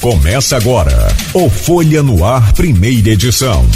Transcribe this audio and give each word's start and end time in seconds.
Começa 0.00 0.56
agora 0.56 1.08
o 1.34 1.50
Folha 1.50 2.02
no 2.02 2.24
Ar, 2.24 2.54
primeira 2.54 3.10
edição. 3.10 3.66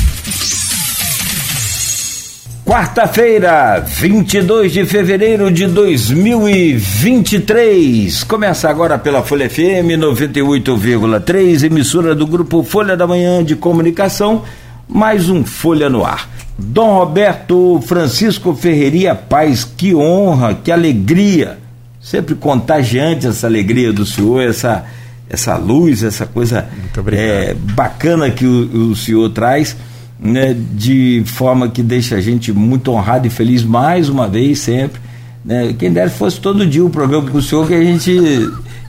Quarta-feira, 2.64 3.84
22 3.86 4.72
de 4.72 4.86
fevereiro 4.86 5.50
de 5.50 5.66
2023. 5.66 8.24
Começa 8.24 8.70
agora 8.70 8.96
pela 8.96 9.22
Folha 9.22 9.50
FM 9.50 9.98
98,3, 9.98 11.64
emissora 11.64 12.14
do 12.14 12.26
grupo 12.26 12.62
Folha 12.62 12.96
da 12.96 13.06
Manhã 13.06 13.44
de 13.44 13.54
Comunicação, 13.54 14.44
mais 14.88 15.28
um 15.28 15.44
Folha 15.44 15.90
no 15.90 16.06
Ar. 16.06 16.30
Dom 16.56 17.00
Roberto 17.00 17.82
Francisco 17.86 18.54
Ferreira 18.54 19.14
Paz, 19.14 19.62
que 19.62 19.94
honra, 19.94 20.54
que 20.54 20.72
alegria, 20.72 21.58
sempre 22.00 22.34
contagiante 22.34 23.26
essa 23.26 23.46
alegria 23.46 23.92
do 23.92 24.06
senhor, 24.06 24.40
essa 24.40 24.86
essa 25.28 25.56
luz, 25.56 26.02
essa 26.02 26.26
coisa 26.26 26.68
é, 27.12 27.54
bacana 27.54 28.30
que 28.30 28.44
o, 28.46 28.90
o 28.90 28.96
senhor 28.96 29.28
traz, 29.30 29.76
né, 30.18 30.56
de 30.72 31.22
forma 31.26 31.68
que 31.68 31.82
deixa 31.82 32.16
a 32.16 32.20
gente 32.20 32.52
muito 32.52 32.90
honrado 32.92 33.26
e 33.26 33.30
feliz 33.30 33.62
mais 33.62 34.08
uma 34.08 34.28
vez, 34.28 34.60
sempre. 34.60 35.00
Né? 35.44 35.74
Quem 35.78 35.92
dera 35.92 36.10
fosse 36.10 36.40
todo 36.40 36.66
dia 36.66 36.84
o 36.84 36.90
programa 36.90 37.30
com 37.30 37.38
o 37.38 37.42
senhor, 37.42 37.66
que 37.66 37.74
a 37.74 37.82
gente 37.82 38.12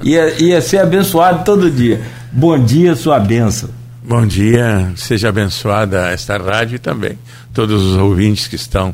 ia, 0.04 0.42
ia 0.42 0.62
ser 0.62 0.80
abençoado 0.80 1.44
todo 1.44 1.70
dia. 1.70 2.02
Bom 2.32 2.58
dia, 2.58 2.96
sua 2.96 3.20
benção. 3.20 3.70
Bom 4.04 4.26
dia, 4.26 4.92
seja 4.96 5.30
abençoada 5.30 6.10
esta 6.12 6.38
rádio 6.38 6.76
e 6.76 6.80
também 6.80 7.18
todos 7.54 7.82
os 7.82 7.98
ouvintes 7.98 8.48
que 8.48 8.56
estão 8.56 8.94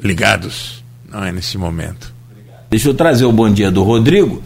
ligados 0.00 0.84
não 1.10 1.24
é, 1.24 1.32
nesse 1.32 1.58
momento. 1.58 2.14
Deixa 2.70 2.88
eu 2.88 2.94
trazer 2.94 3.24
o 3.24 3.32
bom 3.32 3.50
dia 3.50 3.70
do 3.70 3.82
Rodrigo 3.82 4.40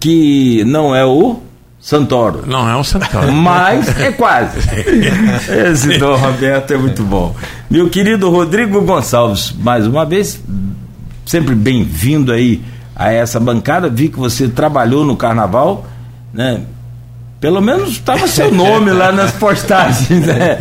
que 0.00 0.64
não 0.64 0.96
é 0.96 1.04
o 1.04 1.38
Santoro. 1.78 2.44
Não 2.46 2.68
é 2.68 2.74
o 2.74 2.82
Santoro. 2.82 3.30
Mas 3.32 4.00
é 4.00 4.10
quase. 4.12 4.58
Esse 5.70 5.98
Dom 5.98 6.16
Roberto 6.16 6.72
é 6.72 6.78
muito 6.78 7.02
bom. 7.02 7.36
Meu 7.70 7.88
querido 7.88 8.30
Rodrigo 8.30 8.80
Gonçalves, 8.80 9.52
mais 9.52 9.86
uma 9.86 10.04
vez, 10.04 10.42
sempre 11.26 11.54
bem-vindo 11.54 12.32
aí 12.32 12.62
a 12.96 13.12
essa 13.12 13.38
bancada. 13.38 13.88
Vi 13.88 14.08
que 14.08 14.18
você 14.18 14.48
trabalhou 14.48 15.04
no 15.04 15.16
carnaval, 15.16 15.86
né? 16.32 16.62
Pelo 17.40 17.62
menos 17.62 17.92
estava 17.92 18.28
seu 18.28 18.52
nome 18.52 18.90
lá 18.90 19.10
nas 19.10 19.32
postagens, 19.32 20.26
né? 20.26 20.58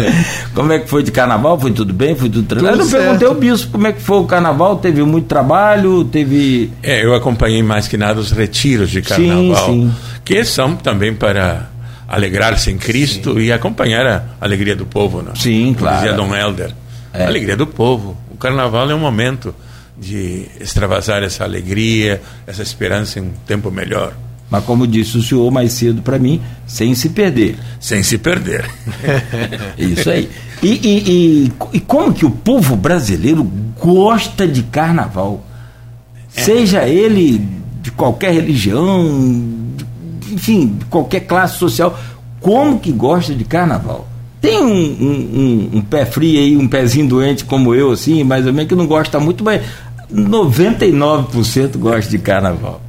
Como 0.56 0.72
é 0.72 0.80
que 0.80 0.88
foi 0.88 1.04
de 1.04 1.12
carnaval? 1.12 1.60
Foi 1.60 1.74
tudo 1.74 1.94
bem? 1.94 2.16
Foi 2.16 2.30
tudo 2.30 2.48
tranquilo? 2.48 2.72
Eu 2.74 2.78
não 2.78 2.86
certo. 2.86 3.04
perguntei 3.04 3.28
ao 3.28 3.36
bispo 3.36 3.72
como 3.74 3.88
é 3.88 3.92
que 3.92 4.02
foi 4.02 4.18
o 4.18 4.24
carnaval, 4.24 4.78
teve 4.78 5.04
muito 5.04 5.28
trabalho, 5.28 6.06
teve. 6.06 6.72
É, 6.82 7.04
eu 7.04 7.14
acompanhei 7.14 7.62
mais 7.62 7.86
que 7.86 7.98
nada 7.98 8.18
os 8.22 8.32
retiros 8.32 8.90
de 8.90 9.02
carnaval, 9.02 9.66
sim, 9.66 9.90
sim. 9.90 9.96
que 10.24 10.46
são 10.46 10.78
também 10.78 11.14
para 11.14 11.68
alegrar-se 12.08 12.72
em 12.72 12.78
Cristo 12.78 13.34
sim. 13.34 13.42
e 13.42 13.52
acompanhar 13.52 14.08
a 14.08 14.24
alegria 14.40 14.76
do 14.76 14.86
povo, 14.86 15.22
né? 15.22 15.34
Sim, 15.36 15.76
claro. 15.78 15.98
Dizia 15.98 16.14
Dom 16.14 16.34
Helder. 16.34 16.72
É. 17.14 17.26
A 17.26 17.28
alegria 17.28 17.58
do 17.58 17.68
povo. 17.68 18.16
O 18.32 18.38
carnaval 18.38 18.90
é 18.90 18.96
um 18.96 19.00
momento 19.00 19.54
de 19.98 20.48
extravasar 20.62 21.24
essa 21.24 21.44
alegria, 21.44 22.22
essa 22.48 22.64
esperança 22.64 23.20
em 23.20 23.24
um 23.24 23.32
tempo 23.46 23.70
melhor. 23.70 24.14
Mas 24.50 24.64
como 24.64 24.88
disse 24.88 25.18
o 25.18 25.22
senhor 25.22 25.52
mais 25.52 25.74
cedo 25.74 26.02
para 26.02 26.18
mim, 26.18 26.42
sem 26.66 26.96
se 26.96 27.10
perder. 27.10 27.58
Sem 27.80 28.02
se 28.02 28.18
perder. 28.18 28.70
Isso 29.78 30.10
aí. 30.10 30.30
E, 30.62 30.68
e, 30.68 31.12
e, 31.12 31.54
e, 31.74 31.80
como 31.80 32.14
que 32.14 32.26
o 32.26 32.32
povo 32.32 32.76
brasileiro 32.76 33.44
gosta 33.80 34.48
de 34.48 34.64
carnaval? 34.64 35.46
É. 36.36 36.42
Seja 36.42 36.88
ele 36.88 37.48
de 37.82 37.92
qualquer 37.92 38.34
religião, 38.34 39.06
enfim, 40.32 40.76
de 40.80 40.86
qualquer 40.86 41.22
classe 41.22 41.58
social, 41.58 41.98
como 42.42 42.80
que 42.80 42.92
gosta 42.92 43.34
de 43.34 43.44
carnaval? 43.46 44.08
Tem 44.42 44.60
um, 44.60 44.66
um, 44.66 45.70
um, 45.74 45.78
um 45.78 45.82
pé 45.82 46.06
frio 46.06 46.40
aí, 46.40 46.58
um 46.58 46.68
pezinho 46.68 47.08
doente 47.08 47.46
como 47.46 47.76
eu, 47.76 47.92
assim, 47.92 48.24
mais 48.24 48.48
ou 48.48 48.54
menos, 48.54 48.70
que 48.70 48.76
não 48.76 48.88
gosta 48.88 49.20
muito, 49.20 49.44
mas 49.44 49.62
99% 50.14 51.78
gosta 51.78 52.10
de 52.10 52.20
carnaval. 52.20 52.82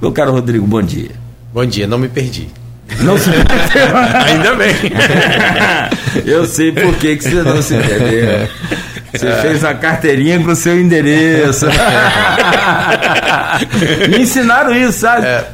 Meu 0.00 0.12
caro 0.12 0.32
Rodrigo, 0.32 0.66
bom 0.66 0.82
dia. 0.82 1.10
Bom 1.52 1.64
dia, 1.64 1.86
não 1.86 1.98
me 1.98 2.08
perdi. 2.08 2.48
Não 3.00 3.16
se 3.18 3.30
perdeu. 3.30 3.96
Ainda 4.26 4.54
bem. 4.54 4.74
Eu 6.24 6.46
sei 6.46 6.72
por 6.72 6.94
que, 6.96 7.16
que 7.16 7.24
você 7.24 7.42
não 7.42 7.60
se 7.62 7.76
perdeu. 7.76 8.48
Você 9.12 9.32
fez 9.42 9.64
a 9.64 9.74
carteirinha 9.74 10.38
com 10.42 10.50
o 10.50 10.56
seu 10.56 10.78
endereço. 10.78 11.66
Me 14.10 14.18
ensinaram 14.22 14.74
isso, 14.74 15.00
sabe? 15.00 15.26
É. 15.26 15.48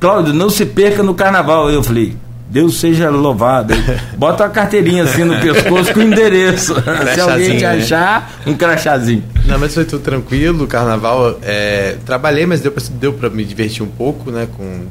Cláudio, 0.00 0.34
não 0.34 0.50
se 0.50 0.66
perca 0.66 1.02
no 1.02 1.14
carnaval. 1.14 1.70
Eu 1.70 1.82
falei, 1.82 2.16
Deus 2.48 2.78
seja 2.78 3.10
louvado. 3.10 3.74
Bota 4.16 4.44
uma 4.44 4.50
carteirinha 4.50 5.04
assim 5.04 5.24
no 5.24 5.40
pescoço 5.40 5.92
com 5.92 6.00
o 6.00 6.02
endereço. 6.02 6.74
Se 7.14 7.20
alguém 7.20 7.56
te 7.56 7.62
né? 7.62 7.78
achar, 7.78 8.40
um 8.46 8.54
crachazinho. 8.54 9.24
Não, 9.46 9.58
mas 9.58 9.74
foi 9.74 9.84
tudo 9.84 10.02
tranquilo. 10.02 10.66
Carnaval, 10.66 11.38
é, 11.42 11.96
trabalhei, 12.04 12.46
mas 12.46 12.60
deu 12.60 12.70
pra, 12.70 12.82
deu 12.92 13.12
pra 13.12 13.30
me 13.30 13.44
divertir 13.44 13.82
um 13.82 13.88
pouco, 13.88 14.30
né? 14.30 14.46
Com 14.56 14.86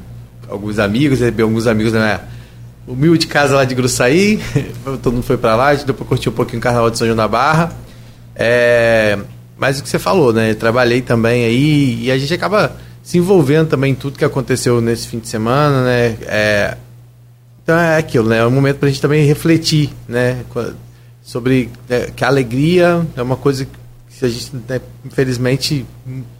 alguns 0.49 0.79
amigos, 0.79 1.19
recebi 1.19 1.43
alguns 1.43 1.67
amigos 1.67 1.93
da 1.93 1.99
minha 1.99 2.21
humilde 2.87 3.27
casa 3.27 3.55
lá 3.55 3.65
de 3.65 3.75
Gruçaí. 3.75 4.41
Todo 5.01 5.13
mundo 5.13 5.23
foi 5.23 5.37
para 5.37 5.55
lá, 5.55 5.73
deu 5.73 5.93
pra 5.93 6.05
curtir 6.05 6.29
um 6.29 6.33
pouquinho 6.33 6.59
o 6.59 6.61
Carnaval 6.61 6.89
de 6.89 6.97
São 6.97 7.07
João 7.07 7.17
da 7.17 7.27
Barra. 7.27 7.71
É, 8.35 9.17
mas 9.57 9.79
o 9.79 9.83
que 9.83 9.89
você 9.89 9.99
falou, 9.99 10.33
né? 10.33 10.53
Trabalhei 10.53 11.01
também 11.01 11.45
aí 11.45 12.03
e 12.03 12.11
a 12.11 12.17
gente 12.17 12.33
acaba 12.33 12.75
se 13.03 13.17
envolvendo 13.17 13.67
também 13.67 13.91
em 13.91 13.95
tudo 13.95 14.17
que 14.17 14.25
aconteceu 14.25 14.81
nesse 14.81 15.07
fim 15.07 15.19
de 15.19 15.27
semana, 15.27 15.83
né? 15.83 16.17
É, 16.21 16.77
então 17.63 17.79
é 17.79 17.97
aquilo, 17.97 18.27
né? 18.27 18.39
É 18.39 18.45
um 18.45 18.51
momento 18.51 18.77
para 18.77 18.89
a 18.89 18.91
gente 18.91 19.01
também 19.01 19.25
refletir, 19.25 19.89
né? 20.07 20.43
Sobre 21.23 21.69
né, 21.87 22.11
que 22.13 22.23
a 22.25 22.27
alegria 22.27 23.05
é 23.15 23.21
uma 23.21 23.37
coisa 23.37 23.65
que 23.65 24.25
a 24.25 24.27
gente, 24.27 24.53
né, 24.67 24.81
infelizmente, 25.05 25.85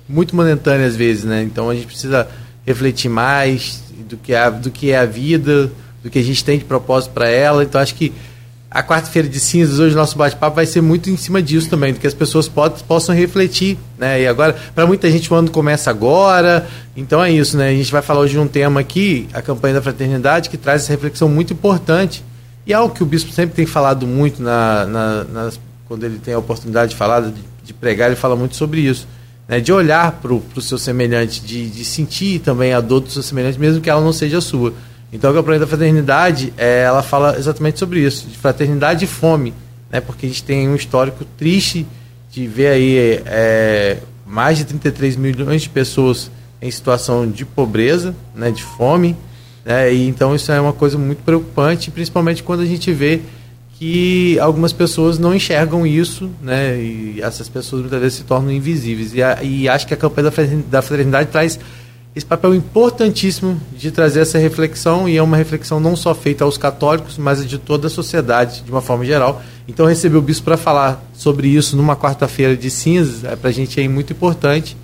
muito 0.07 0.35
momentânea 0.35 0.85
às 0.85 0.95
vezes, 0.95 1.23
né? 1.23 1.41
Então 1.41 1.69
a 1.69 1.75
gente 1.75 1.87
precisa 1.87 2.27
refletir 2.65 3.09
mais 3.09 3.81
do 4.09 4.17
que 4.17 4.33
é, 4.33 4.51
do 4.51 4.69
que 4.69 4.91
é 4.91 4.97
a 4.97 5.05
vida, 5.05 5.71
do 6.03 6.09
que 6.09 6.19
a 6.19 6.23
gente 6.23 6.43
tem 6.43 6.59
de 6.59 6.65
propósito 6.65 7.13
para 7.13 7.29
ela. 7.29 7.63
Então 7.63 7.79
acho 7.79 7.95
que 7.95 8.11
a 8.73 8.81
quarta-feira 8.81 9.29
de 9.29 9.39
cinzas, 9.39 9.77
hoje 9.77 9.95
nosso 9.95 10.17
bate-papo 10.17 10.55
vai 10.55 10.65
ser 10.65 10.81
muito 10.81 11.07
em 11.07 11.15
cima 11.15 11.43
disso 11.43 11.69
também, 11.69 11.93
do 11.93 11.99
que 11.99 12.07
as 12.07 12.13
pessoas 12.13 12.47
pod, 12.47 12.83
possam 12.85 13.13
refletir, 13.13 13.77
né? 13.99 14.21
E 14.21 14.27
agora, 14.27 14.55
para 14.73 14.87
muita 14.87 15.11
gente 15.11 15.31
o 15.31 15.35
ano 15.35 15.51
começa 15.51 15.91
agora, 15.91 16.67
então 16.97 17.23
é 17.23 17.31
isso, 17.31 17.55
né? 17.55 17.69
A 17.69 17.73
gente 17.73 17.91
vai 17.91 18.01
falar 18.01 18.21
hoje 18.21 18.33
de 18.33 18.39
um 18.39 18.47
tema 18.47 18.79
aqui, 18.79 19.27
a 19.31 19.43
campanha 19.43 19.75
da 19.75 19.81
fraternidade, 19.81 20.49
que 20.49 20.57
traz 20.57 20.81
essa 20.81 20.91
reflexão 20.91 21.29
muito 21.29 21.53
importante. 21.53 22.23
E 22.65 22.73
é 22.73 22.75
algo 22.75 22.95
que 22.95 23.03
o 23.03 23.05
bispo 23.05 23.31
sempre 23.31 23.55
tem 23.55 23.67
falado 23.67 24.07
muito 24.07 24.41
na, 24.41 24.85
na 24.87 25.23
nas, 25.25 25.59
quando 25.87 26.03
ele 26.05 26.17
tem 26.17 26.33
a 26.33 26.39
oportunidade 26.39 26.91
de 26.91 26.97
falar, 26.97 27.21
de, 27.21 27.33
de 27.63 27.73
pregar, 27.75 28.07
ele 28.07 28.15
fala 28.15 28.35
muito 28.35 28.55
sobre 28.55 28.81
isso. 28.81 29.07
Né, 29.47 29.59
de 29.59 29.71
olhar 29.71 30.13
para 30.13 30.33
o 30.33 30.61
seu 30.61 30.79
semelhante, 30.79 31.41
de, 31.41 31.69
de 31.69 31.85
sentir 31.85 32.39
também 32.39 32.73
a 32.73 32.81
dor 32.81 33.01
do 33.01 33.11
seu 33.11 33.21
semelhante, 33.21 33.59
mesmo 33.59 33.81
que 33.81 33.89
ela 33.89 34.01
não 34.01 34.13
seja 34.13 34.41
sua. 34.41 34.73
Então, 35.13 35.29
a 35.29 35.33
campanha 35.33 35.59
da 35.59 35.67
fraternidade, 35.67 36.51
é, 36.57 36.81
ela 36.81 37.03
fala 37.03 37.37
exatamente 37.37 37.77
sobre 37.77 37.99
isso, 37.99 38.27
de 38.27 38.35
fraternidade 38.35 39.05
e 39.05 39.07
fome, 39.07 39.53
né? 39.91 40.01
Porque 40.01 40.25
a 40.25 40.29
gente 40.29 40.43
tem 40.43 40.67
um 40.67 40.75
histórico 40.75 41.23
triste 41.37 41.85
de 42.31 42.47
ver 42.47 42.67
aí 42.69 43.21
é, 43.27 43.99
mais 44.25 44.57
de 44.57 44.65
33 44.65 45.15
milhões 45.15 45.61
de 45.61 45.69
pessoas 45.69 46.31
em 46.59 46.71
situação 46.71 47.29
de 47.29 47.45
pobreza, 47.45 48.15
né? 48.33 48.49
De 48.49 48.63
fome, 48.63 49.15
né? 49.63 49.93
E 49.93 50.07
então 50.07 50.33
isso 50.33 50.51
é 50.51 50.59
uma 50.59 50.73
coisa 50.73 50.97
muito 50.97 51.21
preocupante, 51.23 51.91
principalmente 51.91 52.41
quando 52.41 52.61
a 52.61 52.65
gente 52.65 52.91
vê 52.91 53.21
que 53.77 54.39
algumas 54.39 54.73
pessoas 54.73 55.19
não 55.19 55.35
enxergam 55.35 55.85
isso, 55.85 56.27
né? 56.41 56.75
E 56.75 57.21
essas 57.21 57.47
pessoas 57.47 57.83
muitas 57.83 58.01
vezes 58.01 58.17
se 58.17 58.23
tornam 58.23 58.51
invisíveis. 58.51 59.13
E, 59.13 59.21
a, 59.21 59.43
e 59.43 59.69
acho 59.69 59.85
que 59.85 59.93
a 59.93 59.97
campanha 59.97 60.31
da 60.71 60.81
fraternidade 60.81 61.29
traz 61.29 61.59
esse 62.15 62.25
papel 62.25 62.53
importantíssimo 62.53 63.59
de 63.75 63.89
trazer 63.89 64.21
essa 64.21 64.37
reflexão, 64.37 65.09
e 65.09 65.17
é 65.17 65.21
uma 65.21 65.35
reflexão 65.35 65.79
não 65.79 65.95
só 65.95 66.13
feita 66.13 66.43
aos 66.43 66.57
católicos, 66.57 67.17
mas 67.17 67.45
de 67.45 67.57
toda 67.57 67.87
a 67.87 67.89
sociedade, 67.89 68.61
de 68.61 68.71
uma 68.71 68.81
forma 68.81 69.03
geral. 69.03 69.41
Então, 69.67 69.85
receber 69.85 70.17
o 70.17 70.21
bispo 70.21 70.45
para 70.45 70.57
falar 70.57 71.03
sobre 71.13 71.47
isso 71.47 71.75
numa 71.75 71.95
quarta-feira 71.95 72.55
de 72.55 72.69
cinzas, 72.69 73.23
é, 73.23 73.35
para 73.35 73.49
a 73.49 73.53
gente 73.53 73.81
é 73.81 73.87
muito 73.87 74.13
importante. 74.13 74.77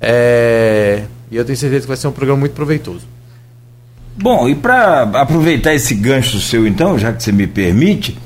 É... 0.00 1.04
E 1.30 1.36
eu 1.36 1.44
tenho 1.44 1.58
certeza 1.58 1.82
que 1.82 1.88
vai 1.88 1.96
ser 1.96 2.06
um 2.06 2.12
programa 2.12 2.40
muito 2.40 2.52
proveitoso. 2.52 3.06
Bom, 4.16 4.48
e 4.48 4.54
para 4.54 5.02
aproveitar 5.02 5.74
esse 5.74 5.94
gancho 5.94 6.38
seu, 6.40 6.66
então, 6.66 6.98
já 6.98 7.12
que 7.12 7.22
você 7.22 7.32
me 7.32 7.46
permite, 7.46 8.16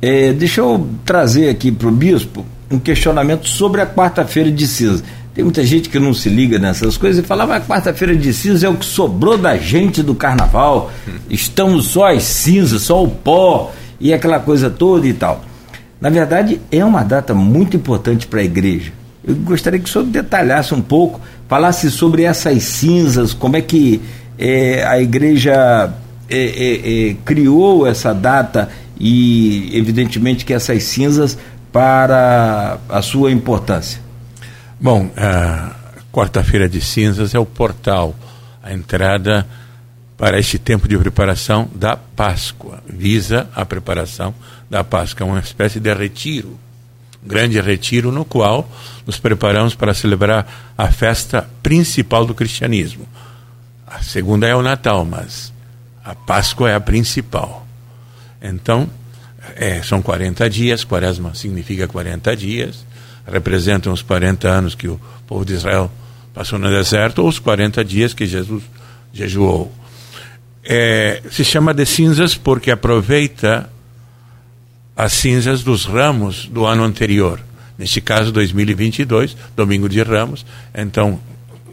é, 0.00 0.32
deixa 0.32 0.60
eu 0.60 0.88
trazer 1.04 1.50
aqui 1.50 1.70
para 1.70 1.88
o 1.88 1.92
bispo 1.92 2.46
um 2.70 2.78
questionamento 2.78 3.46
sobre 3.46 3.80
a 3.80 3.86
quarta-feira 3.86 4.50
de 4.50 4.66
cinzas. 4.66 5.04
Tem 5.40 5.44
muita 5.46 5.64
gente 5.64 5.88
que 5.88 5.98
não 5.98 6.12
se 6.12 6.28
liga 6.28 6.58
nessas 6.58 6.98
coisas 6.98 7.24
e 7.24 7.26
fala, 7.26 7.46
mas 7.46 7.66
quarta-feira 7.66 8.14
de 8.14 8.30
cinza 8.30 8.66
é 8.66 8.68
o 8.68 8.76
que 8.76 8.84
sobrou 8.84 9.38
da 9.38 9.56
gente 9.56 10.02
do 10.02 10.14
carnaval. 10.14 10.92
Estamos 11.30 11.86
só 11.86 12.12
as 12.12 12.24
cinzas, 12.24 12.82
só 12.82 13.02
o 13.02 13.08
pó 13.08 13.72
e 13.98 14.12
aquela 14.12 14.38
coisa 14.38 14.68
toda 14.68 15.06
e 15.06 15.14
tal. 15.14 15.42
Na 15.98 16.10
verdade, 16.10 16.60
é 16.70 16.84
uma 16.84 17.02
data 17.02 17.32
muito 17.32 17.74
importante 17.74 18.26
para 18.26 18.40
a 18.40 18.44
igreja. 18.44 18.92
Eu 19.26 19.34
gostaria 19.36 19.80
que 19.80 19.88
o 19.88 19.90
senhor 19.90 20.04
detalhasse 20.04 20.74
um 20.74 20.82
pouco, 20.82 21.18
falasse 21.48 21.90
sobre 21.90 22.24
essas 22.24 22.62
cinzas, 22.62 23.32
como 23.32 23.56
é 23.56 23.62
que 23.62 23.98
é, 24.38 24.84
a 24.86 25.00
igreja 25.00 25.90
é, 26.28 27.08
é, 27.08 27.16
criou 27.24 27.86
essa 27.86 28.12
data 28.12 28.68
e, 29.00 29.70
evidentemente, 29.72 30.44
que 30.44 30.52
essas 30.52 30.82
cinzas 30.82 31.38
para 31.72 32.76
a 32.90 33.00
sua 33.00 33.32
importância? 33.32 34.09
Bom, 34.82 35.10
quarta-feira 36.10 36.66
de 36.66 36.80
cinzas 36.80 37.34
é 37.34 37.38
o 37.38 37.44
portal, 37.44 38.16
a 38.62 38.72
entrada 38.72 39.46
para 40.16 40.38
este 40.38 40.58
tempo 40.58 40.88
de 40.88 40.96
preparação 40.96 41.70
da 41.74 41.98
Páscoa. 41.98 42.82
Visa 42.88 43.46
a 43.54 43.66
preparação 43.66 44.34
da 44.70 44.82
Páscoa, 44.82 45.26
uma 45.26 45.38
espécie 45.38 45.78
de 45.78 45.92
retiro, 45.92 46.58
um 47.22 47.28
grande 47.28 47.60
retiro 47.60 48.10
no 48.10 48.24
qual 48.24 48.66
nos 49.06 49.18
preparamos 49.18 49.74
para 49.74 49.92
celebrar 49.92 50.72
a 50.78 50.90
festa 50.90 51.46
principal 51.62 52.24
do 52.24 52.34
cristianismo. 52.34 53.06
A 53.86 54.02
segunda 54.02 54.46
é 54.46 54.56
o 54.56 54.62
Natal, 54.62 55.04
mas 55.04 55.52
a 56.02 56.14
Páscoa 56.14 56.70
é 56.70 56.74
a 56.74 56.80
principal. 56.80 57.66
Então, 58.40 58.88
é, 59.56 59.82
são 59.82 60.00
40 60.00 60.48
dias, 60.48 60.84
quaresma 60.84 61.34
significa 61.34 61.86
40 61.86 62.34
dias, 62.34 62.86
representam 63.26 63.92
os 63.92 64.02
40 64.02 64.48
anos 64.48 64.74
que 64.74 64.88
o 64.88 65.00
povo 65.26 65.44
de 65.44 65.54
Israel 65.54 65.90
passou 66.34 66.58
no 66.58 66.70
deserto, 66.70 67.20
ou 67.22 67.28
os 67.28 67.38
40 67.38 67.84
dias 67.84 68.14
que 68.14 68.26
Jesus 68.26 68.62
jejuou 69.12 69.72
é, 70.64 71.22
se 71.30 71.44
chama 71.44 71.72
de 71.72 71.86
cinzas 71.86 72.34
porque 72.34 72.70
aproveita 72.70 73.68
as 74.96 75.12
cinzas 75.14 75.62
dos 75.62 75.84
ramos 75.84 76.46
do 76.46 76.66
ano 76.66 76.84
anterior. 76.84 77.40
Neste 77.78 78.00
caso, 78.00 78.30
2022, 78.30 79.36
domingo 79.56 79.88
de 79.88 80.02
ramos. 80.02 80.44
Então, 80.74 81.18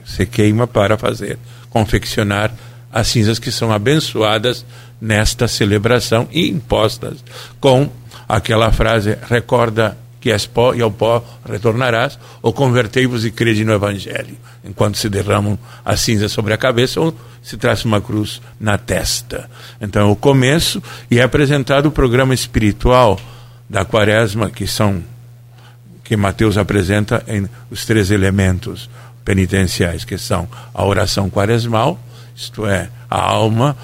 se 0.06 0.26
queima 0.26 0.66
para 0.66 0.98
fazer, 0.98 1.38
confeccionar 1.70 2.54
as 2.92 3.10
cinzas 3.10 3.40
que 3.40 3.52
são 3.52 3.72
abençoadas 3.72 4.66
nesta 5.02 5.48
celebração 5.48 6.28
e 6.32 6.50
impostas 6.50 7.18
com 7.60 7.90
aquela 8.28 8.72
frase: 8.72 9.18
recorda 9.30 9.98
que 10.20 10.32
és 10.32 10.46
pó 10.46 10.74
e 10.74 10.82
ao 10.82 10.92
pó 10.92 11.24
retornarás, 11.48 12.18
ou 12.42 12.52
convertei-vos 12.52 13.26
e 13.26 13.32
crede 13.32 13.64
no 13.64 13.74
Evangelho, 13.74 14.36
enquanto 14.64 14.98
se 14.98 15.10
derramam 15.10 15.58
as 15.86 16.00
cinzas 16.02 16.32
sobre 16.32 16.54
a 16.54 16.58
cabeça 16.58 17.00
ou 17.00 17.16
se 17.42 17.58
traça 17.58 17.88
uma 17.88 18.02
cruz 18.02 18.42
na 18.60 18.78
testa. 18.78 19.50
Então 19.80 20.10
é 20.10 20.12
o 20.12 20.16
começo 20.16 20.82
e 21.10 21.20
é 21.20 21.24
apresentado 21.24 21.88
o 21.88 21.92
programa 21.92 22.34
espiritual 22.34 23.20
da 23.70 23.86
quaresma, 23.86 24.50
que 24.50 24.68
são 24.68 25.04
que 26.04 26.16
Mateus 26.16 26.58
apresenta 26.58 27.22
em 27.28 27.50
os 27.70 27.86
três 27.86 28.12
elementos 28.12 28.90
penitenciais, 29.26 30.06
que 30.06 30.18
são 30.18 30.48
a 30.74 30.86
oração 30.86 31.30
quaresmal, 31.30 32.00
isto 32.34 32.66
é, 32.66 32.90
a 33.10 33.20
alma 33.20 33.76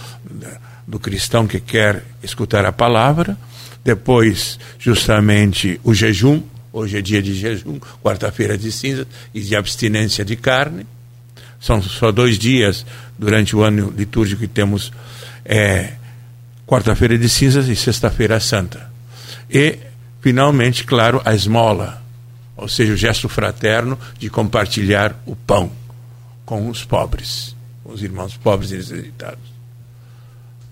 do 0.88 1.00
cristão 1.00 1.46
que 1.46 1.60
quer 1.60 2.04
escutar 2.24 2.66
a 2.66 2.72
palavra, 2.72 3.38
depois, 3.84 4.60
justamente, 4.80 5.80
o 5.84 5.94
jejum. 5.94 6.42
Hoje 6.72 6.98
é 6.98 7.02
dia 7.02 7.22
de 7.22 7.36
jejum, 7.36 7.80
quarta-feira 8.02 8.58
de 8.58 8.72
cinza 8.72 9.06
e 9.34 9.42
de 9.42 9.56
abstinência 9.56 10.26
de 10.26 10.36
carne. 10.36 10.88
São 11.60 11.82
só 11.82 12.12
dois 12.12 12.40
dias 12.40 12.86
durante 13.18 13.56
o 13.56 13.62
ano 13.62 13.94
litúrgico 13.96 14.42
que 14.42 14.48
temos 14.48 14.92
é, 15.46 15.94
quarta-feira 16.66 17.18
de 17.18 17.30
cinzas 17.30 17.68
e 17.68 17.76
sexta-feira 17.76 18.40
santa. 18.40 18.92
E, 19.50 19.78
finalmente, 20.22 20.84
claro, 20.84 21.22
a 21.24 21.36
esmola, 21.36 22.02
ou 22.58 22.68
seja, 22.68 22.94
o 22.94 22.98
gesto 22.98 23.30
fraterno 23.30 24.00
de 24.18 24.30
compartilhar 24.30 25.16
o 25.26 25.36
pão 25.36 25.72
com 26.46 26.70
os 26.70 26.84
pobres, 26.84 27.56
com 27.84 27.94
os 27.94 28.02
irmãos 28.02 28.36
pobres 28.36 28.72
e 28.72 28.78
necessitados. 28.78 29.54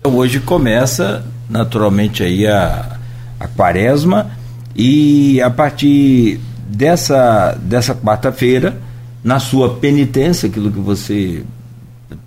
Hoje 0.02 0.40
começa, 0.40 1.24
naturalmente, 1.48 2.24
aí 2.24 2.44
a, 2.46 2.98
a 3.42 3.48
quaresma, 3.48 4.30
e 4.74 5.40
a 5.40 5.50
partir 5.50 6.40
dessa, 6.68 7.58
dessa 7.62 7.94
quarta-feira, 7.94 8.76
na 9.22 9.38
sua 9.38 9.74
penitência, 9.76 10.48
aquilo 10.48 10.70
que 10.70 10.80
você 10.80 11.42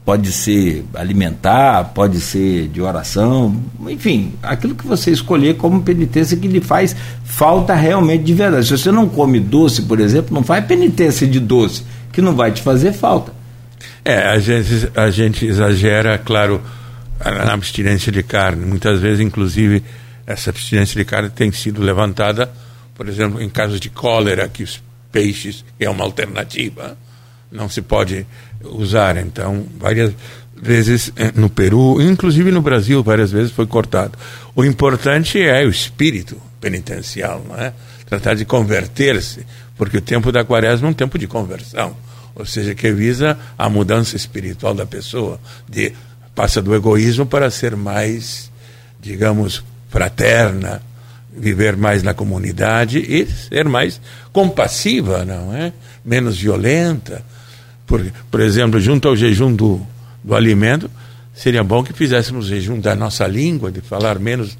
pode 0.04 0.32
ser 0.32 0.86
alimentar, 0.94 1.92
pode 1.94 2.20
ser 2.20 2.68
de 2.68 2.82
oração, 2.82 3.60
enfim, 3.88 4.34
aquilo 4.42 4.76
que 4.76 4.86
você 4.86 5.12
escolher 5.12 5.58
como 5.58 5.82
penitência 5.82 6.38
que 6.38 6.48
lhe 6.48 6.62
faz 6.62 6.96
falta 7.24 7.74
realmente 7.74 8.24
de 8.24 8.34
verdade. 8.34 8.66
Se 8.66 8.78
você 8.78 8.92
não 8.92 9.10
come 9.10 9.40
doce, 9.40 9.82
por 9.82 10.00
exemplo, 10.00 10.34
não 10.34 10.44
faz 10.44 10.64
penitência 10.66 11.28
de 11.28 11.40
doce, 11.40 11.84
que 12.12 12.22
não 12.22 12.36
vai 12.36 12.52
te 12.52 12.62
fazer 12.62 12.94
falta. 12.94 13.34
É, 14.04 14.30
a 14.30 14.40
gente, 14.40 14.92
a 14.96 15.10
gente 15.10 15.46
exagera, 15.46 16.18
claro, 16.18 16.62
na 17.24 17.54
abstinência 17.54 18.12
de 18.12 18.22
carne. 18.22 18.66
Muitas 18.66 19.00
vezes, 19.00 19.20
inclusive, 19.20 19.84
essa 20.26 20.50
abstinência 20.50 20.98
de 20.98 21.06
carne 21.06 21.30
tem 21.30 21.52
sido 21.52 21.82
levantada, 21.82 22.52
por 22.94 23.08
exemplo, 23.08 23.42
em 23.42 23.50
casos 23.50 23.80
de 23.80 23.90
cólera, 23.90 24.48
que 24.48 24.64
os 24.64 24.82
peixes 25.12 25.64
é 25.80 25.90
uma 25.90 26.04
alternativa, 26.04 26.98
não 27.52 27.70
se 27.70 27.82
pode 27.82 28.26
usar. 28.64 29.18
Então, 29.18 29.66
várias 29.78 30.14
vezes 30.56 31.12
eh, 31.16 31.32
no 31.36 31.50
Peru, 31.50 32.02
inclusive 32.02 32.52
no 32.52 32.62
Brasil, 32.62 33.04
várias 33.04 33.32
vezes 33.32 33.52
foi 33.52 33.68
cortado. 33.68 34.18
O 34.56 34.64
importante 34.64 35.42
é 35.42 35.64
o 35.66 35.70
espírito 35.70 36.42
penitencial, 36.60 37.46
não 37.48 37.56
é? 37.56 37.74
Tratar 38.06 38.36
de 38.36 38.46
converter-se, 38.46 39.46
porque 39.78 39.98
o 39.98 40.02
tempo 40.02 40.32
da 40.32 40.44
quaresma 40.44 40.88
é 40.88 40.92
um 40.92 40.94
tempo 40.94 41.18
de 41.18 41.28
conversão, 41.28 41.96
ou 42.34 42.46
seja, 42.46 42.74
que 42.74 42.92
visa 42.92 43.38
a 43.58 43.70
mudança 43.70 44.16
espiritual 44.16 44.74
da 44.74 44.86
pessoa, 44.86 45.40
de 45.68 45.94
passa 46.34 46.62
do 46.62 46.76
egoísmo 46.76 47.26
para 47.26 47.50
ser 47.50 47.76
mais, 47.76 48.52
digamos, 49.00 49.64
fraterna, 49.96 50.82
viver 51.34 51.78
mais 51.78 52.04
na 52.04 52.14
comunidade 52.14 53.00
e 53.00 53.26
ser 53.26 53.64
mais 53.64 54.02
compassiva, 54.34 55.24
não 55.24 55.56
é? 55.56 55.72
Menos 56.04 56.38
violenta. 56.38 57.24
Por, 57.88 58.06
por 58.30 58.42
exemplo, 58.42 58.78
junto 58.78 59.08
ao 59.08 59.16
jejum 59.16 59.56
do, 59.56 59.82
do 60.22 60.36
alimento, 60.36 60.92
seria 61.34 61.64
bom 61.64 61.82
que 61.82 61.94
fizéssemos 61.94 62.48
jejum 62.48 62.78
da 62.78 62.94
nossa 62.94 63.26
língua, 63.26 63.72
de 63.72 63.80
falar 63.80 64.20
menos 64.20 64.58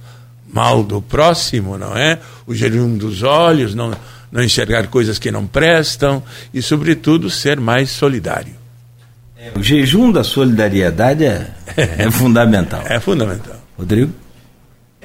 mal 0.54 0.82
do 0.82 1.02
próximo, 1.02 1.78
não 1.78 1.98
é? 1.98 2.18
O 2.48 2.56
jejum 2.56 2.96
dos 2.96 3.22
olhos, 3.22 3.76
não, 3.76 3.94
não 4.32 4.42
enxergar 4.42 4.88
coisas 4.88 5.20
que 5.20 5.32
não 5.32 5.46
prestam 5.46 6.24
e, 6.54 6.62
sobretudo, 6.62 7.30
ser 7.30 7.60
mais 7.60 7.90
solidário. 7.90 8.54
O 9.54 9.62
jejum 9.62 10.14
da 10.14 10.24
solidariedade 10.24 11.26
é, 11.26 11.54
é 11.76 12.10
fundamental. 12.10 12.84
É 12.86 13.02
fundamental. 13.02 13.60
Rodrigo? 13.78 14.25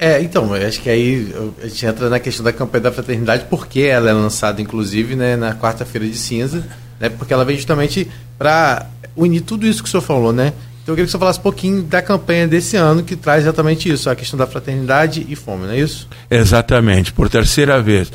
É, 0.03 0.19
então, 0.19 0.55
eu 0.55 0.67
acho 0.67 0.81
que 0.81 0.89
aí 0.89 1.31
a 1.63 1.67
gente 1.67 1.85
entra 1.85 2.09
na 2.09 2.19
questão 2.19 2.43
da 2.43 2.51
campanha 2.51 2.85
da 2.85 2.91
fraternidade, 2.91 3.45
porque 3.47 3.81
ela 3.81 4.09
é 4.09 4.13
lançada, 4.13 4.59
inclusive, 4.59 5.15
né, 5.15 5.35
na 5.35 5.53
quarta-feira 5.53 6.07
de 6.07 6.17
cinza, 6.17 6.65
né, 6.99 7.07
porque 7.07 7.31
ela 7.31 7.45
vem 7.45 7.55
justamente 7.55 8.09
para 8.35 8.87
unir 9.15 9.41
tudo 9.41 9.67
isso 9.67 9.83
que 9.83 9.87
o 9.87 9.91
senhor 9.91 10.01
falou, 10.01 10.33
né? 10.33 10.53
Então 10.81 10.93
eu 10.93 10.95
queria 10.95 11.05
que 11.05 11.09
o 11.09 11.11
senhor 11.11 11.19
falasse 11.19 11.37
um 11.37 11.43
pouquinho 11.43 11.83
da 11.83 12.01
campanha 12.01 12.47
desse 12.47 12.75
ano, 12.77 13.03
que 13.03 13.15
traz 13.15 13.43
exatamente 13.43 13.91
isso, 13.91 14.09
a 14.09 14.15
questão 14.15 14.39
da 14.39 14.47
fraternidade 14.47 15.23
e 15.29 15.35
fome, 15.35 15.67
não 15.67 15.73
é 15.73 15.79
isso? 15.79 16.09
Exatamente, 16.31 17.13
por 17.13 17.29
terceira 17.29 17.79
vez. 17.79 18.11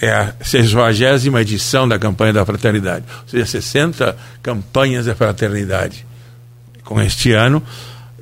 É 0.00 0.12
a 0.12 0.32
60 0.40 1.40
edição 1.40 1.88
da 1.88 1.98
campanha 1.98 2.32
da 2.32 2.46
fraternidade, 2.46 3.04
ou 3.22 3.28
seja, 3.28 3.44
60 3.44 4.16
campanhas 4.40 5.06
da 5.06 5.16
fraternidade 5.16 6.06
com 6.84 7.02
este 7.02 7.32
ano 7.32 7.60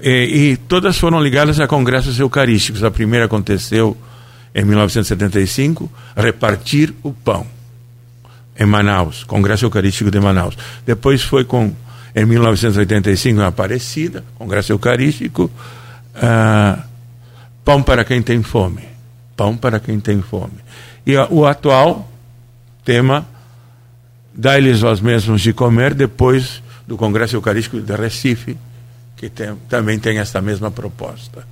e, 0.01 0.53
e, 0.53 0.57
todas 0.57 0.99
foram 0.99 1.23
ligadas 1.23 1.59
a 1.59 1.67
congressos 1.67 2.19
eucarísticos. 2.21 2.85
A 2.85 2.91
primeira 2.91 3.25
aconteceu 3.25 3.97
em 4.55 4.65
1975, 4.65 5.91
repartir 6.17 6.95
o 7.03 7.13
pão 7.13 7.47
em 8.59 8.67
Manaus, 8.67 9.25
Congresso 9.25 9.65
Eucarístico 9.65 10.11
de 10.11 10.19
Manaus. 10.19 10.57
Depois 10.85 11.23
foi 11.23 11.45
com 11.45 11.73
em 12.15 12.25
1985 12.25 13.41
em 13.41 13.45
Aparecida, 13.45 14.25
Congresso 14.37 14.73
Eucarístico, 14.73 15.51
uh, 16.15 16.83
pão 17.63 17.83
para 17.83 18.05
quem 18.05 18.23
tem 18.23 18.43
fome, 18.43 18.83
pão 19.37 19.55
para 19.55 19.79
quem 19.79 20.01
tem 20.01 20.23
fome. 20.23 20.55
E 21.07 21.15
uh, 21.15 21.27
o 21.31 21.45
atual 21.45 22.11
tema 22.83 23.27
dá-lhes 24.35 24.81
vós 24.81 25.01
mesmos 25.01 25.43
de 25.43 25.53
comer 25.53 25.93
depois 25.93 26.63
do 26.89 26.97
Congresso 26.97 27.37
Eucarístico 27.37 27.81
de 27.81 27.95
Recife 27.95 28.57
que 29.17 29.29
tem, 29.29 29.57
também 29.69 29.99
tem 29.99 30.19
essa 30.19 30.41
mesma 30.41 30.71
proposta. 30.71 31.47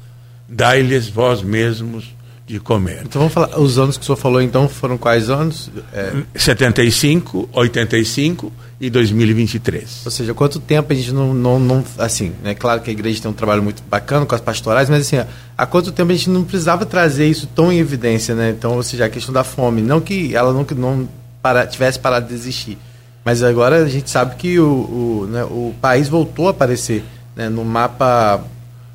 Dai-lhes 0.48 1.08
vós 1.08 1.42
mesmos 1.42 2.14
de 2.46 2.60
comer. 2.60 3.00
Então 3.04 3.20
vamos 3.20 3.32
falar, 3.32 3.58
os 3.58 3.78
anos 3.78 3.96
que 3.96 4.02
o 4.02 4.06
senhor 4.06 4.16
falou 4.16 4.42
então 4.42 4.68
foram 4.68 4.98
quais 4.98 5.30
anos? 5.30 5.70
É... 5.92 6.12
75, 6.34 7.48
85 7.50 8.52
e 8.78 8.90
2023. 8.90 10.02
Ou 10.04 10.10
seja, 10.10 10.34
quanto 10.34 10.60
tempo 10.60 10.92
a 10.92 10.96
gente 10.96 11.10
não, 11.10 11.32
não, 11.32 11.58
não 11.58 11.82
assim, 11.98 12.32
é 12.42 12.48
né? 12.48 12.54
claro 12.54 12.82
que 12.82 12.90
a 12.90 12.92
igreja 12.92 13.22
tem 13.22 13.30
um 13.30 13.34
trabalho 13.34 13.62
muito 13.62 13.82
bacana 13.88 14.26
com 14.26 14.34
as 14.34 14.42
pastorais, 14.42 14.90
mas 14.90 15.06
assim, 15.06 15.26
há 15.56 15.66
quanto 15.66 15.90
tempo 15.90 16.12
a 16.12 16.14
gente 16.14 16.28
não 16.28 16.44
precisava 16.44 16.84
trazer 16.84 17.26
isso 17.26 17.46
tão 17.46 17.72
em 17.72 17.78
evidência, 17.78 18.34
né? 18.34 18.50
Então, 18.50 18.76
ou 18.76 18.82
seja, 18.82 19.06
a 19.06 19.08
questão 19.08 19.32
da 19.32 19.42
fome, 19.42 19.80
não 19.80 20.00
que 20.00 20.36
ela 20.36 20.52
não, 20.52 20.66
não 20.76 21.08
para, 21.40 21.66
tivesse 21.66 21.98
parado 21.98 22.28
de 22.28 22.34
existir, 22.34 22.76
mas 23.24 23.42
agora 23.42 23.76
a 23.76 23.88
gente 23.88 24.10
sabe 24.10 24.36
que 24.36 24.58
o, 24.58 24.66
o, 24.66 25.26
né, 25.30 25.44
o 25.44 25.74
país 25.80 26.10
voltou 26.10 26.48
a 26.48 26.50
aparecer 26.50 27.02
né, 27.36 27.48
no 27.48 27.64
mapa 27.64 28.44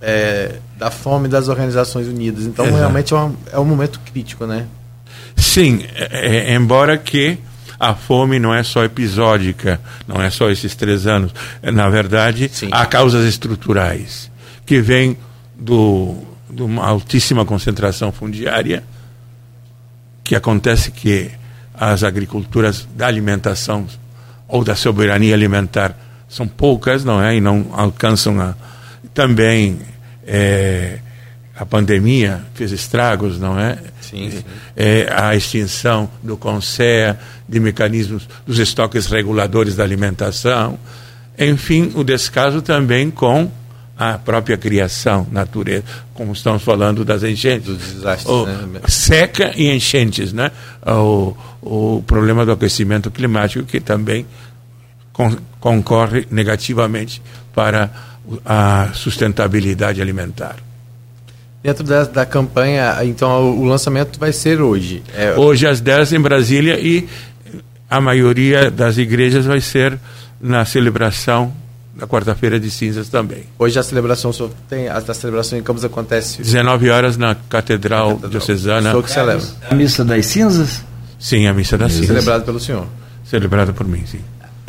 é, 0.01 0.55
da 0.77 0.89
fome 0.89 1.27
das 1.27 1.47
Organizações 1.47 2.07
Unidas. 2.07 2.45
Então, 2.45 2.65
Exato. 2.65 2.79
realmente 2.79 3.13
é, 3.13 3.17
uma, 3.17 3.35
é 3.53 3.59
um 3.59 3.65
momento 3.65 3.99
crítico, 3.99 4.45
né? 4.45 4.65
Sim, 5.35 5.85
é, 5.95 6.51
é, 6.51 6.55
embora 6.55 6.97
que 6.97 7.37
a 7.79 7.93
fome 7.93 8.39
não 8.39 8.53
é 8.53 8.61
só 8.61 8.83
episódica, 8.83 9.79
não 10.07 10.21
é 10.21 10.29
só 10.29 10.49
esses 10.49 10.75
três 10.75 11.07
anos. 11.07 11.33
Na 11.63 11.89
verdade, 11.89 12.49
Sim. 12.51 12.69
há 12.71 12.85
causas 12.85 13.25
estruturais 13.25 14.29
que 14.65 14.81
vêm 14.81 15.17
do, 15.57 16.15
de 16.49 16.61
uma 16.61 16.85
altíssima 16.85 17.45
concentração 17.45 18.11
fundiária, 18.11 18.83
que 20.23 20.35
acontece 20.35 20.91
que 20.91 21.31
as 21.73 22.03
agriculturas 22.03 22.87
da 22.95 23.07
alimentação 23.07 23.87
ou 24.47 24.63
da 24.63 24.75
soberania 24.75 25.33
alimentar 25.33 25.95
são 26.29 26.47
poucas, 26.47 27.03
não 27.03 27.21
é? 27.21 27.35
E 27.35 27.41
não 27.41 27.67
alcançam 27.73 28.39
a. 28.39 28.53
Também 29.13 29.79
é, 30.25 30.99
a 31.55 31.65
pandemia 31.65 32.41
fez 32.53 32.71
estragos, 32.71 33.39
não 33.39 33.59
é? 33.59 33.77
Sim, 34.01 34.29
sim. 34.31 34.43
É, 34.77 35.11
a 35.11 35.35
extinção 35.35 36.09
do 36.23 36.37
CONSEA, 36.37 37.19
de 37.47 37.59
mecanismos 37.59 38.27
dos 38.45 38.59
estoques 38.59 39.07
reguladores 39.07 39.75
da 39.75 39.83
alimentação, 39.83 40.77
enfim, 41.37 41.91
o 41.95 42.03
descaso 42.03 42.61
também 42.61 43.09
com 43.09 43.49
a 43.97 44.17
própria 44.17 44.55
criação, 44.57 45.27
natureza, 45.31 45.83
como 46.13 46.31
estamos 46.31 46.63
falando 46.63 47.03
das 47.03 47.21
enchentes. 47.23 47.67
Dos 47.67 47.77
desastres, 47.93 48.27
O- 48.29 48.45
né? 48.45 48.79
Seca 48.87 49.51
e 49.57 49.69
enchentes, 49.69 50.31
né? 50.31 50.51
O, 50.85 51.35
o 51.61 52.03
problema 52.07 52.45
do 52.45 52.51
aquecimento 52.53 53.11
climático 53.11 53.65
que 53.65 53.81
também 53.81 54.25
con- 55.19 55.37
concorre 55.59 56.25
negativamente 56.31 57.21
para 57.53 57.89
a 58.45 58.91
sustentabilidade 58.93 60.01
alimentar. 60.01 60.55
Dentro 61.61 61.83
da, 61.83 62.05
da 62.05 62.25
campanha, 62.25 62.95
então 63.03 63.51
o, 63.51 63.59
o 63.61 63.65
lançamento 63.65 64.17
vai 64.17 64.31
ser 64.31 64.61
hoje. 64.61 65.03
É, 65.13 65.33
Hoje 65.33 65.67
às 65.67 65.81
10 65.81 66.13
em 66.13 66.21
Brasília 66.21 66.79
e 66.79 67.05
a 67.89 67.99
maioria 67.99 68.71
das 68.71 68.97
igrejas 68.97 69.45
vai 69.45 69.59
ser 69.59 69.99
na 70.39 70.63
celebração 70.63 71.51
da 71.93 72.07
quarta-feira 72.07 72.57
de 72.57 72.71
cinzas 72.71 73.09
também. 73.09 73.43
hoje 73.57 73.77
a 73.77 73.83
celebração 73.83 74.31
só 74.31 74.49
tem 74.69 74.87
a, 74.87 74.99
a 74.99 75.13
celebração 75.13 75.59
em 75.59 75.63
Campos 75.63 75.83
acontece 75.83 76.41
19 76.41 76.89
horas 76.89 77.17
na 77.17 77.35
Catedral, 77.35 78.11
Catedral. 78.11 78.29
Diocesana. 78.29 78.91
Sou 78.93 79.03
que 79.03 79.11
celebra. 79.11 79.45
A 79.69 79.75
missa 79.75 80.05
das 80.05 80.25
cinzas? 80.27 80.81
Sim, 81.19 81.45
a 81.47 81.53
missa 81.53 81.77
da 81.77 81.89
cinza. 81.89 82.07
Celebrado 82.07 82.45
pelo 82.45 82.57
senhor. 82.61 82.87
Celebrada 83.25 83.73
por 83.73 83.85
mim, 83.85 84.05
sim. 84.05 84.21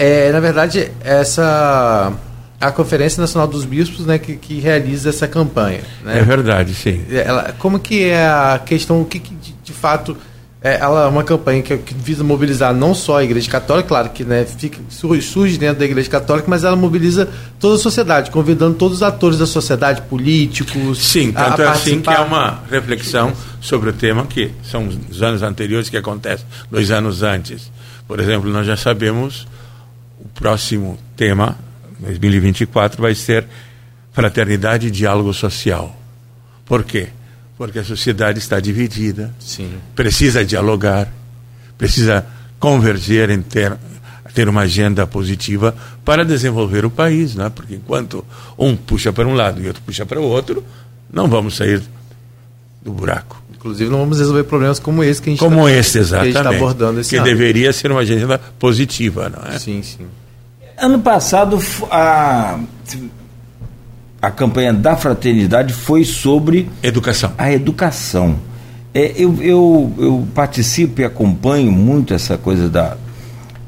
É, 0.03 0.33
na 0.33 0.41
verdade, 0.41 0.91
essa 1.05 2.13
a 2.61 2.71
Conferência 2.71 3.21
Nacional 3.21 3.47
dos 3.49 3.65
Bispos, 3.65 4.05
né, 4.07 4.19
que, 4.19 4.37
que 4.37 4.61
realiza 4.61 5.09
essa 5.09 5.27
campanha, 5.27 5.81
né? 6.05 6.19
É 6.19 6.23
verdade, 6.23 6.75
sim. 6.75 7.05
Ela, 7.11 7.55
como 7.59 7.79
que 7.79 8.05
é 8.05 8.27
a 8.27 8.61
questão, 8.65 9.01
o 9.01 9.05
que, 9.05 9.19
que 9.19 9.35
de, 9.35 9.55
de 9.65 9.73
fato 9.73 10.15
é, 10.63 10.79
ela 10.79 11.05
é 11.05 11.09
uma 11.09 11.25
campanha 11.25 11.63
que, 11.63 11.75
que 11.79 11.95
visa 11.95 12.23
mobilizar 12.23 12.75
não 12.75 12.95
só 12.95 13.17
a 13.19 13.25
Igreja 13.25 13.51
Católica, 13.51 13.89
claro 13.89 14.11
que 14.11 14.25
né, 14.25 14.45
fica, 14.45 14.79
surge, 14.91 15.57
dentro 15.57 15.79
da 15.79 15.85
Igreja 15.87 16.11
Católica, 16.11 16.47
mas 16.51 16.63
ela 16.65 16.77
mobiliza 16.77 17.29
toda 17.59 17.77
a 17.77 17.79
sociedade, 17.79 18.31
convidando 18.31 18.75
todos 18.75 18.99
os 18.99 19.03
atores 19.03 19.39
da 19.39 19.47
sociedade, 19.47 20.03
políticos, 20.03 20.99
Sim, 20.99 21.33
a- 21.35 21.41
a 21.41 21.51
tanto 21.53 21.63
é 21.63 21.69
assim 21.69 22.01
que 22.03 22.11
é 22.11 22.15
participar. 22.15 22.27
uma 22.27 22.61
reflexão 22.71 23.33
sobre 23.61 23.89
o 23.89 23.93
tema 23.95 24.27
que 24.27 24.51
são 24.63 24.87
os 25.11 25.23
anos 25.23 25.43
anteriores 25.43 25.89
que 25.89 25.97
acontece, 25.97 26.45
dois 26.71 26.91
anos 26.91 27.23
antes. 27.23 27.71
Por 28.07 28.21
exemplo, 28.21 28.51
nós 28.51 28.67
já 28.67 28.77
sabemos 28.77 29.47
o 30.25 30.29
próximo 30.29 30.99
tema, 31.17 31.59
2024, 32.01 33.01
vai 33.01 33.15
ser 33.15 33.47
fraternidade 34.13 34.89
e 34.89 34.91
diálogo 34.91 35.33
social. 35.33 35.97
Por 36.65 36.85
quê? 36.85 37.09
Porque 37.57 37.79
a 37.79 37.85
sociedade 37.85 38.39
está 38.39 38.61
dividida, 38.61 39.35
Sim. 39.39 39.73
precisa 39.95 40.45
dialogar, 40.45 41.13
precisa 41.77 42.27
converger 42.59 43.31
em 43.31 43.43
ter, 43.43 43.77
ter 44.35 44.49
uma 44.49 44.63
agenda 44.63 45.07
positiva 45.07 45.75
para 46.05 46.25
desenvolver 46.25 46.85
o 46.85 46.91
país, 46.91 47.35
né? 47.35 47.51
porque 47.51 47.75
enquanto 47.75 48.25
um 48.59 48.77
puxa 48.77 49.13
para 49.13 49.27
um 49.27 49.35
lado 49.35 49.63
e 49.63 49.67
outro 49.67 49.83
puxa 49.83 50.07
para 50.07 50.21
o 50.21 50.25
outro, 50.25 50.65
não 51.13 51.29
vamos 51.29 51.57
sair 51.57 51.83
do 52.83 52.93
buraco. 52.93 53.43
Inclusive, 53.61 53.91
não 53.91 53.99
vamos 53.99 54.19
resolver 54.19 54.45
problemas 54.45 54.79
como 54.79 55.05
esse 55.05 55.21
que 55.21 55.29
a 55.29 55.33
gente 55.33 55.39
Como 55.39 55.65
tá, 55.65 55.71
esse, 55.71 55.93
que 55.93 55.99
a 55.99 56.03
gente 56.03 56.09
exatamente. 56.09 56.37
está 56.39 56.49
abordando 56.51 57.01
esse 57.01 57.11
que 57.11 57.17
ano. 57.17 57.27
deveria 57.27 57.71
ser 57.75 57.93
uma 57.93 58.01
agenda 58.01 58.41
positiva, 58.59 59.29
não 59.29 59.53
é? 59.55 59.59
Sim, 59.59 59.83
sim. 59.83 60.07
Ano 60.79 60.99
passado, 61.01 61.59
a, 61.91 62.59
a 64.23 64.31
campanha 64.31 64.73
da 64.73 64.97
fraternidade 64.97 65.75
foi 65.75 66.05
sobre 66.05 66.71
Educação. 66.83 67.35
a 67.37 67.53
educação. 67.53 68.37
É, 68.95 69.13
eu, 69.15 69.37
eu, 69.43 69.93
eu 69.99 70.29
participo 70.35 71.03
e 71.03 71.05
acompanho 71.05 71.71
muito 71.71 72.15
essa 72.15 72.39
coisa 72.39 72.67
da, 72.67 72.97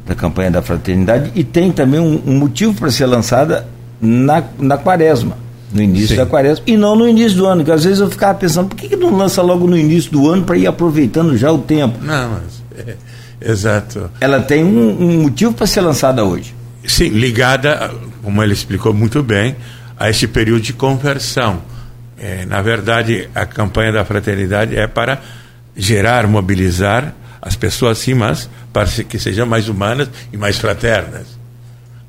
da 0.07 0.15
campanha 0.15 0.51
da 0.51 0.63
fraternidade 0.63 1.31
e 1.35 1.45
tem 1.45 1.71
também 1.71 2.01
um, 2.01 2.19
um 2.27 2.39
motivo 2.39 2.73
para 2.73 2.91
ser 2.91 3.05
lançada 3.05 3.69
na, 4.01 4.43
na 4.59 4.79
quaresma, 4.79 5.37
no 5.73 5.83
início 5.83 6.09
Sim. 6.09 6.17
da 6.17 6.27
quaresma, 6.27 6.65
e 6.67 6.77
não 6.77 6.95
no 6.95 7.09
início 7.09 7.37
do 7.37 7.47
ano, 7.47 7.65
que 7.65 7.71
às 7.71 7.85
vezes 7.85 8.01
eu 8.01 8.11
ficava 8.11 8.35
pensando, 8.35 8.69
por 8.69 8.77
que, 8.77 8.89
que 8.89 8.97
não 8.97 9.17
lança 9.17 9.43
logo 9.43 9.67
no 9.67 9.77
início 9.77 10.11
do 10.11 10.29
ano 10.29 10.45
para 10.45 10.57
ir 10.57 10.67
aproveitando 10.67 11.37
já 11.37 11.51
o 11.51 11.59
tempo? 11.59 11.99
Não, 12.03 12.31
mas, 12.31 12.87
é, 12.87 12.97
exato. 13.41 14.11
Ela 14.21 14.41
tem 14.41 14.65
um, 14.65 15.03
um 15.03 15.23
motivo 15.23 15.53
para 15.53 15.67
ser 15.67 15.81
lançada 15.81 16.25
hoje. 16.25 16.55
Sim, 16.87 17.09
ligada, 17.09 17.93
como 18.23 18.43
ele 18.43 18.53
explicou 18.53 18.93
muito 18.93 19.23
bem, 19.23 19.57
a 19.99 20.11
esse 20.11 20.27
período 20.27 20.63
de 20.63 20.73
conversão. 20.73 21.63
É, 22.19 22.45
na 22.45 22.61
verdade, 22.63 23.29
a 23.35 23.47
campanha 23.47 23.93
da 23.93 24.05
fraternidade 24.05 24.77
é 24.77 24.87
para 24.87 25.21
gerar, 25.77 26.27
mobilizar 26.27 27.15
as 27.41 27.57
pessoas, 27.57 27.99
sim, 27.99 28.15
mas 28.15 28.49
para 28.73 28.87
que 28.87 29.19
sejam 29.19 29.47
mais 29.47 29.69
humanas 29.69 30.09
e 30.33 30.37
mais 30.37 30.59
fraternas, 30.59 31.27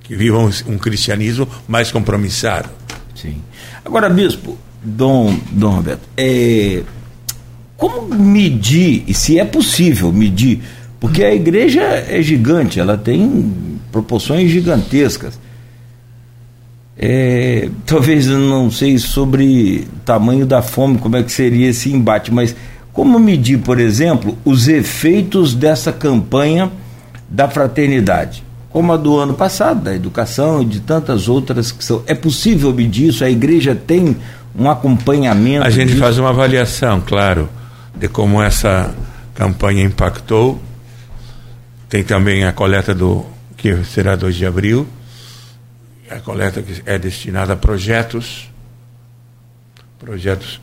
que 0.02 0.16
vivam 0.16 0.50
um 0.68 0.78
cristianismo 0.78 1.48
mais 1.68 1.92
compromissado. 1.92 2.70
Sim. 3.16 3.42
Agora, 3.86 4.10
bispo, 4.10 4.58
Dom, 4.84 5.38
Dom 5.52 5.70
Roberto, 5.70 6.02
é, 6.18 6.84
como 7.78 8.16
medir, 8.16 9.04
e 9.08 9.14
se 9.14 9.40
é 9.40 9.46
possível 9.46 10.12
medir, 10.12 10.62
porque 11.00 11.24
a 11.24 11.34
igreja 11.34 11.82
é 11.82 12.22
gigante, 12.22 12.80
ela 12.80 12.98
tem 12.98 13.54
proporções 13.92 14.50
gigantescas. 14.50 15.38
É, 16.98 17.70
talvez 17.86 18.28
eu 18.28 18.40
não 18.40 18.72
sei 18.72 18.98
sobre 18.98 19.88
o 19.94 20.00
tamanho 20.06 20.46
da 20.46 20.62
fome, 20.62 20.98
como 20.98 21.18
é 21.18 21.24
que 21.24 21.32
seria 21.32 21.70
esse 21.70 21.92
embate, 21.92 22.34
mas 22.34 22.56
como 22.94 23.20
medir, 23.20 23.60
por 23.60 23.80
exemplo, 23.80 24.38
os 24.46 24.68
efeitos 24.68 25.54
dessa 25.54 25.92
campanha 25.92 26.72
da 27.28 27.50
fraternidade? 27.50 28.44
Como 28.74 28.92
a 28.92 28.98
do 28.98 29.20
ano 29.20 29.36
passado, 29.36 29.84
da 29.84 29.94
educação 29.94 30.64
e 30.64 30.66
de 30.66 30.80
tantas 30.80 31.30
outras 31.30 31.72
que 31.72 31.86
são. 31.86 32.02
É 32.08 32.16
possível 32.16 32.74
medir 32.74 33.10
isso? 33.10 33.24
A 33.24 33.30
igreja 33.30 33.76
tem 33.76 34.18
um 34.58 34.68
acompanhamento? 34.68 35.64
A 35.64 35.70
gente 35.70 35.90
disso? 35.90 36.00
faz 36.00 36.18
uma 36.18 36.30
avaliação, 36.30 37.00
claro, 37.00 37.48
de 37.96 38.08
como 38.08 38.42
essa 38.42 38.92
campanha 39.36 39.84
impactou. 39.84 40.60
Tem 41.88 42.04
também 42.04 42.46
a 42.46 42.52
coleta 42.52 42.96
do 42.96 43.24
que 43.56 43.84
será 43.84 44.16
2 44.16 44.36
de 44.36 44.46
abril, 44.48 44.88
a 46.10 46.20
coleta 46.20 46.64
que 46.64 46.82
é 46.84 46.98
destinada 46.98 47.54
a 47.54 47.56
projetos, 47.56 48.50
projetos 50.00 50.60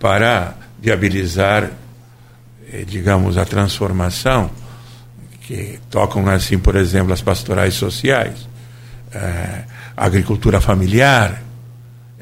para 0.00 0.52
viabilizar, 0.80 1.70
eh, 2.72 2.84
digamos, 2.84 3.38
a 3.38 3.44
transformação 3.44 4.50
que 5.46 5.78
tocam 5.90 6.28
assim, 6.28 6.58
por 6.58 6.76
exemplo, 6.76 7.12
as 7.12 7.22
pastorais 7.22 7.74
sociais, 7.74 8.48
a 9.96 10.04
agricultura 10.04 10.60
familiar, 10.60 11.42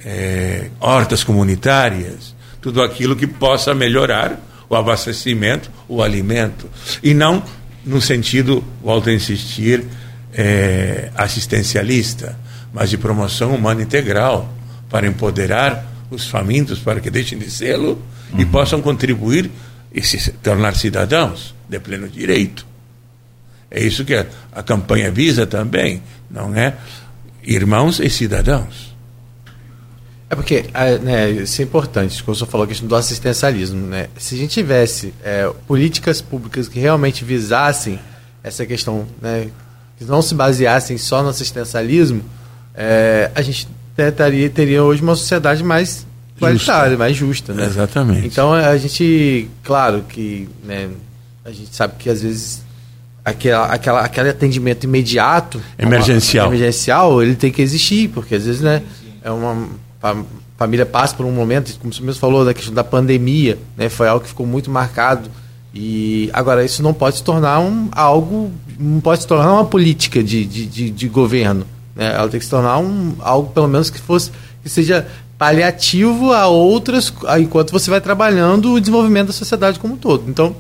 eh, 0.04 0.68
hortas 0.78 1.24
comunitárias, 1.24 2.34
tudo 2.60 2.82
aquilo 2.82 3.16
que 3.16 3.26
possa 3.26 3.74
melhorar 3.74 4.38
o 4.68 4.76
abastecimento, 4.76 5.70
o 5.88 6.02
alimento. 6.02 6.68
E 7.02 7.14
não 7.14 7.42
no 7.84 8.00
sentido, 8.00 8.64
volto 8.82 9.10
a 9.10 9.12
insistir, 9.12 9.84
eh, 10.32 11.10
assistencialista, 11.14 12.38
mas 12.72 12.90
de 12.90 12.96
promoção 12.96 13.54
humana 13.54 13.82
integral, 13.82 14.52
para 14.88 15.06
empoderar 15.06 15.84
os 16.10 16.26
famintos 16.26 16.78
para 16.78 17.00
que 17.00 17.10
deixem 17.10 17.38
de 17.38 17.50
sê-lo 17.50 18.00
e 18.38 18.44
possam 18.44 18.80
contribuir 18.80 19.50
e 19.92 20.02
se 20.02 20.30
tornar 20.32 20.74
cidadãos 20.76 21.54
de 21.68 21.78
pleno 21.78 22.08
direito. 22.08 22.66
É 23.74 23.82
isso 23.82 24.04
que 24.04 24.14
a, 24.14 24.24
a 24.52 24.62
campanha 24.62 25.10
visa 25.10 25.46
também, 25.46 26.00
não 26.30 26.54
é? 26.54 26.74
Irmãos 27.42 27.98
e 27.98 28.08
cidadãos. 28.08 28.94
É 30.30 30.34
porque 30.36 30.64
né, 31.02 31.30
isso 31.30 31.60
é 31.60 31.64
importante, 31.64 32.22
como 32.22 32.32
o 32.32 32.36
senhor 32.36 32.48
falou, 32.48 32.64
a 32.64 32.68
questão 32.68 32.86
do 32.86 32.94
assistencialismo. 32.94 33.86
Né? 33.86 34.08
Se 34.16 34.36
a 34.36 34.38
gente 34.38 34.52
tivesse 34.52 35.12
é, 35.22 35.50
políticas 35.66 36.20
públicas 36.20 36.68
que 36.68 36.78
realmente 36.78 37.24
visassem 37.24 37.98
essa 38.42 38.64
questão, 38.64 39.06
né, 39.20 39.48
que 39.98 40.04
não 40.04 40.22
se 40.22 40.34
baseassem 40.34 40.96
só 40.96 41.22
no 41.22 41.28
assistencialismo, 41.28 42.22
é, 42.74 43.30
a 43.34 43.42
gente 43.42 43.68
teria, 44.16 44.50
teria 44.50 44.82
hoje 44.82 45.02
uma 45.02 45.16
sociedade 45.16 45.62
mais 45.62 46.06
igualitária, 46.36 46.96
mais 46.96 47.16
justa, 47.16 47.52
né? 47.52 47.66
Exatamente. 47.66 48.26
Então 48.26 48.52
a 48.52 48.76
gente, 48.76 49.48
claro 49.62 50.04
que 50.08 50.48
né, 50.64 50.90
a 51.44 51.50
gente 51.50 51.74
sabe 51.74 51.94
que 51.98 52.10
às 52.10 52.22
vezes 52.22 52.63
aquela, 53.24 53.66
aquela, 53.66 54.00
aquele 54.00 54.28
atendimento 54.28 54.84
imediato, 54.84 55.60
emergencial, 55.78 56.46
uma, 56.46 56.54
emergencial, 56.54 57.22
ele 57.22 57.34
tem 57.34 57.50
que 57.50 57.62
existir, 57.62 58.08
porque 58.10 58.34
às 58.34 58.44
vezes, 58.44 58.60
né, 58.60 58.82
é 59.22 59.30
uma 59.30 59.68
a 60.02 60.22
família 60.58 60.84
passa 60.84 61.16
por 61.16 61.24
um 61.24 61.32
momento, 61.32 61.76
como 61.78 61.92
você 61.92 62.02
mesmo 62.02 62.20
falou, 62.20 62.44
da 62.44 62.52
questão 62.52 62.74
da 62.74 62.84
pandemia, 62.84 63.58
né, 63.76 63.88
foi 63.88 64.06
algo 64.06 64.22
que 64.22 64.28
ficou 64.28 64.46
muito 64.46 64.70
marcado. 64.70 65.30
E 65.74 66.30
agora 66.32 66.64
isso 66.64 66.82
não 66.82 66.94
pode 66.94 67.16
se 67.16 67.24
tornar 67.24 67.58
um 67.58 67.88
algo, 67.90 68.52
não 68.78 69.00
pode 69.00 69.22
se 69.22 69.26
tornar 69.26 69.52
uma 69.52 69.64
política 69.64 70.22
de, 70.22 70.44
de, 70.44 70.66
de, 70.66 70.90
de 70.90 71.08
governo. 71.08 71.66
Né? 71.96 72.14
Ela 72.14 72.28
tem 72.28 72.38
que 72.38 72.44
se 72.44 72.50
tornar 72.50 72.78
um, 72.78 73.14
algo, 73.18 73.50
pelo 73.50 73.66
menos, 73.66 73.90
que 73.90 73.98
fosse 73.98 74.30
que 74.62 74.68
seja 74.68 75.06
paliativo 75.36 76.32
a 76.32 76.46
outras, 76.46 77.12
enquanto 77.40 77.72
você 77.72 77.90
vai 77.90 78.00
trabalhando 78.00 78.72
o 78.72 78.80
desenvolvimento 78.80 79.28
da 79.28 79.32
sociedade 79.32 79.80
como 79.80 79.94
um 79.94 79.96
todo. 79.96 80.30
Então, 80.30 80.54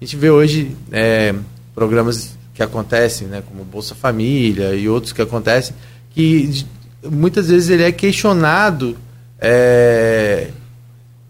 a 0.00 0.04
gente 0.04 0.16
vê 0.16 0.30
hoje 0.30 0.76
é, 0.92 1.34
programas 1.74 2.36
que 2.54 2.62
acontecem, 2.62 3.26
né, 3.26 3.42
como 3.46 3.64
Bolsa 3.64 3.94
Família 3.94 4.74
e 4.74 4.88
outros 4.88 5.12
que 5.12 5.22
acontecem, 5.22 5.74
que 6.10 6.64
muitas 7.10 7.48
vezes 7.48 7.70
ele 7.70 7.82
é 7.82 7.92
questionado 7.92 8.96
é, 9.38 10.48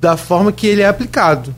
da 0.01 0.17
forma 0.17 0.53
que 0.53 0.67
ele 0.67 0.83
é 0.83 0.89
aplicado. 0.89 1.55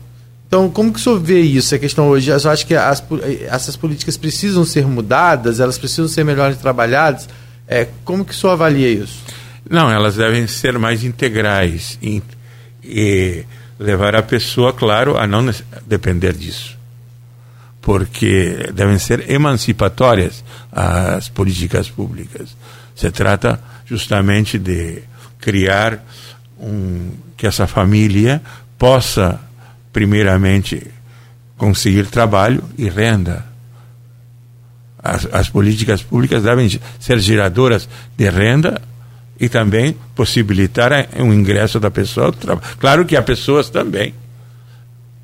Então, 0.47 0.69
como 0.69 0.93
que 0.93 0.99
o 0.99 1.01
senhor 1.01 1.19
vê 1.19 1.41
isso, 1.41 1.73
a 1.73 1.79
questão 1.79 2.07
hoje? 2.07 2.29
Eu 2.29 2.49
acho 2.49 2.65
que 2.65 2.75
as, 2.75 3.03
essas 3.47 3.75
políticas 3.75 4.15
precisam 4.15 4.63
ser 4.63 4.85
mudadas, 4.85 5.59
elas 5.59 5.77
precisam 5.77 6.07
ser 6.07 6.23
melhores 6.23 6.57
trabalhadas. 6.57 7.27
É, 7.67 7.87
como 8.05 8.23
que 8.23 8.31
o 8.31 8.35
senhor 8.35 8.53
avalia 8.53 8.87
isso? 8.87 9.23
Não, 9.67 9.91
elas 9.91 10.15
devem 10.15 10.45
ser 10.45 10.77
mais 10.77 11.03
integrais 11.03 11.97
e, 12.01 12.21
e 12.83 13.43
levar 13.79 14.15
a 14.15 14.21
pessoa, 14.21 14.71
claro, 14.71 15.17
a 15.17 15.25
não 15.25 15.51
depender 15.85 16.33
disso. 16.33 16.74
Porque 17.85 18.71
devem 18.73 18.97
ser 18.97 19.29
emancipatórias 19.29 20.43
as 20.71 21.29
políticas 21.29 21.87
públicas. 21.87 22.57
Se 22.95 23.11
trata 23.11 23.61
justamente 23.85 24.57
de 24.57 25.03
criar 25.39 26.03
um, 26.59 27.11
que 27.37 27.45
essa 27.45 27.67
família 27.67 28.41
possa, 28.75 29.39
primeiramente, 29.93 30.87
conseguir 31.57 32.07
trabalho 32.07 32.63
e 32.75 32.89
renda. 32.89 33.45
As, 34.97 35.27
as 35.31 35.47
políticas 35.47 36.01
públicas 36.01 36.41
devem 36.41 36.67
ser 36.99 37.19
geradoras 37.19 37.87
de 38.17 38.27
renda 38.31 38.81
e 39.39 39.47
também 39.47 39.95
possibilitar 40.15 40.91
o 41.19 41.31
ingresso 41.31 41.79
da 41.79 41.91
pessoa. 41.91 42.33
Claro 42.79 43.05
que 43.05 43.15
há 43.15 43.21
pessoas 43.21 43.69
também 43.69 44.15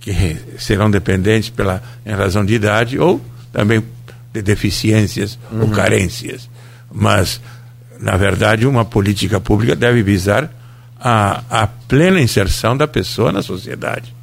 que 0.01 0.11
serão 0.57 0.91
dependentes 0.91 1.49
pela, 1.49 1.81
em 2.05 2.11
razão 2.11 2.43
de 2.43 2.53
idade 2.53 2.99
ou 2.99 3.21
também 3.53 3.81
de 4.33 4.41
deficiências 4.41 5.39
uhum. 5.51 5.61
ou 5.61 5.69
carências. 5.69 6.49
Mas, 6.91 7.39
na 7.99 8.17
verdade, 8.17 8.67
uma 8.67 8.83
política 8.83 9.39
pública 9.39 9.75
deve 9.75 10.03
visar 10.03 10.51
a, 10.99 11.43
a 11.49 11.67
plena 11.67 12.19
inserção 12.19 12.75
da 12.75 12.87
pessoa 12.87 13.31
na 13.31 13.41
sociedade. 13.41 14.13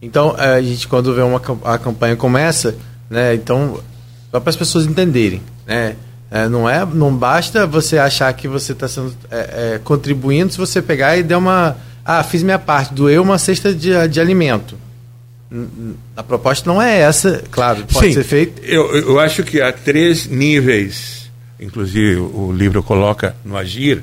Então, 0.00 0.34
a 0.36 0.62
gente, 0.62 0.86
quando 0.86 1.14
vê 1.14 1.22
uma 1.22 1.42
a 1.64 1.76
campanha 1.76 2.14
começa, 2.14 2.76
né, 3.10 3.34
então, 3.34 3.80
só 4.30 4.38
para 4.38 4.50
as 4.50 4.56
pessoas 4.56 4.86
entenderem, 4.86 5.42
né, 5.66 5.96
é, 6.30 6.48
não, 6.48 6.68
é, 6.68 6.84
não 6.84 7.14
basta 7.14 7.66
você 7.66 7.98
achar 7.98 8.32
que 8.34 8.46
você 8.46 8.72
está 8.72 8.86
sendo 8.86 9.14
é, 9.30 9.74
é, 9.74 9.80
contribuindo 9.82 10.52
se 10.52 10.58
você 10.58 10.82
pegar 10.82 11.16
e 11.16 11.22
der 11.22 11.36
uma. 11.36 11.76
Ah, 12.10 12.24
fiz 12.24 12.42
minha 12.42 12.58
parte, 12.58 12.94
doeu 12.94 13.22
uma 13.22 13.36
cesta 13.36 13.74
de, 13.74 14.08
de 14.08 14.18
alimento. 14.18 14.78
A 16.16 16.22
proposta 16.22 16.66
não 16.66 16.80
é 16.80 17.00
essa, 17.00 17.44
claro, 17.50 17.84
pode 17.92 18.06
Sim, 18.06 18.14
ser 18.14 18.24
feito. 18.24 18.62
Eu, 18.64 18.96
eu 18.96 19.20
acho 19.20 19.44
que 19.44 19.60
há 19.60 19.70
três 19.70 20.26
níveis, 20.26 21.30
inclusive 21.60 22.16
o 22.16 22.50
livro 22.50 22.82
coloca 22.82 23.36
no 23.44 23.58
Agir, 23.58 24.02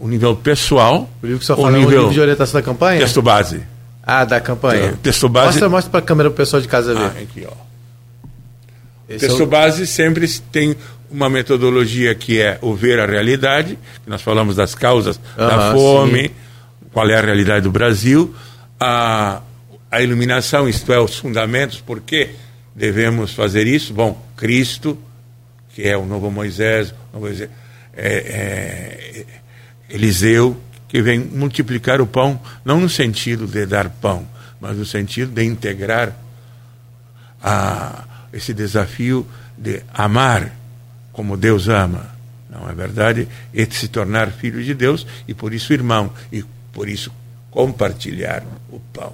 o 0.00 0.08
nível 0.08 0.34
pessoal. 0.34 1.10
O 1.22 1.26
livro 1.26 1.40
que 1.40 1.44
só 1.44 1.54
fala 1.54 1.72
nível, 1.72 1.90
é 1.90 1.92
o 1.92 1.98
livro 1.98 2.14
de 2.14 2.20
orientação 2.20 2.58
da 2.58 2.64
campanha? 2.64 3.00
Texto 3.00 3.20
base. 3.20 3.60
Ah, 4.02 4.24
da 4.24 4.40
campanha. 4.40 4.94
Texto 5.02 5.28
base. 5.28 5.48
Mostra, 5.48 5.68
mostra 5.68 5.90
para 5.90 6.00
a 6.00 6.02
câmera 6.02 6.30
o 6.30 6.32
pessoal 6.32 6.62
de 6.62 6.68
casa 6.68 6.94
ver. 6.94 7.00
Ah, 7.04 7.20
aqui, 7.20 7.46
ó. 7.46 7.52
Esse 9.10 9.26
texto 9.26 9.42
é 9.42 9.44
o... 9.44 9.46
base 9.46 9.86
sempre 9.86 10.26
tem 10.50 10.74
uma 11.10 11.28
metodologia 11.28 12.14
que 12.14 12.40
é 12.40 12.58
o 12.62 12.74
ver 12.74 12.98
a 12.98 13.04
realidade, 13.04 13.78
que 14.02 14.08
nós 14.08 14.22
falamos 14.22 14.56
das 14.56 14.74
causas 14.74 15.20
da 15.36 15.72
fome, 15.72 16.28
sim. 16.28 16.43
Qual 16.94 17.10
é 17.10 17.18
a 17.18 17.20
realidade 17.20 17.64
do 17.64 17.72
Brasil, 17.72 18.32
a, 18.78 19.42
a 19.90 20.00
iluminação, 20.00 20.68
isto 20.68 20.92
é, 20.92 21.00
os 21.00 21.18
fundamentos, 21.18 21.80
por 21.80 22.00
que 22.00 22.30
devemos 22.72 23.32
fazer 23.32 23.66
isso? 23.66 23.92
Bom, 23.92 24.24
Cristo, 24.36 24.96
que 25.74 25.82
é 25.82 25.96
o 25.96 26.06
novo 26.06 26.30
Moisés, 26.30 26.92
o 26.92 27.14
novo 27.14 27.26
Moisés 27.26 27.50
é, 27.96 28.06
é, 28.06 29.24
Eliseu, 29.90 30.56
que 30.88 31.02
vem 31.02 31.18
multiplicar 31.18 32.00
o 32.00 32.06
pão, 32.06 32.40
não 32.64 32.80
no 32.80 32.88
sentido 32.88 33.48
de 33.48 33.66
dar 33.66 33.90
pão, 33.90 34.24
mas 34.60 34.76
no 34.76 34.86
sentido 34.86 35.32
de 35.32 35.42
integrar 35.42 36.16
a, 37.42 38.04
esse 38.32 38.54
desafio 38.54 39.26
de 39.58 39.82
amar 39.92 40.52
como 41.12 41.36
Deus 41.36 41.66
ama. 41.66 42.14
Não 42.48 42.70
é 42.70 42.72
verdade? 42.72 43.26
E 43.52 43.66
de 43.66 43.74
se 43.74 43.88
tornar 43.88 44.30
filho 44.30 44.62
de 44.62 44.74
Deus 44.74 45.04
e 45.26 45.34
por 45.34 45.52
isso 45.52 45.72
irmão 45.72 46.12
e 46.32 46.44
por 46.74 46.88
isso 46.88 47.10
compartilhar 47.50 48.42
o 48.70 48.80
pão, 48.92 49.12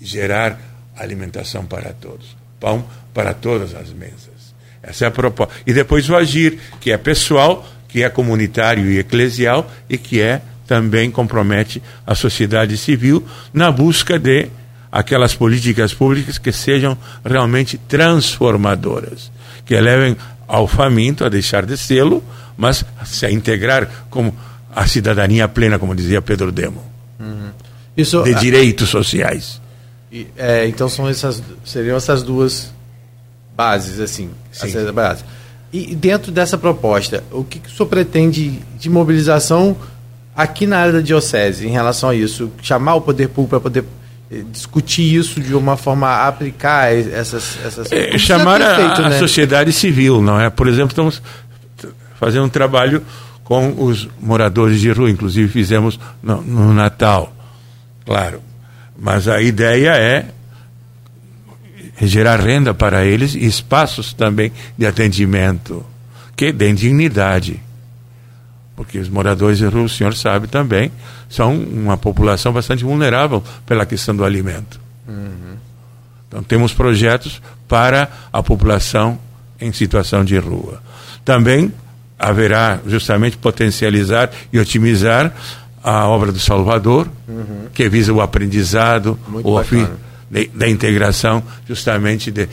gerar 0.00 0.60
alimentação 0.96 1.64
para 1.64 1.92
todos, 1.92 2.36
pão 2.60 2.84
para 3.14 3.32
todas 3.32 3.74
as 3.74 3.90
mesas. 3.92 4.54
Essa 4.82 5.06
é 5.06 5.08
a 5.08 5.10
proposta. 5.10 5.54
E 5.66 5.72
depois 5.72 6.08
o 6.08 6.16
agir, 6.16 6.58
que 6.80 6.92
é 6.92 6.98
pessoal, 6.98 7.66
que 7.88 8.02
é 8.02 8.08
comunitário 8.08 8.90
e 8.90 8.98
eclesial 8.98 9.70
e 9.88 9.98
que 9.98 10.20
é 10.20 10.42
também 10.66 11.10
compromete 11.10 11.82
a 12.06 12.14
sociedade 12.14 12.76
civil 12.76 13.26
na 13.52 13.72
busca 13.72 14.18
de 14.18 14.48
aquelas 14.92 15.34
políticas 15.34 15.92
públicas 15.92 16.38
que 16.38 16.52
sejam 16.52 16.96
realmente 17.24 17.76
transformadoras, 17.76 19.32
que 19.64 19.78
levem 19.80 20.16
ao 20.46 20.68
faminto 20.68 21.24
a 21.24 21.28
deixar 21.28 21.64
de 21.64 21.76
sê-lo, 21.76 22.22
mas 22.56 22.84
a 23.22 23.30
integrar 23.30 23.88
como 24.10 24.34
a 24.74 24.86
cidadania 24.86 25.48
plena, 25.48 25.78
como 25.78 25.94
dizia 25.94 26.22
Pedro 26.22 26.52
Demo, 26.52 26.89
uhum. 27.20 27.50
Isso, 27.96 28.22
de 28.22 28.34
direitos 28.34 28.88
sociais. 28.88 29.60
E, 30.10 30.26
é, 30.36 30.66
então 30.66 30.88
são 30.88 31.08
essas, 31.08 31.42
seriam 31.64 31.96
essas 31.96 32.22
duas 32.22 32.72
bases, 33.56 34.00
assim, 34.00 34.30
essas 34.52 34.90
bases. 34.90 35.24
E 35.72 35.94
dentro 35.94 36.32
dessa 36.32 36.58
proposta, 36.58 37.22
o 37.30 37.44
que, 37.44 37.60
que 37.60 37.68
o 37.68 37.72
senhor 37.72 37.88
pretende 37.88 38.60
de 38.76 38.90
mobilização 38.90 39.76
aqui 40.34 40.66
na 40.66 40.78
área 40.78 40.94
da 40.94 41.00
diocese 41.00 41.66
em 41.66 41.70
relação 41.70 42.08
a 42.08 42.14
isso? 42.14 42.50
Chamar 42.60 42.96
o 42.96 43.00
poder 43.00 43.28
público 43.28 43.50
para 43.50 43.60
poder 43.60 43.84
discutir 44.50 45.14
isso 45.14 45.40
de 45.40 45.54
uma 45.54 45.76
forma 45.76 46.08
a 46.08 46.28
aplicar 46.28 46.92
essas. 46.92 47.58
essas 47.64 47.90
é, 47.92 48.16
chamar 48.16 48.62
a, 48.62 48.76
feito, 48.76 49.02
a 49.02 49.08
né? 49.10 49.18
sociedade 49.18 49.72
civil, 49.72 50.22
não 50.22 50.40
é? 50.40 50.48
Por 50.48 50.68
exemplo, 50.68 50.90
estamos 50.90 51.22
fazendo 52.18 52.44
um 52.44 52.48
trabalho 52.48 53.02
com 53.50 53.82
os 53.84 54.08
moradores 54.20 54.80
de 54.80 54.92
rua, 54.92 55.10
inclusive 55.10 55.50
fizemos 55.50 55.98
no, 56.22 56.40
no 56.40 56.72
Natal, 56.72 57.34
claro. 58.06 58.40
Mas 58.96 59.26
a 59.26 59.42
ideia 59.42 59.90
é 59.96 60.26
gerar 62.00 62.38
renda 62.38 62.72
para 62.72 63.04
eles 63.04 63.34
e 63.34 63.44
espaços 63.44 64.12
também 64.12 64.52
de 64.78 64.86
atendimento 64.86 65.84
que 66.36 66.52
dêem 66.52 66.76
dignidade 66.76 67.60
porque 68.76 69.00
os 69.00 69.08
moradores 69.08 69.58
de 69.58 69.66
rua, 69.66 69.82
o 69.82 69.88
senhor 69.88 70.14
sabe 70.14 70.46
também, 70.46 70.92
são 71.28 71.54
uma 71.54 71.98
população 71.98 72.52
bastante 72.52 72.84
vulnerável 72.84 73.42
pela 73.66 73.84
questão 73.84 74.14
do 74.16 74.24
alimento. 74.24 74.80
Uhum. 75.06 75.56
Então 76.28 76.42
temos 76.42 76.72
projetos 76.72 77.42
para 77.68 78.08
a 78.32 78.42
população 78.42 79.18
em 79.60 79.72
situação 79.72 80.24
de 80.24 80.38
rua. 80.38 80.80
Também 81.26 81.70
haverá 82.20 82.78
justamente 82.86 83.36
potencializar 83.38 84.30
e 84.52 84.58
otimizar 84.58 85.32
a 85.82 86.06
obra 86.06 86.30
do 86.30 86.38
Salvador, 86.38 87.08
uhum. 87.26 87.68
que 87.72 87.88
visa 87.88 88.12
o 88.12 88.20
aprendizado, 88.20 89.18
Muito 89.26 89.48
o 89.48 89.64
fim 89.64 89.88
da 90.54 90.68
integração 90.68 91.42
justamente 91.66 92.30
de 92.30 92.48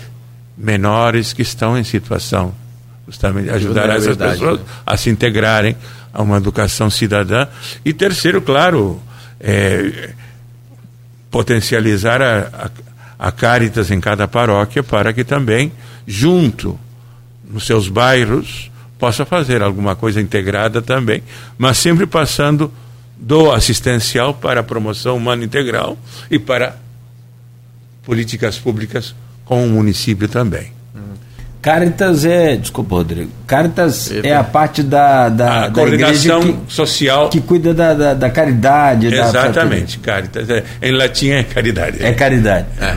menores 0.58 1.34
que 1.34 1.42
estão 1.42 1.78
em 1.78 1.84
situação 1.84 2.56
justamente 3.06 3.50
ajudar 3.50 3.90
essas 3.90 4.18
pessoas 4.18 4.60
né? 4.60 4.66
a 4.86 4.98
se 4.98 5.10
integrarem 5.10 5.76
a 6.14 6.22
uma 6.22 6.38
educação 6.38 6.90
cidadã. 6.90 7.48
E 7.86 7.94
terceiro, 7.94 8.42
claro, 8.42 9.00
é, 9.40 10.14
potencializar 11.30 12.22
a, 12.22 12.70
a, 13.20 13.28
a 13.28 13.32
Caritas 13.32 13.92
em 13.92 14.00
cada 14.00 14.28
paróquia 14.28 14.82
para 14.82 15.14
que 15.14 15.24
também, 15.24 15.72
junto 16.06 16.78
nos 17.50 17.66
seus 17.66 17.88
bairros, 17.88 18.72
possa 18.98 19.26
fazer 19.26 19.62
alguma 19.62 19.96
coisa 19.96 20.20
integrada 20.22 20.82
também, 20.82 21.24
mas 21.58 21.78
sempre 21.78 22.06
passando 22.06 22.72
do 23.18 23.52
assistencial 23.52 24.34
para 24.34 24.60
a 24.62 24.64
promoção 24.64 25.18
humana 25.18 25.44
integral 25.44 25.98
e 26.30 26.38
para 26.38 26.76
políticas 28.04 28.58
públicas 28.58 29.16
com 29.44 29.66
o 29.66 29.70
município 29.70 30.28
também. 30.28 30.78
Caritas 31.62 32.24
é, 32.24 32.56
desculpa, 32.56 32.96
Rodrigo. 32.96 33.30
Caritas 33.46 34.10
é 34.24 34.34
a 34.34 34.44
parte 34.44 34.82
da, 34.82 35.28
da, 35.28 35.66
a 35.66 35.68
da 35.68 35.74
coordenação 35.74 36.42
que, 36.42 36.74
social 36.74 37.30
que 37.30 37.42
cuida 37.42 37.74
da, 37.74 37.94
da, 37.94 38.14
da 38.14 38.30
caridade. 38.30 39.08
Exatamente, 39.08 39.98
da 39.98 40.06
Caritas. 40.06 40.50
É, 40.50 40.64
em 40.82 40.92
latim 40.92 41.32
é 41.32 41.44
caridade. 41.44 42.02
É 42.02 42.14
caridade. 42.14 42.68
É. 42.80 42.96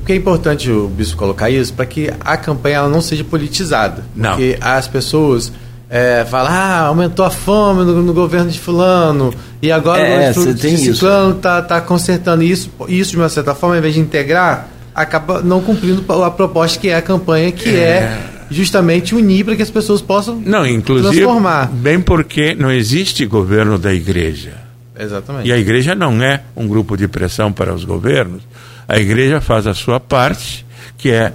é 0.00 0.02
porque 0.02 0.12
é 0.12 0.16
importante 0.16 0.70
o 0.70 0.88
bispo 0.88 1.16
colocar 1.16 1.50
isso 1.50 1.72
para 1.74 1.86
que 1.86 2.10
a 2.20 2.36
campanha 2.36 2.88
não 2.88 3.00
seja 3.00 3.22
politizada. 3.22 4.04
Não. 4.16 4.30
Porque 4.30 4.56
as 4.60 4.88
pessoas 4.88 5.52
é, 5.88 6.24
falam, 6.24 6.52
ah, 6.52 6.80
aumentou 6.86 7.24
a 7.24 7.30
fome 7.30 7.84
no, 7.84 8.02
no 8.02 8.14
governo 8.14 8.50
de 8.50 8.58
fulano, 8.58 9.34
e 9.60 9.70
agora 9.70 10.02
é, 10.02 10.30
o 10.30 10.54
de 10.54 10.76
ciclano 10.78 11.36
está 11.36 11.60
tá 11.60 11.80
consertando 11.80 12.42
isso, 12.42 12.70
isso 12.88 13.10
de 13.10 13.16
uma 13.16 13.28
certa 13.28 13.54
forma, 13.54 13.74
ao 13.74 13.78
invés 13.78 13.94
de 13.94 14.00
integrar, 14.00 14.68
acaba 14.94 15.42
não 15.42 15.60
cumprindo 15.60 16.04
a 16.22 16.30
proposta 16.30 16.78
que 16.78 16.88
é 16.88 16.96
a 16.96 17.02
campanha, 17.02 17.50
que 17.52 17.68
é, 17.70 17.80
é 17.80 18.20
justamente 18.50 19.14
unir 19.14 19.44
para 19.44 19.56
que 19.56 19.62
as 19.62 19.70
pessoas 19.70 20.00
possam 20.00 20.40
não, 20.44 20.66
inclusive, 20.66 21.16
transformar. 21.16 21.70
Bem 21.70 22.00
porque 22.00 22.54
não 22.54 22.70
existe 22.70 23.26
governo 23.26 23.78
da 23.78 23.92
igreja. 23.92 24.54
Exatamente. 24.98 25.48
E 25.48 25.52
a 25.52 25.58
igreja 25.58 25.94
não 25.94 26.22
é 26.22 26.42
um 26.54 26.68
grupo 26.68 26.96
de 26.96 27.08
pressão 27.08 27.52
para 27.52 27.72
os 27.72 27.84
governos. 27.84 28.42
A 28.90 28.98
igreja 28.98 29.40
faz 29.40 29.68
a 29.68 29.72
sua 29.72 30.00
parte, 30.00 30.66
que 30.98 31.12
é, 31.12 31.32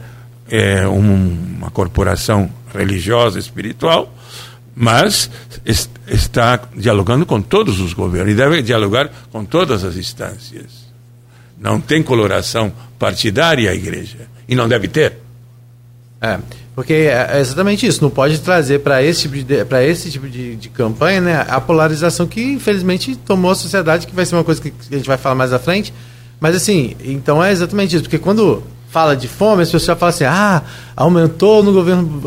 é 0.50 0.86
um, 0.86 1.56
uma 1.58 1.72
corporação 1.72 2.50
religiosa, 2.74 3.40
espiritual, 3.40 4.14
mas 4.76 5.30
est 5.66 5.90
está 6.06 6.60
dialogando 6.76 7.26
com 7.26 7.42
todos 7.42 7.80
os 7.80 7.94
governos 7.94 8.34
e 8.34 8.36
deve 8.36 8.62
dialogar 8.62 9.10
com 9.32 9.46
todas 9.46 9.86
as 9.86 9.96
instâncias. 9.96 10.86
Não 11.58 11.80
tem 11.80 12.04
coloração 12.04 12.74
partidária 13.00 13.72
a 13.72 13.74
igreja. 13.74 14.28
E 14.50 14.54
não 14.54 14.68
deve 14.68 14.90
ter. 14.90 15.14
É, 16.22 16.38
porque 16.76 16.94
é 16.94 17.40
exatamente 17.40 17.88
isso. 17.88 18.04
Não 18.04 18.10
pode 18.10 18.38
trazer 18.42 18.80
para 18.80 19.02
esse 19.02 19.22
tipo, 19.22 19.36
de, 19.38 19.56
esse 19.88 20.12
tipo 20.12 20.28
de, 20.28 20.58
de, 20.58 20.68
campanha 20.68 21.22
né, 21.22 21.46
a 21.48 21.62
polarização 21.62 22.28
que, 22.28 22.44
infelizmente, 22.44 23.16
tomou 23.16 23.52
a 23.52 23.56
sociedade, 23.56 24.06
que 24.06 24.14
vai 24.14 24.26
ser 24.26 24.36
uma 24.36 24.44
coisa 24.44 24.62
que 24.62 24.74
a 24.92 24.98
gente 24.98 25.08
vai 25.08 25.18
falar 25.18 25.36
mais 25.36 25.54
à 25.54 25.58
frente. 25.58 25.94
Mas, 26.46 26.56
assim, 26.56 26.96
então 27.04 27.44
é 27.44 27.52
exatamente 27.52 27.96
isso. 27.96 28.04
Porque 28.04 28.20
quando 28.20 28.62
fala 28.92 29.16
de 29.16 29.28
fome, 29.28 29.64
as 29.64 29.72
pessoas 29.72 29.98
falam 29.98 30.14
assim: 30.14 30.26
ah, 30.26 30.62
aumentou 30.96 31.64
no, 31.64 31.74
governo, 31.74 32.22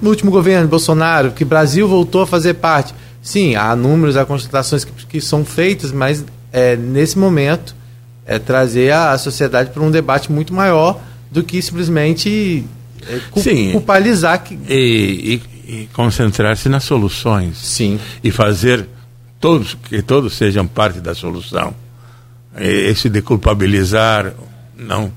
no 0.00 0.10
último 0.10 0.30
governo 0.30 0.68
Bolsonaro, 0.68 1.32
que 1.32 1.42
o 1.42 1.46
Brasil 1.46 1.88
voltou 1.88 2.22
a 2.22 2.26
fazer 2.26 2.54
parte. 2.54 2.94
Sim, 3.20 3.56
há 3.56 3.74
números, 3.74 4.16
há 4.16 4.24
constatações 4.24 4.84
que, 4.84 4.92
que 5.06 5.20
são 5.20 5.44
feitas, 5.44 5.90
mas 5.90 6.24
é, 6.52 6.76
nesse 6.76 7.18
momento 7.18 7.74
é 8.24 8.38
trazer 8.38 8.92
a, 8.92 9.10
a 9.10 9.18
sociedade 9.18 9.70
para 9.70 9.82
um 9.82 9.90
debate 9.90 10.30
muito 10.30 10.54
maior 10.54 11.00
do 11.28 11.42
que 11.42 11.60
simplesmente 11.60 12.64
é, 13.08 13.18
cu 13.32 13.40
Sim, 13.40 13.72
culpabilizar 13.72 14.40
que... 14.40 14.56
e, 14.68 15.42
e, 15.66 15.82
e 15.82 15.88
concentrar-se 15.92 16.68
nas 16.68 16.84
soluções 16.84 17.58
Sim. 17.58 17.98
e 18.22 18.30
fazer 18.30 18.86
todos 19.40 19.74
que 19.74 20.00
todos 20.00 20.34
sejam 20.34 20.64
parte 20.64 21.00
da 21.00 21.12
solução 21.12 21.74
esse 22.58 23.08
de 23.08 23.22
culpabilizar 23.22 24.32
não. 24.76 25.12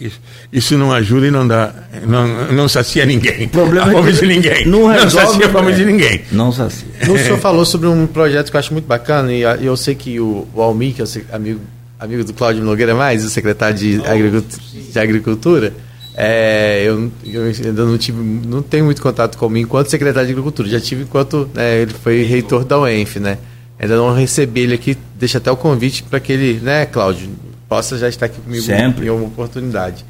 Isso, 0.00 0.20
isso, 0.52 0.78
não 0.78 0.92
ajuda 0.92 1.26
e 1.26 1.30
não 1.30 1.46
dá 1.46 1.72
não, 2.06 2.52
não 2.52 2.68
sacia 2.68 3.04
ninguém. 3.04 3.46
O 3.46 3.48
problema 3.48 3.88
a 3.88 3.90
fome 3.90 4.10
é 4.10 4.12
de 4.12 4.26
ninguém. 4.26 4.66
não, 4.66 4.86
resolve, 4.86 5.16
não 5.16 5.26
sacia 5.26 5.46
a 5.46 5.48
fome 5.48 5.72
é, 5.72 5.74
de 5.74 5.84
ninguém. 5.84 6.20
Não 6.30 6.52
sacia. 6.52 6.86
O 7.08 7.18
senhor 7.18 7.38
falou 7.38 7.64
sobre 7.64 7.88
um 7.88 8.06
projeto 8.06 8.50
que 8.50 8.56
eu 8.56 8.60
acho 8.60 8.72
muito 8.72 8.86
bacana 8.86 9.32
e 9.32 9.42
eu 9.42 9.76
sei 9.76 9.96
que 9.96 10.20
o, 10.20 10.46
o 10.54 10.62
Almir 10.62 10.94
que 10.94 11.02
é 11.02 11.06
amigo 11.32 11.60
amigo 11.98 12.22
do 12.22 12.32
Cláudio 12.32 12.62
Nogueira 12.62 12.94
Mais, 12.94 13.24
o 13.24 13.28
secretário 13.28 13.76
de, 13.76 14.00
Agricultura, 14.06 14.62
de 14.92 14.98
Agricultura 15.00 15.74
é, 16.20 16.82
eu, 16.84 17.12
eu, 17.24 17.44
ainda 17.44 17.84
não 17.84 17.96
tive, 17.96 18.20
não 18.20 18.60
tenho 18.60 18.84
muito 18.84 19.00
contato 19.00 19.38
com 19.38 19.48
ele 19.50 19.60
enquanto 19.60 19.88
secretário 19.88 20.26
de 20.26 20.32
Agricultura, 20.32 20.68
já 20.68 20.80
tive 20.80 21.04
enquanto 21.04 21.48
né, 21.54 21.82
ele 21.82 21.94
foi 21.94 22.24
reitor 22.24 22.64
da 22.64 22.76
UENF, 22.76 23.20
né? 23.20 23.38
Ainda 23.78 23.96
não 23.96 24.12
recebi 24.14 24.60
ele 24.60 24.74
aqui, 24.74 24.96
deixa 25.14 25.38
até 25.38 25.50
o 25.50 25.56
convite 25.56 26.02
para 26.02 26.18
que 26.18 26.32
ele, 26.32 26.60
né, 26.60 26.86
Cláudio, 26.86 27.30
possa 27.68 27.96
já 27.96 28.08
estar 28.08 28.26
aqui 28.26 28.40
comigo 28.40 28.64
Sempre. 28.64 29.06
em 29.06 29.10
uma 29.10 29.26
oportunidade. 29.26 30.04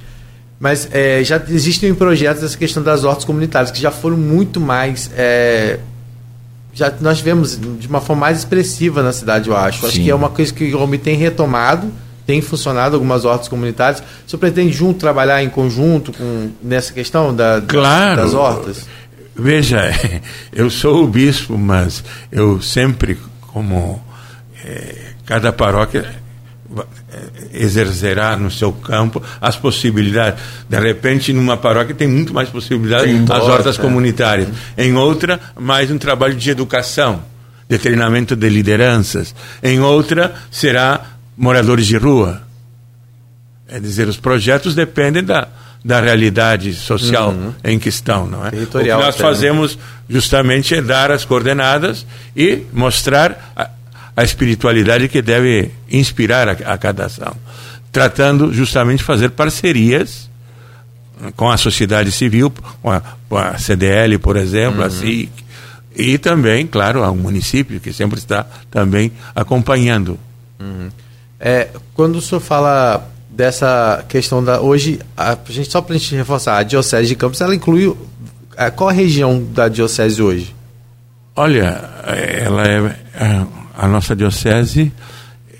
Mas 0.58 0.88
é, 0.90 1.22
já 1.22 1.40
existem 1.48 1.94
projetos 1.94 2.42
dessa 2.42 2.56
questão 2.56 2.82
das 2.82 3.04
hortas 3.04 3.24
comunitárias 3.24 3.70
que 3.70 3.80
já 3.80 3.90
foram 3.90 4.16
muito 4.16 4.58
mais 4.60 5.10
é, 5.16 5.78
já 6.78 6.92
nós 7.00 7.20
vemos 7.20 7.58
de 7.58 7.88
uma 7.88 8.00
forma 8.00 8.20
mais 8.20 8.38
expressiva 8.38 9.02
na 9.02 9.12
cidade, 9.12 9.48
eu 9.48 9.56
acho. 9.56 9.80
Sim. 9.80 9.86
Acho 9.86 10.00
que 10.00 10.10
é 10.10 10.14
uma 10.14 10.28
coisa 10.28 10.54
que 10.54 10.72
o 10.72 10.80
homem 10.80 10.98
tem 10.98 11.16
retomado, 11.16 11.90
tem 12.24 12.40
funcionado 12.40 12.94
algumas 12.94 13.24
hortas 13.24 13.48
comunitárias. 13.48 14.00
O 14.00 14.30
senhor 14.30 14.38
pretende 14.38 14.72
junto 14.72 15.00
trabalhar 15.00 15.42
em 15.42 15.48
conjunto 15.48 16.12
com, 16.12 16.50
nessa 16.62 16.92
questão 16.92 17.34
da, 17.34 17.60
claro. 17.66 18.22
das 18.22 18.32
hortas? 18.32 18.86
Veja, 19.34 19.90
eu 20.52 20.70
sou 20.70 21.02
o 21.02 21.06
bispo, 21.08 21.58
mas 21.58 22.04
eu 22.30 22.62
sempre, 22.62 23.18
como 23.58 24.00
é, 24.64 25.14
cada 25.26 25.52
paróquia 25.52 26.14
exercerá 27.52 28.36
no 28.36 28.52
seu 28.52 28.72
campo 28.72 29.20
as 29.40 29.56
possibilidades. 29.56 30.40
De 30.68 30.78
repente, 30.78 31.32
numa 31.32 31.56
paróquia 31.56 31.92
tem 31.92 32.06
muito 32.06 32.32
mais 32.32 32.48
possibilidades 32.48 33.06
tem 33.06 33.36
as 33.36 33.42
hortas 33.42 33.76
é. 33.76 33.82
comunitárias. 33.82 34.48
Em 34.76 34.94
outra, 34.94 35.40
mais 35.58 35.90
um 35.90 35.98
trabalho 35.98 36.36
de 36.36 36.50
educação, 36.50 37.20
de 37.68 37.78
treinamento 37.78 38.36
de 38.36 38.48
lideranças. 38.48 39.34
Em 39.60 39.80
outra, 39.80 40.34
será 40.52 41.00
moradores 41.36 41.86
de 41.86 41.96
rua. 41.96 42.42
É 43.66 43.80
dizer, 43.80 44.06
os 44.06 44.18
projetos 44.18 44.72
dependem 44.76 45.24
da, 45.24 45.48
da 45.84 46.00
realidade 46.00 46.74
social 46.74 47.30
uhum. 47.30 47.54
em 47.64 47.78
que 47.78 47.88
estão, 47.88 48.26
não 48.26 48.44
é? 48.44 48.48
O 48.48 48.66
que 48.66 48.88
nós 48.88 49.16
fazemos 49.16 49.78
justamente 50.08 50.74
é 50.74 50.82
dar 50.82 51.10
as 51.10 51.24
coordenadas 51.24 52.06
e 52.36 52.64
mostrar 52.72 53.52
a, 53.56 53.70
a 54.16 54.24
espiritualidade 54.24 55.08
que 55.08 55.22
deve 55.22 55.70
inspirar 55.90 56.48
a, 56.48 56.52
a 56.52 56.78
cada 56.78 57.06
ação, 57.06 57.34
tratando 57.92 58.52
justamente 58.52 58.98
de 58.98 59.04
fazer 59.04 59.30
parcerias 59.30 60.28
com 61.36 61.50
a 61.50 61.56
sociedade 61.56 62.12
civil, 62.12 62.52
com 62.82 62.90
a, 62.90 63.02
com 63.28 63.36
a 63.36 63.58
CDL, 63.58 64.18
por 64.18 64.36
exemplo, 64.36 64.80
uhum. 64.80 64.86
a 64.86 64.90
SIC, 64.90 65.30
e 65.96 66.16
também, 66.16 66.66
claro, 66.66 67.02
ao 67.02 67.14
município, 67.14 67.80
que 67.80 67.92
sempre 67.92 68.18
está 68.18 68.46
também 68.70 69.10
acompanhando. 69.34 70.18
Uhum. 70.60 70.90
É, 71.40 71.68
quando 71.94 72.16
o 72.16 72.20
senhor 72.20 72.40
fala 72.40 73.08
dessa 73.38 74.04
questão 74.08 74.42
da. 74.42 74.60
Hoje, 74.60 74.98
a, 75.16 75.38
gente, 75.48 75.70
só 75.70 75.80
para 75.80 75.94
a 75.94 75.98
gente 75.98 76.12
reforçar, 76.16 76.58
a 76.58 76.64
Diocese 76.64 77.06
de 77.06 77.14
Campos, 77.14 77.40
ela 77.40 77.54
inclui. 77.54 77.96
A, 78.56 78.68
qual 78.72 78.90
a 78.90 78.92
região 78.92 79.40
da 79.40 79.68
Diocese 79.68 80.20
hoje? 80.20 80.52
Olha, 81.36 81.88
ela 82.04 82.66
é, 82.66 83.46
a 83.76 83.86
nossa 83.86 84.16
diocese 84.16 84.92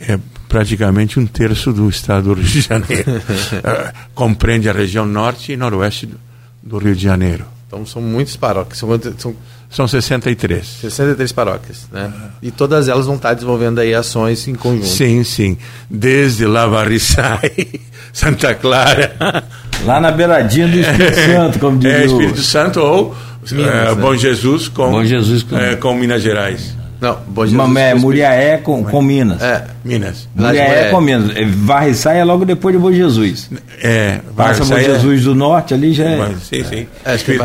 é 0.01 0.19
praticamente 0.49 1.21
um 1.21 1.27
terço 1.27 1.73
do 1.73 1.88
estado 1.88 2.35
do 2.35 2.41
Rio 2.41 2.45
de 2.49 2.61
Janeiro. 2.62 3.12
uh, 3.12 3.95
compreende 4.12 4.69
a 4.69 4.73
região 4.73 5.07
norte 5.07 5.53
e 5.53 5.57
noroeste 5.57 6.07
do, 6.07 6.19
do, 6.61 6.79
Rio 6.79 6.97
de 6.97 7.05
Janeiro. 7.05 7.45
Então 7.69 7.87
são 7.87 8.03
muitas 8.03 8.35
paróquias. 8.35 8.79
São, 8.79 8.88
são, 9.19 9.37
são 9.71 9.87
63. 9.87 10.67
63 10.81 11.33
paróquias, 11.33 11.89
né? 11.93 12.11
E 12.43 12.51
todas 12.51 12.89
elas 12.89 13.07
vão 13.07 13.17
estar 13.17 13.35
desenvolvendo 13.35 13.81
aí 13.81 13.95
ações 13.95 14.49
em 14.49 14.55
conjunto. 14.55 14.87
Sim, 14.87 15.23
sim. 15.25 15.59
Desde 15.91 16.47
Lavarissai, 16.47 17.53
Santa 18.13 18.55
Clara. 18.55 19.45
Lá 19.85 20.01
na 20.01 20.11
beiradinha 20.11 20.67
do 20.69 20.79
Espírito 20.79 21.19
é, 21.19 21.27
Santo, 21.35 21.59
como 21.59 21.79
diz 21.79 21.93
É, 21.93 22.05
Espírito 22.07 22.43
Santo 22.43 22.81
ou 22.81 23.15
Minas, 23.53 23.75
é, 23.75 23.85
né? 23.85 23.95
Bom 23.95 24.17
Jesus 24.17 24.69
com, 24.69 24.91
Bom 24.91 25.05
Jesus 25.05 25.43
com... 25.43 25.57
É, 25.57 25.77
com 25.77 25.95
Minas 25.95 26.23
Gerais. 26.23 26.77
Não, 27.01 27.17
Bom 27.29 27.47
Jesus. 27.47 27.77
é, 27.77 27.95
Muriaé 27.95 28.57
com, 28.57 28.83
com 28.83 29.01
Minas. 29.01 29.41
É, 29.41 29.67
Minas. 29.85 30.29
Muriaé 30.35 30.91
com 30.91 31.01
Minas. 31.01 31.37
É, 31.37 31.45
Varriçai 31.45 32.19
é 32.19 32.25
logo 32.25 32.45
depois 32.45 32.75
de 32.75 32.81
Bom 32.81 32.93
Jesus. 32.93 33.51
É, 33.83 34.19
Passa 34.35 34.65
Bom 34.65 34.81
Jesus 34.81 35.21
é... 35.21 35.25
do 35.25 35.35
norte 35.35 35.75
ali 35.75 35.93
já 35.93 36.05
é. 36.05 36.35
Sim, 36.43 36.65
sim. 36.65 36.87
É, 37.05 37.13
acho 37.13 37.25
que 37.25 37.39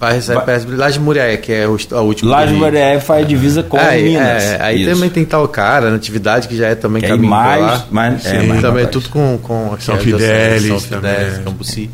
Varriçai 0.00 0.42
perto 0.46 0.66
de 0.66 0.76
Laje 0.76 0.98
Muriaé, 0.98 1.36
que 1.36 1.52
é 1.52 1.64
a 1.64 2.00
última. 2.00 2.30
Laje 2.30 2.54
Muriaé 2.54 2.98
faz 3.00 3.28
divisa 3.28 3.62
com 3.62 3.76
é, 3.76 4.00
Minas. 4.00 4.42
É, 4.42 4.62
aí 4.62 4.82
Isso. 4.82 4.94
também 4.94 5.10
tem 5.10 5.26
tal 5.26 5.46
cara, 5.46 5.90
Natividade, 5.90 6.48
que 6.48 6.56
já 6.56 6.68
é 6.68 6.74
também 6.74 7.02
que 7.02 7.08
caminho 7.08 7.28
mais, 7.28 7.60
lá. 7.60 7.86
Mais, 7.90 8.24
é, 8.24 8.42
mais 8.42 8.62
também 8.62 8.84
é 8.84 8.86
tudo 8.86 9.10
com, 9.10 9.38
com 9.42 9.76
São 9.78 9.98
Fidélis, 9.98 10.66
São 10.68 10.80
Fidélis, 10.80 11.38
Cambuci. 11.44 11.90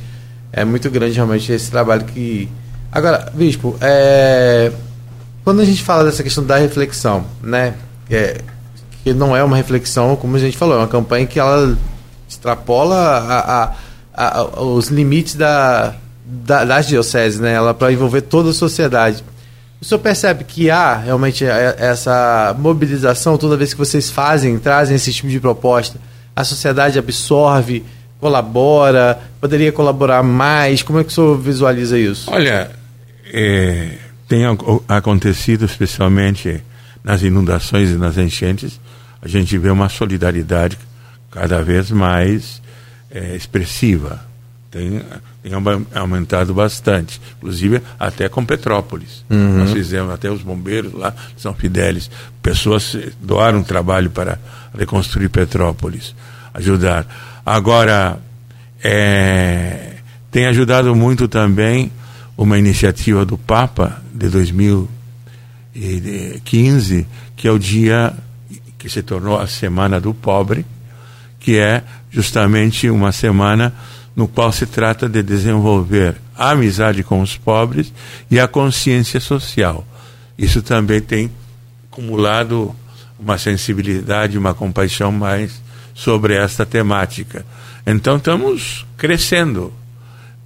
É 0.53 0.65
muito 0.65 0.89
grande 0.89 1.17
realmente 1.17 1.51
esse 1.51 1.69
trabalho 1.69 2.05
que. 2.05 2.49
Agora, 2.93 3.31
Bispo, 3.35 3.77
é 3.81 4.71
quando 5.47 5.61
a 5.61 5.65
gente 5.65 5.81
fala 5.81 6.03
dessa 6.03 6.25
questão 6.25 6.45
da 6.45 6.57
reflexão, 6.57 7.25
né? 7.41 7.75
É, 8.11 8.41
que 9.05 9.13
não 9.13 9.37
é 9.37 9.45
uma 9.45 9.57
reflexão, 9.57 10.17
como 10.17 10.35
a 10.35 10.41
gente 10.41 10.57
falou, 10.57 10.75
é 10.75 10.79
uma 10.79 10.89
campanha 10.89 11.25
que 11.25 11.39
ela 11.39 11.77
extrapola 12.29 12.97
a, 12.97 13.65
a, 14.13 14.39
a, 14.41 14.63
os 14.63 14.89
limites 14.89 15.37
da, 15.37 15.95
da, 16.27 16.65
das 16.65 16.89
dioceses, 16.89 17.39
né? 17.39 17.53
Ela 17.53 17.73
para 17.73 17.93
envolver 17.93 18.23
toda 18.23 18.51
a 18.51 18.55
sociedade. 18.55 19.23
O 19.81 19.85
senhor 19.85 20.01
percebe 20.01 20.43
que 20.45 20.71
há 20.71 20.97
realmente 20.97 21.45
é, 21.45 21.77
essa 21.79 22.55
mobilização 22.59 23.39
toda 23.39 23.57
vez 23.57 23.73
que 23.73 23.79
vocês 23.79 24.11
fazem, 24.11 24.59
trazem 24.59 24.97
esse 24.97 25.13
tipo 25.13 25.29
de 25.29 25.39
proposta? 25.39 25.99
A 26.35 26.43
sociedade 26.45 26.99
absorve, 26.99 27.85
colabora, 28.19 29.19
poderia 29.41 29.71
colaborar 29.71 30.23
mais? 30.23 30.83
Como 30.83 30.99
é 30.99 31.05
que 31.05 31.11
o 31.11 31.13
senhor 31.13 31.39
visualiza 31.39 31.99
isso? 31.99 32.31
Olha, 32.31 32.71
é, 33.33 33.91
tem 34.29 34.43
acontecido 34.89 35.65
especialmente 35.65 36.63
nas 37.07 37.23
inundações 37.23 37.91
e 37.91 37.95
nas 37.95 38.19
enchentes, 38.19 38.81
a 39.23 39.29
gente 39.29 39.57
vê 39.57 39.71
uma 39.71 39.89
solidariedade 39.89 40.77
cada 41.31 41.63
vez 41.63 41.91
mais 41.91 42.61
é, 43.11 43.37
expressiva. 43.37 44.21
Tem, 44.71 45.01
tem 45.47 45.55
aumentado 45.95 46.53
bastante, 46.53 47.21
inclusive 47.39 47.81
até 48.01 48.29
com 48.29 48.45
Petrópolis. 48.45 49.25
Uhum. 49.31 49.59
Nós 49.59 49.73
fizemos 49.73 50.13
até 50.13 50.29
os 50.29 50.43
bombeiros 50.43 50.93
lá, 50.93 51.15
São 51.37 51.55
Fidélis, 51.55 52.11
pessoas 52.43 52.97
doaram 53.23 53.63
trabalho 53.63 54.11
para 54.11 54.41
reconstruir 54.77 55.29
Petrópolis, 55.29 56.17
ajudar. 56.53 57.07
Agora, 57.47 58.19
é, 58.83 59.93
tem 60.33 60.47
ajudado 60.47 60.97
muito 60.97 61.29
também 61.29 61.93
uma 62.37 62.59
iniciativa 62.59 63.25
do 63.25 63.39
Papa 63.39 64.03
de 64.13 64.29
2015, 64.29 67.07
que 67.37 67.47
é 67.47 67.53
o 67.53 67.59
dia 67.59 68.13
que 68.77 68.91
se 68.91 69.01
tornou 69.01 69.39
a 69.39 69.47
Semana 69.47 70.01
do 70.01 70.13
Pobre, 70.13 70.67
que 71.39 71.57
é 71.57 71.85
justamente 72.11 72.91
uma 72.91 73.13
semana 73.13 73.73
no 74.17 74.27
qual 74.27 74.51
se 74.51 74.65
trata 74.65 75.07
de 75.07 75.23
desenvolver 75.23 76.17
a 76.35 76.51
amizade 76.51 77.05
com 77.05 77.21
os 77.21 77.37
pobres 77.37 77.93
e 78.31 78.41
a 78.41 78.49
consciência 78.49 79.21
social. 79.21 79.87
Isso 80.39 80.63
também 80.63 81.03
tem 81.03 81.31
acumulado 81.93 82.75
uma 83.19 83.37
sensibilidade, 83.37 84.39
uma 84.39 84.55
compaixão 84.55 85.13
mais 85.13 85.61
sobre 85.95 86.35
esta 86.35 86.65
temática. 86.65 87.45
Então 87.87 88.17
estamos 88.17 88.87
crescendo, 88.97 89.73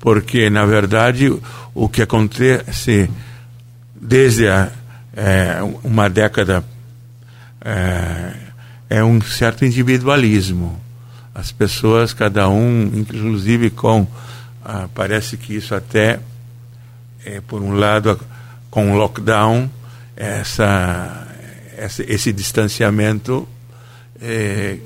porque 0.01 0.51
na 0.51 0.67
verdade 0.67 1.33
o 1.73 1.89
que 1.89 2.03
acontece 2.03 3.09
desde 3.95 4.49
a, 4.49 4.71
é, 5.17 5.59
uma 5.85 6.09
década 6.09 6.65
é, 7.65 8.33
é 8.89 9.05
um 9.05 9.21
certo 9.21 9.65
individualismo 9.65 10.81
as 11.41 11.51
pessoas, 11.51 12.13
cada 12.13 12.49
um, 12.51 12.91
inclusive 12.95 13.71
com, 13.71 14.07
ah, 14.63 14.89
parece 14.95 15.39
que 15.39 15.57
isso 15.57 15.75
até, 15.75 16.21
é, 17.25 17.41
por 17.41 17.63
um 17.63 17.73
lado, 17.73 18.21
com 18.71 18.93
o 18.93 18.97
lockdown, 18.97 19.71
essa, 20.15 21.27
essa 21.79 22.03
esse 22.03 22.31
distanciamento, 22.31 23.49
é, 24.21 24.77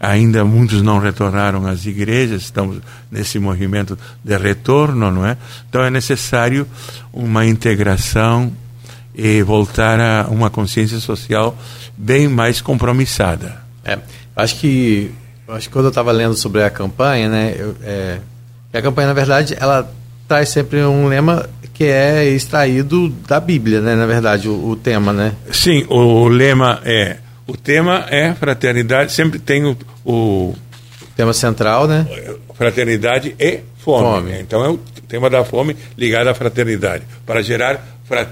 ainda 0.00 0.42
muitos 0.42 0.80
não 0.80 0.98
retornaram 0.98 1.66
às 1.66 1.84
igrejas, 1.84 2.42
estamos 2.42 2.80
nesse 3.10 3.38
movimento 3.38 3.98
de 4.24 4.36
retorno, 4.38 5.10
não 5.10 5.26
é? 5.26 5.36
Então 5.68 5.82
é 5.82 5.90
necessário 5.90 6.66
uma 7.12 7.44
integração 7.44 8.50
e 9.14 9.42
voltar 9.42 10.00
a 10.00 10.28
uma 10.30 10.48
consciência 10.48 10.98
social 10.98 11.54
bem 11.94 12.26
mais 12.26 12.62
compromissada. 12.62 13.62
É, 13.84 13.98
acho 14.34 14.58
que 14.58 15.12
acho 15.54 15.68
que 15.68 15.72
quando 15.72 15.86
eu 15.86 15.90
estava 15.90 16.12
lendo 16.12 16.34
sobre 16.34 16.62
a 16.62 16.70
campanha, 16.70 17.28
né, 17.28 17.54
eu, 17.58 17.74
é, 17.82 18.18
a 18.72 18.82
campanha, 18.82 19.08
na 19.08 19.14
verdade, 19.14 19.56
ela 19.58 19.90
traz 20.26 20.48
sempre 20.48 20.82
um 20.84 21.08
lema 21.08 21.48
que 21.74 21.84
é 21.84 22.24
extraído 22.28 23.08
da 23.26 23.40
Bíblia, 23.40 23.80
né, 23.80 23.94
na 23.94 24.06
verdade, 24.06 24.48
o, 24.48 24.70
o 24.70 24.76
tema, 24.76 25.12
né? 25.12 25.34
Sim, 25.52 25.84
o 25.88 26.28
lema 26.28 26.80
é, 26.84 27.18
o 27.46 27.56
tema 27.56 28.06
é 28.08 28.32
fraternidade, 28.34 29.12
sempre 29.12 29.38
tem 29.38 29.64
o, 29.64 29.76
o 30.04 30.54
tema 31.16 31.32
central, 31.32 31.86
né? 31.86 32.06
Fraternidade 32.54 33.34
e 33.38 33.60
fome. 33.78 34.06
fome. 34.06 34.40
Então 34.40 34.64
é 34.64 34.70
o 34.70 34.78
tema 35.08 35.28
da 35.28 35.44
fome 35.44 35.76
ligado 35.98 36.28
à 36.28 36.34
fraternidade, 36.34 37.04
para 37.26 37.42
gerar 37.42 37.84
frat... 38.04 38.28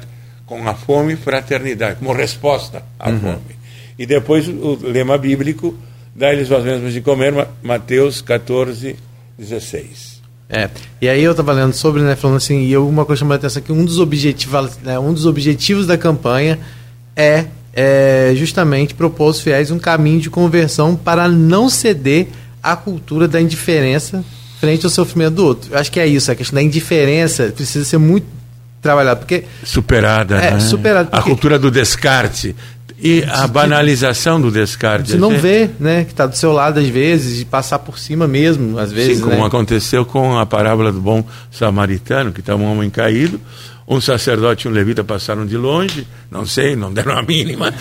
com 0.46 0.66
a 0.66 0.74
fome 0.74 1.16
fraternidade, 1.16 1.96
como 1.96 2.12
resposta 2.12 2.82
à 2.98 3.10
uhum. 3.10 3.20
fome. 3.20 3.60
E 3.98 4.06
depois 4.06 4.48
o 4.48 4.78
lema 4.82 5.18
bíblico 5.18 5.76
dá-lhes 6.14 6.50
as 6.50 6.64
mesmas 6.64 6.92
de 6.92 7.00
comer, 7.00 7.46
Mateus 7.62 8.20
14, 8.20 8.96
16. 9.38 10.20
É, 10.52 10.68
e 11.00 11.08
aí 11.08 11.22
eu 11.22 11.30
estava 11.30 11.52
lendo 11.52 11.72
sobre, 11.72 12.02
né, 12.02 12.16
falando 12.16 12.38
assim, 12.38 12.62
e 12.66 12.76
uma 12.76 13.04
coisa 13.04 13.20
chamou 13.20 13.34
a 13.34 13.36
atenção 13.36 13.62
que 13.62 13.70
um 13.70 13.84
dos 13.84 14.00
objetivos, 14.00 14.78
né, 14.78 14.98
um 14.98 15.12
dos 15.12 15.24
objetivos 15.24 15.86
da 15.86 15.96
campanha 15.96 16.58
é, 17.14 17.44
é 17.72 18.32
justamente 18.34 18.94
propor 18.94 19.26
aos 19.26 19.40
fiéis 19.40 19.70
um 19.70 19.78
caminho 19.78 20.20
de 20.20 20.28
conversão 20.28 20.96
para 20.96 21.28
não 21.28 21.68
ceder 21.68 22.28
à 22.60 22.74
cultura 22.74 23.28
da 23.28 23.40
indiferença 23.40 24.24
frente 24.60 24.84
ao 24.84 24.90
sofrimento 24.90 25.34
do 25.36 25.44
outro. 25.44 25.72
Eu 25.72 25.78
acho 25.78 25.90
que 25.90 26.00
é 26.00 26.06
isso, 26.06 26.32
a 26.32 26.34
questão 26.34 26.56
da 26.56 26.62
indiferença 26.62 27.52
precisa 27.54 27.84
ser 27.84 27.98
muito 27.98 28.26
trabalhada, 28.82 29.20
porque 29.20 29.44
superada, 29.64 30.36
é, 30.36 30.50
né? 30.52 30.60
superada 30.60 31.10
porque... 31.10 31.18
a 31.18 31.22
cultura 31.22 31.58
do 31.58 31.70
descarte 31.70 32.56
e 33.02 33.24
a 33.24 33.46
banalização 33.46 34.40
do 34.40 34.50
descarte. 34.50 35.12
Você 35.12 35.16
não 35.16 35.30
vê, 35.30 35.70
né, 35.80 36.04
que 36.04 36.12
está 36.12 36.26
do 36.26 36.36
seu 36.36 36.52
lado 36.52 36.78
às 36.78 36.88
vezes, 36.88 37.38
de 37.38 37.44
passar 37.44 37.78
por 37.78 37.98
cima 37.98 38.28
mesmo, 38.28 38.78
às 38.78 38.92
vezes. 38.92 39.18
Sim, 39.18 39.24
como 39.24 39.36
né? 39.36 39.46
aconteceu 39.46 40.04
com 40.04 40.38
a 40.38 40.44
parábola 40.44 40.92
do 40.92 41.00
bom 41.00 41.24
samaritano, 41.50 42.32
que 42.32 42.40
estava 42.40 42.62
um 42.62 42.70
homem 42.70 42.90
caído, 42.90 43.40
um 43.88 44.00
sacerdote 44.00 44.68
e 44.68 44.70
um 44.70 44.74
levita 44.74 45.02
passaram 45.02 45.46
de 45.46 45.56
longe, 45.56 46.06
não 46.30 46.44
sei, 46.44 46.76
não 46.76 46.92
deram 46.92 47.16
a 47.16 47.22
mínima, 47.22 47.72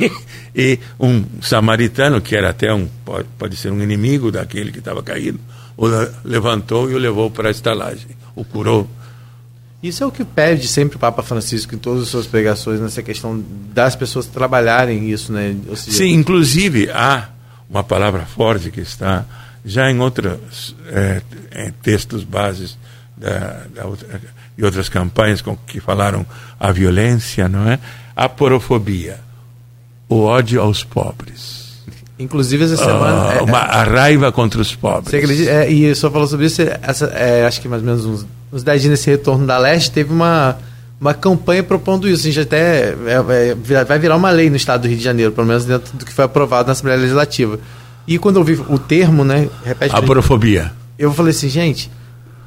e 0.54 0.78
um 1.00 1.24
samaritano, 1.40 2.20
que 2.20 2.36
era 2.36 2.50
até 2.50 2.72
um, 2.72 2.86
pode, 3.04 3.26
pode 3.38 3.56
ser 3.56 3.72
um 3.72 3.82
inimigo 3.82 4.30
daquele 4.30 4.70
que 4.70 4.78
estava 4.78 5.02
caído, 5.02 5.40
o 5.76 5.86
levantou 6.24 6.90
e 6.90 6.94
o 6.94 6.98
levou 6.98 7.30
para 7.30 7.48
a 7.48 7.50
estalagem, 7.50 8.08
o 8.36 8.44
curou 8.44 8.88
isso 9.82 10.02
é 10.02 10.06
o 10.06 10.10
que 10.10 10.24
pede 10.24 10.66
sempre 10.66 10.96
o 10.96 10.98
Papa 10.98 11.22
Francisco 11.22 11.74
em 11.74 11.78
todas 11.78 12.02
as 12.02 12.08
suas 12.08 12.26
pregações, 12.26 12.80
nessa 12.80 13.02
questão 13.02 13.42
das 13.72 13.94
pessoas 13.94 14.26
trabalharem 14.26 15.10
isso, 15.10 15.32
né? 15.32 15.56
Seja... 15.76 15.98
Sim, 15.98 16.14
inclusive 16.14 16.90
há 16.90 17.28
uma 17.70 17.84
palavra 17.84 18.26
forte 18.26 18.70
que 18.70 18.80
está 18.80 19.24
já 19.64 19.90
em 19.90 20.00
outros 20.00 20.74
é, 20.88 21.22
é, 21.50 21.72
textos 21.82 22.24
bases 22.24 22.76
da, 23.16 23.66
da 23.74 23.86
outra, 23.86 24.20
e 24.56 24.64
outras 24.64 24.88
campanhas 24.88 25.40
com 25.40 25.56
que 25.56 25.78
falaram 25.78 26.26
a 26.58 26.72
violência, 26.72 27.48
não 27.48 27.68
é? 27.68 27.78
A 28.16 28.28
porofobia, 28.28 29.20
o 30.08 30.22
ódio 30.22 30.60
aos 30.60 30.82
pobres. 30.82 31.57
Inclusive 32.18 32.64
essa 32.64 32.76
semana. 32.76 33.40
Uh, 33.40 33.44
uma, 33.44 33.58
a 33.58 33.82
raiva 33.84 34.32
contra 34.32 34.60
os 34.60 34.74
pobres. 34.74 35.10
Você 35.10 35.16
acredita, 35.18 35.50
é, 35.50 35.70
e 35.70 35.94
só 35.94 36.10
falou 36.10 36.26
sobre 36.26 36.46
isso, 36.46 36.62
essa, 36.82 37.06
é, 37.06 37.46
acho 37.46 37.60
que 37.60 37.68
mais 37.68 37.82
ou 37.82 37.86
menos 37.86 38.04
uns 38.04 38.26
nos 38.50 38.62
10 38.62 38.82
dias 38.82 38.90
nesse 38.90 39.10
retorno 39.10 39.46
da 39.46 39.58
Leste, 39.58 39.90
teve 39.90 40.12
uma, 40.12 40.56
uma 41.00 41.14
campanha 41.14 41.62
propondo 41.62 42.08
isso. 42.08 42.26
A 42.26 42.30
gente 42.30 42.40
até 42.40 42.90
é, 43.06 43.54
é, 43.70 43.84
vai 43.84 43.98
virar 43.98 44.16
uma 44.16 44.30
lei 44.30 44.50
no 44.50 44.56
estado 44.56 44.82
do 44.82 44.88
Rio 44.88 44.96
de 44.96 45.04
Janeiro, 45.04 45.32
pelo 45.32 45.46
menos 45.46 45.64
dentro 45.64 45.96
do 45.96 46.04
que 46.04 46.12
foi 46.12 46.24
aprovado 46.24 46.66
na 46.66 46.72
Assembleia 46.72 46.98
Legislativa. 46.98 47.58
E 48.06 48.18
quando 48.18 48.36
eu 48.36 48.44
vi 48.44 48.54
o 48.54 48.78
termo, 48.78 49.24
né? 49.24 49.48
Repete 49.64 49.94
Aporofobia. 49.94 50.72
Eu 50.98 51.12
falei 51.12 51.30
assim, 51.30 51.48
gente, 51.48 51.90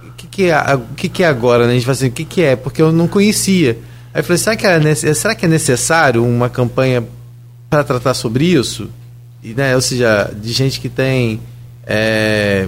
o 0.03 0.11
que, 0.13 0.27
que, 0.27 0.43
é, 0.49 0.79
que, 0.97 1.07
que 1.07 1.23
é 1.23 1.27
agora? 1.27 1.65
Né? 1.65 1.71
A 1.71 1.73
gente 1.75 1.85
fala 1.85 1.93
assim, 1.93 2.07
o 2.07 2.11
que, 2.11 2.25
que 2.25 2.41
é? 2.41 2.55
Porque 2.55 2.81
eu 2.81 2.91
não 2.91 3.07
conhecia. 3.07 3.77
Aí 4.13 4.21
eu 4.21 4.23
falei, 4.23 4.37
será 4.39 4.55
que, 4.55 4.65
é, 4.65 4.95
será 4.95 5.35
que 5.35 5.45
é 5.45 5.47
necessário 5.47 6.25
uma 6.25 6.49
campanha 6.49 7.03
para 7.69 7.83
tratar 7.83 8.13
sobre 8.15 8.45
isso? 8.45 8.89
E, 9.43 9.53
né, 9.53 9.75
ou 9.75 9.81
seja, 9.81 10.31
de 10.35 10.51
gente 10.51 10.79
que 10.79 10.89
tem. 10.89 11.41
É, 11.85 12.67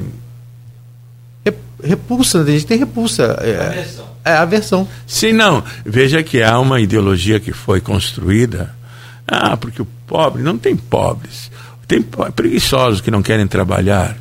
repulsa, 1.84 2.42
a 2.42 2.46
gente 2.46 2.66
tem 2.66 2.78
repulsa. 2.78 3.38
É, 3.42 3.68
aversão. 3.68 4.06
É, 4.26 4.32
aversão. 4.32 4.88
Sim, 5.06 5.34
não. 5.34 5.64
Veja 5.86 6.24
que 6.24 6.42
há 6.42 6.58
uma 6.60 6.80
ideologia 6.80 7.40
que 7.40 7.52
foi 7.52 7.82
construída. 7.82 8.74
Ah, 9.28 9.58
porque 9.58 9.82
o 9.82 9.88
pobre, 10.08 10.42
não 10.42 10.58
tem 10.58 10.76
pobres. 10.76 11.52
Tem 11.88 12.02
preguiçosos 12.02 13.02
que 13.02 13.12
não 13.12 13.22
querem 13.22 13.46
trabalhar. 13.46 14.18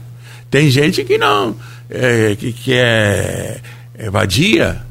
Tem 0.51 0.69
gente 0.69 1.05
que 1.05 1.17
não, 1.17 1.57
é, 1.88 2.37
que, 2.37 2.53
que 2.53 2.75
é, 2.75 3.61
é 3.97 4.11
vadia. 4.11 4.83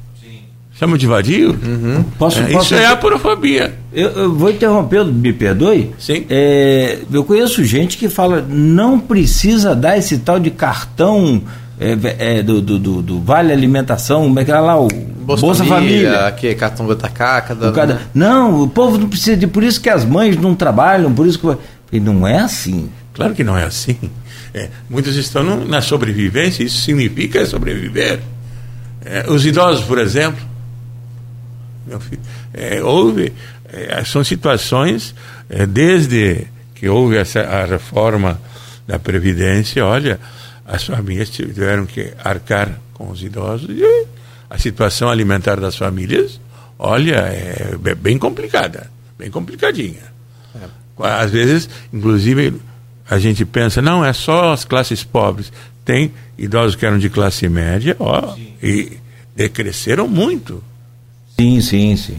Chama 0.81 0.97
de 0.97 1.05
vadio? 1.05 1.51
Uhum. 1.51 2.03
Posso, 2.17 2.39
é, 2.39 2.47
posso, 2.47 2.73
isso 2.73 2.73
é 2.73 2.87
aporofobia. 2.87 3.75
Eu, 3.93 4.09
eu, 4.09 4.33
vou 4.33 4.49
interromper, 4.49 5.05
me 5.05 5.31
perdoe. 5.31 5.91
Sim. 5.99 6.25
É, 6.27 6.97
eu 7.13 7.23
conheço 7.23 7.63
gente 7.63 7.99
que 7.99 8.09
fala 8.09 8.43
não 8.49 8.99
precisa 8.99 9.75
dar 9.75 9.95
esse 9.95 10.17
tal 10.17 10.39
de 10.39 10.49
cartão 10.49 11.43
é, 11.79 12.39
é, 12.39 12.41
do, 12.41 12.59
do, 12.59 12.79
do, 12.79 13.01
do, 13.03 13.21
Vale 13.21 13.53
Alimentação, 13.53 14.23
como 14.23 14.39
é 14.39 14.43
que 14.43 14.49
era 14.49 14.59
lá? 14.59 14.79
O 14.79 14.87
Bolsa, 14.87 15.41
Bolsa 15.41 15.65
Família, 15.65 16.09
Família. 16.09 16.25
Aqui 16.25 16.47
é 16.47 16.55
cartão. 16.55 16.87
Da... 16.87 17.71
Cada... 17.71 18.01
Não, 18.11 18.63
o 18.63 18.67
povo 18.67 18.97
não 18.97 19.07
precisa 19.07 19.37
de. 19.37 19.45
Por 19.45 19.61
isso 19.61 19.79
que 19.79 19.89
as 19.89 20.03
mães 20.03 20.35
não 20.35 20.55
trabalham, 20.55 21.13
por 21.13 21.27
isso 21.27 21.37
que. 21.37 21.95
E 21.95 21.99
não 21.99 22.25
é 22.25 22.39
assim. 22.39 22.89
Claro 23.13 23.35
que 23.35 23.43
não 23.43 23.55
é 23.55 23.65
assim. 23.65 23.97
É, 24.51 24.67
muitos 24.89 25.15
estão 25.15 25.43
no, 25.43 25.63
na 25.63 25.79
sobrevivência, 25.79 26.63
isso 26.63 26.81
significa 26.81 27.45
sobreviver. 27.45 28.19
É, 29.05 29.25
os 29.29 29.45
idosos, 29.45 29.85
por 29.85 29.97
exemplo, 29.97 30.50
Meu 31.91 31.99
filho, 31.99 32.21
é, 32.53 32.81
houve, 32.81 33.33
é, 33.67 34.01
são 34.05 34.23
situações, 34.23 35.13
é, 35.49 35.65
desde 35.65 36.47
que 36.73 36.87
houve 36.87 37.17
essa, 37.17 37.41
a 37.41 37.65
reforma 37.65 38.39
da 38.87 38.97
Previdência, 38.97 39.85
olha, 39.85 40.17
as 40.65 40.85
famílias 40.85 41.29
tiveram 41.29 41.85
que 41.85 42.13
arcar 42.23 42.79
com 42.93 43.09
os 43.09 43.21
idosos 43.21 43.69
e 43.77 44.07
a 44.49 44.57
situação 44.57 45.09
alimentar 45.09 45.59
das 45.59 45.75
famílias, 45.75 46.39
olha, 46.79 47.17
é 47.17 47.75
bem 47.95 48.17
complicada, 48.17 48.89
bem 49.19 49.29
complicadinha. 49.29 50.13
É. 50.55 50.67
Às 51.03 51.31
vezes, 51.31 51.69
inclusive, 51.91 52.53
a 53.09 53.19
gente 53.19 53.43
pensa, 53.43 53.81
não, 53.81 54.05
é 54.05 54.13
só 54.13 54.53
as 54.53 54.63
classes 54.63 55.03
pobres. 55.03 55.51
Tem 55.83 56.13
idosos 56.37 56.77
que 56.77 56.85
eram 56.85 56.97
de 56.97 57.09
classe 57.09 57.49
média, 57.49 57.97
ó, 57.99 58.33
e 58.63 58.97
decresceram 59.35 60.07
muito. 60.07 60.63
Sim, 61.41 61.59
sim, 61.59 61.95
sim. 61.95 62.17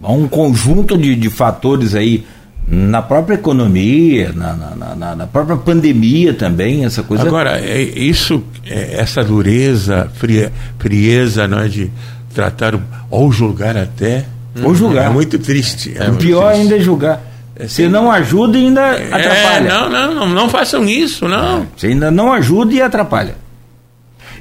Há 0.00 0.12
um 0.12 0.28
conjunto 0.28 0.96
de, 0.96 1.16
de 1.16 1.28
fatores 1.28 1.96
aí 1.96 2.24
na 2.68 3.02
própria 3.02 3.34
economia, 3.34 4.32
na, 4.32 4.52
na, 4.52 4.94
na, 4.94 5.16
na, 5.16 5.26
própria 5.26 5.56
pandemia 5.56 6.32
também, 6.32 6.84
essa 6.84 7.02
coisa. 7.02 7.26
Agora, 7.26 7.58
é, 7.60 7.80
isso, 7.80 8.42
é, 8.64 9.00
essa 9.00 9.24
dureza, 9.24 10.08
fria, 10.14 10.52
frieza, 10.78 11.48
não 11.48 11.58
é, 11.58 11.68
de 11.68 11.90
tratar 12.32 12.78
ou 13.10 13.32
julgar 13.32 13.76
até, 13.76 14.24
ou 14.62 14.74
julgar. 14.74 15.06
É 15.06 15.10
muito 15.10 15.38
triste. 15.38 15.94
É, 15.96 16.08
o 16.08 16.16
pior 16.16 16.52
triste. 16.52 16.62
ainda 16.62 16.76
é 16.76 16.80
julgar. 16.80 17.22
É, 17.56 17.66
você 17.66 17.88
não 17.88 18.10
ajuda 18.10 18.58
e 18.58 18.66
ainda 18.66 18.80
é, 18.80 19.12
atrapalha. 19.12 19.74
Não, 19.74 19.90
não, 19.90 20.14
não, 20.14 20.28
não 20.28 20.48
façam 20.48 20.84
isso, 20.84 21.26
não. 21.26 21.66
Você 21.76 21.88
ainda 21.88 22.10
não 22.12 22.32
ajuda 22.32 22.74
e 22.74 22.82
atrapalha. 22.82 23.45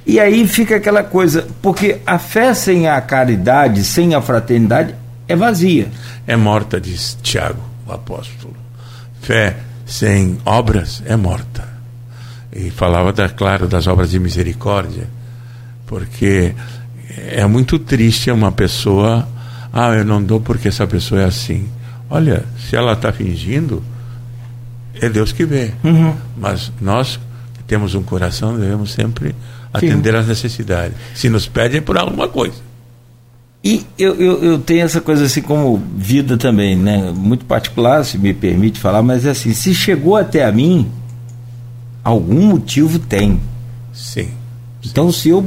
E 0.06 0.20
aí 0.20 0.48
fica 0.48 0.76
aquela 0.76 1.04
coisa, 1.04 1.48
porque 1.62 2.00
a 2.06 2.20
fé 2.20 2.54
sem 2.54 2.88
a 2.88 3.02
caridade, 3.02 3.84
sem 3.84 4.14
a 4.14 4.22
fraternidade, 4.22 4.94
é 5.28 5.36
vazia. 5.36 5.90
É 6.28 6.36
morta, 6.36 6.80
diz 6.80 7.18
Tiago, 7.24 7.62
o 7.88 7.92
apóstolo. 7.92 8.56
Fé 9.22 9.58
sem 9.86 10.38
obras 10.46 11.02
é 11.06 11.16
morta. 11.16 11.68
E 12.54 12.70
falava, 12.70 13.12
da, 13.12 13.28
claro, 13.28 13.68
das 13.68 13.88
obras 13.88 14.12
de 14.12 14.20
misericórdia, 14.20 15.08
porque 15.88 16.54
é 17.18 17.46
muito 17.46 17.80
triste 17.80 18.30
uma 18.32 18.52
pessoa, 18.52 19.28
ah, 19.74 19.90
eu 19.90 20.06
não 20.06 20.24
dou 20.24 20.40
porque 20.40 20.68
essa 20.68 20.86
pessoa 20.86 21.22
é 21.22 21.26
assim. 21.26 21.68
Olha, 22.10 22.46
se 22.60 22.76
ela 22.76 22.94
está 22.94 23.12
fingindo, 23.12 23.84
é 25.02 25.10
Deus 25.10 25.32
que 25.32 25.46
vê. 25.46 25.72
Uhum. 25.84 26.16
Mas 26.38 26.72
nós 26.80 27.20
que 27.56 27.64
temos 27.64 27.96
um 27.96 28.04
coração 28.04 28.58
devemos 28.58 28.94
sempre 28.94 29.36
atender 29.78 30.12
Sim. 30.12 30.18
às 30.18 30.28
necessidades. 30.28 30.98
Se 31.14 31.30
nos 31.30 31.48
pedem 31.48 31.80
é 31.80 31.82
por 31.82 31.98
alguma 31.98 32.28
coisa. 32.28 32.56
E 33.64 33.84
eu, 33.98 34.14
eu, 34.16 34.44
eu, 34.44 34.60
tenho 34.60 34.84
essa 34.84 35.02
coisa 35.02 35.26
assim 35.26 35.42
como 35.42 35.82
vida 35.98 36.38
também, 36.38 36.76
né? 36.76 37.12
Muito 37.16 37.46
particular, 37.46 38.06
se 38.06 38.16
me 38.16 38.32
permite 38.32 38.80
falar, 38.80 39.02
mas 39.02 39.26
é 39.26 39.32
assim, 39.32 39.56
se 39.56 39.74
chegou 39.74 40.16
até 40.16 40.46
a 40.46 40.52
mim, 40.52 40.88
algum 42.04 42.46
motivo 42.46 43.00
tem. 43.00 43.40
Sim. 43.92 44.30
Então, 44.86 45.12
se 45.12 45.30
eu 45.30 45.44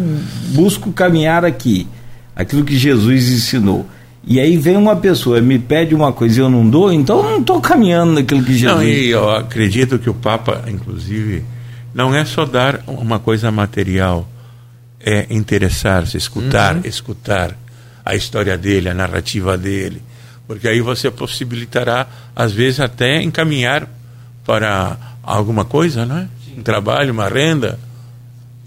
busco 0.53 0.91
caminhar 0.91 1.45
aqui, 1.45 1.87
aquilo 2.35 2.65
que 2.65 2.77
Jesus 2.77 3.29
ensinou, 3.29 3.87
e 4.27 4.41
aí 4.41 4.57
vem 4.57 4.77
uma 4.77 4.97
pessoa, 4.97 5.41
me 5.41 5.59
pede 5.59 5.95
uma 5.95 6.13
coisa 6.13 6.41
e 6.41 6.43
eu 6.43 6.51
não 6.51 6.69
dou, 6.69 6.93
então 6.93 7.19
eu 7.19 7.23
não 7.23 7.39
estou 7.39 7.61
caminhando 7.61 8.15
naquilo 8.15 8.43
que 8.43 8.53
Jesus. 8.53 8.79
Não, 8.79 8.85
e 8.85 9.11
eu 9.11 9.31
acredito 9.31 9.99
que 9.99 10.11
o 10.11 10.15
Papa, 10.15 10.65
inclusive, 10.67 11.45
não 11.95 12.15
é 12.15 12.25
só 12.25 12.45
dar 12.45 12.81
uma 12.87 13.19
coisa 13.19 13.51
material, 13.51 14.29
é 15.01 15.27
interessar-se, 15.31 16.17
escutar, 16.17 16.77
uhum. 16.77 16.83
escutar 16.85 17.57
a 18.05 18.15
história 18.15 18.57
dele, 18.57 18.89
a 18.89 18.95
narrativa 18.95 19.57
dele, 19.57 20.03
porque 20.47 20.67
aí 20.67 20.81
você 20.81 21.11
possibilitará, 21.11 22.07
às 22.35 22.53
vezes, 22.53 22.81
até 22.81 23.23
encaminhar 23.23 23.87
para 24.45 24.97
alguma 25.23 25.65
coisa, 25.65 26.07
não 26.07 26.19
é? 26.19 26.29
Um 26.57 26.63
trabalho, 26.63 27.13
uma 27.13 27.29
renda. 27.29 27.79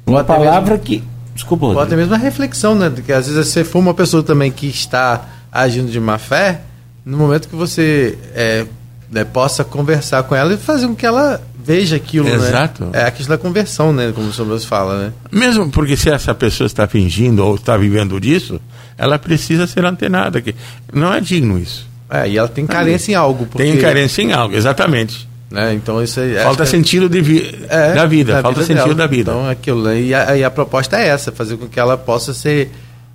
Uma 0.05 0.23
palavra 0.23 0.75
mesmo, 0.75 0.85
que. 0.85 1.03
Desculpa. 1.33 1.65
Ou 1.65 1.79
até 1.79 1.95
mesmo 1.95 2.13
uma 2.13 2.19
reflexão, 2.19 2.75
né? 2.75 2.89
Porque 2.89 3.11
às 3.11 3.27
vezes 3.27 3.47
você 3.47 3.63
for 3.63 3.79
uma 3.79 3.93
pessoa 3.93 4.21
também 4.21 4.51
que 4.51 4.67
está 4.67 5.27
agindo 5.51 5.91
de 5.91 5.99
má 5.99 6.19
fé, 6.19 6.61
no 7.03 7.17
momento 7.17 7.49
que 7.49 7.55
você 7.55 8.17
é, 8.35 8.65
né, 9.09 9.23
possa 9.23 9.63
conversar 9.63 10.23
com 10.23 10.35
ela 10.35 10.53
e 10.53 10.57
fazer 10.57 10.87
com 10.87 10.95
que 10.95 11.05
ela 11.05 11.41
veja 11.63 11.95
aquilo, 11.95 12.27
né? 12.27 12.35
Exato. 12.35 12.85
né? 12.85 12.91
É 12.93 13.03
a 13.03 13.11
questão 13.11 13.35
da 13.35 13.41
conversão, 13.41 13.93
né? 13.93 14.11
Como 14.13 14.29
o 14.29 14.33
senhor 14.33 14.59
fala, 14.61 15.05
né? 15.05 15.13
Mesmo 15.31 15.69
porque 15.69 15.95
se 15.95 16.09
essa 16.09 16.33
pessoa 16.33 16.65
está 16.65 16.87
fingindo 16.87 17.43
ou 17.45 17.55
está 17.55 17.77
vivendo 17.77 18.19
disso, 18.19 18.59
ela 18.97 19.17
precisa 19.19 19.67
ser 19.67 19.85
antenada. 19.85 20.41
Que 20.41 20.55
não 20.93 21.13
é 21.13 21.19
digno 21.19 21.57
isso. 21.57 21.87
É, 22.09 22.27
e 22.27 22.37
ela 22.37 22.47
tem 22.47 22.67
carência 22.67 23.11
é. 23.11 23.13
em 23.13 23.15
algo. 23.15 23.45
Porque... 23.45 23.63
Tem 23.63 23.77
carência 23.77 24.21
em 24.21 24.33
algo, 24.33 24.55
exatamente. 24.55 25.29
Né? 25.49 25.73
Então 25.73 26.01
isso 26.01 26.19
aí, 26.19 26.35
falta 26.35 26.65
sentido 26.65 27.09
de 27.09 27.21
vi 27.21 27.65
é, 27.67 27.93
da 27.93 28.05
vida, 28.05 28.35
da 28.35 28.41
falta 28.41 28.61
vida 28.61 28.67
sentido 28.67 28.95
dela. 28.95 29.07
da 29.07 29.07
vida. 29.07 29.31
Então 29.31 29.49
aquilo, 29.49 29.83
né? 29.83 29.99
e, 29.99 30.13
a, 30.13 30.37
e 30.37 30.43
a 30.45 30.49
proposta 30.49 30.97
é 30.97 31.09
essa, 31.09 31.29
fazer 31.29 31.57
com 31.57 31.67
que 31.67 31.77
ela 31.77 31.97
possa 31.97 32.33
ser 32.33 32.71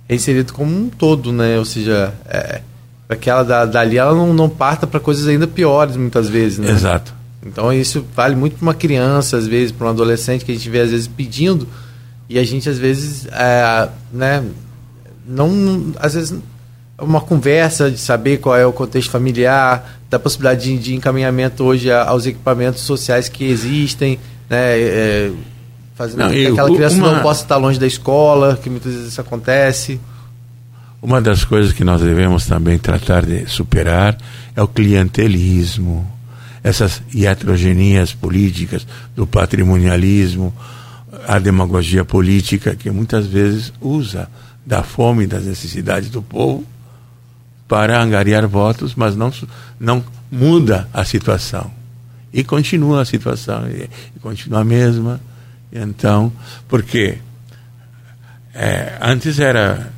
é 0.07 0.15
inserido 0.15 0.53
como 0.53 0.71
um 0.71 0.87
todo, 0.89 1.33
né? 1.33 1.57
Ou 1.57 1.65
seja, 1.65 2.13
é, 2.29 2.61
para 3.07 3.17
que 3.17 3.29
ela 3.29 3.65
dali 3.65 3.97
ela 3.97 4.13
não, 4.13 4.33
não 4.33 4.49
parta 4.49 4.85
para 4.85 4.99
coisas 4.99 5.27
ainda 5.27 5.47
piores 5.47 5.97
muitas 5.97 6.29
vezes, 6.29 6.59
né? 6.59 6.69
Exato. 6.69 7.16
Então 7.47 7.71
isso 7.71 8.05
vale 8.15 8.35
muito 8.35 8.57
para 8.57 8.63
uma 8.63 8.73
criança, 8.73 9.37
às 9.37 9.47
vezes, 9.47 9.71
para 9.71 9.87
um 9.87 9.89
adolescente 9.89 10.43
que 10.45 10.51
a 10.51 10.55
gente 10.55 10.69
vê 10.69 10.81
às 10.81 10.91
vezes 10.91 11.07
pedindo 11.07 11.67
e 12.29 12.37
a 12.37 12.43
gente 12.43 12.69
às 12.69 12.77
vezes, 12.77 13.25
é, 13.31 13.89
né? 14.11 14.43
Não, 15.25 15.93
às 15.99 16.13
vezes 16.13 16.37
uma 16.99 17.21
conversa 17.21 17.91
de 17.91 17.97
saber 17.97 18.37
qual 18.37 18.55
é 18.55 18.65
o 18.65 18.73
contexto 18.73 19.11
familiar, 19.11 19.99
da 20.09 20.17
possibilidade 20.17 20.63
de, 20.63 20.77
de 20.77 20.95
encaminhamento 20.95 21.63
hoje 21.63 21.91
aos 21.91 22.25
equipamentos 22.25 22.81
sociais 22.81 23.29
que 23.29 23.45
existem, 23.45 24.19
né? 24.49 24.79
É, 24.79 25.31
fazendo 25.95 26.19
não, 26.19 26.29
que 26.29 26.47
aquela 26.47 26.73
criança 26.73 26.95
uma... 26.95 27.11
não 27.13 27.21
possa 27.21 27.43
estar 27.43 27.57
longe 27.57 27.79
da 27.79 27.87
escola, 27.87 28.57
que 28.61 28.69
muitas 28.69 28.93
vezes 28.93 29.09
isso 29.09 29.21
acontece. 29.21 29.99
Uma 31.01 31.21
das 31.21 31.43
coisas 31.43 31.73
que 31.73 31.83
nós 31.83 32.01
devemos 32.01 32.45
também 32.45 32.77
tratar 32.77 33.25
de 33.25 33.45
superar 33.47 34.17
é 34.55 34.61
o 34.61 34.67
clientelismo, 34.67 36.05
essas 36.63 37.01
heterogenias 37.15 38.13
políticas 38.13 38.85
do 39.15 39.25
patrimonialismo, 39.25 40.53
a 41.27 41.39
demagogia 41.39 42.03
política 42.03 42.75
que 42.75 42.89
muitas 42.89 43.25
vezes 43.25 43.71
usa 43.79 44.29
da 44.65 44.83
fome 44.83 45.23
e 45.23 45.27
das 45.27 45.45
necessidades 45.45 46.09
do 46.09 46.21
povo 46.21 46.65
para 47.67 48.01
angariar 48.01 48.47
votos, 48.47 48.95
mas 48.95 49.15
não, 49.15 49.31
não 49.79 50.03
muda 50.31 50.87
a 50.93 51.03
situação. 51.03 51.71
E 52.33 52.43
continua 52.43 53.01
a 53.01 53.05
situação, 53.05 53.67
e, 53.69 53.89
e 54.15 54.19
continua 54.19 54.61
a 54.61 54.65
mesma 54.65 55.19
então, 55.71 56.31
porque 56.67 57.17
é, 58.53 58.97
antes 59.01 59.39
era 59.39 59.91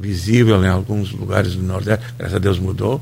visível 0.00 0.64
em 0.64 0.68
alguns 0.68 1.12
lugares 1.12 1.54
do 1.54 1.62
Nordeste, 1.62 2.04
graças 2.18 2.34
a 2.34 2.38
Deus 2.38 2.58
mudou, 2.58 3.00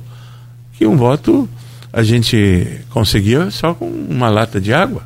que 0.72 0.86
um 0.86 0.96
voto 0.96 1.48
a 1.92 2.02
gente 2.02 2.84
conseguia 2.90 3.50
só 3.50 3.74
com 3.74 3.86
uma 3.88 4.28
lata 4.28 4.60
de 4.60 4.72
água. 4.72 5.02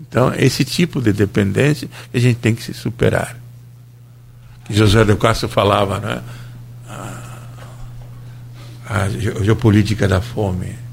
Então, 0.00 0.32
esse 0.34 0.64
tipo 0.64 1.00
de 1.00 1.12
dependência 1.12 1.88
a 2.12 2.18
gente 2.18 2.38
tem 2.38 2.54
que 2.54 2.62
se 2.62 2.74
superar. 2.74 3.36
Que 4.64 4.74
José 4.74 5.04
de 5.04 5.14
Castro 5.16 5.48
falava, 5.48 5.98
né? 5.98 6.22
A, 6.88 7.46
a 8.88 9.08
geopolítica 9.08 10.06
da 10.06 10.20
fome 10.20 10.84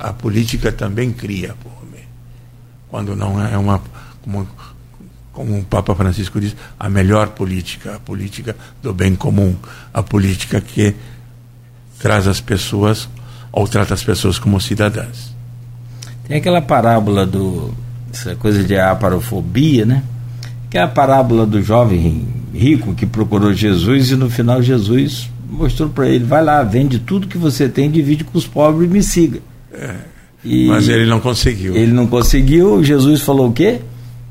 a, 0.00 0.12
política 0.12 0.72
também 0.72 1.12
cria 1.12 1.54
fome. 1.62 2.04
Quando 2.88 3.16
não 3.16 3.40
é 3.44 3.56
uma. 3.58 3.82
Como, 4.22 4.48
como 5.38 5.56
o 5.56 5.62
Papa 5.62 5.94
Francisco 5.94 6.40
diz, 6.40 6.56
a 6.76 6.90
melhor 6.90 7.28
política, 7.28 7.94
a 7.94 8.00
política 8.00 8.56
do 8.82 8.92
bem 8.92 9.14
comum, 9.14 9.54
a 9.94 10.02
política 10.02 10.60
que 10.60 10.96
traz 12.00 12.26
as 12.26 12.40
pessoas 12.40 13.08
ou 13.52 13.68
trata 13.68 13.94
as 13.94 14.02
pessoas 14.02 14.36
como 14.36 14.60
cidadãs. 14.60 15.32
Tem 16.26 16.38
aquela 16.38 16.60
parábola 16.60 17.24
do 17.24 17.72
essa 18.12 18.34
coisa 18.34 18.64
de 18.64 18.76
aparofobia, 18.76 19.86
né? 19.86 20.02
Que 20.68 20.76
é 20.76 20.82
a 20.82 20.88
parábola 20.88 21.46
do 21.46 21.62
jovem 21.62 22.26
rico 22.52 22.92
que 22.92 23.06
procurou 23.06 23.54
Jesus 23.54 24.10
e 24.10 24.16
no 24.16 24.28
final 24.28 24.60
Jesus 24.60 25.30
mostrou 25.48 25.88
para 25.88 26.08
ele: 26.08 26.24
vai 26.24 26.42
lá, 26.42 26.64
vende 26.64 26.98
tudo 26.98 27.28
que 27.28 27.38
você 27.38 27.68
tem, 27.68 27.88
divide 27.88 28.24
com 28.24 28.36
os 28.36 28.46
pobres 28.48 28.90
e 28.90 28.92
me 28.92 29.04
siga. 29.04 29.38
E 30.44 30.66
Mas 30.66 30.88
ele 30.88 31.06
não 31.06 31.20
conseguiu. 31.20 31.76
Ele 31.76 31.92
não 31.92 32.08
conseguiu. 32.08 32.82
Jesus 32.82 33.20
falou 33.20 33.50
o 33.50 33.52
quê? 33.52 33.80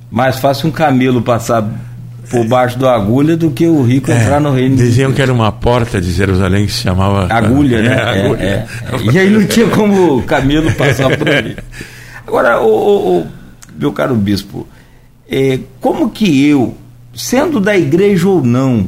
Mais 0.10 0.40
fácil 0.40 0.70
um 0.70 0.72
camelo 0.72 1.22
passar 1.22 1.70
por 2.30 2.46
baixo 2.46 2.78
da 2.78 2.94
agulha 2.94 3.38
do 3.38 3.52
que 3.52 3.68
o 3.68 3.82
rico 3.84 4.12
é, 4.12 4.22
entrar 4.22 4.40
no 4.40 4.52
reino 4.52 4.76
Diziam 4.76 5.10
de 5.10 5.16
que 5.16 5.22
era 5.22 5.34
uma 5.34 5.52
porta 5.52 6.00
de 6.00 6.12
Jerusalém 6.12 6.66
que 6.66 6.72
se 6.72 6.82
chamava. 6.82 7.28
Agulha, 7.34 7.82
né? 7.82 7.96
É, 7.98 8.26
agulha. 8.26 8.42
É, 8.42 8.48
é. 8.48 8.68
e 9.12 9.20
aí 9.20 9.30
não 9.30 9.46
tinha 9.46 9.68
como 9.68 10.18
o 10.18 10.24
camelo 10.24 10.72
passar 10.74 11.16
por 11.18 11.30
ali. 11.30 11.58
Agora, 12.26 12.62
o, 12.62 12.68
o, 12.68 13.20
o 13.20 13.28
meu 13.78 13.92
caro 13.94 14.16
bispo, 14.16 14.68
é, 15.30 15.60
como 15.80 16.10
que 16.10 16.46
eu, 16.46 16.76
sendo 17.16 17.60
da 17.60 17.78
igreja 17.78 18.28
ou 18.28 18.44
não, 18.44 18.88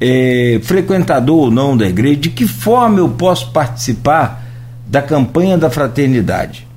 é, 0.00 0.58
frequentador 0.62 1.36
ou 1.36 1.50
não 1.50 1.76
da 1.76 1.86
igreja, 1.86 2.16
de 2.16 2.30
que 2.30 2.46
forma 2.46 2.98
eu 2.98 3.08
posso 3.10 3.50
participar 3.52 4.42
da 4.86 5.02
campanha 5.02 5.58
da 5.58 5.68
fraternidade 5.68 6.69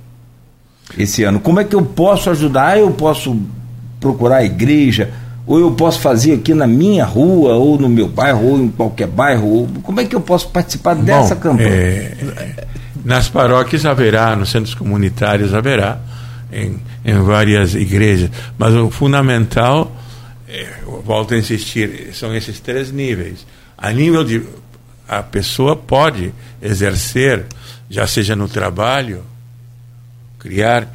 esse 0.98 1.24
ano? 1.24 1.40
Como 1.40 1.60
é 1.60 1.64
que 1.64 1.76
eu 1.76 1.82
posso 1.82 2.30
ajudar? 2.30 2.80
Eu 2.80 2.92
posso 2.92 3.38
procurar 4.00 4.38
a 4.38 4.44
igreja, 4.44 5.12
ou 5.46 5.60
eu 5.60 5.72
posso 5.72 6.00
fazer 6.00 6.34
aqui 6.34 6.54
na 6.54 6.68
minha 6.68 7.06
rua, 7.06 7.56
ou 7.56 7.78
no 7.78 7.90
meu 7.90 8.08
bairro, 8.08 8.46
ou 8.46 8.60
em 8.60 8.70
qualquer 8.70 9.08
bairro? 9.08 9.68
Como 9.82 10.00
é 10.00 10.06
que 10.06 10.16
eu 10.16 10.22
posso 10.22 10.50
participar 10.50 10.96
Bom, 10.96 11.04
dessa 11.04 11.36
campanha? 11.36 11.70
É, 11.70 12.66
nas 13.04 13.30
paróquias 13.30 13.86
haverá, 13.86 14.36
nos 14.36 14.50
centros 14.50 14.76
comunitários 14.76 15.54
haverá, 15.54 16.00
em, 16.52 16.80
em 17.04 17.20
várias 17.22 17.74
igrejas, 17.74 18.30
mas 18.58 18.74
o 18.76 18.90
fundamental, 18.90 19.92
é, 20.48 20.68
volto 21.04 21.34
a 21.34 21.38
insistir, 21.38 22.10
são 22.14 22.34
esses 22.36 22.60
três 22.60 22.92
níveis. 22.92 23.46
A 23.78 23.92
nível 23.92 24.24
de. 24.24 24.42
A 25.06 25.22
pessoa 25.22 25.76
pode 25.76 26.34
exercer, 26.62 27.46
já 27.90 28.08
seja 28.08 28.36
no 28.36 28.48
trabalho, 28.48 29.24
criar 30.44 30.88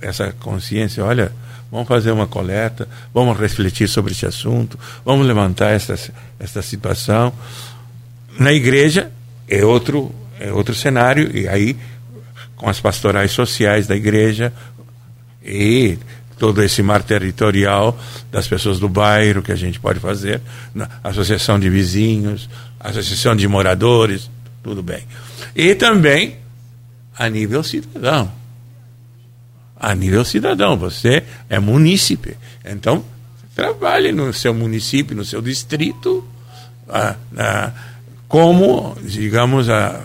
essa 0.00 0.32
consciência, 0.32 1.04
olha, 1.04 1.32
vamos 1.70 1.86
fazer 1.86 2.10
uma 2.10 2.26
coleta, 2.26 2.88
vamos 3.14 3.38
refletir 3.38 3.88
sobre 3.88 4.12
esse 4.12 4.26
assunto, 4.26 4.78
vamos 5.04 5.26
levantar 5.26 5.70
essa, 5.70 5.94
essa 6.38 6.60
situação. 6.60 7.32
Na 8.38 8.52
igreja 8.52 9.10
é 9.48 9.64
outro, 9.64 10.12
é 10.40 10.52
outro 10.52 10.74
cenário, 10.74 11.34
e 11.34 11.48
aí 11.48 11.76
com 12.56 12.68
as 12.68 12.80
pastorais 12.80 13.30
sociais 13.30 13.86
da 13.86 13.94
igreja 13.94 14.52
e 15.44 15.98
todo 16.38 16.62
esse 16.62 16.82
mar 16.82 17.02
territorial 17.02 17.98
das 18.30 18.48
pessoas 18.48 18.80
do 18.80 18.88
bairro 18.88 19.42
que 19.42 19.52
a 19.52 19.56
gente 19.56 19.78
pode 19.78 20.00
fazer, 20.00 20.40
associação 21.04 21.58
de 21.58 21.70
vizinhos, 21.70 22.48
associação 22.80 23.36
de 23.36 23.46
moradores, 23.46 24.28
tudo 24.62 24.82
bem. 24.82 25.04
E 25.54 25.74
também 25.74 26.38
a 27.16 27.28
nível 27.28 27.62
cidadão 27.62 28.30
a 29.86 29.94
nível 29.94 30.24
cidadão. 30.24 30.76
Você 30.76 31.22
é 31.48 31.60
munícipe. 31.60 32.36
Então, 32.64 33.04
trabalhe 33.54 34.10
no 34.10 34.32
seu 34.32 34.52
município, 34.52 35.16
no 35.16 35.24
seu 35.24 35.40
distrito, 35.40 36.26
a, 36.88 37.14
a, 37.38 37.70
como, 38.26 38.96
digamos, 39.00 39.70
a 39.70 40.00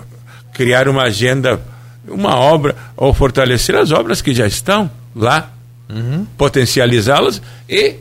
criar 0.54 0.88
uma 0.88 1.02
agenda, 1.02 1.60
uma 2.08 2.36
obra, 2.36 2.76
ou 2.96 3.12
fortalecer 3.12 3.76
as 3.76 3.92
obras 3.92 4.22
que 4.22 4.36
já 4.36 4.46
estão 4.46 4.88
lá, 5.16 5.52
uhum. 5.90 6.28
potencializá-las 6.38 7.42
e 7.68 7.96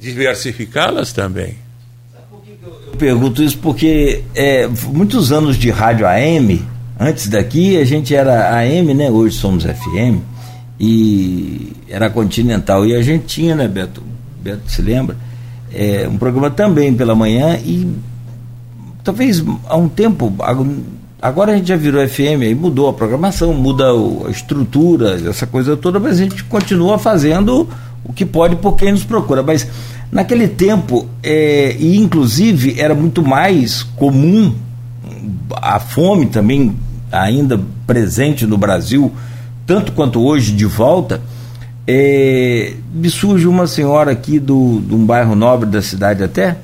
diversificá-las 0.00 1.12
também. 1.12 1.58
Eu 2.86 2.96
pergunto 2.96 3.42
isso 3.42 3.58
porque 3.58 4.22
é, 4.36 4.68
muitos 4.68 5.32
anos 5.32 5.56
de 5.56 5.68
rádio 5.68 6.06
AM, 6.06 6.64
antes 6.98 7.26
daqui 7.26 7.76
a 7.76 7.84
gente 7.84 8.14
era 8.14 8.56
AM, 8.56 8.94
né? 8.94 9.10
Hoje 9.10 9.36
somos 9.36 9.64
FM 9.64 10.33
e 10.84 11.72
era 11.88 12.10
continental. 12.10 12.84
E 12.84 12.94
a 12.94 13.00
gente 13.00 13.24
tinha, 13.24 13.54
né, 13.54 13.66
Beto? 13.66 14.02
Beto 14.42 14.70
se 14.70 14.82
lembra? 14.82 15.16
É, 15.72 16.06
um 16.06 16.18
programa 16.18 16.50
também 16.50 16.92
pela 16.94 17.14
manhã 17.14 17.56
e 17.64 17.88
talvez 19.02 19.42
há 19.66 19.76
um 19.76 19.88
tempo, 19.88 20.32
agora 21.20 21.52
a 21.52 21.56
gente 21.56 21.68
já 21.68 21.76
virou 21.76 22.06
FM, 22.06 22.42
aí 22.42 22.54
mudou 22.54 22.88
a 22.88 22.92
programação, 22.92 23.54
muda 23.54 23.84
a 24.26 24.30
estrutura, 24.30 25.18
essa 25.28 25.46
coisa 25.46 25.76
toda, 25.76 25.98
mas 25.98 26.20
a 26.20 26.22
gente 26.22 26.44
continua 26.44 26.98
fazendo 26.98 27.68
o 28.04 28.12
que 28.12 28.26
pode 28.26 28.56
por 28.56 28.76
quem 28.76 28.92
nos 28.92 29.04
procura. 29.04 29.42
Mas 29.42 29.66
naquele 30.12 30.46
tempo, 30.46 31.08
é, 31.22 31.74
e 31.78 31.96
inclusive 31.96 32.78
era 32.78 32.94
muito 32.94 33.22
mais 33.22 33.82
comum 33.82 34.54
a 35.56 35.80
fome 35.80 36.26
também 36.26 36.76
ainda 37.10 37.58
presente 37.86 38.46
no 38.46 38.58
Brasil 38.58 39.10
tanto 39.66 39.92
quanto 39.92 40.22
hoje 40.22 40.52
de 40.52 40.64
volta, 40.64 41.20
é, 41.86 42.74
me 42.92 43.10
surge 43.10 43.46
uma 43.46 43.66
senhora 43.66 44.12
aqui 44.12 44.38
do, 44.38 44.80
de 44.80 44.94
um 44.94 45.04
bairro 45.04 45.34
nobre 45.34 45.68
da 45.68 45.82
cidade 45.82 46.22
até, 46.22 46.56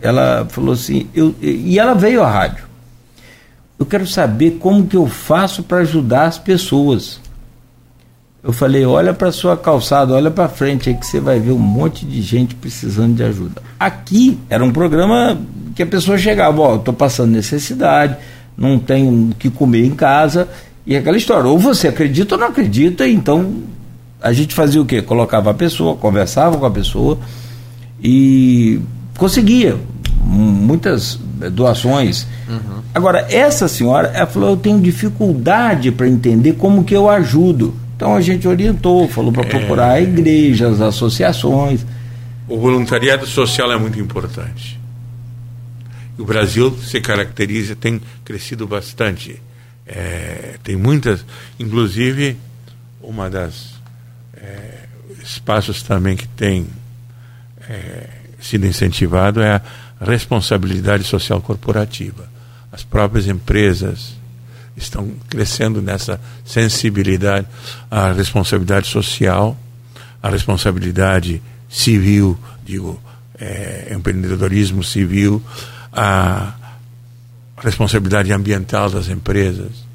ela 0.00 0.46
falou 0.48 0.72
assim, 0.72 1.08
eu, 1.14 1.34
e 1.40 1.78
ela 1.78 1.94
veio 1.94 2.22
à 2.22 2.30
rádio. 2.30 2.64
Eu 3.78 3.86
quero 3.86 4.06
saber 4.06 4.58
como 4.60 4.86
que 4.86 4.96
eu 4.96 5.06
faço 5.06 5.62
para 5.62 5.78
ajudar 5.78 6.26
as 6.26 6.38
pessoas. 6.38 7.20
Eu 8.42 8.52
falei, 8.52 8.84
olha 8.84 9.12
para 9.12 9.30
sua 9.30 9.56
calçada, 9.56 10.14
olha 10.14 10.30
para 10.30 10.48
frente 10.48 10.88
aí 10.88 10.94
que 10.96 11.06
você 11.06 11.20
vai 11.20 11.38
ver 11.38 11.52
um 11.52 11.58
monte 11.58 12.04
de 12.04 12.20
gente 12.22 12.54
precisando 12.54 13.14
de 13.14 13.22
ajuda. 13.22 13.62
Aqui 13.78 14.38
era 14.48 14.64
um 14.64 14.72
programa 14.72 15.38
que 15.74 15.82
a 15.82 15.86
pessoa 15.86 16.18
chegava, 16.18 16.60
ó, 16.60 16.76
estou 16.76 16.94
passando 16.94 17.30
necessidade, 17.30 18.16
não 18.56 18.78
tenho 18.78 19.30
o 19.30 19.34
que 19.34 19.50
comer 19.50 19.84
em 19.84 19.94
casa, 19.94 20.48
e 20.88 20.96
aquela 20.96 21.18
história, 21.18 21.50
ou 21.50 21.58
você 21.58 21.88
acredita 21.88 22.34
ou 22.34 22.40
não 22.40 22.48
acredita, 22.48 23.06
então 23.06 23.62
a 24.22 24.32
gente 24.32 24.54
fazia 24.54 24.80
o 24.80 24.86
quê? 24.86 25.02
Colocava 25.02 25.50
a 25.50 25.54
pessoa, 25.54 25.94
conversava 25.94 26.56
com 26.56 26.64
a 26.64 26.70
pessoa 26.70 27.18
e 28.02 28.80
conseguia 29.18 29.76
muitas 30.24 31.20
doações. 31.52 32.26
Uhum. 32.48 32.80
Agora, 32.94 33.26
essa 33.30 33.68
senhora, 33.68 34.08
ela 34.14 34.26
falou, 34.26 34.48
eu 34.48 34.56
tenho 34.56 34.80
dificuldade 34.80 35.92
para 35.92 36.08
entender 36.08 36.54
como 36.54 36.82
que 36.82 36.96
eu 36.96 37.06
ajudo. 37.10 37.74
Então 37.94 38.16
a 38.16 38.22
gente 38.22 38.48
orientou, 38.48 39.06
falou 39.08 39.30
para 39.30 39.44
procurar 39.44 40.00
é... 40.00 40.04
igrejas, 40.04 40.80
associações. 40.80 41.84
O 42.48 42.56
voluntariado 42.58 43.26
social 43.26 43.70
é 43.70 43.76
muito 43.76 44.00
importante. 44.00 44.80
O 46.16 46.24
Brasil 46.24 46.74
se 46.82 46.98
caracteriza, 46.98 47.76
tem 47.76 48.00
crescido 48.24 48.66
bastante 48.66 49.38
é, 49.88 50.56
tem 50.62 50.76
muitas, 50.76 51.24
inclusive 51.58 52.36
uma 53.00 53.30
das 53.30 53.74
é, 54.36 54.84
espaços 55.22 55.82
também 55.82 56.14
que 56.14 56.28
tem 56.28 56.66
é, 57.68 58.08
sido 58.40 58.66
incentivado 58.66 59.40
é 59.40 59.60
a 60.00 60.04
responsabilidade 60.04 61.04
social 61.04 61.40
corporativa. 61.40 62.28
As 62.70 62.84
próprias 62.84 63.26
empresas 63.26 64.16
estão 64.76 65.10
crescendo 65.28 65.82
nessa 65.82 66.20
sensibilidade 66.44 67.46
à 67.90 68.12
responsabilidade 68.12 68.86
social, 68.86 69.58
à 70.22 70.28
responsabilidade 70.28 71.42
civil, 71.68 72.38
digo, 72.64 73.00
é, 73.38 73.92
empreendedorismo 73.94 74.84
civil, 74.84 75.42
a 75.92 76.54
responsabilidade 77.60 78.32
ambiental 78.32 78.90
das 78.90 79.08
empresas. 79.08 79.86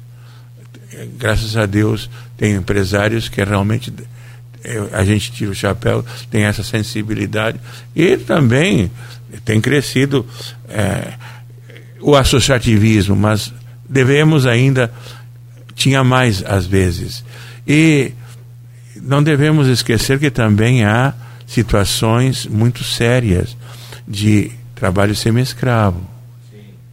Graças 1.18 1.56
a 1.56 1.66
Deus, 1.66 2.08
tem 2.36 2.54
empresários 2.54 3.28
que 3.28 3.42
realmente 3.42 3.92
a 4.92 5.04
gente 5.04 5.32
tira 5.32 5.50
o 5.50 5.54
chapéu, 5.54 6.04
tem 6.30 6.44
essa 6.44 6.62
sensibilidade. 6.62 7.60
E 7.94 8.16
também 8.16 8.90
tem 9.44 9.60
crescido 9.60 10.26
é, 10.68 11.14
o 12.00 12.14
associativismo, 12.16 13.16
mas 13.16 13.52
devemos 13.88 14.46
ainda 14.46 14.92
tinha 15.74 16.04
mais 16.04 16.42
às 16.44 16.66
vezes. 16.66 17.24
E 17.66 18.12
não 18.96 19.22
devemos 19.22 19.68
esquecer 19.68 20.18
que 20.18 20.30
também 20.30 20.84
há 20.84 21.12
situações 21.46 22.46
muito 22.46 22.84
sérias 22.84 23.56
de 24.06 24.50
trabalho 24.74 25.14
semi-escravo 25.14 26.13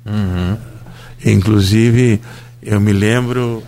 Uhum. 0.05 0.57
Inclusive, 1.23 2.21
eu 2.61 2.79
me 2.79 2.93
lembro 2.93 3.63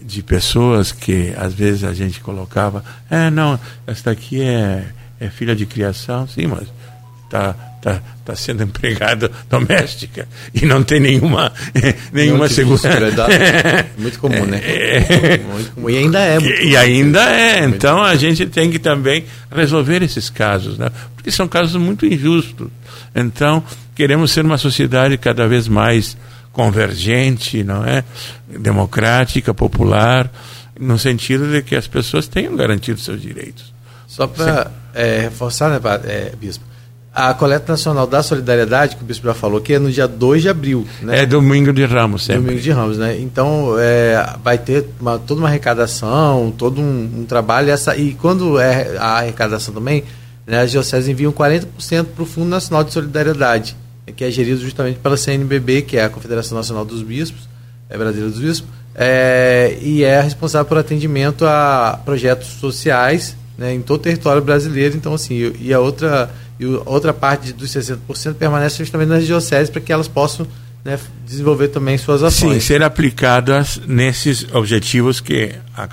de 0.00 0.22
pessoas 0.22 0.92
que 0.92 1.32
às 1.36 1.54
vezes 1.54 1.84
a 1.84 1.94
gente 1.94 2.20
colocava, 2.20 2.84
é, 3.08 3.30
não, 3.30 3.58
esta 3.86 4.10
aqui 4.10 4.42
é, 4.42 4.86
é 5.18 5.30
filha 5.30 5.54
de 5.54 5.66
criação, 5.66 6.26
sim, 6.26 6.46
mas 6.46 6.68
está 7.80 8.00
tá, 8.24 8.36
sendo 8.36 8.62
empregada 8.62 9.30
doméstica 9.48 10.28
e 10.54 10.66
não 10.66 10.82
tem 10.82 11.00
nenhuma, 11.00 11.52
nenhuma 12.12 12.48
segurança. 12.48 13.26
Muito 13.96 14.18
comum, 14.18 14.44
né? 14.44 14.60
É, 14.62 15.38
muito 15.38 15.72
comum. 15.72 15.90
E 15.90 15.96
ainda 15.98 16.20
é. 16.20 16.38
e, 16.38 16.70
e 16.70 16.76
ainda 16.76 17.22
é. 17.30 17.64
Então 17.64 18.02
a 18.02 18.14
gente 18.16 18.46
tem 18.46 18.70
que 18.70 18.78
também 18.78 19.24
resolver 19.50 20.02
esses 20.02 20.30
casos, 20.30 20.78
né? 20.78 20.90
porque 21.20 21.30
são 21.30 21.46
casos 21.46 21.76
muito 21.76 22.06
injustos. 22.06 22.68
Então, 23.14 23.62
queremos 23.94 24.32
ser 24.32 24.44
uma 24.44 24.56
sociedade 24.56 25.18
cada 25.18 25.46
vez 25.46 25.68
mais 25.68 26.16
convergente, 26.50 27.62
não 27.62 27.84
é? 27.84 28.02
Democrática, 28.48 29.52
popular, 29.52 30.30
no 30.78 30.98
sentido 30.98 31.50
de 31.50 31.62
que 31.62 31.76
as 31.76 31.86
pessoas 31.86 32.26
tenham 32.26 32.56
garantido 32.56 32.98
seus 32.98 33.20
direitos. 33.20 33.72
Só 34.06 34.26
para 34.26 34.70
é, 34.94 35.20
reforçar, 35.20 35.68
né, 35.70 35.80
é, 36.04 36.32
Bispo? 36.40 36.69
A 37.12 37.34
coleta 37.34 37.72
nacional 37.72 38.06
da 38.06 38.22
solidariedade, 38.22 38.94
que 38.94 39.02
o 39.02 39.04
Bispo 39.04 39.26
já 39.26 39.34
falou, 39.34 39.60
que 39.60 39.72
é 39.72 39.78
no 39.80 39.90
dia 39.90 40.06
2 40.06 40.42
de 40.42 40.48
abril. 40.48 40.86
Né? 41.02 41.22
É 41.22 41.26
domingo 41.26 41.72
de 41.72 41.84
Ramos, 41.84 42.24
sempre. 42.24 42.42
Domingo 42.42 42.60
de 42.60 42.70
Ramos, 42.70 42.98
né? 42.98 43.18
Então, 43.18 43.74
é, 43.78 44.36
vai 44.44 44.56
ter 44.56 44.86
uma, 45.00 45.18
toda 45.18 45.40
uma 45.40 45.48
arrecadação, 45.48 46.54
todo 46.56 46.80
um, 46.80 47.20
um 47.20 47.24
trabalho. 47.24 47.68
Essa, 47.68 47.96
e 47.96 48.14
quando 48.14 48.60
é 48.60 48.96
a 48.96 49.18
arrecadação 49.18 49.74
também, 49.74 50.04
né, 50.46 50.60
as 50.60 50.70
dioceses 50.70 51.08
enviam 51.08 51.32
40% 51.32 51.66
para 52.14 52.22
o 52.22 52.26
Fundo 52.26 52.48
Nacional 52.48 52.84
de 52.84 52.92
Solidariedade, 52.92 53.76
que 54.14 54.24
é 54.24 54.30
gerido 54.30 54.60
justamente 54.60 54.98
pela 55.00 55.16
CNBB, 55.16 55.82
que 55.82 55.96
é 55.96 56.04
a 56.04 56.08
Confederação 56.08 56.56
Nacional 56.56 56.84
dos 56.84 57.02
Bispos, 57.02 57.48
é 57.88 57.98
brasileira 57.98 58.30
dos 58.30 58.40
Bispos, 58.40 58.70
é, 58.94 59.78
e 59.80 60.04
é 60.04 60.20
responsável 60.20 60.66
por 60.66 60.78
atendimento 60.78 61.44
a 61.44 62.00
projetos 62.04 62.48
sociais 62.48 63.36
né, 63.56 63.74
em 63.74 63.82
todo 63.82 64.00
o 64.00 64.02
território 64.02 64.42
brasileiro. 64.42 64.96
Então, 64.96 65.14
assim, 65.14 65.52
e 65.60 65.72
a 65.72 65.78
outra, 65.78 66.30
e 66.60 66.66
outra 66.84 67.14
parte 67.14 67.54
dos 67.54 67.70
60% 67.70 68.34
permanece 68.34 68.76
justamente 68.76 69.08
nas 69.08 69.24
dioceses 69.24 69.70
para 69.70 69.80
que 69.80 69.90
elas 69.90 70.06
possam 70.06 70.46
né, 70.84 71.00
desenvolver 71.26 71.68
também 71.68 71.96
suas 71.96 72.22
ações. 72.22 72.52
Sim, 72.52 72.60
ser 72.60 72.82
aplicadas 72.82 73.80
nesses 73.86 74.46
objetivos 74.52 75.20
que 75.20 75.54
a, 75.74 75.88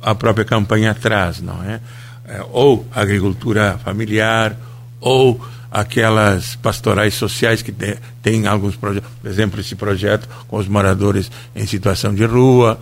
a 0.00 0.14
própria 0.14 0.46
campanha 0.46 0.94
traz, 0.94 1.42
não 1.42 1.62
é? 1.62 1.78
é 2.24 2.42
ou 2.50 2.86
agricultura 2.90 3.78
familiar, 3.84 4.56
ou 4.98 5.38
aquelas 5.70 6.56
pastorais 6.56 7.12
sociais 7.12 7.60
que 7.60 7.74
têm 8.22 8.46
alguns 8.46 8.76
projetos, 8.76 9.10
por 9.20 9.30
exemplo, 9.30 9.60
esse 9.60 9.76
projeto 9.76 10.26
com 10.48 10.56
os 10.56 10.66
moradores 10.66 11.30
em 11.54 11.66
situação 11.66 12.14
de 12.14 12.24
rua, 12.24 12.80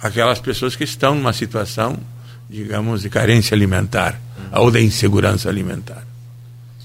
aquelas 0.00 0.38
pessoas 0.38 0.76
que 0.76 0.84
estão 0.84 1.16
numa 1.16 1.32
situação, 1.32 1.98
digamos, 2.48 3.02
de 3.02 3.10
carência 3.10 3.56
alimentar 3.56 4.20
uhum. 4.38 4.62
ou 4.62 4.70
de 4.70 4.80
insegurança 4.80 5.48
alimentar. 5.48 6.09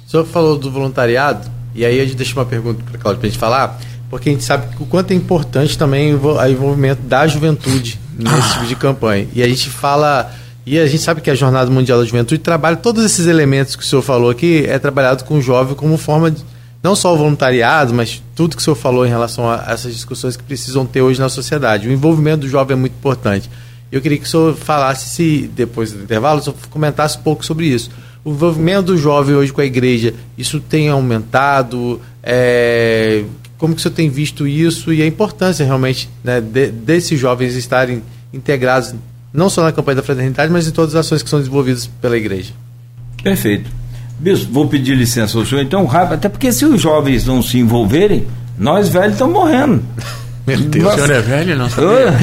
O 0.05 0.09
senhor 0.09 0.25
falou 0.25 0.57
do 0.57 0.69
voluntariado, 0.71 1.49
e 1.73 1.85
aí 1.85 1.99
a 1.99 2.03
gente 2.05 2.15
deixa 2.15 2.33
uma 2.35 2.45
pergunta 2.45 2.83
para 2.83 2.97
a 2.97 3.01
Cláudia 3.01 3.19
para 3.19 3.27
a 3.27 3.29
gente 3.29 3.39
falar, 3.39 3.79
porque 4.09 4.29
a 4.29 4.31
gente 4.31 4.43
sabe 4.43 4.67
o 4.79 4.85
quanto 4.85 5.11
é 5.11 5.15
importante 5.15 5.77
também 5.77 6.13
o 6.13 6.47
envolvimento 6.47 7.01
da 7.03 7.27
juventude 7.27 7.99
nesse 8.17 8.53
tipo 8.53 8.65
de 8.67 8.75
campanha. 8.75 9.27
E 9.33 9.41
a 9.41 9.47
gente 9.47 9.69
fala 9.69 10.31
e 10.65 10.79
a 10.79 10.87
gente 10.87 11.03
sabe 11.03 11.21
que 11.21 11.29
a 11.29 11.35
Jornada 11.35 11.69
Mundial 11.69 11.99
da 11.99 12.05
Juventude 12.05 12.41
trabalha 12.41 12.75
todos 12.75 13.05
esses 13.05 13.27
elementos 13.27 13.75
que 13.75 13.83
o 13.83 13.85
senhor 13.85 14.01
falou 14.01 14.31
aqui, 14.31 14.65
é 14.67 14.79
trabalhado 14.79 15.23
com 15.23 15.37
o 15.37 15.41
jovem 15.41 15.75
como 15.75 15.95
forma 15.95 16.31
de, 16.31 16.43
não 16.81 16.95
só 16.95 17.13
o 17.13 17.17
voluntariado, 17.17 17.93
mas 17.93 18.23
tudo 18.35 18.55
que 18.55 18.61
o 18.61 18.65
senhor 18.65 18.75
falou 18.75 19.05
em 19.05 19.09
relação 19.09 19.47
a 19.47 19.63
essas 19.67 19.93
discussões 19.93 20.35
que 20.35 20.43
precisam 20.43 20.83
ter 20.83 21.03
hoje 21.03 21.19
na 21.19 21.29
sociedade. 21.29 21.87
O 21.87 21.91
envolvimento 21.91 22.41
do 22.41 22.49
jovem 22.49 22.75
é 22.75 22.79
muito 22.79 22.93
importante. 22.93 23.47
Eu 23.91 24.01
queria 24.01 24.17
que 24.17 24.23
o 24.23 24.27
senhor 24.27 24.55
falasse, 24.55 25.07
se 25.09 25.49
depois 25.53 25.91
do 25.91 26.01
intervalo, 26.01 26.39
o 26.39 26.43
senhor 26.43 26.55
comentasse 26.71 27.19
um 27.19 27.21
pouco 27.21 27.45
sobre 27.45 27.67
isso. 27.67 27.91
O 28.25 28.31
envolvimento 28.31 28.81
do 28.87 28.97
jovem 28.97 29.35
hoje 29.35 29.53
com 29.53 29.61
a 29.61 29.65
igreja, 29.65 30.13
isso 30.35 30.59
tem 30.59 30.89
aumentado? 30.89 32.01
É, 32.23 33.23
como 33.55 33.75
que 33.75 33.79
o 33.79 33.83
senhor 33.83 33.93
tem 33.93 34.09
visto 34.09 34.47
isso 34.47 34.91
e 34.91 35.01
a 35.01 35.05
importância 35.05 35.63
realmente 35.63 36.09
né, 36.23 36.41
de, 36.41 36.71
desses 36.71 37.19
jovens 37.19 37.55
estarem 37.55 38.01
integrados 38.33 38.95
não 39.31 39.49
só 39.49 39.63
na 39.63 39.71
campanha 39.71 39.97
da 39.97 40.03
fraternidade, 40.03 40.51
mas 40.51 40.67
em 40.67 40.71
todas 40.71 40.95
as 40.95 41.05
ações 41.05 41.21
que 41.21 41.29
são 41.29 41.39
desenvolvidas 41.39 41.87
pela 42.01 42.17
igreja. 42.17 42.51
Perfeito. 43.21 43.69
Bispo, 44.17 44.51
vou 44.51 44.67
pedir 44.67 44.95
licença 44.95 45.37
ao 45.37 45.45
senhor, 45.45 45.61
então, 45.61 45.85
rápido, 45.85 46.13
até 46.13 46.29
porque 46.29 46.51
se 46.51 46.65
os 46.65 46.81
jovens 46.81 47.25
não 47.25 47.41
se 47.43 47.59
envolverem, 47.59 48.25
nós 48.57 48.89
velhos 48.89 49.13
estamos 49.13 49.33
morrendo. 49.33 49.83
Meu 50.47 50.57
Deus, 50.59 50.85
Nossa. 50.85 51.03
o 51.03 51.05
senhor 51.05 51.17
é 51.17 51.21
velho, 51.21 51.57
não 51.57 51.69
sabia? 51.69 52.13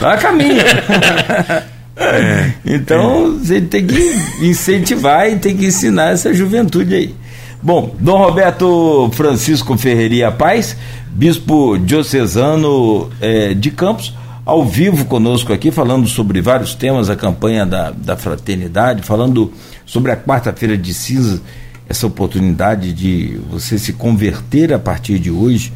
Tá 0.00 0.12
a 0.12 0.16
caminho. 0.16 0.56
É, 1.96 2.52
então, 2.64 3.26
é. 3.26 3.38
você 3.38 3.60
tem 3.60 3.86
que 3.86 4.12
incentivar 4.42 5.30
e 5.30 5.36
tem 5.36 5.56
que 5.56 5.66
ensinar 5.66 6.10
essa 6.10 6.32
juventude 6.34 6.94
aí. 6.94 7.14
Bom, 7.62 7.96
Dom 7.98 8.18
Roberto 8.18 9.10
Francisco 9.14 9.76
Ferreira 9.78 10.30
Paz, 10.30 10.76
bispo 11.08 11.78
diocesano 11.78 13.10
é, 13.20 13.54
de 13.54 13.70
Campos, 13.70 14.14
ao 14.44 14.64
vivo 14.64 15.06
conosco 15.06 15.52
aqui, 15.52 15.72
falando 15.72 16.06
sobre 16.06 16.40
vários 16.40 16.74
temas, 16.74 17.10
a 17.10 17.16
campanha 17.16 17.66
da, 17.66 17.90
da 17.90 18.16
fraternidade, 18.16 19.02
falando 19.02 19.52
sobre 19.84 20.12
a 20.12 20.16
quarta-feira 20.16 20.76
de 20.76 20.94
cinza, 20.94 21.40
essa 21.88 22.06
oportunidade 22.06 22.92
de 22.92 23.40
você 23.50 23.78
se 23.78 23.94
converter 23.94 24.72
a 24.72 24.78
partir 24.78 25.18
de 25.18 25.30
hoje, 25.30 25.72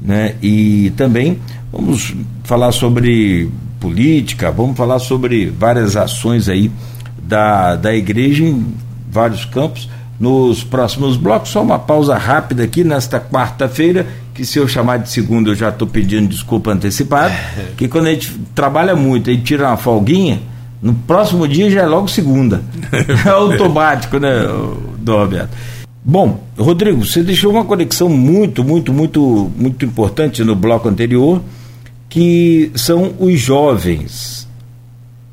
né? 0.00 0.34
E 0.42 0.92
também 0.96 1.40
vamos 1.72 2.14
falar 2.44 2.70
sobre 2.72 3.50
política, 3.82 4.52
vamos 4.52 4.76
falar 4.76 5.00
sobre 5.00 5.46
várias 5.46 5.96
ações 5.96 6.48
aí 6.48 6.70
da, 7.20 7.74
da 7.74 7.92
igreja 7.92 8.44
em 8.44 8.64
vários 9.10 9.44
campos. 9.44 9.90
Nos 10.20 10.62
próximos 10.62 11.16
blocos, 11.16 11.50
só 11.50 11.60
uma 11.60 11.80
pausa 11.80 12.16
rápida 12.16 12.62
aqui 12.62 12.84
nesta 12.84 13.18
quarta-feira 13.18 14.06
que 14.32 14.46
se 14.46 14.56
eu 14.56 14.68
chamar 14.68 14.98
de 14.98 15.10
segunda 15.10 15.50
eu 15.50 15.54
já 15.54 15.68
estou 15.70 15.88
pedindo 15.88 16.28
desculpa 16.28 16.70
antecipada, 16.70 17.34
que 17.76 17.88
quando 17.88 18.06
a 18.06 18.10
gente 18.10 18.32
trabalha 18.54 18.94
muito 18.94 19.30
e 19.30 19.36
tira 19.36 19.66
uma 19.66 19.76
folguinha, 19.76 20.40
no 20.80 20.94
próximo 20.94 21.46
dia 21.48 21.68
já 21.68 21.80
é 21.82 21.86
logo 21.86 22.06
segunda. 22.06 22.62
É 23.26 23.28
automático, 23.28 24.18
né, 24.18 24.30
do 24.98 25.16
Roberto? 25.16 25.50
Bom, 26.04 26.40
Rodrigo, 26.56 27.04
você 27.04 27.22
deixou 27.22 27.50
uma 27.50 27.64
conexão 27.64 28.08
muito, 28.08 28.62
muito, 28.62 28.92
muito, 28.92 29.50
muito 29.56 29.84
importante 29.84 30.44
no 30.44 30.54
bloco 30.54 30.88
anterior, 30.88 31.40
que 32.12 32.70
são 32.74 33.14
os 33.18 33.40
jovens. 33.40 34.46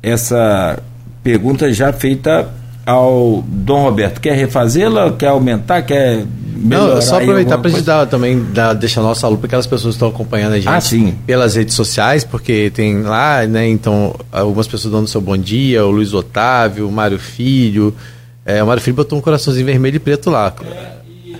Essa 0.02 0.82
pergunta 1.22 1.70
já 1.74 1.92
feita 1.92 2.48
ao 2.86 3.44
Dom 3.46 3.82
Roberto. 3.82 4.18
Quer 4.18 4.32
refazê-la? 4.32 5.12
Quer 5.12 5.26
aumentar? 5.26 5.82
Quer 5.82 6.24
melhorar? 6.56 6.94
Não, 6.94 7.02
só 7.02 7.18
aproveitar 7.18 7.58
para 7.58 7.68
a 7.68 7.70
gente 7.70 7.82
dar, 7.82 8.06
também 8.06 8.42
dar, 8.54 8.72
deixar 8.72 9.02
nossa 9.02 9.28
lupa 9.28 9.44
aquelas 9.44 9.66
pessoas 9.66 9.92
que 9.92 9.96
estão 9.96 10.08
acompanhando 10.08 10.54
a 10.54 10.56
gente 10.56 10.68
ah, 10.68 10.80
sim. 10.80 11.18
pelas 11.26 11.54
redes 11.54 11.74
sociais, 11.74 12.24
porque 12.24 12.70
tem 12.70 13.02
lá, 13.02 13.46
né? 13.46 13.68
Então, 13.68 14.18
algumas 14.32 14.66
pessoas 14.66 14.94
dando 14.94 15.06
seu 15.06 15.20
bom 15.20 15.36
dia, 15.36 15.84
o 15.84 15.90
Luiz 15.90 16.14
Otávio, 16.14 16.88
o 16.88 16.90
Mário 16.90 17.18
Filho. 17.18 17.94
É, 18.42 18.62
o 18.62 18.66
Mário 18.66 18.82
Filho 18.82 18.96
botou 18.96 19.18
um 19.18 19.22
coraçãozinho 19.22 19.66
vermelho 19.66 19.96
e 19.96 20.00
preto 20.00 20.30
lá. 20.30 20.54
É, 20.64 20.92
e 21.06 21.36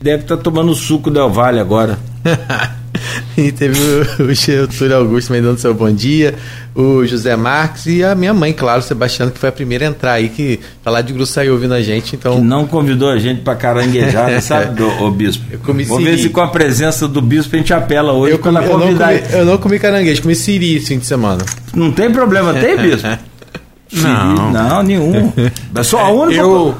deve 0.00 0.22
estar 0.22 0.36
tá 0.36 0.42
tomando 0.44 0.72
suco 0.76 1.10
Del 1.10 1.28
Vale 1.28 1.58
agora. 1.58 1.98
e 3.36 3.50
teve 3.52 3.78
o, 3.78 4.62
o 4.62 4.68
Túlio 4.68 4.96
Augusto 4.96 5.28
também 5.28 5.42
dando 5.42 5.58
seu 5.58 5.74
bom 5.74 5.90
dia, 5.92 6.34
o 6.74 7.04
José 7.06 7.36
Marques 7.36 7.86
e 7.86 8.02
a 8.02 8.14
minha 8.14 8.32
mãe, 8.32 8.52
claro, 8.52 8.82
Sebastiano, 8.82 9.30
que 9.30 9.38
foi 9.38 9.48
a 9.48 9.52
primeira 9.52 9.86
a 9.86 9.88
entrar 9.88 10.12
aí, 10.12 10.28
que 10.28 10.60
tá 10.82 10.90
lá 10.90 11.00
de 11.00 11.12
Gruçaí 11.12 11.50
ouvindo 11.50 11.74
a 11.74 11.82
gente. 11.82 12.16
Então... 12.16 12.36
Que 12.36 12.42
não 12.42 12.66
convidou 12.66 13.10
a 13.10 13.18
gente 13.18 13.42
para 13.42 13.56
caranguejar, 13.56 14.40
sabe, 14.42 14.76
do, 14.76 14.86
o 14.86 15.10
bispo? 15.10 15.44
Eu 15.50 15.58
comi 15.60 15.84
Vamos 15.84 16.04
ver 16.04 16.18
se 16.18 16.28
com 16.28 16.40
a 16.40 16.48
presença 16.48 17.06
do 17.06 17.20
bispo 17.20 17.54
a 17.54 17.58
gente 17.58 17.72
apela 17.72 18.12
hoje 18.12 18.38
para 18.38 18.62
convidar. 18.62 19.14
Eu 19.14 19.20
não, 19.20 19.26
comi, 19.28 19.38
eu 19.38 19.44
não 19.46 19.58
comi 19.58 19.78
caranguejo, 19.78 20.22
comi 20.22 20.34
siri 20.34 20.76
esse 20.76 20.88
fim 20.88 20.98
de 20.98 21.06
semana. 21.06 21.44
Não 21.74 21.92
tem 21.92 22.10
problema, 22.10 22.54
tem, 22.54 22.76
bispo? 22.76 23.08
não. 23.92 24.52
Não, 24.52 24.82
nenhum. 24.82 25.32
É 25.74 25.82
só 25.82 26.00
a 26.00 26.10
única. 26.10 26.40
Eu, 26.40 26.74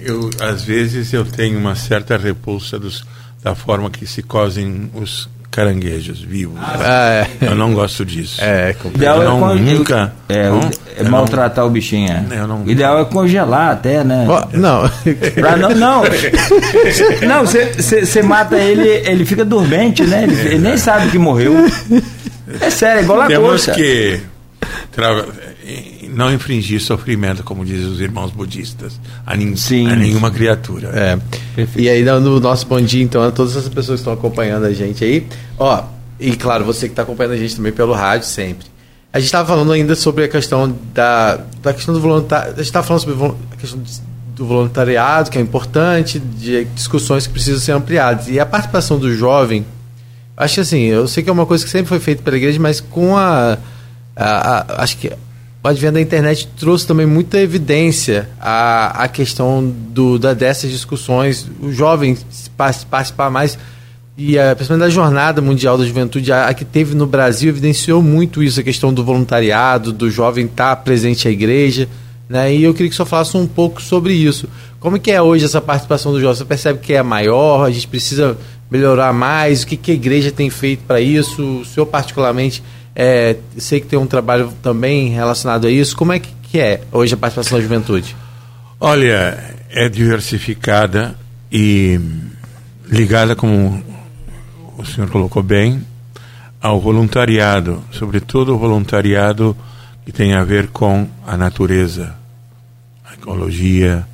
eu, 0.00 0.30
às 0.40 0.62
vezes, 0.62 1.12
eu 1.12 1.24
tenho 1.24 1.58
uma 1.58 1.74
certa 1.74 2.16
repulsa 2.16 2.78
dos, 2.78 3.04
da 3.42 3.54
forma 3.54 3.90
que 3.90 4.06
se 4.06 4.22
cozem 4.22 4.90
os 4.94 5.28
caranguejos 5.50 6.20
vivos. 6.20 6.58
Ah, 6.62 7.26
é. 7.40 7.46
Eu 7.46 7.54
não 7.54 7.74
gosto 7.74 8.04
disso. 8.04 8.40
É, 8.42 8.70
é 8.70 8.88
ideal 8.94 9.22
não, 9.22 9.50
é 9.50 9.54
nunca. 9.56 10.12
É, 10.28 10.48
não, 10.48 10.70
é 10.96 11.02
maltratar 11.02 11.64
não, 11.64 11.70
o 11.70 11.72
bichinho. 11.72 12.10
É. 12.10 12.46
Não, 12.46 12.62
o 12.62 12.70
ideal 12.70 13.00
é 13.00 13.04
congelar 13.04 13.72
até, 13.72 14.04
né? 14.04 14.26
Oh, 14.28 14.56
não. 14.56 14.88
pra 15.34 15.56
não. 15.56 15.70
Não, 15.70 16.02
não 17.26 17.44
você 17.46 18.22
mata 18.22 18.56
ele, 18.56 18.88
ele 18.88 19.24
fica 19.24 19.44
dormente, 19.44 20.04
né? 20.04 20.22
Ele, 20.22 20.40
ele, 20.40 20.58
nem 20.58 20.76
sabe 20.76 21.10
que 21.10 21.18
morreu. 21.18 21.54
É 22.60 22.70
sério, 22.70 23.00
é 23.00 23.02
igual 23.02 23.20
a 23.20 23.26
Temos 23.26 23.66
que 23.66 24.20
não 26.12 26.32
infringir 26.32 26.80
sofrimento, 26.80 27.42
como 27.42 27.64
dizem 27.64 27.86
os 27.90 28.00
irmãos 28.00 28.30
budistas, 28.30 29.00
a, 29.24 29.36
nin 29.36 29.54
a 29.90 29.96
nenhuma 29.96 30.30
criatura. 30.30 30.88
É. 30.88 31.18
E 31.76 31.88
aí, 31.88 32.04
no 32.04 32.40
nosso 32.40 32.66
bom 32.66 32.80
dia, 32.80 33.02
então, 33.02 33.22
a 33.22 33.30
todas 33.30 33.56
as 33.56 33.68
pessoas 33.68 34.00
que 34.00 34.08
estão 34.08 34.12
acompanhando 34.12 34.64
a 34.66 34.72
gente 34.72 35.04
aí. 35.04 35.26
Ó, 35.58 35.84
e 36.18 36.32
claro, 36.36 36.64
você 36.64 36.86
que 36.86 36.92
está 36.92 37.02
acompanhando 37.02 37.32
a 37.32 37.36
gente 37.36 37.56
também 37.56 37.72
pelo 37.72 37.92
rádio 37.92 38.26
sempre. 38.26 38.66
A 39.12 39.18
gente 39.18 39.26
estava 39.26 39.48
falando 39.48 39.72
ainda 39.72 39.96
sobre 39.96 40.24
a 40.24 40.28
questão 40.28 40.76
da, 40.94 41.40
da 41.62 41.72
questão 41.72 41.92
do 41.92 42.00
voluntário. 42.00 42.52
A 42.52 42.56
gente 42.56 42.66
estava 42.66 42.86
falando 42.86 43.00
sobre 43.00 43.34
a 43.52 43.56
questão 43.56 43.80
do 44.36 44.46
voluntariado, 44.46 45.30
que 45.30 45.38
é 45.38 45.40
importante, 45.40 46.18
de 46.18 46.64
discussões 46.66 47.26
que 47.26 47.32
precisam 47.32 47.60
ser 47.60 47.72
ampliadas. 47.72 48.28
E 48.28 48.38
a 48.38 48.46
participação 48.46 48.98
do 48.98 49.12
jovem, 49.14 49.66
acho 50.36 50.54
que 50.54 50.60
assim, 50.60 50.82
eu 50.82 51.08
sei 51.08 51.22
que 51.22 51.28
é 51.28 51.32
uma 51.32 51.44
coisa 51.44 51.64
que 51.64 51.70
sempre 51.70 51.88
foi 51.88 51.98
feita 51.98 52.22
pela 52.22 52.36
igreja, 52.36 52.58
mas 52.60 52.80
com 52.80 53.16
a, 53.16 53.58
a, 54.14 54.74
a 54.76 54.82
acho 54.82 54.96
que 54.96 55.12
o 55.62 55.68
advento 55.68 55.94
da 55.94 56.00
internet 56.00 56.48
trouxe 56.58 56.86
também 56.86 57.06
muita 57.06 57.38
evidência 57.38 58.28
à, 58.40 59.04
à 59.04 59.08
questão 59.08 59.62
do, 59.64 60.18
da, 60.18 60.32
dessas 60.32 60.70
discussões, 60.70 61.46
os 61.60 61.76
jovens 61.76 62.24
participar 62.56 63.30
mais 63.30 63.58
e 64.16 64.38
a, 64.38 64.54
principalmente 64.54 64.86
da 64.86 64.90
Jornada 64.90 65.40
Mundial 65.40 65.78
da 65.78 65.84
Juventude, 65.84 66.30
a, 66.30 66.48
a, 66.48 66.54
que 66.54 66.64
teve 66.64 66.94
no 66.94 67.06
Brasil, 67.06 67.48
evidenciou 67.48 68.02
muito 68.02 68.42
isso, 68.42 68.60
a 68.60 68.62
questão 68.62 68.92
do 68.92 69.04
voluntariado, 69.04 69.92
do 69.92 70.10
jovem 70.10 70.46
estar 70.46 70.76
presente 70.76 71.26
à 71.26 71.30
igreja, 71.30 71.88
né? 72.28 72.54
E 72.54 72.62
eu 72.62 72.72
queria 72.72 72.88
que 72.88 72.94
o 72.94 72.96
senhor 72.96 73.06
falasse 73.06 73.36
um 73.36 73.46
pouco 73.46 73.80
sobre 73.80 74.12
isso. 74.12 74.48
Como 74.78 74.98
que 74.98 75.10
é 75.10 75.20
hoje 75.20 75.44
essa 75.46 75.60
participação 75.60 76.12
do 76.12 76.20
jovem? 76.20 76.36
Você 76.36 76.44
percebe 76.44 76.78
que 76.80 76.92
é 76.92 77.02
maior, 77.02 77.64
a 77.64 77.70
gente 77.70 77.88
precisa 77.88 78.36
melhorar 78.70 79.12
mais? 79.12 79.62
O 79.62 79.66
que, 79.66 79.76
que 79.76 79.90
a 79.90 79.94
igreja 79.94 80.30
tem 80.30 80.48
feito 80.50 80.84
para 80.86 81.00
isso? 81.00 81.42
O 81.42 81.64
senhor 81.64 81.86
particularmente 81.86 82.62
é, 83.02 83.34
sei 83.56 83.80
que 83.80 83.86
tem 83.86 83.98
um 83.98 84.06
trabalho 84.06 84.52
também 84.62 85.08
relacionado 85.08 85.66
a 85.66 85.70
isso. 85.70 85.96
Como 85.96 86.12
é 86.12 86.18
que, 86.18 86.28
que 86.42 86.60
é 86.60 86.82
hoje 86.92 87.14
a 87.14 87.16
participação 87.16 87.56
da 87.56 87.62
juventude? 87.62 88.14
Olha, 88.78 89.42
é 89.70 89.88
diversificada 89.88 91.16
e 91.50 91.98
ligada, 92.86 93.34
como 93.34 93.82
o 94.76 94.84
senhor 94.84 95.08
colocou 95.08 95.42
bem, 95.42 95.82
ao 96.60 96.78
voluntariado, 96.78 97.82
sobretudo 97.90 98.54
o 98.54 98.58
voluntariado 98.58 99.56
que 100.04 100.12
tem 100.12 100.34
a 100.34 100.44
ver 100.44 100.68
com 100.68 101.08
a 101.26 101.38
natureza, 101.38 102.14
a 103.02 103.14
ecologia. 103.14 104.06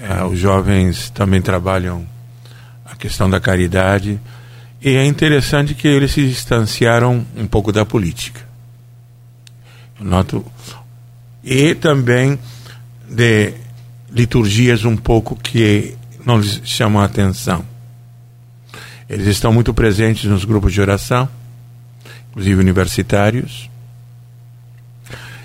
É, 0.00 0.24
os 0.24 0.36
jovens 0.36 1.10
também 1.10 1.40
trabalham 1.40 2.04
a 2.84 2.96
questão 2.96 3.30
da 3.30 3.38
caridade. 3.38 4.18
E 4.80 4.96
é 4.96 5.04
interessante 5.04 5.74
que 5.74 5.88
eles 5.88 6.12
se 6.12 6.26
distanciaram 6.26 7.24
um 7.36 7.46
pouco 7.46 7.72
da 7.72 7.84
política. 7.84 8.40
Noto. 9.98 10.44
E 11.42 11.74
também 11.74 12.38
de 13.08 13.54
liturgias 14.10 14.84
um 14.84 14.96
pouco 14.96 15.36
que 15.36 15.96
não 16.24 16.38
lhes 16.38 16.60
chamam 16.64 17.00
a 17.00 17.04
atenção. 17.04 17.64
Eles 19.08 19.26
estão 19.28 19.52
muito 19.52 19.72
presentes 19.72 20.24
nos 20.24 20.44
grupos 20.44 20.72
de 20.72 20.80
oração, 20.80 21.28
inclusive 22.30 22.60
universitários. 22.60 23.70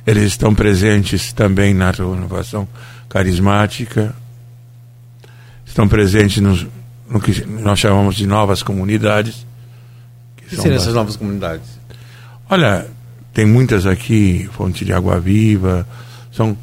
Eles 0.06 0.24
estão 0.24 0.56
presentes 0.56 1.32
também 1.32 1.74
na 1.74 1.92
renovação 1.92 2.68
carismática. 3.08 4.16
Estão 5.64 5.88
presentes 5.88 6.42
nos, 6.42 6.66
no 7.12 7.20
que 7.20 7.46
nós 7.46 7.78
chamamos 7.78 8.16
de 8.16 8.26
novas 8.26 8.64
comunidades. 8.64 9.46
Que, 10.38 10.46
que 10.46 10.56
seriam 10.56 10.78
essas 10.78 10.94
novas 10.94 11.18
comunidades? 11.18 11.68
Olha, 12.50 12.88
tem 13.34 13.46
muitas 13.46 13.86
aqui, 13.86 14.50
Fonte 14.54 14.86
de 14.86 14.94
Água 14.94 15.20
Viva, 15.20 15.86
são 16.32 16.58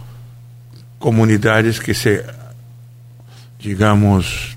comunidades 0.98 1.78
que 1.78 1.92
se, 1.92 2.24
digamos, 3.58 4.56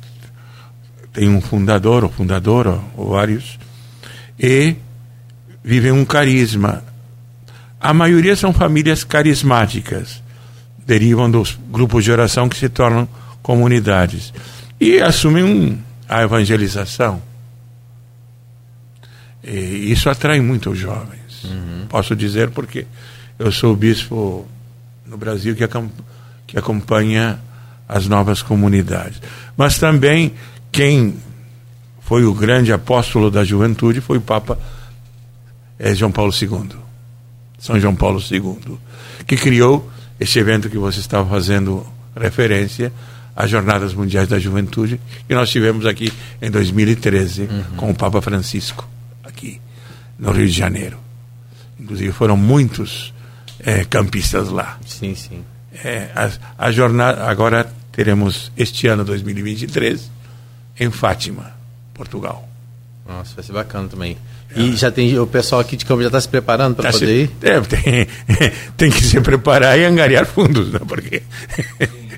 tem 1.11 1.29
um 1.29 1.41
fundador, 1.41 2.05
ou 2.05 2.09
fundadora, 2.09 2.79
ou 2.95 3.09
vários, 3.09 3.59
e 4.39 4.75
vivem 5.61 5.91
um 5.91 6.05
carisma. 6.05 6.83
A 7.79 7.93
maioria 7.93 8.35
são 8.35 8.53
famílias 8.53 9.03
carismáticas, 9.03 10.23
derivam 10.85 11.29
dos 11.29 11.59
grupos 11.69 12.05
de 12.05 12.11
oração 12.11 12.47
que 12.47 12.57
se 12.57 12.69
tornam 12.69 13.07
comunidades 13.41 14.33
e 14.81 14.99
assumem 14.99 15.43
um, 15.43 15.77
a 16.09 16.23
evangelização. 16.23 17.21
E 19.43 19.91
isso 19.91 20.09
atrai 20.09 20.41
muito 20.41 20.71
os 20.71 20.79
jovens. 20.79 21.43
Uhum. 21.43 21.85
Posso 21.87 22.15
dizer 22.15 22.49
porque 22.49 22.87
eu 23.37 23.51
sou 23.51 23.73
o 23.73 23.75
bispo 23.75 24.47
no 25.05 25.17
Brasil 25.17 25.55
que, 25.55 25.63
que 26.47 26.57
acompanha 26.57 27.39
as 27.87 28.07
novas 28.07 28.41
comunidades. 28.41 29.21
Mas 29.55 29.77
também 29.77 30.33
quem 30.71 31.15
foi 32.01 32.25
o 32.25 32.33
grande 32.33 32.73
apóstolo 32.73 33.29
da 33.29 33.43
juventude 33.43 34.01
foi 34.01 34.17
o 34.17 34.21
Papa 34.21 34.57
é, 35.77 35.93
João 35.93 36.11
Paulo 36.11 36.33
II. 36.33 36.69
São 37.59 37.79
João 37.79 37.95
Paulo 37.95 38.19
II, 38.19 38.79
que 39.27 39.37
criou 39.37 39.91
esse 40.19 40.39
evento 40.39 40.71
que 40.71 40.77
você 40.77 40.99
estava 40.99 41.29
fazendo 41.29 41.85
referência, 42.19 42.91
as 43.35 43.49
Jornadas 43.49 43.93
Mundiais 43.93 44.27
da 44.27 44.39
Juventude, 44.39 44.99
que 45.27 45.33
nós 45.33 45.49
tivemos 45.49 45.85
aqui 45.85 46.11
em 46.41 46.51
2013 46.51 47.43
uhum. 47.43 47.63
com 47.77 47.91
o 47.91 47.95
Papa 47.95 48.21
Francisco, 48.21 48.87
aqui 49.23 49.59
no 50.17 50.31
Rio 50.31 50.47
de 50.47 50.53
Janeiro. 50.53 50.97
Inclusive 51.79 52.11
foram 52.11 52.37
muitos 52.37 53.13
é, 53.59 53.83
campistas 53.85 54.49
lá. 54.49 54.77
Sim, 54.85 55.15
sim. 55.15 55.43
É, 55.83 56.09
a, 56.15 56.65
a 56.67 56.71
jornada, 56.71 57.25
agora 57.25 57.71
teremos 57.91 58.51
este 58.57 58.87
ano 58.87 59.03
2023 59.03 60.11
em 60.79 60.91
Fátima, 60.91 61.51
Portugal. 61.93 62.47
Nossa, 63.07 63.35
vai 63.35 63.43
ser 63.43 63.53
bacana 63.53 63.87
também. 63.87 64.17
E 64.55 64.75
já 64.75 64.91
tem 64.91 65.17
o 65.17 65.25
pessoal 65.25 65.61
aqui 65.61 65.77
de 65.77 65.85
campo 65.85 66.01
já 66.01 66.07
está 66.07 66.19
se 66.19 66.27
preparando 66.27 66.75
para 66.75 66.91
tá 66.91 66.99
poder 66.99 67.05
se, 67.05 67.13
ir? 67.23 67.31
É, 67.41 67.61
tem, 67.61 68.07
tem 68.75 68.91
que 68.91 69.01
se 69.01 69.19
preparar 69.21 69.79
e 69.79 69.85
angariar 69.85 70.25
fundos, 70.25 70.71
né? 70.71 70.79
porque 70.85 71.23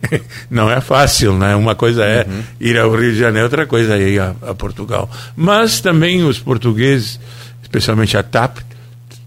não 0.50 0.70
é 0.70 0.82
fácil, 0.82 1.38
né? 1.38 1.56
Uma 1.56 1.76
coisa 1.76 2.04
é 2.04 2.26
uhum. 2.28 2.44
ir 2.60 2.78
ao 2.78 2.92
Rio 2.92 3.12
de 3.12 3.20
Janeiro, 3.20 3.46
outra 3.46 3.66
coisa 3.66 3.96
é 3.96 4.10
ir 4.10 4.20
a, 4.20 4.36
a 4.42 4.54
Portugal. 4.54 5.10
Mas 5.36 5.82
também 5.82 6.24
os 6.24 6.40
portugueses, 6.40 7.20
especialmente 7.62 8.18
a 8.18 8.24
TAP, 8.24 8.60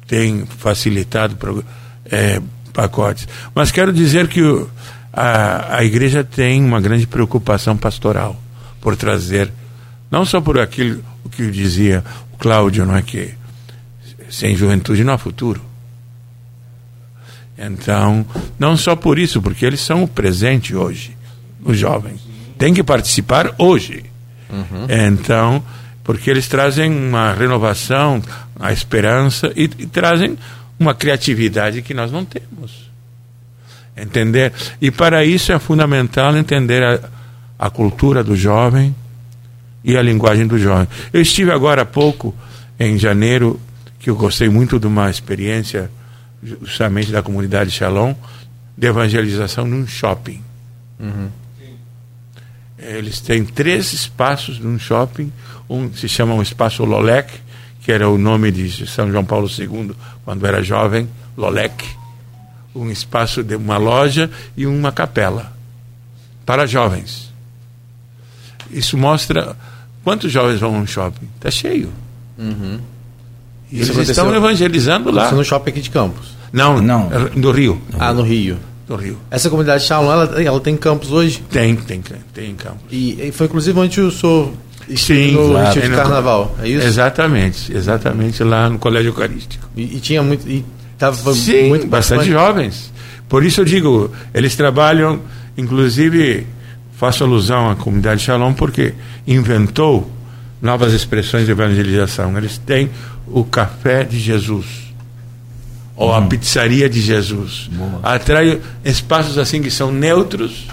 tem 0.07 0.47
facilitado 0.59 1.65
é, 2.05 2.41
pacotes. 2.73 3.29
Mas 3.55 3.71
quero 3.71 3.93
dizer 3.93 4.29
que 4.29 4.43
o, 4.43 4.69
a, 5.13 5.79
a 5.79 5.85
igreja 5.85 6.23
tem 6.23 6.63
uma 6.63 6.81
grande 6.81 7.07
preocupação 7.07 7.77
pastoral 7.77 8.41
por 8.81 8.97
trazer, 8.97 9.51
não 10.11 10.25
só 10.25 10.41
por 10.41 10.59
aquilo 10.59 11.03
que 11.31 11.51
dizia 11.51 12.05
o 12.33 12.37
Cláudio, 12.37 12.87
não 12.87 12.95
é 12.95 13.03
que 13.03 13.35
sem 14.31 14.55
juventude 14.55 15.03
não 15.03 15.15
há 15.15 15.19
futuro. 15.19 15.61
Então, 17.59 18.25
não 18.59 18.77
só 18.77 18.95
por 18.95 19.19
isso, 19.19 19.41
porque 19.41 19.65
eles 19.65 19.81
são 19.81 20.03
o 20.03 20.09
presente 20.09 20.75
hoje, 20.75 21.17
os 21.65 21.79
jovens. 21.79 22.21
Tem 22.59 22.75
que 22.75 22.83
participar 22.83 23.55
hoje. 23.59 24.05
Uhum. 24.51 24.87
Então, 24.89 25.63
porque 26.05 26.31
eles 26.31 26.47
trazem 26.47 26.91
uma 26.91 27.33
renovação, 27.33 28.23
a 28.59 28.73
esperança 28.73 29.53
e, 29.57 29.65
e 29.65 29.87
trazem 29.87 30.39
uma 30.79 30.95
criatividade 30.95 31.83
que 31.83 31.95
nós 31.95 32.13
não 32.13 32.25
temos. 32.25 32.91
Entender? 33.97 34.53
E 34.81 34.91
para 34.91 35.25
isso 35.25 35.53
é 35.53 35.59
fundamental 35.59 36.37
entender 36.37 36.83
a, 36.85 37.01
a 37.59 37.71
cultura 37.71 38.23
do 38.23 38.37
jovem 38.37 38.95
e 39.83 39.97
a 39.97 40.03
linguagem 40.03 40.47
do 40.47 40.59
jovem. 40.59 40.87
Eu 41.13 41.23
estive 41.23 41.51
agora 41.51 41.83
há 41.83 41.87
pouco, 41.87 42.35
em 42.79 42.99
janeiro, 42.99 43.59
que 43.99 44.11
eu 44.11 44.17
gostei 44.17 44.49
muito 44.49 44.79
de 44.79 44.87
uma 44.87 45.09
experiência, 45.09 45.91
justamente 46.43 47.11
da 47.11 47.23
comunidade 47.23 47.71
Shalom, 47.71 48.15
de 48.77 48.87
evangelização 48.87 49.67
num 49.67 49.87
shopping. 49.87 50.43
Uhum. 50.99 51.31
Eles 52.79 53.21
têm 53.21 53.45
três 53.45 53.93
espaços 53.93 54.59
num 54.59 54.79
shopping. 54.79 55.33
Um 55.69 55.93
se 55.93 56.09
chama 56.09 56.35
um 56.35 56.43
espaço 56.43 56.85
Lolec, 56.85 57.33
que 57.81 57.91
era 57.91 58.09
o 58.09 58.19
nome 58.19 58.53
de 58.53 58.87
São 58.87 59.11
João 59.11 59.25
Paulo 59.25 59.49
II 59.49 59.93
quando 60.25 60.47
era 60.47 60.63
jovem, 60.63 61.09
Lolec. 61.37 61.85
Um 62.75 62.91
espaço 62.91 63.43
de 63.43 63.57
uma 63.57 63.79
loja 63.79 64.31
e 64.57 64.67
uma 64.67 64.93
capela 64.93 65.57
para 66.45 66.67
jovens. 66.67 67.33
Isso 68.71 68.97
mostra 68.99 69.57
quantos 70.05 70.31
jovens 70.31 70.61
vão 70.61 70.79
no 70.79 70.87
shopping. 70.87 71.29
Está 71.37 71.51
cheio. 71.51 71.93
Uhum. 72.39 72.81
E 73.71 73.81
eles 73.81 74.09
estão 74.09 74.35
evangelizando 74.35 75.11
lá. 75.11 75.27
Isso 75.27 75.35
no 75.35 75.45
shopping 75.45 75.71
aqui 75.71 75.81
de 75.81 75.91
Campos? 75.91 76.37
Não, 76.53 76.81
não. 76.81 77.11
No 77.35 77.51
Rio. 77.51 77.81
Ah, 77.99 78.13
no 78.13 78.23
Rio. 78.23 78.57
No 78.89 78.97
Rio. 78.97 79.19
Essa 79.31 79.51
comunidade 79.51 79.85
Shalom, 79.85 80.13
ela, 80.13 80.43
ela 80.43 80.61
tem 80.61 80.77
campos 80.77 81.11
hoje? 81.11 81.43
Tem, 81.51 81.75
tem, 81.75 82.01
tem 82.33 82.55
campos. 82.55 82.83
E, 82.91 83.29
e 83.29 83.33
foi 83.33 83.47
inclusive 83.47 83.79
onde 83.79 84.01
o 84.01 84.11
senhor 84.13 84.53
Sim, 84.95 85.33
no 85.33 85.51
claro. 85.51 85.81
de 85.81 85.89
carnaval, 85.89 86.57
é 86.63 86.69
isso? 86.69 86.87
Exatamente, 86.87 87.77
exatamente 87.77 88.45
lá 88.45 88.71
no 88.71 88.79
Colégio 88.79 89.09
Eucarístico. 89.09 89.69
E, 89.77 89.97
e 89.97 90.01
tinha 90.01 90.23
muito. 90.23 90.49
E 90.49 90.65
tava 90.97 91.35
Sim, 91.35 91.69
muito 91.69 91.89
bastante 91.89 92.31
jovens. 92.31 92.93
Por 93.29 93.45
isso 93.45 93.63
eu 93.63 93.65
digo, 93.65 94.13
eles 94.33 94.55
trabalham, 94.55 95.21
inclusive 95.59 96.47
Faço 96.97 97.25
alusão 97.25 97.71
à 97.71 97.77
comunidade 97.77 98.23
Shalom 98.23 98.55
porque 98.55 98.95
inventou 99.27 100.11
novas 100.63 100.95
expressões 100.95 101.45
de 101.45 101.51
evangelização. 101.51 102.37
Eles 102.39 102.57
têm 102.57 102.89
o 103.27 103.45
café 103.45 104.05
de 104.05 104.19
Jesus 104.19 104.87
ou 105.97 106.13
a 106.13 106.19
hum. 106.19 106.29
pizzaria 106.29 106.89
de 106.89 107.01
Jesus. 107.01 107.69
Boa. 107.73 108.01
Atrai 108.03 108.61
espaços 108.85 109.39
assim 109.39 109.63
que 109.63 109.71
são 109.71 109.91
neutros. 109.91 110.67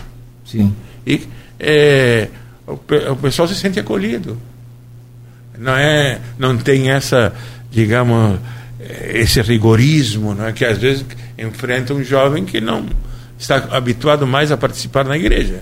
Sim. 0.46 0.76
E 1.08 1.24
é, 1.60 2.28
o, 2.68 2.74
o, 2.74 3.16
pessoal 3.16 3.48
se 3.48 3.56
sente 3.56 3.80
acolhido. 3.80 4.38
Não 5.58 5.76
é, 5.76 6.20
não 6.38 6.58
tem 6.58 6.92
essa, 6.92 7.34
digamos, 7.72 8.40
esse 9.14 9.42
rigorismo, 9.42 10.36
não 10.36 10.48
é 10.48 10.52
que 10.52 10.66
às 10.66 10.78
vezes 10.78 11.06
enfrenta 11.38 11.94
um 11.94 12.04
jovem 12.04 12.44
que 12.44 12.60
não 12.60 12.86
está 13.38 13.56
habituado 13.72 14.28
mais 14.28 14.52
a 14.52 14.58
participar 14.58 15.06
na 15.06 15.18
igreja. 15.18 15.62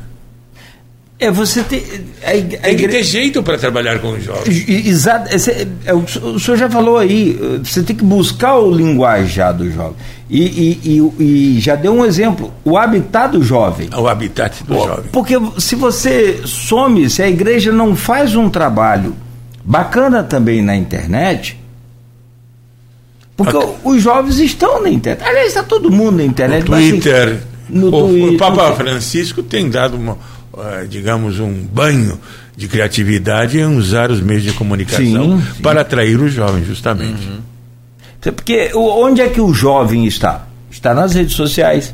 É, 1.21 1.29
você 1.29 1.61
tem. 1.61 1.83
A, 2.23 2.29
a 2.29 2.31
tem 2.31 2.47
que 2.47 2.67
igre... 2.69 2.87
ter 2.87 3.03
jeito 3.03 3.43
para 3.43 3.55
trabalhar 3.55 3.99
com 3.99 4.09
os 4.13 4.23
jovens. 4.23 4.67
Exato. 4.67 5.29
É, 5.85 5.93
o, 5.93 6.39
senhor 6.39 6.57
já 6.57 6.67
falou 6.67 6.97
aí, 6.97 7.39
você 7.63 7.83
tem 7.83 7.95
que 7.95 8.03
buscar 8.03 8.57
o 8.57 8.71
linguajar 8.71 9.53
do 9.53 9.71
jovem. 9.71 9.93
E, 10.27 10.41
e, 10.41 10.81
e, 11.19 11.23
e 11.23 11.59
já 11.59 11.75
deu 11.75 11.93
um 11.93 12.03
exemplo: 12.03 12.51
o 12.65 12.75
habitat 12.75 13.33
do 13.33 13.43
jovem. 13.43 13.87
O 13.95 14.07
habitat 14.07 14.63
do 14.63 14.73
Pô, 14.73 14.87
jovem. 14.87 15.11
Porque 15.11 15.35
se 15.59 15.75
você 15.75 16.41
some, 16.43 17.07
se 17.07 17.21
a 17.21 17.29
igreja 17.29 17.71
não 17.71 17.95
faz 17.95 18.35
um 18.35 18.49
trabalho 18.49 19.15
bacana 19.63 20.23
também 20.23 20.59
na 20.63 20.75
internet. 20.75 21.55
Porque 23.37 23.57
a... 23.57 23.69
os 23.83 24.01
jovens 24.01 24.39
estão 24.39 24.81
na 24.81 24.89
internet. 24.89 25.27
Aliás, 25.27 25.49
está 25.49 25.61
todo 25.61 25.91
mundo 25.91 26.17
na 26.17 26.23
internet. 26.23 26.67
No 26.67 26.77
Twitter, 26.77 27.27
assim, 27.27 27.41
no 27.69 27.87
o, 27.87 28.07
Twitter. 28.07 28.33
o 28.33 28.37
Papa 28.37 28.73
Francisco 28.73 29.43
tem 29.43 29.69
dado, 29.69 29.97
uma, 29.97 30.17
digamos, 30.89 31.39
um 31.39 31.53
banho 31.53 32.19
de 32.55 32.67
criatividade 32.67 33.59
em 33.59 33.65
usar 33.65 34.11
os 34.11 34.19
meios 34.21 34.43
de 34.43 34.51
comunicação 34.53 35.39
Sim, 35.39 35.43
sim. 35.55 35.61
para 35.61 35.81
atrair 35.81 36.19
os 36.19 36.33
jovens, 36.33 36.67
justamente. 36.67 37.27
Porque 38.35 38.71
o- 38.73 39.03
onde 39.05 39.21
é 39.21 39.29
que 39.29 39.41
o 39.41 39.53
jovem 39.53 40.05
está? 40.05 40.45
Está 40.69 40.93
nas 40.93 41.13
redes 41.15 41.33
sociais, 41.33 41.93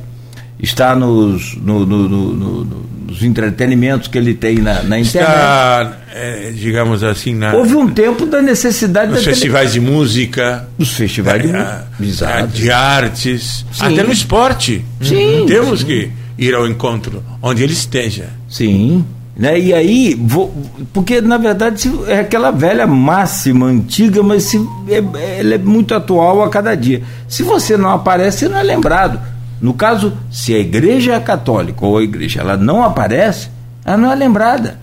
está 0.60 0.96
nos, 0.96 1.56
no- 1.58 1.86
no- 1.86 2.10
no- 2.10 2.34
no- 2.34 2.66
no- 2.66 2.88
nos 3.08 3.24
entretenimentos 3.24 4.08
que 4.10 4.18
ele 4.18 4.34
tem 4.34 4.58
na, 4.58 4.84
na 4.84 5.00
internet. 5.00 5.32
Está, 5.32 5.98
eh, 6.14 6.52
digamos 6.54 7.02
assim, 7.04 7.34
na, 7.34 7.54
Houve 7.54 7.76
um 7.76 7.88
tempo 7.90 8.26
da 8.26 8.42
necessidade 8.42 9.08
nos 9.08 9.20
da 9.20 9.24
tele- 9.24 9.36
festivais 9.36 9.72
de 9.74 9.80
música, 9.80 10.68
Dos 10.78 10.90
festivais 10.92 11.42
de 11.42 11.48
eh, 11.50 11.52
música. 11.54 11.88
eh, 12.02 12.06
Exato. 12.06 12.48
de 12.50 12.70
artes, 12.72 13.66
Sim. 13.72 13.86
até 13.86 14.04
no 14.04 14.12
esporte. 14.12 14.84
Sim, 15.02 15.46
Temos 15.48 15.84
que 15.84 16.12
ir 16.38 16.54
ao 16.56 16.68
encontro, 16.68 17.24
onde 17.42 17.64
ele 17.64 17.74
esteja. 17.74 18.30
Sim. 18.50 19.06
Né? 19.36 19.60
E 19.60 19.74
aí, 19.74 20.16
vou- 20.20 20.52
porque 20.92 21.22
na 21.22 21.38
verdade 21.38 21.92
é 22.08 22.20
aquela 22.22 22.50
velha 22.52 22.88
máxima 22.88 23.68
antiga, 23.68 24.24
mas 24.24 24.44
se, 24.44 24.58
é, 24.90 25.40
ela 25.40 25.54
é 25.56 25.58
muito 25.60 25.94
atual 25.94 26.44
a 26.44 26.50
cada 26.50 26.74
dia. 26.76 27.04
Se 27.28 27.44
você 27.44 27.78
não 27.78 27.90
aparece, 27.92 28.40
você 28.40 28.50
não 28.50 28.58
é 28.58 28.64
lembrado. 28.64 29.20
No 29.62 29.74
caso, 29.74 30.14
se 30.32 30.54
a 30.56 30.60
igreja 30.60 31.14
é 31.14 31.20
católica 31.20 31.86
ou 31.86 31.98
a 31.98 32.04
igreja 32.04 32.42
ela 32.42 32.58
não 32.58 32.84
aparece, 32.84 33.50
ela 33.86 33.98
não 33.98 34.12
é 34.12 34.16
lembrada. 34.16 34.80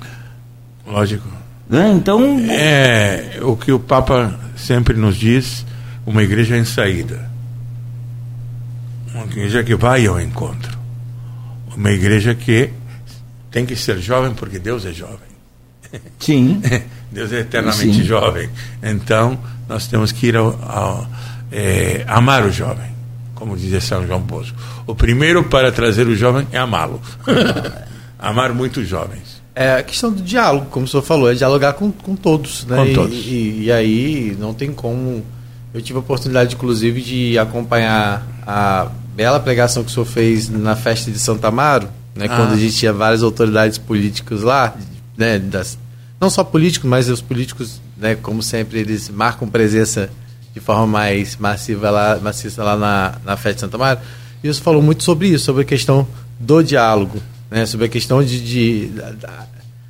Lógico. 0.86 1.26
né? 1.68 1.92
Então, 1.96 2.20
É 2.50 3.38
o 3.42 3.56
que 3.56 3.72
o 3.72 3.78
Papa 3.80 4.34
sempre 4.56 4.94
nos 4.96 5.16
diz: 5.16 5.64
uma 6.06 6.22
igreja 6.22 6.56
em 6.56 6.64
saída. 6.64 7.28
Uma 9.14 9.24
igreja 9.24 9.62
que 9.64 9.74
vai 9.74 10.06
ao 10.06 10.20
encontro. 10.20 10.73
Uma 11.76 11.90
igreja 11.90 12.34
que 12.34 12.70
tem 13.50 13.64
que 13.66 13.74
ser 13.76 13.98
jovem 13.98 14.32
porque 14.34 14.58
Deus 14.58 14.84
é 14.84 14.92
jovem. 14.92 15.18
sim. 16.18 16.60
Deus 17.10 17.32
é 17.32 17.40
eternamente 17.40 17.98
Sim. 17.98 18.02
jovem. 18.02 18.50
Então, 18.82 19.38
nós 19.68 19.86
temos 19.86 20.10
que 20.10 20.26
ir 20.26 20.36
ao, 20.36 20.48
ao, 20.68 21.06
é, 21.52 22.04
amar 22.08 22.44
o 22.44 22.50
jovem, 22.50 22.90
como 23.36 23.56
dizia 23.56 23.80
São 23.80 24.04
João 24.04 24.18
Bosco. 24.20 24.56
O 24.84 24.96
primeiro 24.96 25.44
para 25.44 25.70
trazer 25.70 26.08
o 26.08 26.16
jovem 26.16 26.44
é 26.50 26.58
amá-lo. 26.58 27.00
amar 28.18 28.52
muito 28.52 28.80
os 28.80 28.88
jovens. 28.88 29.40
É 29.54 29.74
a 29.76 29.82
questão 29.84 30.12
do 30.12 30.20
diálogo, 30.22 30.66
como 30.70 30.86
o 30.86 30.88
senhor 30.88 31.04
falou, 31.04 31.30
é 31.30 31.34
dialogar 31.34 31.74
com, 31.74 31.92
com 31.92 32.16
todos. 32.16 32.64
Né? 32.64 32.76
Com 32.78 32.86
E- 32.86 32.94
todos. 32.94 33.16
E, 33.26 33.62
e 33.62 33.72
aí 33.72 34.36
não 34.40 34.52
tem 34.52 34.72
como. 34.72 35.24
Eu 35.72 35.80
tive 35.80 35.96
a 35.98 36.00
oportunidade, 36.00 36.56
inclusive, 36.56 37.00
de 37.00 37.38
acompanhar 37.38 38.26
a 38.44 38.88
bela 39.14 39.38
pregação 39.40 39.82
que 39.84 39.90
o 39.90 39.92
senhor 39.92 40.06
fez 40.06 40.48
na 40.48 40.74
festa 40.74 41.10
de 41.10 41.18
Santa 41.18 41.48
Amaro, 41.48 41.88
né? 42.14 42.26
Ah. 42.28 42.36
quando 42.36 42.52
a 42.52 42.56
gente 42.56 42.76
tinha 42.76 42.92
várias 42.92 43.22
autoridades 43.22 43.78
políticas 43.78 44.42
lá, 44.42 44.74
né? 45.16 45.38
Das, 45.38 45.78
não 46.20 46.30
só 46.30 46.42
políticos, 46.42 46.88
mas 46.88 47.08
os 47.08 47.20
políticos, 47.20 47.80
né? 47.96 48.14
como 48.14 48.42
sempre, 48.42 48.80
eles 48.80 49.08
marcam 49.08 49.48
presença 49.48 50.10
de 50.54 50.60
forma 50.60 50.86
mais 50.86 51.36
massiva 51.36 51.90
lá, 51.90 52.18
maciça 52.22 52.62
lá 52.62 52.76
na, 52.76 53.14
na 53.24 53.36
festa 53.36 53.54
de 53.54 53.60
Santa 53.60 53.76
Amaro. 53.76 54.00
E 54.42 54.48
o 54.48 54.54
senhor 54.54 54.64
falou 54.64 54.82
muito 54.82 55.02
sobre 55.02 55.28
isso, 55.28 55.44
sobre 55.44 55.62
a 55.62 55.64
questão 55.64 56.06
do 56.38 56.62
diálogo, 56.62 57.20
né? 57.50 57.66
sobre 57.66 57.86
a 57.86 57.88
questão 57.88 58.22
de, 58.22 58.40
de, 58.40 58.90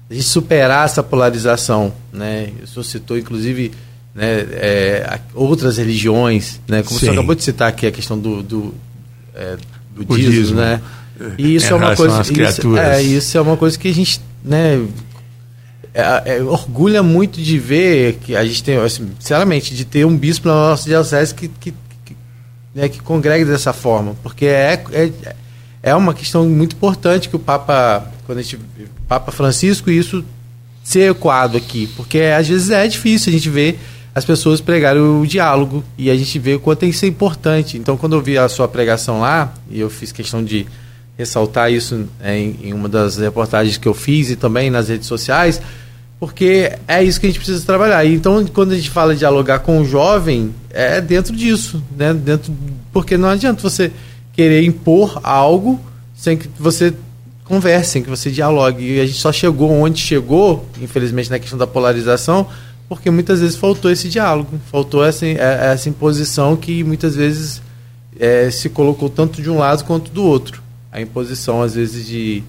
de 0.09 0.23
superar 0.23 0.87
essa 0.87 1.03
polarização. 1.03 1.93
Né? 2.13 2.51
O 2.63 2.67
senhor 2.67 2.85
citou, 2.85 3.19
inclusive, 3.19 3.73
né, 4.15 4.41
é, 4.53 5.21
outras 5.35 5.77
religiões, 5.77 6.61
né? 6.67 6.83
como 6.83 6.97
o 6.97 6.99
senhor 6.99 7.13
Sim. 7.13 7.19
acabou 7.19 7.35
de 7.35 7.45
citar 7.45 7.69
aqui 7.69 7.87
a 7.87 7.93
questão 7.93 8.19
do, 8.19 8.43
do 8.43 8.75
é, 9.35 9.57
budismo, 9.97 10.31
Budismo. 10.33 10.57
né? 10.57 10.81
É, 11.21 11.25
E 11.39 11.55
isso 11.57 11.67
em 11.67 11.71
é 11.71 11.75
uma 11.75 11.97
coisa. 11.97 12.23
isso- 12.23 12.77
é, 12.77 13.03
isso 13.03 13.39
é 13.39 13.41
uma 13.41 13.57
coisa 13.57 13.79
que 13.79 13.89
a 13.89 13.95
gente, 13.95 14.21
né? 14.45 14.85
é- 15.95 16.37
é, 16.39 16.43
orgulha 16.43 17.03
muito 17.03 17.41
de 17.41 17.59
ver 17.59 18.15
que 18.25 18.35
a 18.35 18.45
gente 18.45 18.63
tem, 18.65 18.77
assim, 18.79 19.09
sinceramente, 19.21 19.75
de 19.75 19.85
ter 19.85 20.05
um 20.05 20.17
bispo 20.17 20.49
na 20.49 20.55
nossa 20.55 20.85
diocese 20.89 21.33
que, 21.35 21.49
que, 21.49 21.73
que, 22.05 22.17
né, 22.75 22.89
que 22.89 23.01
congregue 23.01 23.45
dessa 23.45 23.73
forma, 23.73 24.17
porque 24.23 24.47
é, 24.47 24.83
é, 24.93 25.13
é 25.83 25.95
uma 25.95 26.13
questão 26.13 26.49
muito 26.49 26.75
importante 26.75 27.29
que 27.29 27.37
o 27.37 27.39
Papa, 27.39 28.11
quando 28.27 28.39
a 28.39 28.43
gente, 28.43 28.59
Papa 29.07 29.31
Francisco, 29.31 29.89
e 29.91 29.97
isso 29.99 30.25
ser 30.83 31.11
ecoado 31.13 31.57
aqui, 31.57 31.89
porque 31.97 32.19
às 32.21 32.49
vezes 32.49 32.71
é 32.71 32.87
difícil 32.89 33.31
a 33.31 33.37
gente 33.37 33.49
ver 33.49 33.79
as 34.15 34.25
pessoas 34.25 34.61
pregarem 34.61 35.03
o 35.03 35.27
diálogo 35.27 35.83
e 35.99 36.09
a 36.09 36.17
gente 36.17 36.39
vê 36.39 36.55
o 36.55 36.61
quanto 36.61 36.85
isso 36.85 37.05
é 37.05 37.09
importante. 37.09 37.77
Então, 37.77 37.97
quando 37.97 38.15
eu 38.15 38.23
vi 38.23 38.39
a 38.39 38.49
sua 38.49 38.69
pregação 38.69 39.21
lá, 39.21 39.53
e 39.69 39.81
eu 39.81 39.91
fiz 39.91 40.13
questão 40.13 40.45
de 40.45 40.67
ressaltar 41.19 41.73
isso 41.73 42.07
é, 42.21 42.39
em, 42.39 42.59
em 42.63 42.73
uma 42.73 42.89
das 42.89 43.17
reportagens 43.17 43.77
que 43.77 43.89
eu 43.89 43.95
fiz 43.95 44.31
e 44.31 44.37
também 44.37 44.71
nas 44.71 44.89
redes 44.89 45.09
sociais, 45.09 45.61
porque 46.19 46.73
é 46.87 47.03
isso 47.03 47.21
que 47.21 47.27
a 47.27 47.29
gente 47.29 47.39
precisa 47.39 47.65
trabalhar. 47.67 48.07
Então, 48.07 48.45
quando 48.47 48.73
a 48.73 48.77
gente 48.77 48.91
fala 48.91 49.17
dialogar 49.17 49.59
com 49.61 49.81
o 49.81 49.85
jovem, 49.85 50.55
é 50.71 51.01
dentro 51.01 51.35
disso, 51.35 51.83
né? 51.97 52.15
Dentro, 52.15 52.53
porque 52.93 53.17
não 53.17 53.29
adianta 53.29 53.61
você 53.61 53.91
querer 54.33 54.65
impor 54.65 55.21
algo 55.23 55.81
sem 56.15 56.37
que 56.37 56.49
você 56.59 56.95
converse, 57.45 57.91
sem 57.91 58.03
que 58.03 58.09
você 58.09 58.31
dialogue. 58.31 58.85
E 58.85 59.01
a 59.01 59.07
gente 59.07 59.19
só 59.19 59.33
chegou 59.33 59.71
onde 59.71 60.01
chegou, 60.01 60.67
infelizmente, 60.81 61.31
na 61.31 61.39
questão 61.39 61.59
da 61.59 61.67
polarização, 61.67 62.47
porque 62.89 63.11
muitas 63.11 63.41
vezes 63.41 63.57
faltou 63.57 63.91
esse 63.91 64.09
diálogo, 64.09 64.61
faltou 64.71 65.05
essa, 65.05 65.27
é- 65.27 65.73
essa 65.73 65.89
imposição 65.89 66.57
que 66.57 66.85
muitas 66.85 67.17
vezes 67.17 67.63
é, 68.19 68.51
se 68.51 68.69
colocou 68.69 69.09
tanto 69.09 69.43
de 69.43 69.51
um 69.51 69.59
lado 69.59 69.85
quanto 69.85 70.11
do 70.11 70.23
outro. 70.23 70.63
A 70.93 71.01
imposição, 71.01 71.63
às 71.63 71.75
vezes, 71.75 72.07
de. 72.07 72.45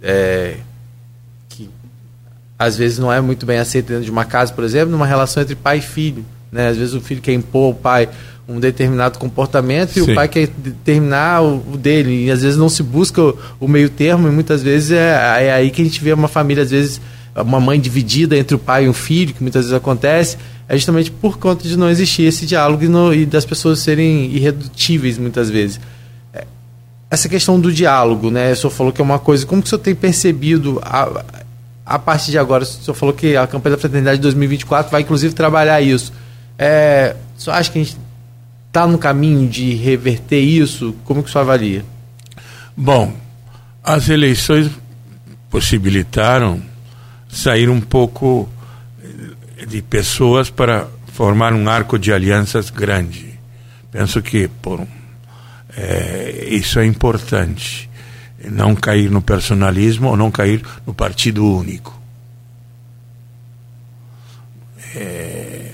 é, 0.00 0.58
que 1.48 1.68
às 2.58 2.76
vezes 2.76 2.98
não 2.98 3.12
é 3.12 3.20
muito 3.20 3.44
bem 3.44 3.58
aceita 3.58 3.88
dentro 3.88 4.04
de 4.04 4.10
uma 4.10 4.24
casa, 4.24 4.52
por 4.52 4.62
exemplo, 4.62 4.90
numa 4.90 5.06
relação 5.06 5.42
entre 5.42 5.56
pai 5.56 5.78
e 5.78 5.82
filho. 5.82 6.24
Né? 6.52 6.68
Às 6.68 6.76
vezes 6.76 6.94
o 6.94 7.00
filho 7.00 7.20
quer 7.20 7.32
impor 7.32 7.66
ao 7.66 7.74
pai 7.74 8.08
um 8.48 8.58
determinado 8.58 9.18
comportamento 9.18 9.96
e 9.96 10.04
Sim. 10.04 10.12
o 10.12 10.14
pai 10.14 10.26
quer 10.28 10.48
determinar 10.48 11.42
o, 11.42 11.56
o 11.72 11.76
dele. 11.76 12.26
E 12.26 12.30
às 12.30 12.42
vezes 12.42 12.58
não 12.58 12.68
se 12.68 12.82
busca 12.82 13.22
o, 13.22 13.38
o 13.60 13.68
meio 13.68 13.88
termo, 13.88 14.28
e 14.28 14.30
muitas 14.30 14.62
vezes 14.62 14.90
é, 14.92 15.46
é 15.46 15.52
aí 15.52 15.70
que 15.70 15.80
a 15.82 15.84
gente 15.84 16.02
vê 16.02 16.12
uma 16.12 16.28
família, 16.28 16.62
às 16.62 16.70
vezes, 16.70 17.00
uma 17.42 17.60
mãe 17.60 17.80
dividida 17.80 18.36
entre 18.36 18.54
o 18.54 18.58
pai 18.58 18.84
e 18.84 18.88
um 18.88 18.92
filho, 18.92 19.34
que 19.34 19.42
muitas 19.42 19.64
vezes 19.64 19.76
acontece, 19.76 20.36
é 20.68 20.76
justamente 20.76 21.10
por 21.10 21.38
conta 21.38 21.66
de 21.66 21.76
não 21.76 21.88
existir 21.90 22.22
esse 22.22 22.46
diálogo 22.46 22.82
e, 23.12 23.22
e 23.22 23.26
das 23.26 23.44
pessoas 23.44 23.80
serem 23.80 24.26
irredutíveis 24.32 25.18
muitas 25.18 25.50
vezes 25.50 25.80
essa 27.10 27.28
questão 27.28 27.58
do 27.58 27.72
diálogo, 27.72 28.30
né? 28.30 28.52
O 28.52 28.56
senhor 28.56 28.70
falou 28.70 28.92
que 28.92 29.00
é 29.00 29.04
uma 29.04 29.18
coisa. 29.18 29.44
Como 29.44 29.60
que 29.60 29.66
o 29.66 29.68
senhor 29.68 29.82
tem 29.82 29.94
percebido 29.94 30.80
a, 30.82 31.24
a 31.84 31.98
partir 31.98 32.30
de 32.30 32.38
agora? 32.38 32.62
O 32.62 32.66
senhor 32.66 32.94
falou 32.94 33.12
que 33.12 33.36
a 33.36 33.46
campanha 33.48 33.74
da 33.74 33.80
fraternidade 33.80 34.18
de 34.18 34.22
2024 34.22 34.92
vai 34.92 35.02
inclusive 35.02 35.34
trabalhar 35.34 35.80
isso. 35.80 36.12
É, 36.56 37.16
o 37.36 37.40
senhor 37.40 37.56
acha 37.56 37.72
que 37.72 37.80
a 37.80 37.82
gente 37.82 37.98
está 38.68 38.86
no 38.86 38.96
caminho 38.96 39.48
de 39.48 39.74
reverter 39.74 40.38
isso? 40.38 40.94
Como 41.04 41.20
que 41.22 41.28
o 41.28 41.32
senhor 41.32 41.42
avalia? 41.42 41.84
Bom, 42.76 43.12
as 43.82 44.08
eleições 44.08 44.70
possibilitaram 45.50 46.62
sair 47.30 47.68
um 47.68 47.80
pouco 47.80 48.48
eh, 49.02 49.66
de 49.66 49.82
pessoas 49.82 50.50
para 50.50 50.88
formar 51.12 51.52
um 51.52 51.68
arco 51.68 51.98
de 51.98 52.12
alianças 52.12 52.70
grande. 52.70 53.38
Penso 53.90 54.22
que 54.22 54.48
por 54.48 54.86
eh, 55.76 56.48
isso 56.50 56.78
é 56.78 56.86
importante. 56.86 57.88
Não 58.50 58.74
cair 58.74 59.10
no 59.10 59.20
personalismo 59.20 60.08
ou 60.08 60.16
não 60.16 60.30
cair 60.30 60.62
no 60.86 60.94
partido 60.94 61.46
único. 61.46 61.98
Eh, 64.94 65.72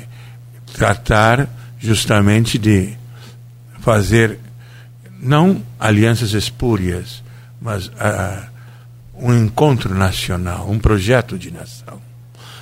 tratar 0.74 1.48
justamente 1.78 2.59
de 2.59 2.96
fazer 3.80 4.38
não 5.20 5.62
alianças 5.78 6.32
espúrias, 6.32 7.22
mas 7.61 7.90
ah, 7.98 8.48
um 9.18 9.34
encontro 9.34 9.94
nacional, 9.94 10.70
um 10.70 10.78
projeto 10.78 11.38
de 11.38 11.50
nação, 11.50 12.00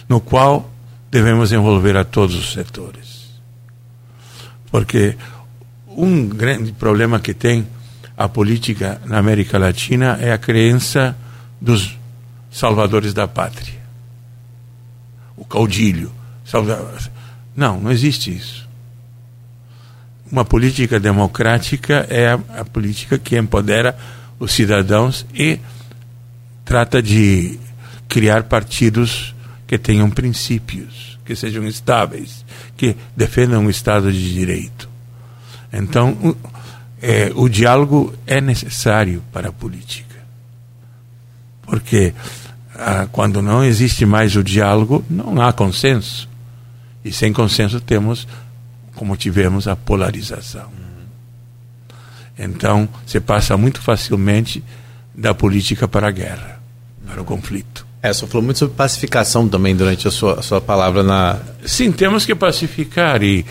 no 0.09 0.20
qual 0.20 0.70
devemos 1.11 1.52
envolver 1.52 1.96
a 1.96 2.05
todos 2.05 2.34
os 2.34 2.52
setores. 2.52 3.24
Porque 4.70 5.16
um 5.86 6.28
grande 6.28 6.72
problema 6.72 7.20
que 7.20 7.32
tem 7.32 7.66
a 8.16 8.28
política 8.28 9.00
na 9.07 9.18
América 9.18 9.59
Latina 9.59 10.18
é 10.20 10.32
a 10.32 10.38
crença 10.38 11.16
dos 11.61 11.98
salvadores 12.50 13.12
da 13.12 13.26
pátria. 13.26 13.82
O 15.36 15.44
caudilho. 15.44 16.12
Não, 17.57 17.80
não 17.80 17.90
existe 17.90 18.34
isso. 18.34 18.68
Uma 20.30 20.44
política 20.44 20.98
democrática 20.98 22.07
é 22.09 22.28
a, 22.28 22.61
a 22.61 22.64
política 22.64 23.18
que 23.18 23.36
empodera 23.36 23.96
os 24.38 24.52
cidadãos 24.52 25.26
e 25.34 25.59
trata 26.64 27.02
de 27.02 27.58
criar 28.08 28.44
partidos 28.44 29.34
que 29.66 29.78
tenham 29.78 30.10
princípios, 30.10 31.18
que 31.24 31.34
sejam 31.34 31.66
estáveis, 31.66 32.44
que 32.76 32.96
defendam 33.16 33.66
o 33.66 33.70
Estado 33.70 34.12
de 34.12 34.32
Direito. 34.32 34.88
Então, 35.72 36.12
o- 36.12 36.36
é, 37.02 37.30
o 37.34 37.48
diálogo 37.48 38.14
é 38.26 38.40
necessário 38.40 39.22
para 39.32 39.48
a 39.48 39.52
política. 39.52 40.14
Porque 41.62 42.14
ah, 42.76 43.06
quando 43.10 43.40
não 43.42 43.62
existe 43.64 44.04
mais 44.06 44.36
o 44.36 44.42
diálogo, 44.42 45.04
não 45.08 45.40
há 45.40 45.52
consenso. 45.52 46.28
E 47.04 47.12
sem 47.12 47.32
consenso 47.32 47.80
temos, 47.80 48.26
como 48.94 49.16
tivemos, 49.16 49.66
a 49.68 49.76
polarização. 49.76 50.70
Então, 52.38 52.88
você 53.06 53.20
passa 53.20 53.56
muito 53.56 53.80
facilmente 53.80 54.62
da 55.14 55.34
política 55.34 55.86
para 55.86 56.08
a 56.08 56.10
guerra, 56.10 56.60
para 57.06 57.22
o 57.22 57.24
conflito. 57.24 57.86
É, 58.02 58.12
você 58.12 58.26
falou 58.26 58.42
muito 58.42 58.58
sobre 58.58 58.74
pacificação 58.74 59.48
também 59.48 59.74
durante 59.74 60.06
a 60.06 60.10
sua, 60.10 60.40
a 60.40 60.42
sua 60.42 60.60
palavra 60.60 61.02
na. 61.02 61.38
Sim, 61.64 61.90
temos 61.90 62.26
que 62.26 62.34
pacificar 62.34 63.22
e 63.22 63.46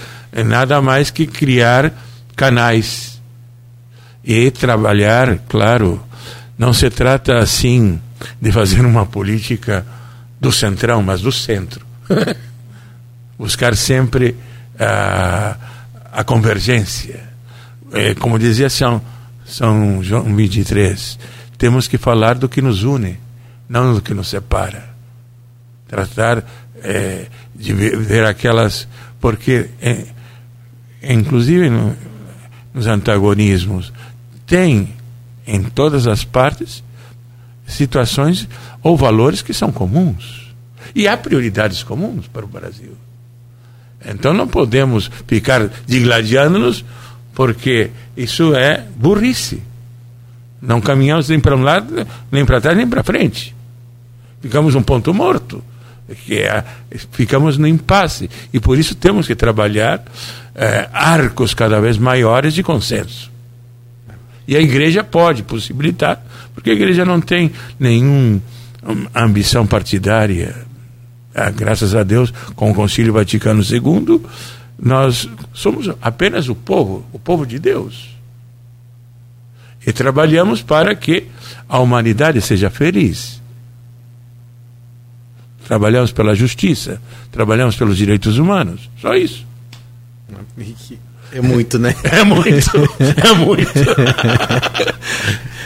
nada 0.46 0.80
mais 0.82 1.10
que 1.10 1.26
criar 1.26 1.92
canais 2.36 3.20
e 4.24 4.52
trabalhar, 4.52 5.40
claro. 5.50 6.02
Não 6.56 6.72
se 6.72 6.90
trata 6.90 7.40
assim 7.40 8.00
de 8.40 8.52
fazer 8.52 8.86
uma 8.86 9.06
política 9.06 9.86
do 10.40 10.52
centrão, 10.52 11.02
mas 11.02 11.22
do 11.22 11.32
centro. 11.32 11.86
Buscar 13.38 13.76
sempre 13.76 14.36
a, 14.80 15.58
a 16.12 16.24
convergência. 16.24 17.22
É, 17.92 18.14
como 18.14 18.38
dizia 18.38 18.70
São, 18.70 19.02
São 19.46 20.04
João 20.04 20.36
23, 20.36 21.18
temos 21.64 21.88
que 21.88 21.98
falar 21.98 22.36
do 22.36 22.50
que 22.50 22.62
nos 22.62 22.84
une 22.84 23.18
não 23.70 23.94
do 23.94 24.02
que 24.02 24.14
nos 24.14 24.28
separa. 24.28 24.94
Tratar 25.88 26.44
é, 26.84 27.28
de 27.56 27.74
ver, 27.74 28.26
aquelas. 28.26 28.86
Porque, 29.18 29.70
é, 29.82 30.08
inclusive 31.02 31.70
no, 31.70 31.96
nos 32.74 32.86
antagonismos, 32.86 33.94
tem 34.46 34.94
em 35.48 35.64
todas 35.64 36.06
as 36.06 36.26
partes 36.26 36.84
situações 37.66 38.46
ou 38.82 38.98
valores 38.98 39.42
que 39.42 39.54
são 39.54 39.72
comuns. 39.72 40.54
E 40.94 41.08
há 41.08 41.16
prioridades 41.16 41.82
comuns 41.82 42.28
para 42.28 42.44
o 42.44 42.50
Brasil. 42.50 42.98
Então 44.06 44.34
não 44.34 44.50
podemos 44.50 45.10
ficar 45.26 45.70
digladiando-nos, 45.88 46.84
porque 47.34 47.90
isso 48.18 48.54
é 48.54 48.86
burrice. 48.98 49.64
Não 50.66 50.80
caminhamos 50.80 51.28
nem 51.28 51.40
para 51.40 51.56
um 51.56 51.62
lado, 51.62 52.08
nem 52.32 52.46
para 52.46 52.62
trás, 52.62 52.78
nem 52.78 52.88
para 52.88 53.04
frente 53.04 53.54
ficamos 54.44 54.76
um 54.76 54.84
ponto 54.84 55.14
morto, 55.14 55.64
que 56.26 56.40
é, 56.40 56.66
ficamos 57.14 57.58
no 57.58 57.66
impasse. 57.66 58.30
E 58.54 58.60
por 58.60 58.78
isso 58.78 58.94
temos 58.94 59.26
que 59.26 59.34
trabalhar 59.34 60.04
é, 60.54 60.90
arcos 60.92 61.54
cada 61.54 61.80
vez 61.80 61.98
maiores 61.98 62.54
de 62.54 62.62
consenso. 62.62 63.32
E 64.46 64.58
a 64.58 64.60
igreja 64.60 65.02
pode 65.02 65.44
possibilitar, 65.44 66.22
porque 66.54 66.72
a 66.72 66.74
igreja 66.74 67.06
não 67.06 67.22
tem 67.22 67.54
nenhuma 67.80 68.42
ambição 69.16 69.66
partidária. 69.66 70.54
Ah, 71.34 71.50
graças 71.50 71.96
a 71.96 72.04
Deus, 72.04 72.34
com 72.54 72.70
o 72.70 72.76
Concílio 72.76 73.14
Vaticano 73.14 73.64
II, 73.64 74.22
nós 74.78 75.30
somos 75.54 75.90
apenas 76.02 76.50
o 76.50 76.54
povo, 76.54 77.06
o 77.14 77.18
povo 77.18 77.46
de 77.48 77.58
Deus. 77.58 78.13
E 79.86 79.92
trabalhamos 79.92 80.62
para 80.62 80.96
que 80.96 81.28
a 81.68 81.80
humanidade 81.80 82.42
seja 82.42 82.70
feliz. 82.70 83.42
Trabalhamos 85.66 86.12
pela 86.12 86.36
justiça, 86.36 87.02
trabalhamos 87.32 87.76
pelos 87.76 87.98
direitos 87.98 88.38
humanos. 88.38 88.90
Só 89.02 89.16
isso. 89.16 89.46
É 91.32 91.42
muito, 91.42 91.80
né? 91.80 91.96
É 92.04 92.24
muito, 92.24 92.72
é 93.00 93.34
muito. 93.34 93.72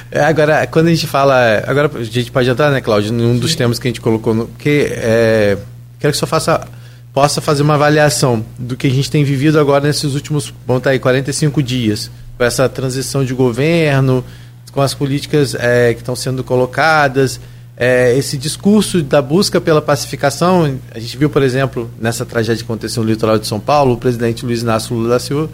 É, 0.09 0.21
agora, 0.21 0.65
quando 0.67 0.87
a 0.87 0.89
gente 0.89 1.05
fala. 1.07 1.63
Agora 1.67 1.91
a 1.93 2.03
gente 2.03 2.31
pode 2.31 2.49
entrar, 2.49 2.71
né, 2.71 2.79
Cláudio, 2.79 3.11
num 3.11 3.37
dos 3.37 3.55
temas 3.55 3.77
que 3.77 3.87
a 3.87 3.89
gente 3.89 3.99
colocou. 3.99 4.33
No, 4.33 4.47
que 4.47 4.87
é, 4.89 5.57
quero 5.99 6.13
que 6.13 6.15
o 6.15 6.19
senhor 6.19 6.29
faça, 6.29 6.65
possa 7.13 7.41
fazer 7.41 7.63
uma 7.63 7.73
avaliação 7.73 8.45
do 8.57 8.77
que 8.77 8.87
a 8.87 8.89
gente 8.89 9.11
tem 9.11 9.23
vivido 9.23 9.59
agora 9.59 9.85
nesses 9.85 10.13
últimos, 10.13 10.53
vamos 10.65 10.79
estar 10.79 10.91
aí, 10.91 10.99
45 10.99 11.61
dias, 11.61 12.09
com 12.37 12.43
essa 12.43 12.69
transição 12.69 13.25
de 13.25 13.33
governo, 13.33 14.23
com 14.71 14.81
as 14.81 14.93
políticas 14.93 15.55
é, 15.55 15.93
que 15.93 16.01
estão 16.01 16.15
sendo 16.15 16.43
colocadas 16.43 17.39
é, 17.77 18.17
esse 18.17 18.37
discurso 18.37 19.03
da 19.03 19.21
busca 19.21 19.61
pela 19.61 19.79
pacificação, 19.79 20.79
a 20.89 20.99
gente 20.99 21.15
viu, 21.15 21.29
por 21.29 21.43
exemplo, 21.43 21.89
nessa 22.01 22.25
tragédia 22.25 22.57
que 22.57 22.63
aconteceu 22.63 23.03
no 23.03 23.09
litoral 23.09 23.37
de 23.37 23.45
São 23.45 23.59
Paulo, 23.59 23.93
o 23.93 23.97
presidente 23.97 24.43
Luiz 24.43 24.63
Inácio 24.63 24.95
Lula 24.95 25.09
da 25.09 25.19
Silva 25.19 25.47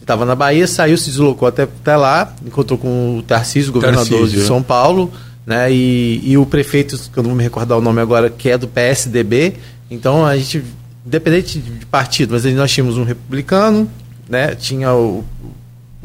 estava 0.00 0.22
é, 0.22 0.26
na 0.26 0.36
Bahia, 0.36 0.64
saiu, 0.68 0.96
se 0.96 1.10
deslocou 1.10 1.48
até, 1.48 1.64
até 1.64 1.96
lá, 1.96 2.32
encontrou 2.46 2.78
com 2.78 3.18
o 3.18 3.22
Tarcísio, 3.22 3.72
governador 3.72 4.06
Tarcísio. 4.06 4.40
de 4.40 4.46
São 4.46 4.62
Paulo, 4.62 5.12
né, 5.44 5.72
e, 5.72 6.20
e 6.24 6.38
o 6.38 6.46
prefeito, 6.46 6.96
que 7.12 7.18
eu 7.18 7.22
não 7.24 7.30
vou 7.30 7.36
me 7.36 7.42
recordar 7.42 7.76
o 7.76 7.80
nome 7.80 8.00
agora, 8.00 8.30
que 8.30 8.48
é 8.48 8.56
do 8.56 8.68
PSDB. 8.68 9.54
Então, 9.90 10.24
a 10.24 10.36
gente, 10.36 10.62
independente 11.04 11.58
de 11.58 11.86
partido, 11.86 12.32
mas 12.32 12.44
nós 12.54 12.70
tínhamos 12.70 12.96
um 12.96 13.02
republicano, 13.02 13.90
né, 14.28 14.54
tinha 14.54 14.94
o, 14.94 15.24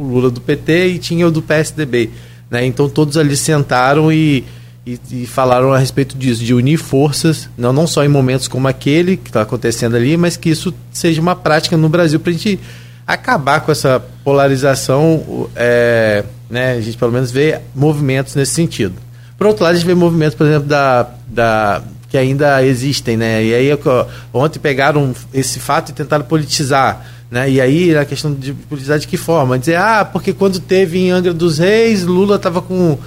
o 0.01 0.07
Lula 0.07 0.29
do 0.29 0.41
PT 0.41 0.87
e 0.87 0.99
tinha 0.99 1.27
o 1.27 1.31
do 1.31 1.41
PSDB. 1.41 2.09
Né, 2.49 2.65
então, 2.65 2.89
todos 2.89 3.17
ali 3.17 3.35
sentaram 3.37 4.11
e 4.11 4.43
e, 4.85 4.99
e, 5.11 5.27
falaram 5.27 5.71
a 5.71 5.77
respeito 5.77 6.17
disso, 6.17 6.43
de 6.43 6.55
unir 6.55 6.77
forças, 6.77 7.47
não, 7.55 7.71
não 7.71 7.85
só 7.85 8.03
em 8.03 8.07
momentos 8.07 8.47
como 8.47 8.67
aquele 8.67 9.15
que 9.15 9.29
está 9.29 9.43
acontecendo 9.43 9.95
ali, 9.95 10.17
mas 10.17 10.35
que 10.35 10.49
isso 10.49 10.73
seja 10.91 11.21
uma 11.21 11.35
prática 11.35 11.77
no 11.77 11.87
Brasil 11.87 12.19
para 12.19 12.31
a 12.31 12.33
gente 12.33 12.59
acabar 13.05 13.61
com 13.61 13.71
essa 13.71 14.03
polarização, 14.23 15.47
é, 15.55 16.23
né, 16.49 16.73
a 16.73 16.81
gente 16.81 16.97
pelo 16.97 17.11
menos 17.11 17.31
vê 17.31 17.59
movimentos 17.75 18.33
nesse 18.35 18.53
sentido. 18.53 18.95
Por 19.37 19.47
outro 19.47 19.63
lado, 19.63 19.73
a 19.73 19.75
gente 19.75 19.87
vê 19.87 19.93
movimentos, 19.93 20.35
por 20.35 20.47
exemplo, 20.47 20.67
da, 20.67 21.07
da 21.27 21.81
que 22.09 22.17
ainda 22.17 22.63
existem, 22.63 23.15
né? 23.15 23.43
E 23.43 23.53
aí 23.53 23.69
ontem 24.33 24.59
pegaram 24.59 25.15
esse 25.33 25.59
fato 25.59 25.89
e 25.89 25.93
tentaram 25.93 26.25
politizar. 26.25 27.05
Né? 27.31 27.49
E 27.49 27.61
aí 27.61 27.95
a 27.95 28.03
questão 28.03 28.33
de 28.33 28.53
politizar 28.53 28.99
de 28.99 29.07
que 29.07 29.15
forma? 29.15 29.57
Dizer, 29.57 29.77
ah, 29.77 30.03
porque 30.03 30.33
quando 30.33 30.59
teve 30.59 30.99
em 30.99 31.11
Angra 31.11 31.33
dos 31.33 31.59
Reis, 31.59 32.03
Lula 32.03 32.35
estava 32.35 32.61
com 32.61 32.97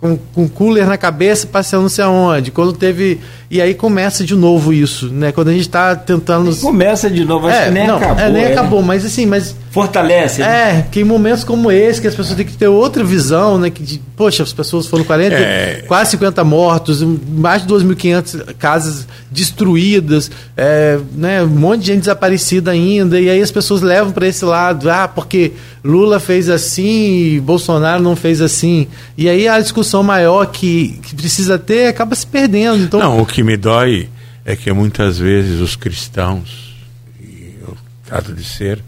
com, 0.00 0.16
com 0.16 0.48
cooler 0.48 0.86
na 0.86 0.96
cabeça, 0.96 1.46
passeando 1.46 1.82
não 1.82 1.88
sei 1.88 2.04
aonde. 2.04 2.50
Quando 2.50 2.72
teve. 2.72 3.20
E 3.50 3.60
aí 3.60 3.74
começa 3.74 4.24
de 4.24 4.34
novo 4.34 4.72
isso, 4.72 5.08
né? 5.08 5.32
Quando 5.32 5.48
a 5.48 5.52
gente 5.52 5.62
está 5.62 5.96
tentando. 5.96 6.54
Começa 6.56 7.10
de 7.10 7.24
novo, 7.24 7.48
acho 7.48 7.58
é, 7.58 7.64
que 7.64 7.70
nem 7.72 7.86
não, 7.86 7.96
acabou. 7.96 8.24
É, 8.24 8.30
nem 8.30 8.44
é. 8.44 8.52
acabou, 8.52 8.82
mas 8.82 9.04
assim, 9.04 9.26
mas. 9.26 9.56
Fortalece. 9.82 10.40
Né? 10.40 10.78
É, 10.78 10.82
que 10.90 11.00
em 11.00 11.04
momentos 11.04 11.44
como 11.44 11.70
esse, 11.70 12.00
que 12.00 12.06
as 12.06 12.14
pessoas 12.14 12.36
têm 12.36 12.44
que 12.44 12.56
ter 12.56 12.68
outra 12.68 13.04
visão, 13.04 13.58
né? 13.58 13.70
Que, 13.70 13.82
de, 13.82 13.98
poxa, 14.16 14.42
as 14.42 14.52
pessoas 14.52 14.86
foram 14.86 15.04
40, 15.04 15.34
é. 15.34 15.84
quase 15.86 16.12
50 16.12 16.42
mortos, 16.44 17.02
mais 17.02 17.66
de 17.66 17.72
2.500 17.72 18.54
casas 18.58 19.06
destruídas, 19.30 20.30
é, 20.56 20.98
né? 21.14 21.42
Um 21.42 21.48
monte 21.48 21.80
de 21.80 21.86
gente 21.86 22.00
desaparecida 22.00 22.70
ainda, 22.70 23.20
e 23.20 23.30
aí 23.30 23.40
as 23.40 23.50
pessoas 23.50 23.80
levam 23.82 24.12
para 24.12 24.26
esse 24.26 24.44
lado, 24.44 24.90
ah, 24.90 25.06
porque 25.06 25.52
Lula 25.84 26.18
fez 26.18 26.48
assim 26.48 27.34
e 27.34 27.40
Bolsonaro 27.40 28.02
não 28.02 28.16
fez 28.16 28.40
assim. 28.40 28.88
E 29.16 29.28
aí 29.28 29.46
a 29.46 29.60
discussão 29.60 30.02
maior 30.02 30.46
que, 30.46 30.98
que 31.02 31.14
precisa 31.14 31.58
ter 31.58 31.86
acaba 31.86 32.14
se 32.14 32.26
perdendo. 32.26 32.82
Então... 32.82 33.00
Não, 33.00 33.20
o 33.20 33.26
que 33.26 33.42
me 33.42 33.56
dói 33.56 34.08
é 34.44 34.56
que 34.56 34.72
muitas 34.72 35.18
vezes 35.18 35.60
os 35.60 35.76
cristãos, 35.76 36.74
e 37.20 37.54
eu 37.60 37.76
trato 38.04 38.32
de 38.32 38.42
ser, 38.42 38.82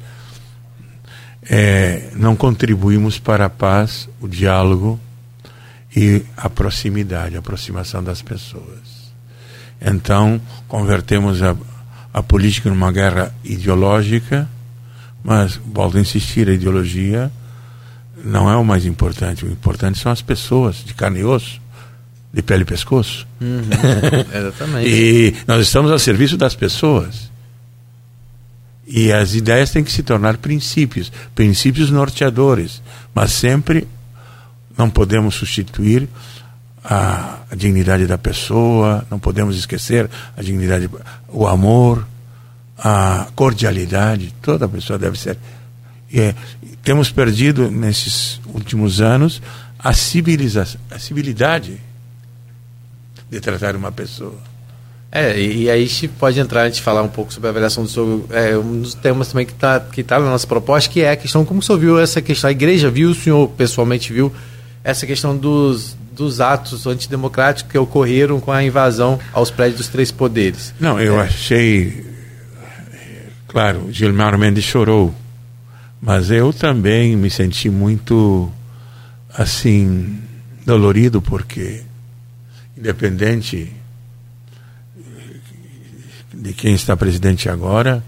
é, 1.51 2.11
não 2.15 2.37
contribuímos 2.37 3.19
para 3.19 3.47
a 3.47 3.51
paz, 3.51 4.09
o 4.21 4.29
diálogo 4.29 4.99
e 5.95 6.23
a 6.37 6.49
proximidade, 6.49 7.37
a 7.37 7.41
aproximação 7.41 8.03
das 8.03 8.23
pessoas. 8.23 9.11
Então, 9.81 10.41
convertemos 10.69 11.43
a, 11.43 11.57
a 12.15 12.23
política 12.23 12.71
numa 12.71 12.93
guerra 12.93 13.35
ideológica 13.45 14.49
mas, 15.23 15.61
volto 15.73 15.99
a 15.99 16.01
insistir, 16.01 16.49
a 16.49 16.53
ideologia 16.53 17.31
não 18.25 18.51
é 18.51 18.57
o 18.57 18.65
mais 18.65 18.87
importante. 18.87 19.45
O 19.45 19.51
importante 19.51 19.99
são 19.99 20.11
as 20.11 20.23
pessoas, 20.23 20.77
de 20.85 20.95
carne 20.95 21.21
e 21.21 21.25
osso, 21.25 21.61
de 22.33 22.43
pele 22.43 22.63
e 22.63 22.67
pescoço. 22.67 23.27
Uhum. 23.41 23.63
Exatamente. 24.33 24.89
e 24.89 25.35
nós 25.47 25.63
estamos 25.63 25.91
a 25.91 25.99
serviço 25.99 26.37
das 26.37 26.55
pessoas. 26.55 27.31
E 28.93 29.13
as 29.13 29.35
ideias 29.35 29.71
têm 29.71 29.85
que 29.85 29.93
se 29.93 30.03
tornar 30.03 30.37
princípios, 30.39 31.13
princípios 31.33 31.93
norteadores. 31.93 32.83
Mas 33.15 33.31
sempre 33.31 33.87
não 34.77 34.91
podemos 34.91 35.37
substituir 35.37 36.09
a, 36.83 37.39
a 37.49 37.55
dignidade 37.55 38.05
da 38.05 38.19
pessoa, 38.19 39.07
não 39.09 39.21
podemos 39.21 39.57
esquecer 39.57 40.11
a 40.37 40.43
dignidade, 40.43 40.91
o 41.29 41.47
amor, 41.47 42.05
a 42.77 43.29
cordialidade, 43.37 44.35
toda 44.43 44.69
pessoa 44.69 44.99
deve 44.99 45.17
ser. 45.17 45.39
É, 46.13 46.35
temos 46.83 47.13
perdido 47.13 47.71
nesses 47.71 48.41
últimos 48.47 49.01
anos 49.01 49.41
a 49.79 49.93
civilização, 49.93 50.81
a 50.91 50.99
civilidade 50.99 51.81
de 53.31 53.39
tratar 53.39 53.77
uma 53.77 53.93
pessoa. 53.93 54.50
É, 55.13 55.39
e, 55.39 55.63
e 55.63 55.71
aí 55.71 55.83
a 55.83 55.87
gente 55.87 56.07
pode 56.07 56.39
entrar, 56.39 56.63
a 56.63 56.69
gente 56.69 56.83
falar 56.83 57.03
um 57.03 57.09
pouco 57.09 57.33
sobre 57.33 57.49
a 57.49 57.51
avaliação 57.51 57.83
do 57.83 57.91
senhor, 57.91 58.25
é, 58.31 58.57
um 58.57 58.81
dos 58.81 58.95
temas 58.95 59.29
também 59.29 59.45
que 59.45 59.53
está 59.53 59.81
que 59.81 60.05
tá 60.05 60.21
na 60.21 60.27
nossa 60.27 60.47
proposta, 60.47 60.89
que 60.89 61.01
é 61.01 61.11
a 61.11 61.17
questão, 61.17 61.45
como 61.45 61.59
o 61.59 61.63
senhor 61.63 61.79
viu 61.79 61.99
essa 61.99 62.23
questão, 62.23 62.49
a 62.49 62.53
igreja 62.53 62.89
viu, 62.89 63.11
o 63.11 63.15
senhor 63.15 63.49
pessoalmente 63.49 64.13
viu, 64.13 64.33
essa 64.85 65.07
questão 65.07 65.37
dos, 65.37 65.97
dos 66.13 66.41
atos 66.41 66.87
antidemocráticos 66.87 67.73
que 67.73 67.77
ocorreram 67.77 68.39
com 68.39 68.53
a 68.53 68.63
invasão 68.63 69.19
aos 69.33 69.51
prédios 69.51 69.79
dos 69.79 69.89
três 69.89 70.13
poderes. 70.13 70.73
Não, 70.79 71.01
eu 71.01 71.21
é. 71.21 71.25
achei, 71.25 72.07
claro, 73.49 73.89
Gilmar 73.91 74.39
Mendes 74.39 74.63
chorou, 74.63 75.13
mas 76.01 76.31
eu 76.31 76.53
também 76.53 77.17
me 77.17 77.31
senti 77.31 77.69
muito, 77.69 78.51
assim, 79.37 80.21
dolorido, 80.65 81.21
porque, 81.21 81.83
independente 82.79 83.80
de 86.41 86.55
quem 86.55 86.75
está 86.75 86.97
presidente 86.97 87.49
agora, 87.49 88.03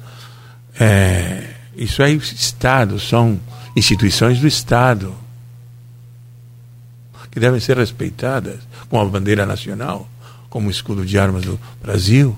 é, 0.80 1.51
isso 1.76 2.03
é 2.03 2.11
Estado, 2.12 2.99
são 2.99 3.39
instituições 3.76 4.41
do 4.41 4.47
Estado 4.47 5.14
que 7.30 7.41
devem 7.41 7.61
ser 7.61 7.78
respeitadas 7.78 8.61
como 8.89 9.03
a 9.03 9.07
bandeira 9.07 9.47
nacional, 9.47 10.09
como 10.51 10.70
escudo 10.70 11.05
de 11.05 11.18
armas 11.18 11.45
do 11.45 11.59
Brasil. 11.83 12.37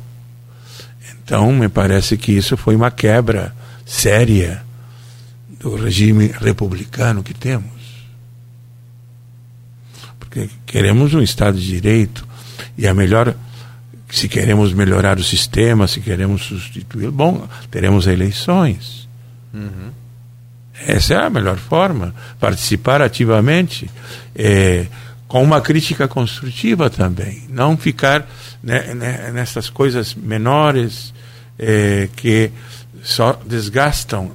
Então, 1.12 1.53
me 1.53 1.68
parece 1.68 2.16
que 2.16 2.30
isso 2.30 2.57
foi 2.57 2.76
uma 2.76 2.92
quebra 2.92 3.55
séria 3.84 4.64
do 5.59 5.74
regime 5.74 6.28
republicano 6.28 7.24
que 7.24 7.34
temos. 7.34 7.72
Porque 10.20 10.49
queremos 10.64 11.12
um 11.12 11.20
Estado 11.20 11.59
de 11.59 11.66
Direito 11.66 12.26
e 12.78 12.86
a 12.86 12.95
melhor 12.95 13.34
se 14.15 14.29
queremos 14.29 14.73
melhorar 14.73 15.19
o 15.19 15.25
sistema, 15.25 15.89
se 15.89 16.01
queremos 16.01 16.45
substituí-lo, 16.45 17.11
bom, 17.11 17.49
teremos 17.69 18.07
eleições. 18.07 19.09
Uhum. 19.53 19.91
Essa 20.87 21.15
é 21.15 21.17
a 21.17 21.29
melhor 21.29 21.57
forma. 21.57 22.15
Participar 22.39 23.03
ativamente, 23.03 23.91
é, 24.33 24.87
com 25.27 25.43
uma 25.43 25.61
crítica 25.61 26.07
construtiva 26.07 26.89
também. 26.89 27.43
Não 27.49 27.77
ficar 27.77 28.25
né, 28.62 28.95
né, 28.95 29.33
nessas 29.33 29.69
coisas 29.69 30.15
menores 30.15 31.12
é, 31.59 32.09
que 32.15 32.53
só 33.03 33.33
desgastam 33.45 34.31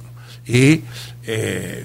e 0.46 0.84
é, 1.26 1.82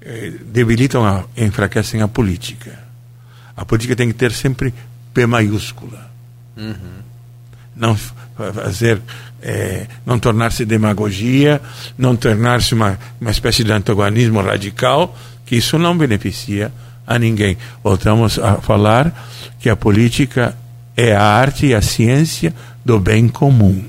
é 0.00 0.30
debilitam, 0.44 1.04
a, 1.06 1.24
enfraquecem 1.36 2.02
a 2.02 2.08
política. 2.08 2.76
A 3.56 3.64
política 3.64 3.94
tem 3.94 4.08
que 4.08 4.14
ter 4.14 4.32
sempre 4.32 4.74
P 5.14 5.24
maiúscula 5.24 6.05
Uhum. 6.56 7.04
Não 7.74 7.96
fazer, 8.54 9.00
é, 9.42 9.86
não 10.04 10.18
tornar-se 10.18 10.64
demagogia, 10.64 11.60
não 11.98 12.16
tornar-se 12.16 12.74
uma, 12.74 12.98
uma 13.20 13.30
espécie 13.30 13.62
de 13.62 13.72
antagonismo 13.72 14.40
radical, 14.40 15.16
que 15.44 15.56
isso 15.56 15.78
não 15.78 15.96
beneficia 15.96 16.72
a 17.06 17.18
ninguém. 17.18 17.56
Voltamos 17.84 18.38
a 18.38 18.56
falar 18.56 19.12
que 19.60 19.68
a 19.68 19.76
política 19.76 20.56
é 20.96 21.14
a 21.14 21.22
arte 21.22 21.66
e 21.66 21.74
a 21.74 21.82
ciência 21.82 22.54
do 22.84 22.98
bem 22.98 23.28
comum. 23.28 23.84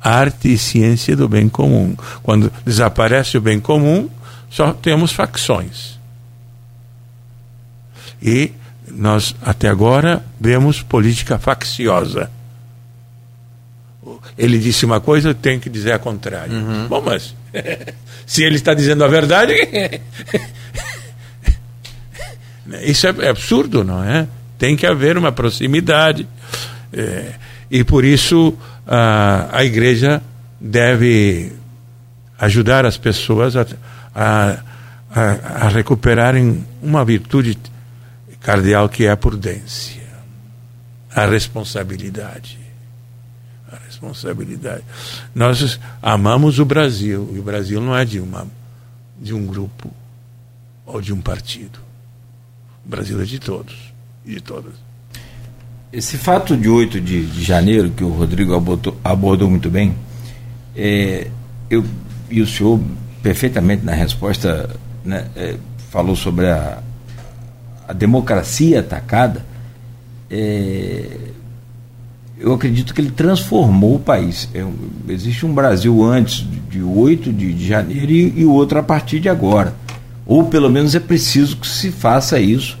Arte 0.00 0.52
e 0.52 0.58
ciência 0.58 1.16
do 1.16 1.28
bem 1.28 1.48
comum. 1.48 1.96
Quando 2.22 2.52
desaparece 2.64 3.38
o 3.38 3.40
bem 3.40 3.58
comum, 3.58 4.10
só 4.50 4.72
temos 4.72 5.12
facções. 5.12 5.98
E 8.20 8.52
nós 8.94 9.34
até 9.42 9.68
agora 9.68 10.24
vemos 10.40 10.82
política 10.82 11.38
facciosa. 11.38 12.30
Ele 14.36 14.58
disse 14.58 14.84
uma 14.84 15.00
coisa, 15.00 15.30
eu 15.30 15.34
tenho 15.34 15.60
que 15.60 15.70
dizer 15.70 15.92
a 15.92 15.98
contrária. 15.98 16.52
Uhum. 16.52 16.88
Bom, 16.88 17.00
mas 17.00 17.34
se 18.26 18.42
ele 18.42 18.56
está 18.56 18.74
dizendo 18.74 19.04
a 19.04 19.08
verdade, 19.08 19.54
isso 22.82 23.06
é, 23.06 23.28
absurdo, 23.28 23.84
não 23.84 24.04
é? 24.04 24.26
Tem 24.58 24.76
que 24.76 24.86
haver 24.86 25.16
uma 25.16 25.32
proximidade. 25.32 26.26
É, 26.92 27.32
e 27.70 27.84
por 27.84 28.04
isso 28.04 28.54
a, 28.86 29.48
a 29.52 29.64
igreja 29.64 30.20
deve 30.60 31.52
ajudar 32.38 32.84
as 32.84 32.96
pessoas 32.96 33.56
a, 33.56 33.66
a, 34.14 34.58
a, 35.14 35.66
a 35.66 35.68
recuperarem 35.68 36.64
uma 36.82 37.04
virtude 37.04 37.56
cardeal 38.42 38.88
que 38.88 39.06
é 39.06 39.10
a 39.10 39.16
prudência, 39.16 40.02
a 41.14 41.26
responsabilidade. 41.26 42.58
A 43.70 43.76
responsabilidade. 43.86 44.84
Nós 45.34 45.80
amamos 46.02 46.58
o 46.58 46.64
Brasil, 46.64 47.30
e 47.34 47.38
o 47.38 47.42
Brasil 47.42 47.80
não 47.80 47.96
é 47.96 48.04
de, 48.04 48.20
uma, 48.20 48.46
de 49.18 49.32
um 49.32 49.46
grupo 49.46 49.90
ou 50.84 51.00
de 51.00 51.12
um 51.12 51.20
partido. 51.20 51.78
O 52.84 52.88
Brasil 52.88 53.20
é 53.22 53.24
de 53.24 53.38
todos 53.38 53.74
e 54.26 54.34
de 54.34 54.40
todas. 54.40 54.74
Esse 55.92 56.18
fato 56.18 56.56
de 56.56 56.68
8 56.68 57.00
de, 57.00 57.26
de 57.26 57.42
janeiro, 57.42 57.90
que 57.90 58.02
o 58.02 58.08
Rodrigo 58.08 58.54
abordou, 58.54 58.98
abordou 59.04 59.48
muito 59.48 59.70
bem, 59.70 59.94
é, 60.74 61.30
eu, 61.70 61.84
e 62.30 62.40
o 62.40 62.46
senhor 62.46 62.80
perfeitamente 63.22 63.84
na 63.84 63.92
resposta 63.92 64.74
né, 65.04 65.28
é, 65.36 65.56
falou 65.90 66.16
sobre 66.16 66.50
a, 66.50 66.82
a 67.92 67.94
democracia 67.94 68.80
atacada, 68.80 69.44
é, 70.30 71.04
eu 72.38 72.54
acredito 72.54 72.94
que 72.94 73.02
ele 73.02 73.10
transformou 73.10 73.96
o 73.96 73.98
país. 73.98 74.48
É, 74.54 74.64
existe 75.08 75.44
um 75.44 75.52
Brasil 75.52 76.02
antes 76.02 76.46
de 76.70 76.82
8 76.82 77.30
de, 77.30 77.66
janeiro 77.66 78.10
e, 78.10 78.40
e 78.40 78.44
outro 78.46 78.78
a 78.78 78.82
partir 78.82 79.20
de 79.20 79.28
agora. 79.28 79.74
Ou 80.24 80.44
pelo 80.44 80.70
menos 80.70 80.94
é 80.94 81.00
preciso 81.00 81.58
que 81.58 81.66
se 81.68 81.92
faça 81.92 82.40
isso 82.40 82.78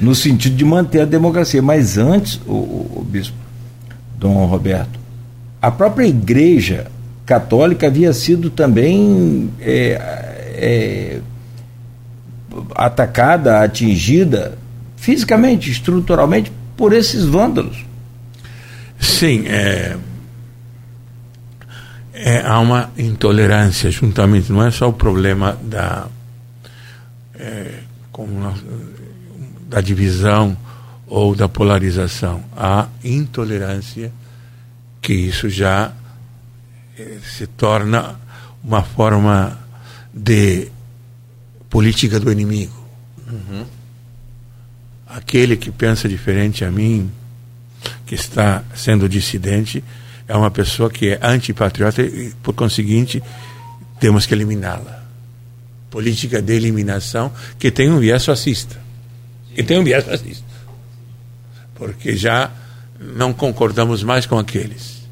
no 0.00 0.14
sentido 0.14 0.56
de 0.56 0.64
manter 0.64 1.02
a 1.02 1.04
democracia. 1.04 1.60
Mas 1.60 1.98
antes, 1.98 2.40
o, 2.46 2.52
o, 2.52 2.92
o 3.00 3.04
bispo 3.04 3.36
Dom 4.18 4.46
Roberto, 4.46 4.98
a 5.60 5.70
própria 5.70 6.06
igreja 6.06 6.86
católica 7.26 7.86
havia 7.88 8.14
sido 8.14 8.48
também 8.48 9.50
é, 9.60 10.00
é, 10.54 11.20
atacada, 12.74 13.62
atingida 13.62 14.58
fisicamente, 14.96 15.70
estruturalmente 15.70 16.52
por 16.76 16.92
esses 16.92 17.24
vândalos. 17.24 17.84
Sim, 18.98 19.46
é, 19.46 19.96
é, 22.12 22.40
há 22.40 22.58
uma 22.60 22.90
intolerância 22.96 23.90
juntamente, 23.90 24.50
não 24.50 24.64
é 24.64 24.70
só 24.70 24.88
o 24.88 24.92
problema 24.92 25.58
da, 25.62 26.06
é, 27.34 27.80
nós, 28.18 28.64
da 29.68 29.80
divisão 29.80 30.56
ou 31.06 31.34
da 31.34 31.48
polarização, 31.48 32.42
há 32.56 32.88
intolerância 33.04 34.10
que 35.00 35.12
isso 35.12 35.48
já 35.48 35.92
é, 36.98 37.18
se 37.22 37.46
torna 37.46 38.16
uma 38.64 38.82
forma 38.82 39.58
de 40.12 40.68
política 41.76 42.18
do 42.18 42.32
inimigo. 42.32 42.72
Uhum. 43.30 43.66
Aquele 45.06 45.58
que 45.58 45.70
pensa 45.70 46.08
diferente 46.08 46.64
a 46.64 46.70
mim, 46.70 47.12
que 48.06 48.14
está 48.14 48.64
sendo 48.74 49.06
dissidente, 49.06 49.84
é 50.26 50.34
uma 50.34 50.50
pessoa 50.50 50.88
que 50.88 51.10
é 51.10 51.18
antipatriota 51.20 52.00
e, 52.00 52.32
por 52.42 52.54
conseguinte, 52.54 53.22
temos 54.00 54.24
que 54.24 54.32
eliminá-la. 54.32 55.04
Política 55.90 56.40
de 56.40 56.54
eliminação 56.54 57.30
que 57.58 57.70
tem 57.70 57.90
um 57.90 57.98
viés 57.98 58.24
fascista. 58.24 58.80
Que 59.54 59.62
tem 59.62 59.78
um 59.78 59.84
viés 59.84 60.02
fascista. 60.02 60.46
Porque 61.74 62.16
já 62.16 62.50
não 62.98 63.34
concordamos 63.34 64.02
mais 64.02 64.24
com 64.24 64.38
aqueles. 64.38 65.02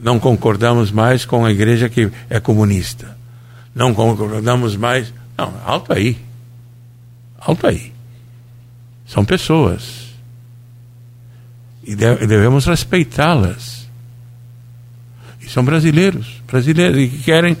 Não 0.00 0.18
concordamos 0.18 0.90
mais 0.90 1.24
com 1.24 1.44
a 1.44 1.52
igreja 1.52 1.88
que 1.88 2.10
é 2.28 2.40
comunista 2.40 3.21
não 3.74 3.94
concordamos 3.94 4.76
mais. 4.76 5.12
Não, 5.36 5.54
alto 5.64 5.92
aí. 5.92 6.16
Alto 7.38 7.66
aí. 7.66 7.92
São 9.06 9.24
pessoas. 9.24 10.12
E 11.84 11.96
devemos 11.96 12.66
respeitá-las. 12.66 13.88
E 15.40 15.48
são 15.48 15.64
brasileiros, 15.64 16.40
brasileiros, 16.46 16.98
e 16.98 17.08
que 17.08 17.18
querem 17.24 17.56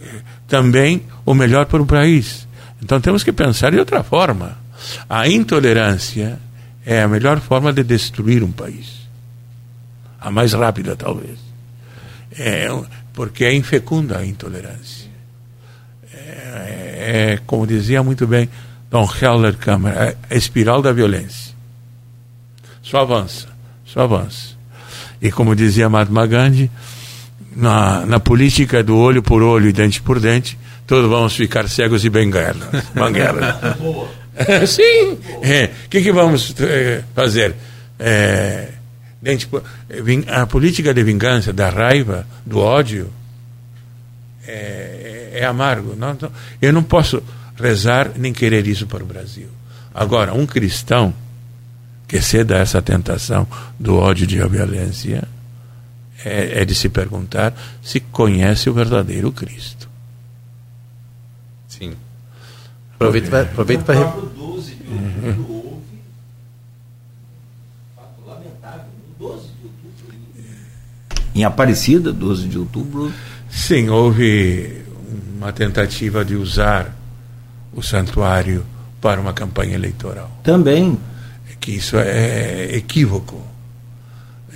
eh, 0.00 0.20
também 0.46 1.02
o 1.26 1.34
melhor 1.34 1.66
para 1.66 1.82
o 1.82 1.86
país. 1.86 2.46
Então 2.80 3.00
temos 3.00 3.24
que 3.24 3.32
pensar 3.32 3.72
de 3.72 3.78
outra 3.78 4.04
forma. 4.04 4.56
A 5.08 5.28
intolerância 5.28 6.38
é 6.86 7.02
a 7.02 7.08
melhor 7.08 7.40
forma 7.40 7.72
de 7.72 7.82
destruir 7.82 8.42
um 8.42 8.52
país. 8.52 9.08
A 10.20 10.30
mais 10.30 10.52
rápida, 10.52 10.94
talvez. 10.94 11.38
É, 12.38 12.68
porque 13.12 13.44
é 13.44 13.52
infecunda 13.52 14.18
a 14.18 14.24
intolerância. 14.24 14.97
É, 16.66 17.34
é 17.34 17.38
como 17.46 17.66
dizia 17.66 18.02
muito 18.02 18.26
bem 18.26 18.48
Don 18.90 19.08
Heller 19.20 19.56
Kammer, 19.56 19.92
é 19.94 20.16
a 20.30 20.34
espiral 20.34 20.80
da 20.80 20.92
violência. 20.92 21.54
só 22.82 23.00
avança, 23.00 23.48
só 23.84 24.00
avança. 24.00 24.56
E 25.20 25.30
como 25.30 25.54
dizia 25.54 25.88
Mahatma 25.88 26.26
Gandhi, 26.26 26.70
na, 27.54 28.06
na 28.06 28.20
política 28.20 28.82
do 28.82 28.96
olho 28.96 29.22
por 29.22 29.42
olho 29.42 29.68
e 29.68 29.72
dente 29.72 30.00
por 30.00 30.20
dente, 30.20 30.58
todos 30.86 31.10
vamos 31.10 31.34
ficar 31.34 31.68
cegos 31.68 32.04
e 32.04 32.10
benguelas. 32.10 32.68
banguelas. 32.94 33.56
Sim. 34.68 35.18
O 35.38 35.44
é, 35.44 35.70
que, 35.90 36.00
que 36.00 36.12
vamos 36.12 36.54
é, 36.60 37.02
fazer? 37.14 37.54
É, 37.98 38.68
dente 39.20 39.46
por, 39.46 39.62
a 40.28 40.46
política 40.46 40.94
de 40.94 41.02
vingança, 41.02 41.52
da 41.52 41.68
raiva, 41.68 42.26
do 42.46 42.60
ódio, 42.60 43.10
é, 44.46 44.97
é 45.38 45.44
amargo. 45.44 45.94
Não, 45.96 46.16
não, 46.20 46.30
eu 46.60 46.72
não 46.72 46.82
posso 46.82 47.22
rezar 47.56 48.12
nem 48.16 48.32
querer 48.32 48.66
isso 48.66 48.86
para 48.86 49.02
o 49.02 49.06
Brasil. 49.06 49.48
Agora, 49.94 50.34
um 50.34 50.46
cristão 50.46 51.14
que 52.06 52.20
ceda 52.20 52.56
a 52.56 52.60
essa 52.60 52.80
tentação 52.80 53.46
do 53.78 53.96
ódio 53.96 54.28
e 54.28 54.38
da 54.38 54.46
violência 54.46 55.26
é, 56.24 56.62
é, 56.62 56.64
de 56.64 56.74
se 56.74 56.88
perguntar 56.88 57.54
se 57.82 58.00
conhece 58.00 58.68
o 58.68 58.72
verdadeiro 58.72 59.30
Cristo. 59.30 59.88
Sim. 61.68 61.94
Aproveita 62.94 63.30
para. 63.30 63.42
Aproveita 63.42 63.84
para. 63.84 63.98
Uhum. 63.98 65.58
Em 71.34 71.44
Aparecida, 71.44 72.12
12 72.12 72.48
de 72.48 72.58
outubro. 72.58 73.12
Sim, 73.48 73.88
houve 73.90 74.87
uma 75.36 75.52
tentativa 75.52 76.24
de 76.24 76.36
usar 76.36 76.94
o 77.72 77.82
santuário 77.82 78.64
para 79.00 79.20
uma 79.20 79.32
campanha 79.32 79.74
eleitoral. 79.74 80.30
Também. 80.42 80.98
É 81.50 81.54
que 81.58 81.72
isso 81.72 81.96
é 81.96 82.74
equívoco. 82.74 83.42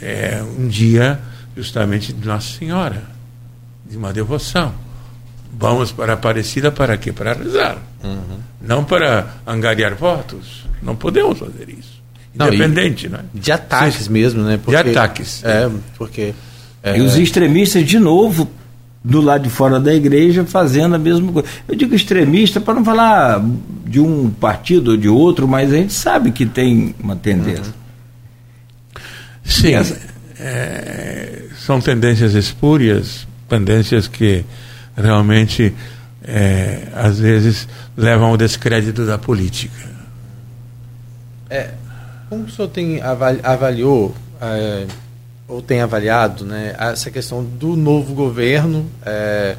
É 0.00 0.42
um 0.58 0.66
dia 0.66 1.20
justamente 1.56 2.12
de 2.12 2.26
Nossa 2.26 2.58
Senhora, 2.58 3.02
de 3.88 3.96
uma 3.96 4.12
devoção. 4.12 4.74
Vamos 5.58 5.92
para 5.92 6.14
Aparecida 6.14 6.72
para 6.72 6.96
quê? 6.96 7.12
Para 7.12 7.34
rezar. 7.34 7.78
Uhum. 8.02 8.38
Não 8.60 8.84
para 8.84 9.34
angariar 9.46 9.94
votos. 9.94 10.64
Não 10.82 10.96
podemos 10.96 11.38
fazer 11.38 11.68
isso. 11.68 12.02
Independente, 12.34 13.08
não, 13.08 13.18
né? 13.18 13.24
De 13.34 13.52
ataques 13.52 14.06
Sim. 14.06 14.12
mesmo, 14.12 14.42
né? 14.42 14.58
Porque, 14.62 14.82
de 14.82 14.90
ataques. 14.90 15.44
É, 15.44 15.70
porque. 15.98 16.34
É, 16.82 16.96
e 16.96 17.02
os 17.02 17.16
extremistas, 17.16 17.84
de 17.84 17.98
novo, 17.98 18.50
do 19.04 19.20
lado 19.20 19.44
de 19.44 19.50
fora 19.50 19.80
da 19.80 19.92
igreja 19.92 20.44
fazendo 20.44 20.94
a 20.94 20.98
mesma 20.98 21.32
coisa. 21.32 21.48
Eu 21.66 21.74
digo 21.74 21.94
extremista 21.94 22.60
para 22.60 22.74
não 22.74 22.84
falar 22.84 23.42
de 23.86 24.00
um 24.00 24.30
partido 24.30 24.92
ou 24.92 24.96
de 24.96 25.08
outro, 25.08 25.48
mas 25.48 25.72
a 25.72 25.76
gente 25.76 25.92
sabe 25.92 26.30
que 26.30 26.46
tem 26.46 26.94
uma 27.02 27.16
tendência. 27.16 27.64
Uhum. 27.64 29.02
Sim, 29.44 29.74
essa... 29.74 29.98
é, 30.38 31.42
são 31.58 31.80
tendências 31.80 32.34
espúrias, 32.34 33.26
tendências 33.48 34.06
que 34.06 34.44
realmente 34.96 35.74
é, 36.24 36.88
às 36.94 37.18
vezes 37.18 37.68
levam 37.96 38.28
ao 38.28 38.36
descrédito 38.36 39.04
da 39.04 39.18
política. 39.18 39.90
É, 41.50 41.70
como 42.28 42.44
o 42.44 42.50
senhor 42.50 42.68
tem 42.68 43.02
avali 43.02 43.40
avaliou 43.42 44.14
é, 44.40 44.86
ou 45.52 45.60
tem 45.60 45.82
avaliado 45.82 46.46
né, 46.46 46.74
essa 46.78 47.10
questão 47.10 47.44
do 47.44 47.76
novo 47.76 48.14
governo, 48.14 48.90
é, 49.04 49.54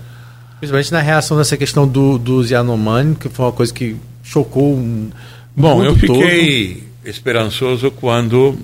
principalmente 0.57 0.91
na 0.91 1.01
reação 1.01 1.37
dessa 1.37 1.55
questão 1.55 1.87
do, 1.87 2.17
dos 2.17 2.49
Yanomami, 2.49 3.15
que 3.15 3.29
foi 3.29 3.45
uma 3.45 3.51
coisa 3.51 3.71
que 3.71 3.95
chocou 4.23 4.75
um, 4.75 5.11
Bom, 5.55 5.83
eu 5.83 5.95
fiquei 5.95 6.75
todo. 6.75 7.09
esperançoso 7.09 7.91
quando 7.91 8.57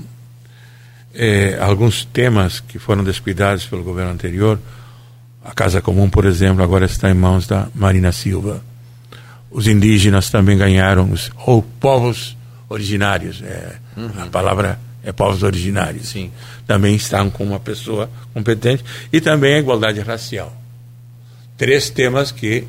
é, 1.13 1.59
alguns 1.61 2.03
temas 2.03 2.59
que 2.59 2.79
foram 2.79 3.03
descuidados 3.03 3.63
pelo 3.65 3.83
governo 3.83 4.11
anterior, 4.11 4.59
a 5.45 5.53
Casa 5.53 5.81
Comum, 5.81 6.09
por 6.09 6.25
exemplo, 6.25 6.63
agora 6.63 6.85
está 6.85 7.11
em 7.11 7.13
mãos 7.13 7.45
da 7.45 7.67
Marina 7.75 8.11
Silva. 8.11 8.63
Os 9.51 9.67
indígenas 9.67 10.31
também 10.31 10.57
ganharam, 10.57 11.11
ou 11.45 11.61
povos 11.79 12.35
originários, 12.67 13.41
é, 13.43 13.75
uhum. 13.95 14.09
a 14.17 14.25
palavra 14.27 14.79
é 15.03 15.11
povos 15.11 15.43
originários. 15.43 16.09
Sim. 16.09 16.31
Também 16.69 16.95
estão 16.95 17.31
com 17.31 17.43
uma 17.43 17.59
pessoa 17.59 18.07
competente. 18.31 18.85
E 19.11 19.19
também 19.19 19.55
a 19.55 19.57
igualdade 19.57 19.99
racial. 20.01 20.55
Três 21.57 21.89
temas 21.89 22.31
que, 22.31 22.63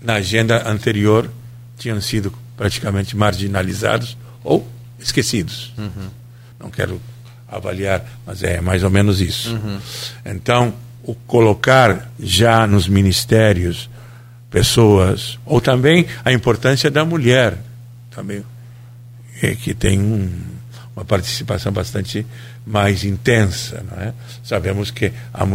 na 0.00 0.14
agenda 0.14 0.66
anterior, 0.66 1.30
tinham 1.76 2.00
sido 2.00 2.32
praticamente 2.56 3.14
marginalizados 3.14 4.16
ou 4.42 4.66
esquecidos. 4.98 5.74
Uhum. 5.76 6.08
Não 6.58 6.70
quero 6.70 6.98
avaliar, 7.46 8.02
mas 8.24 8.42
é 8.42 8.62
mais 8.62 8.82
ou 8.82 8.88
menos 8.88 9.20
isso. 9.20 9.56
Uhum. 9.56 9.78
Então, 10.24 10.72
o 11.02 11.14
colocar 11.14 12.10
já 12.18 12.66
nos 12.66 12.88
ministérios 12.88 13.90
pessoas, 14.50 15.38
ou 15.44 15.60
também 15.60 16.06
a 16.24 16.32
importância 16.32 16.90
da 16.90 17.04
mulher, 17.04 17.58
também, 18.10 18.42
que 19.62 19.74
tem 19.74 20.00
um, 20.00 20.30
uma 20.94 21.04
participação 21.04 21.72
bastante 21.72 22.26
mais 22.66 23.04
intensa. 23.04 23.84
Não 23.90 24.02
é? 24.02 24.12
Sabemos 24.44 24.90
que 24.90 25.12
a, 25.32 25.46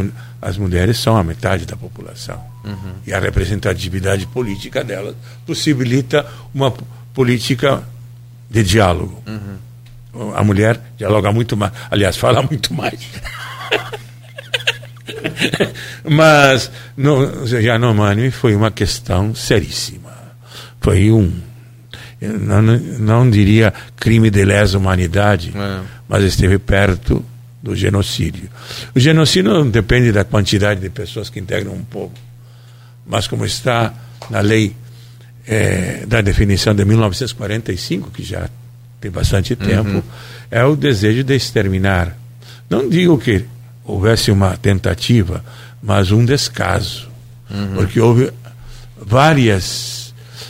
as 0.41 0.57
mulheres 0.57 0.97
são 0.97 1.15
a 1.15 1.23
metade 1.23 1.65
da 1.65 1.75
população. 1.75 2.43
Uhum. 2.63 2.93
E 3.05 3.13
a 3.13 3.19
representatividade 3.19 4.25
política 4.27 4.83
delas 4.83 5.15
possibilita 5.45 6.25
uma 6.53 6.73
política 7.13 7.83
de 8.49 8.63
diálogo. 8.63 9.23
Uhum. 9.27 10.33
A 10.35 10.43
mulher 10.43 10.79
dialoga 10.97 11.31
muito 11.31 11.55
mais, 11.55 11.71
aliás, 11.91 12.17
fala 12.17 12.41
muito 12.41 12.73
mais. 12.73 12.99
Mas 16.03 16.71
no 16.95 17.45
Yanomami 17.45 18.31
foi 18.31 18.55
uma 18.55 18.71
questão 18.71 19.35
seríssima. 19.35 20.11
Foi 20.81 21.11
um 21.11 21.46
não, 22.21 22.61
não 22.61 23.29
diria 23.29 23.73
crime 23.95 24.29
de 24.29 24.43
lesa 24.43 24.77
humanidade, 24.77 25.53
é. 25.55 25.81
mas 26.07 26.23
esteve 26.23 26.57
perto 26.57 27.23
do 27.61 27.75
genocídio. 27.75 28.49
O 28.95 28.99
genocídio 28.99 29.51
não 29.51 29.69
depende 29.69 30.11
da 30.11 30.23
quantidade 30.23 30.81
de 30.81 30.89
pessoas 30.89 31.29
que 31.29 31.39
integram 31.39 31.73
um 31.73 31.83
povo, 31.83 32.13
mas 33.05 33.27
como 33.27 33.45
está 33.45 33.93
na 34.29 34.39
lei 34.41 34.75
é, 35.45 36.05
da 36.05 36.21
definição 36.21 36.73
de 36.73 36.83
1945, 36.83 38.11
que 38.11 38.23
já 38.23 38.49
tem 38.99 39.11
bastante 39.11 39.55
tempo, 39.55 39.89
uhum. 39.89 40.03
é 40.49 40.63
o 40.65 40.75
desejo 40.75 41.23
de 41.23 41.35
exterminar. 41.35 42.17
Não 42.69 42.89
digo 42.89 43.17
que 43.17 43.45
houvesse 43.83 44.31
uma 44.31 44.57
tentativa, 44.57 45.43
mas 45.81 46.11
um 46.11 46.25
descaso, 46.25 47.09
uhum. 47.49 47.75
porque 47.75 47.99
houve 47.99 48.31
várias 48.99 49.96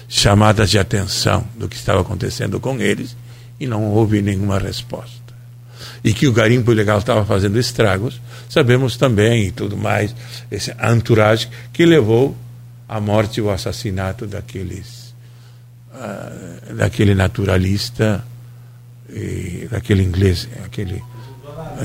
chamadas 0.08 0.70
de 0.70 0.80
atenção 0.80 1.46
do 1.56 1.68
que 1.68 1.76
estava 1.76 2.02
acontecendo 2.02 2.60
com 2.60 2.80
eles 2.80 3.16
e 3.60 3.68
não 3.68 3.86
houve 3.86 4.22
nenhuma 4.22 4.58
resposta. 4.60 5.16
E 6.04 6.14
que 6.14 6.28
o 6.28 6.34
garimpo 6.34 6.72
ilegal 6.72 7.00
estava 7.00 7.26
fazendo 7.26 7.60
estragos, 7.60 8.22
sabemos 8.50 8.98
também 8.98 9.48
e 9.48 9.52
tudo 9.52 9.76
mais, 9.76 10.16
esse 10.50 10.74
entourage 10.94 11.50
que 11.74 11.86
levou 11.86 12.36
à 12.88 13.00
morte 13.02 13.40
e 13.40 13.44
ao 13.44 13.50
assassinato 13.50 14.26
daqueles, 14.26 15.14
uh, 15.94 16.74
daquele 16.76 17.14
naturalista, 17.14 18.24
e 19.10 19.68
daquele 19.72 20.04
inglês, 20.04 20.48
aquele 20.66 21.02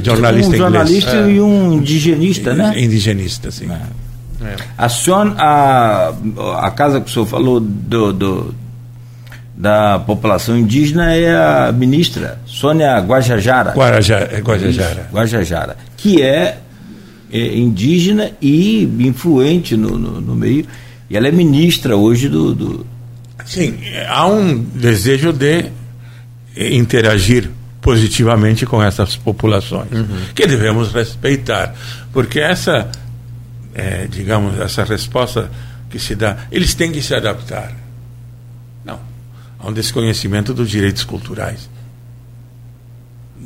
jornalista 0.02 0.54
um 0.54 0.56
jornalista 0.56 1.16
inglês. 1.16 1.36
e 1.36 1.40
um 1.40 1.72
indigenista, 1.74 2.54
né? 2.54 2.74
Indigenista, 2.76 3.50
sim. 3.50 3.70
É. 3.70 4.11
É. 4.44 4.56
A, 4.76 4.88
senhora, 4.88 5.34
a, 5.38 6.12
a 6.66 6.70
casa 6.70 7.00
que 7.00 7.08
o 7.08 7.12
senhor 7.12 7.26
falou 7.26 7.60
do, 7.60 8.12
do, 8.12 8.54
da 9.54 9.98
população 9.98 10.56
indígena 10.58 11.14
é 11.14 11.34
a 11.34 11.72
ministra 11.72 12.40
Sônia 12.46 12.98
Guajajara. 13.00 13.72
Guarajara, 13.72 14.28
é 14.32 14.40
Guajajara. 14.40 15.08
Guajajara, 15.12 15.76
que 15.96 16.22
é, 16.22 16.58
é, 17.30 17.56
indígena 17.56 18.32
e 18.40 18.84
influente 19.00 19.76
no, 19.76 19.98
no, 19.98 20.20
no, 20.20 20.34
meio. 20.34 20.66
E 21.08 21.16
ela 21.16 21.28
é 21.28 21.32
ministra 21.32 21.96
hoje 21.96 22.28
do, 22.28 22.54
do. 22.54 22.86
Sim, 23.44 23.78
há 24.08 24.26
um 24.26 24.58
desejo 24.58 25.32
de 25.32 25.66
interagir 26.56 27.50
positivamente 27.80 28.64
com 28.64 28.82
essas 28.82 29.16
populações, 29.16 29.90
uhum. 29.92 30.06
que 30.34 30.46
devemos 30.46 30.92
respeitar, 30.92 31.74
porque 32.12 32.38
essa 32.38 32.88
é, 33.74 34.06
digamos, 34.06 34.58
essa 34.60 34.84
resposta 34.84 35.50
que 35.90 35.98
se 35.98 36.14
dá, 36.14 36.46
eles 36.50 36.74
têm 36.74 36.90
que 36.92 37.02
se 37.02 37.14
adaptar. 37.14 37.72
Não. 38.84 39.00
Há 39.58 39.68
um 39.68 39.72
desconhecimento 39.72 40.54
dos 40.54 40.70
direitos 40.70 41.04
culturais 41.04 41.68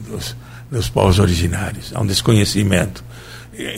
dos, 0.08 0.36
dos 0.70 0.88
povos 0.88 1.18
originários. 1.18 1.92
Há 1.94 2.00
um 2.00 2.06
desconhecimento. 2.06 3.04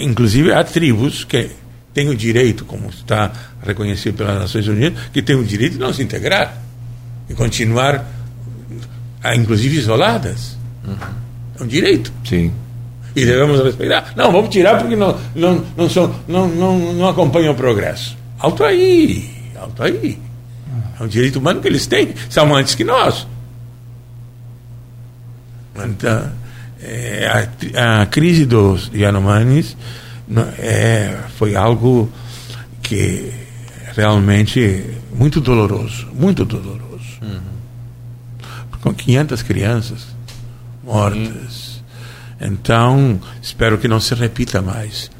Inclusive, 0.01 0.53
há 0.53 0.65
tribos 0.65 1.25
que 1.25 1.51
têm 1.95 2.09
o 2.09 2.17
direito, 2.17 2.65
como 2.65 2.89
está 2.91 3.33
reconhecido 3.63 4.17
pelas 4.17 4.39
Nações 4.39 4.67
Unidas, 4.69 4.99
que 5.13 5.23
têm 5.23 5.37
o 5.37 5.45
direito 5.45 5.75
de 5.75 5.79
não 5.79 5.93
se 5.93 6.03
integrar 6.03 6.61
e 7.29 7.35
continuar, 7.35 8.05
inclusive, 9.35 9.77
isoladas. 9.77 10.57
Uhum. 10.87 10.97
É 11.59 11.63
um 11.63 11.67
direito. 11.67 12.13
Sim. 12.25 12.53
E 13.23 13.27
devemos 13.27 13.61
respeitar. 13.61 14.13
Não, 14.17 14.31
vamos 14.31 14.51
tirar 14.51 14.79
porque 14.79 14.97
não, 14.97 15.19
não, 15.35 15.65
não, 15.77 15.91
são, 15.91 16.15
não, 16.27 16.49
não, 16.49 16.93
não 16.95 17.09
acompanham 17.09 17.53
o 17.53 17.57
progresso. 17.57 18.17
Alto 18.39 18.65
aí, 18.65 19.29
alto 19.57 19.83
aí. 19.83 20.19
É 20.99 21.03
um 21.03 21.07
direito 21.07 21.39
humano 21.39 21.61
que 21.61 21.69
eles 21.69 21.87
têm, 21.87 22.15
são 22.29 22.55
antes 22.55 22.75
que 22.75 22.85
nós. 22.85 23.27
Então, 25.77 26.33
é, 26.83 27.49
a, 27.77 28.03
a, 28.03 28.07
crise 28.07 28.45
dos 28.45 28.91
Yanomamis 28.93 29.77
é, 30.59 31.17
foi 31.37 31.55
algo 31.55 32.11
que 32.83 33.33
realmente 33.97 34.85
muito 35.15 35.41
doloroso, 35.41 36.09
muito 36.13 36.45
doloroso. 36.45 36.79
Uhum. 37.23 37.41
Com 38.81 38.95
500 38.95 39.43
crianças 39.43 40.07
mortas. 40.85 41.19
Uhum. 41.21 41.68
Então, 42.41 43.21
espero 43.43 43.79
que 43.79 43.89
não 43.89 44.01
se 44.01 44.15
repita 44.15 44.63
mais. 44.63 45.11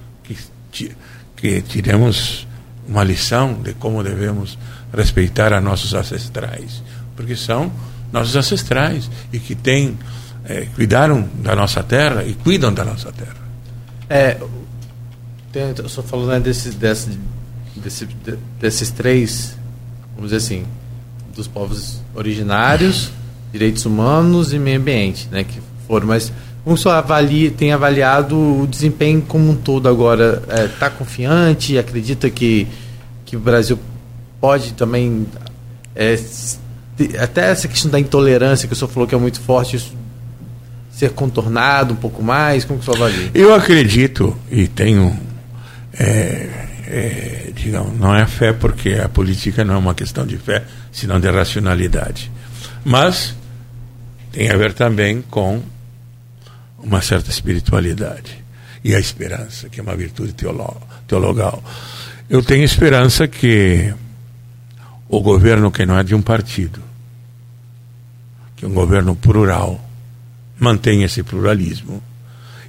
Que, 0.71 0.93
que 1.37 1.63
tiremos 1.63 2.47
uma 2.87 3.03
lição 3.03 3.55
de 3.55 3.75
como 3.75 4.03
devemos 4.03 4.59
respeitar 4.95 5.53
a 5.53 5.61
nossos 5.61 5.95
ancestrais. 5.95 6.83
Porque 7.17 7.37
são 7.37 7.73
nossos 8.13 8.35
ancestrais 8.37 9.11
e 9.33 9.39
que 9.39 9.55
têm, 9.55 9.99
é, 10.45 10.67
cuidaram 10.75 11.29
da 11.43 11.55
nossa 11.55 11.83
terra 11.83 12.25
e 12.25 12.35
cuidam 12.35 12.73
da 12.73 12.85
nossa 12.85 13.13
terra. 13.13 13.37
É, 14.09 14.39
eu 15.55 15.89
só 15.89 16.03
falando 16.03 16.29
né, 16.29 16.41
desses, 16.41 16.75
desses, 16.75 17.19
desse, 17.77 18.09
desses 18.61 18.91
três, 18.91 19.57
vamos 20.15 20.31
dizer 20.31 20.37
assim, 20.37 20.65
dos 21.35 21.49
povos 21.49 22.01
originários, 22.15 23.11
direitos 23.53 23.85
humanos 23.85 24.53
e 24.53 24.59
meio 24.59 24.79
ambiente, 24.79 25.29
né, 25.31 25.45
que 25.45 25.61
foram, 25.87 26.07
mas 26.07 26.33
como 26.69 26.77
só 26.77 26.91
avalia, 26.91 27.51
tem 27.51 27.73
avaliado 27.73 28.37
o 28.37 28.67
desempenho 28.67 29.23
como 29.23 29.53
um 29.53 29.57
todo 29.57 29.89
agora? 29.89 30.43
Está 30.67 30.85
é, 30.85 30.91
confiante? 30.91 31.79
Acredita 31.79 32.29
que, 32.29 32.69
que 33.25 33.39
o 33.39 33.41
Brasil 33.41 33.79
pode 34.39 34.75
também. 34.75 35.27
É, 35.97 36.15
até 37.19 37.51
essa 37.51 37.67
questão 37.67 37.91
da 37.91 37.99
intolerância 37.99 38.69
que 38.69 38.75
o 38.75 38.77
senhor 38.77 38.91
falou 38.91 39.09
que 39.09 39.15
é 39.15 39.19
muito 39.19 39.41
forte, 39.41 39.77
isso 39.77 39.97
ser 40.93 41.13
contornado 41.13 41.95
um 41.95 41.97
pouco 41.97 42.23
mais? 42.23 42.67
Como 42.67 42.79
que 42.79 42.87
o 42.87 42.93
senhor 42.93 43.03
avalia? 43.03 43.31
Eu 43.33 43.55
acredito 43.55 44.37
e 44.51 44.69
tenho. 44.69 45.19
É, 45.99 46.67
é, 46.87 47.51
digamos, 47.55 47.99
não 47.99 48.15
é 48.15 48.27
fé 48.27 48.53
porque 48.53 48.91
a 49.03 49.09
política 49.09 49.65
não 49.65 49.73
é 49.73 49.79
uma 49.79 49.95
questão 49.95 50.27
de 50.27 50.37
fé, 50.37 50.65
senão 50.93 51.19
de 51.19 51.31
racionalidade. 51.31 52.31
Mas 52.85 53.35
tem 54.31 54.51
a 54.51 54.57
ver 54.59 54.75
também 54.75 55.25
com 55.31 55.63
uma 56.79 57.03
certa 57.03 57.31
espiritualidade 57.31 58.45
e 58.85 58.95
a 58.95 59.01
esperança, 59.01 59.69
que 59.69 59.81
é 59.81 59.83
uma 59.83 59.97
virtude 59.97 60.35
teologal. 61.07 61.63
Eu 62.29 62.43
tenho 62.43 62.65
esperança 62.65 63.27
que 63.27 63.93
o 65.09 65.21
governo 65.21 65.71
que 65.71 65.87
não 65.87 65.99
é 65.99 66.05
de 66.05 66.15
um 66.15 66.23
partido, 66.23 66.81
que 68.57 68.65
é 68.65 68.69
um 68.69 68.75
governo 68.75 69.17
plural, 69.17 69.85
mantenha 70.59 71.07
esse 71.07 71.23
pluralismo 71.23 72.03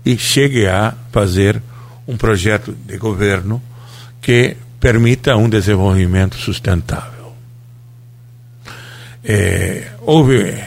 e 0.05 0.17
chegue 0.17 0.67
a 0.67 0.93
fazer 1.11 1.61
um 2.07 2.17
projeto 2.17 2.71
de 2.71 2.97
governo 2.97 3.61
que 4.21 4.55
permita 4.79 5.35
um 5.35 5.49
desenvolvimento 5.49 6.37
sustentável. 6.37 7.33
É, 9.23 9.91
houve, 10.01 10.57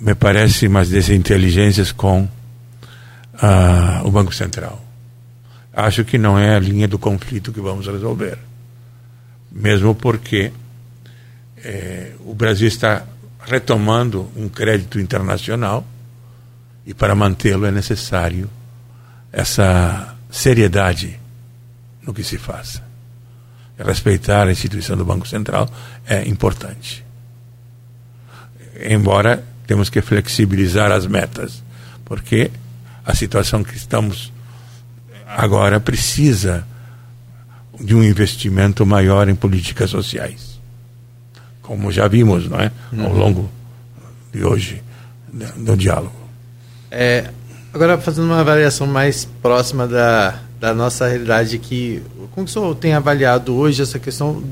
me 0.00 0.14
parece, 0.14 0.66
umas 0.68 0.88
desinteligências 0.88 1.90
com 1.90 2.28
uh, 3.34 4.06
o 4.06 4.10
Banco 4.10 4.34
Central. 4.34 4.82
Acho 5.72 6.04
que 6.04 6.18
não 6.18 6.38
é 6.38 6.54
a 6.54 6.58
linha 6.58 6.86
do 6.86 6.98
conflito 6.98 7.52
que 7.52 7.60
vamos 7.60 7.86
resolver. 7.86 8.38
Mesmo 9.50 9.94
porque 9.94 10.52
é, 11.64 12.12
o 12.20 12.34
Brasil 12.34 12.68
está 12.68 13.04
retomando 13.40 14.30
um 14.36 14.48
crédito 14.48 15.00
internacional 15.00 15.84
e 16.86 16.92
para 16.92 17.14
mantê-lo 17.14 17.64
é 17.64 17.70
necessário 17.70 18.50
essa 19.32 20.14
seriedade 20.30 21.18
no 22.02 22.12
que 22.12 22.22
se 22.22 22.36
faça. 22.36 22.82
Respeitar 23.78 24.46
a 24.46 24.52
instituição 24.52 24.96
do 24.96 25.04
Banco 25.04 25.26
Central 25.26 25.70
é 26.06 26.28
importante. 26.28 27.04
Embora 28.88 29.42
temos 29.66 29.88
que 29.88 30.00
flexibilizar 30.00 30.92
as 30.92 31.06
metas, 31.06 31.62
porque 32.04 32.50
a 33.04 33.14
situação 33.14 33.62
que 33.64 33.76
estamos 33.76 34.32
agora 35.26 35.80
precisa 35.80 36.66
de 37.80 37.94
um 37.94 38.02
investimento 38.02 38.84
maior 38.84 39.28
em 39.28 39.34
políticas 39.34 39.90
sociais. 39.90 40.60
Como 41.62 41.90
já 41.90 42.06
vimos, 42.06 42.48
não 42.48 42.60
é? 42.60 42.70
Ao 42.98 43.10
uhum. 43.10 43.18
longo 43.18 43.50
de 44.32 44.44
hoje, 44.44 44.82
do 45.56 45.76
diálogo. 45.76 46.14
É, 46.90 47.30
agora, 47.72 47.98
fazendo 47.98 48.26
uma 48.26 48.40
avaliação 48.40 48.86
mais 48.86 49.24
próxima 49.24 49.86
da, 49.88 50.40
da 50.60 50.74
nossa 50.74 51.08
realidade 51.08 51.56
aqui, 51.56 52.02
como 52.32 52.46
o 52.46 52.48
senhor 52.50 52.74
tem 52.74 52.92
avaliado 52.94 53.54
hoje 53.54 53.82
essa 53.82 53.98
questão 53.98 54.42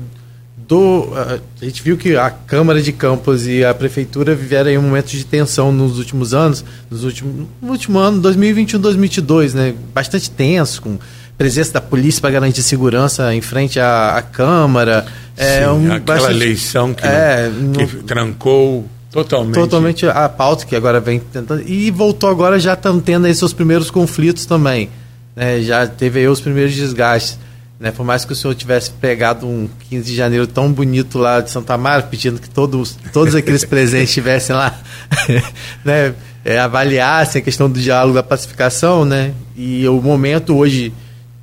do. 0.71 1.09
A 1.13 1.65
gente 1.65 1.83
viu 1.83 1.97
que 1.97 2.15
a 2.15 2.29
Câmara 2.29 2.81
de 2.81 2.93
Campos 2.93 3.45
e 3.45 3.65
a 3.65 3.73
Prefeitura 3.73 4.33
viveram 4.33 4.71
um 4.79 4.83
momento 4.83 5.09
de 5.09 5.25
tensão 5.25 5.69
nos 5.69 5.99
últimos 5.99 6.33
anos, 6.33 6.63
nos 6.89 7.03
últimos, 7.03 7.45
no 7.61 7.71
último 7.71 7.99
ano, 7.99 8.21
2021, 8.21 8.79
2022, 8.79 9.53
né? 9.53 9.73
Bastante 9.93 10.31
tenso, 10.31 10.81
com 10.81 10.97
presença 11.37 11.73
da 11.73 11.81
polícia 11.81 12.21
para 12.21 12.31
garantir 12.31 12.63
segurança 12.63 13.35
em 13.35 13.41
frente 13.41 13.81
à, 13.81 14.15
à 14.15 14.21
Câmara. 14.21 15.05
É, 15.35 15.59
Sim, 15.59 15.65
um, 15.65 15.91
aquela 15.91 15.99
bastante, 15.99 16.35
eleição 16.35 16.93
que, 16.93 17.05
é, 17.05 17.51
que 17.73 17.95
no, 17.97 18.03
trancou 18.03 18.85
totalmente. 19.11 19.55
Totalmente 19.55 20.07
a 20.07 20.29
pauta 20.29 20.65
que 20.65 20.75
agora 20.75 21.01
vem 21.01 21.19
tentando. 21.19 21.67
E 21.67 21.91
voltou 21.91 22.29
agora 22.29 22.57
já 22.57 22.73
estão 22.73 22.97
tendo 22.97 23.25
aí 23.27 23.35
seus 23.35 23.51
primeiros 23.51 23.91
conflitos 23.91 24.45
também. 24.45 24.89
Né? 25.35 25.61
Já 25.61 25.85
teve 25.85 26.19
aí 26.19 26.27
os 26.29 26.39
primeiros 26.39 26.73
desgastes. 26.73 27.37
Né? 27.81 27.89
Por 27.89 28.05
mais 28.05 28.23
que 28.23 28.31
o 28.31 28.35
senhor 28.35 28.53
tivesse 28.53 28.91
pegado 28.91 29.47
um 29.47 29.67
15 29.89 30.05
de 30.05 30.15
janeiro 30.15 30.45
tão 30.45 30.71
bonito 30.71 31.17
lá 31.17 31.41
de 31.41 31.49
Santa 31.49 31.75
Mara, 31.79 32.03
pedindo 32.03 32.39
que 32.39 32.47
todos, 32.47 32.95
todos 33.11 33.33
aqueles 33.33 33.65
presentes 33.65 34.09
estivessem 34.09 34.55
lá, 34.55 34.79
né? 35.83 36.13
É, 36.45 36.59
avaliassem 36.59 37.41
a 37.41 37.43
questão 37.43 37.69
do 37.69 37.79
diálogo 37.79 38.13
da 38.13 38.21
pacificação, 38.21 39.03
né? 39.03 39.33
E 39.55 39.87
o 39.87 39.99
momento 39.99 40.55
hoje, 40.55 40.93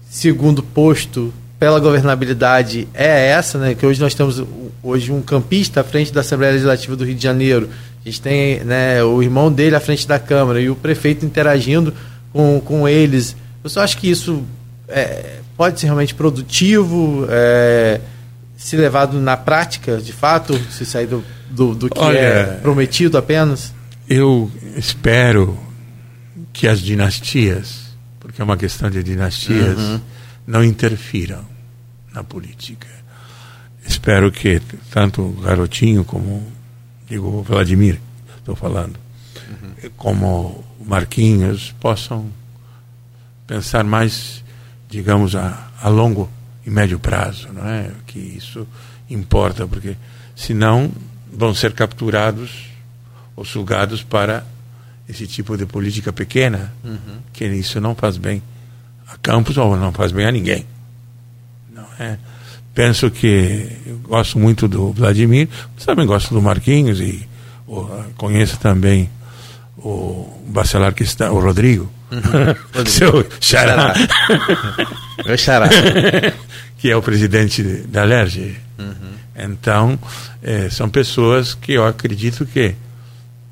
segundo 0.09 0.62
posto 0.62 1.35
pela 1.59 1.81
governabilidade, 1.81 2.86
é 2.94 3.31
essa, 3.31 3.59
né? 3.59 3.74
Que 3.74 3.85
hoje 3.85 4.01
nós 4.01 4.15
temos 4.15 4.40
hoje 4.81 5.10
um 5.10 5.20
campista 5.20 5.81
à 5.81 5.85
frente 5.85 6.12
da 6.12 6.20
Assembleia 6.20 6.52
Legislativa 6.52 6.94
do 6.94 7.05
Rio 7.05 7.16
de 7.16 7.23
Janeiro. 7.23 7.69
A 8.01 8.09
gente 8.09 8.20
tem 8.20 8.60
né, 8.60 9.02
o 9.02 9.20
irmão 9.20 9.51
dele 9.51 9.74
à 9.74 9.81
frente 9.81 10.06
da 10.06 10.20
Câmara 10.20 10.60
e 10.60 10.70
o 10.70 10.77
prefeito 10.77 11.27
interagindo 11.27 11.93
com, 12.32 12.60
com 12.65 12.89
eles. 12.89 13.36
Eu 13.62 13.70
só 13.70 13.81
acho 13.81 13.98
que 13.98 14.09
isso 14.09 14.44
é, 14.89 15.39
pode 15.59 15.80
ser 15.80 15.86
realmente 15.86 16.14
produtivo, 16.14 17.26
é, 17.28 18.01
se 18.56 18.76
levado 18.76 19.20
na 19.20 19.36
prática, 19.36 19.98
de 19.98 20.12
fato, 20.12 20.59
se 20.70 20.86
sair 20.86 21.09
do, 21.09 21.22
do, 21.51 21.74
do 21.74 21.90
que 21.90 21.98
Olha, 21.98 22.18
é 22.18 22.44
prometido 22.62 23.18
apenas? 23.18 23.74
Eu 24.09 24.51
espero 24.76 25.59
que 26.52 26.66
as 26.66 26.80
dinastias, 26.80 27.89
porque 28.20 28.40
é 28.40 28.44
uma 28.44 28.56
questão 28.56 28.89
de 28.89 29.02
dinastias, 29.02 29.76
uhum. 29.76 30.01
não 30.47 30.64
interfiram 30.64 31.44
na 32.14 32.22
política. 32.22 32.89
Espero 33.86 34.30
que 34.30 34.62
tanto 34.90 35.22
o 35.22 35.32
Garotinho 35.40 36.05
como 36.05 36.47
digo 37.09 37.26
o 37.39 37.43
Vladimir, 37.43 37.98
estou 38.36 38.55
falando, 38.55 38.97
uhum. 39.48 39.90
como 39.97 40.64
o 40.78 40.85
Marquinhos 40.85 41.74
possam 41.80 42.30
pensar 43.47 43.82
mais, 43.82 44.44
digamos, 44.89 45.35
a, 45.35 45.69
a 45.81 45.89
longo 45.89 46.28
e 46.65 46.70
médio 46.70 46.98
prazo, 46.98 47.48
não 47.52 47.66
é? 47.66 47.90
Que 48.06 48.19
isso 48.19 48.66
importa, 49.09 49.66
porque 49.66 49.97
senão 50.35 50.90
vão 51.32 51.55
ser 51.55 51.73
capturados 51.73 52.66
ou 53.36 53.44
sugados 53.44 54.02
para 54.02 54.44
esse 55.09 55.27
tipo 55.27 55.56
de 55.56 55.65
política 55.65 56.12
pequena, 56.12 56.73
uhum. 56.85 57.19
que 57.32 57.47
isso 57.47 57.81
não 57.81 57.94
faz 57.94 58.16
bem 58.16 58.43
a 59.06 59.16
Campos 59.16 59.56
ou 59.56 59.77
não 59.77 59.93
faz 59.93 60.12
bem 60.12 60.27
a 60.27 60.32
ninguém. 60.32 60.66
Não 61.73 61.86
é? 61.98 62.19
Penso 62.74 63.10
que 63.10 63.77
eu 63.86 63.98
gosto 63.98 64.39
muito 64.39 64.69
do 64.69 64.93
Vladimir, 64.93 65.48
mas 65.74 65.85
também 65.85 66.06
gosto 66.06 66.35
do 66.35 66.43
Marquinhos 66.43 67.01
e 67.01 67.27
conheço 68.16 68.59
também 68.59 69.10
o 69.78 70.43
Bacelar 70.48 70.94
que 70.94 71.02
está, 71.02 71.31
o 71.32 71.40
Rodrigo, 71.40 71.90
Uhum. 72.10 72.86
Seu 72.86 73.26
xará. 73.40 73.94
Meu 75.24 75.36
xará. 75.36 75.68
que 76.78 76.90
é 76.90 76.97
o 76.97 77.02
presidente 77.02 77.62
da 77.62 78.05
LERJ. 78.05 78.56
Uhum. 78.78 78.94
Então, 79.36 79.98
é, 80.43 80.68
são 80.70 80.89
pessoas 80.89 81.55
que 81.55 81.72
eu 81.72 81.86
acredito 81.86 82.47
que 82.47 82.74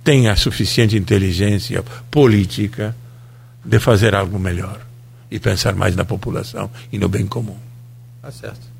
tem 0.03 0.29
a 0.29 0.37
suficiente 0.37 0.97
inteligência 0.97 1.85
política 2.11 2.95
de 3.65 3.79
fazer 3.81 4.15
algo 4.15 4.39
melhor 4.39 4.81
e 5.31 5.39
pensar 5.39 5.75
mais 5.75 5.97
na 5.97 6.05
população 6.05 6.71
e 6.93 6.99
no 6.99 7.09
bem 7.09 7.27
comum. 7.27 7.57
Tá 8.23 8.31
certo. 8.31 8.77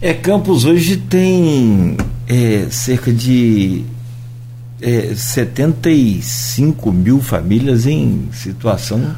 É, 0.00 0.14
Campos 0.14 0.64
hoje 0.64 0.96
tem 0.96 1.96
é, 2.26 2.66
cerca 2.70 3.12
de 3.12 3.84
é, 4.80 5.14
75 5.14 6.92
mil 6.92 7.20
famílias 7.20 7.86
em 7.86 8.28
situação. 8.32 9.14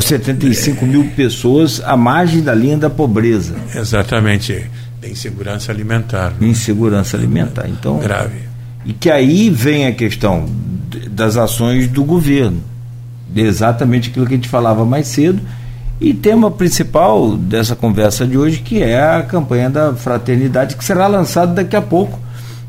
75 0.00 0.84
mil 0.86 1.10
pessoas 1.10 1.80
à 1.84 1.96
margem 1.96 2.42
da 2.42 2.54
linha 2.54 2.76
da 2.76 2.90
pobreza. 2.90 3.54
Exatamente. 3.74 4.68
Insegurança 5.02 5.70
alimentar. 5.70 6.32
Né? 6.40 6.48
Insegurança 6.48 7.16
alimentar. 7.16 7.68
Então, 7.68 7.98
Grave. 7.98 8.40
E 8.84 8.92
que 8.92 9.10
aí 9.10 9.50
vem 9.50 9.86
a 9.86 9.92
questão 9.92 10.46
das 11.10 11.36
ações 11.36 11.88
do 11.88 12.04
governo. 12.04 12.60
Exatamente 13.34 14.10
aquilo 14.10 14.26
que 14.26 14.34
a 14.34 14.36
gente 14.36 14.48
falava 14.48 14.84
mais 14.84 15.08
cedo. 15.08 15.40
E 16.00 16.12
tema 16.12 16.50
principal 16.50 17.36
dessa 17.36 17.76
conversa 17.76 18.26
de 18.26 18.36
hoje, 18.36 18.58
que 18.58 18.82
é 18.82 19.00
a 19.00 19.22
campanha 19.22 19.70
da 19.70 19.94
fraternidade, 19.94 20.76
que 20.76 20.84
será 20.84 21.06
lançada 21.06 21.54
daqui 21.54 21.76
a 21.76 21.82
pouco, 21.82 22.18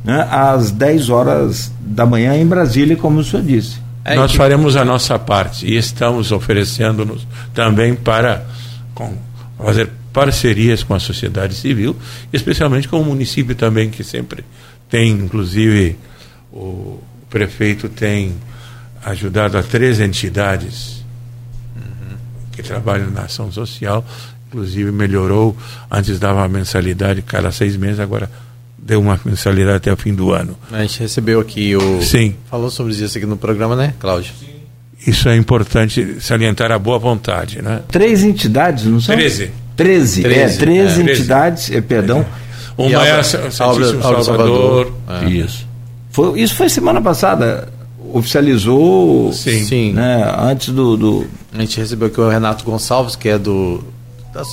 né, 0.06 0.28
às 0.30 0.70
10 0.70 1.10
horas 1.10 1.72
da 1.80 2.06
manhã 2.06 2.36
em 2.36 2.46
Brasília, 2.46 2.96
como 2.96 3.20
o 3.20 3.24
senhor 3.24 3.44
disse. 3.44 3.80
É 4.06 4.16
Nós 4.16 4.32
que... 4.32 4.38
faremos 4.38 4.76
a 4.76 4.86
nossa 4.86 5.18
parte 5.18 5.66
e 5.66 5.76
estamos 5.76 6.32
oferecendo-nos 6.32 7.28
também 7.56 7.96
para 7.96 8.46
com, 8.94 9.18
fazer 9.58 9.90
parcerias 10.14 10.84
com 10.84 10.94
a 10.94 11.00
sociedade 11.00 11.56
civil, 11.56 11.96
especialmente 12.32 12.88
com 12.88 13.02
o 13.02 13.04
município 13.04 13.56
também, 13.56 13.90
que 13.90 14.04
sempre 14.04 14.46
tem, 14.88 15.12
inclusive, 15.12 15.98
o 16.54 17.00
prefeito 17.28 17.90
tem 17.90 18.36
ajudado 19.04 19.58
a 19.58 19.64
três 19.64 20.00
entidades 20.00 21.04
uhum. 21.76 22.18
que 22.52 22.62
trabalham 22.62 23.10
na 23.10 23.22
ação 23.24 23.52
social, 23.52 24.06
inclusive 24.48 24.92
melhorou, 24.92 25.58
antes 25.90 26.20
dava 26.20 26.42
uma 26.42 26.48
mensalidade 26.48 27.24
cada 27.24 27.52
seis 27.52 27.76
meses, 27.76 28.00
agora 28.00 28.30
deu 28.86 29.02
uma 29.02 29.20
mensalidade 29.26 29.78
até 29.78 29.92
o 29.92 29.98
fim 29.98 30.14
do 30.14 30.32
ano. 30.32 30.56
A 30.72 30.82
gente 30.82 31.00
recebeu 31.00 31.40
aqui 31.40 31.76
o. 31.76 32.02
Sim. 32.04 32.36
Falou 32.50 32.70
sobre 32.70 32.94
isso 32.94 33.18
aqui 33.18 33.26
no 33.26 33.36
programa, 33.36 33.76
né, 33.76 33.96
Cláudio? 34.00 34.32
Isso 35.06 35.28
é 35.28 35.36
importante 35.36 36.18
salientar 36.22 36.72
a 36.72 36.80
boa 36.80 37.00
vontade, 37.00 37.62
né? 37.62 37.82
Três 37.88 38.24
entidades, 38.24 38.86
não 38.86 39.02
são? 39.02 39.16
Treze. 39.16 39.52
Treze, 39.76 40.22
treze, 40.22 40.56
é, 40.56 40.58
treze 40.58 41.02
é, 41.02 41.12
entidades, 41.12 41.72
é, 41.72 41.82
perdão. 41.82 42.26
É. 42.42 42.82
Uma 42.82 43.06
é 43.06 43.20
a 43.20 43.24
Santíssimo 43.24 43.52
Salvador. 43.52 44.24
Salvador. 44.24 44.94
É. 45.10 45.30
Isso. 45.30 45.68
Foi, 46.12 46.40
isso 46.40 46.56
foi 46.56 46.70
semana 46.70 47.02
passada. 47.02 47.70
Oficializou. 48.14 49.34
Sim. 49.34 49.64
Sim. 49.66 49.94
Né, 49.94 50.34
antes 50.40 50.70
do, 50.70 50.96
do, 50.96 51.28
A 51.54 51.60
gente 51.60 51.78
recebeu 51.80 52.08
aqui 52.08 52.20
o 52.20 52.30
Renato 52.30 52.64
Gonçalves, 52.64 53.16
que 53.16 53.30
é 53.30 53.38
do. 53.38 53.84
Das, 54.34 54.48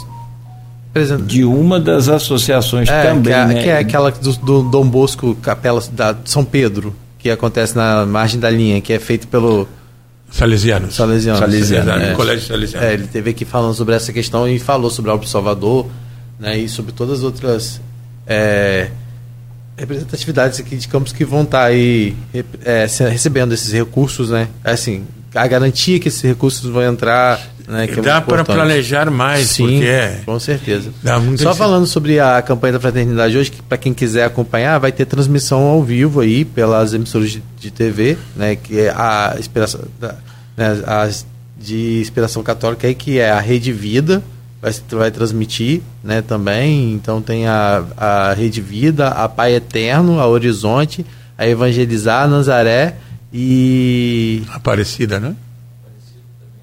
de 1.24 1.44
uma 1.44 1.81
das 1.81 2.09
associações 2.09 2.89
é, 2.89 3.02
também. 3.05 3.32
Que 3.32 3.39
é, 3.39 3.47
né? 3.47 3.62
que 3.62 3.69
é 3.69 3.78
aquela 3.78 4.10
do, 4.10 4.32
do 4.35 4.62
Dom 4.62 4.86
Bosco 4.86 5.35
Capela 5.36 5.82
da 5.93 6.16
São 6.24 6.44
Pedro, 6.44 6.94
que 7.19 7.31
acontece 7.31 7.74
na 7.74 8.05
margem 8.05 8.39
da 8.39 8.51
linha, 8.51 8.81
que 8.81 8.93
é 8.93 8.98
feito 8.98 9.27
pelo. 9.28 9.66
Salesianos. 10.31 10.94
Salesianos. 10.94 11.40
Salesianos. 11.40 12.02
É, 12.02 12.14
Colégio 12.14 12.47
Salesiano. 12.47 12.86
É, 12.86 12.94
ele 12.94 13.06
teve 13.06 13.31
aqui 13.31 13.44
falando 13.44 13.74
sobre 13.74 13.94
essa 13.94 14.12
questão 14.12 14.48
e 14.48 14.59
falou 14.59 14.90
sobre 14.90 15.10
o 15.10 15.24
Salvador 15.24 15.86
né, 16.39 16.59
e 16.59 16.69
sobre 16.69 16.93
todas 16.93 17.19
as 17.19 17.24
outras 17.24 17.81
é, 18.27 18.90
representatividades 19.77 20.60
aqui 20.60 20.77
de 20.77 20.89
campos 20.89 21.12
que 21.12 21.24
vão 21.24 21.43
estar 21.43 21.60
tá 21.60 21.64
aí 21.64 22.16
é, 22.64 22.86
recebendo 23.10 23.52
esses 23.52 23.73
recursos, 23.73 24.31
né? 24.31 24.48
Assim, 24.64 25.05
a 25.35 25.47
garantia 25.47 25.98
que 25.98 26.09
esses 26.09 26.23
recursos 26.23 26.69
vão 26.70 26.82
entrar 26.82 27.40
né, 27.69 27.87
que 27.87 27.99
é 27.99 28.03
dá 28.03 28.21
para 28.21 28.45
planejar 28.45 29.11
mais, 29.11 29.49
Sim, 29.49 29.65
porque 29.65 29.85
é, 29.85 30.21
com 30.25 30.39
certeza. 30.39 30.91
Só 31.39 31.55
falando 31.55 31.87
sobre 31.87 32.19
a 32.19 32.41
campanha 32.43 32.75
da 32.75 32.81
fraternidade 32.81 33.37
hoje, 33.37 33.51
que 33.51 33.63
para 33.63 33.79
quem 33.79 33.95
quiser 33.95 34.25
acompanhar, 34.25 34.79
vai 34.79 34.93
ter 34.93 35.05
transmissão 35.05 35.61
ao 35.61 35.83
vivo 35.83 36.21
aí 36.21 36.45
pelas 36.45 36.95
emissoras 36.95 37.31
de, 37.31 37.43
de 37.59 37.71
TV, 37.71 38.17
né, 38.37 38.57
que 38.57 38.81
é 38.81 38.91
a 38.91 39.37
inspiração 39.39 39.81
da, 40.01 40.15
né, 40.57 40.83
as 40.87 41.27
de 41.63 42.01
inspiração 42.01 42.43
católica 42.43 42.87
aí, 42.87 42.95
que 42.95 43.19
é 43.19 43.31
a 43.31 43.41
Rede 43.41 43.73
Vida, 43.73 44.23
vai, 44.61 44.73
vai 44.91 45.11
transmitir 45.11 45.81
né, 46.03 46.21
também. 46.21 46.93
Então 46.93 47.23
tem 47.23 47.47
a, 47.47 47.85
a 47.97 48.33
Rede 48.35 48.61
Vida, 48.61 49.09
a 49.09 49.29
Pai 49.29 49.55
Eterno, 49.55 50.19
a 50.19 50.27
Horizonte, 50.27 51.07
a 51.39 51.47
Evangelizar, 51.47 52.25
a 52.25 52.29
Nazaré 52.29 52.97
e. 53.33 54.43
Aparecida, 54.53 55.21
né? 55.21 55.35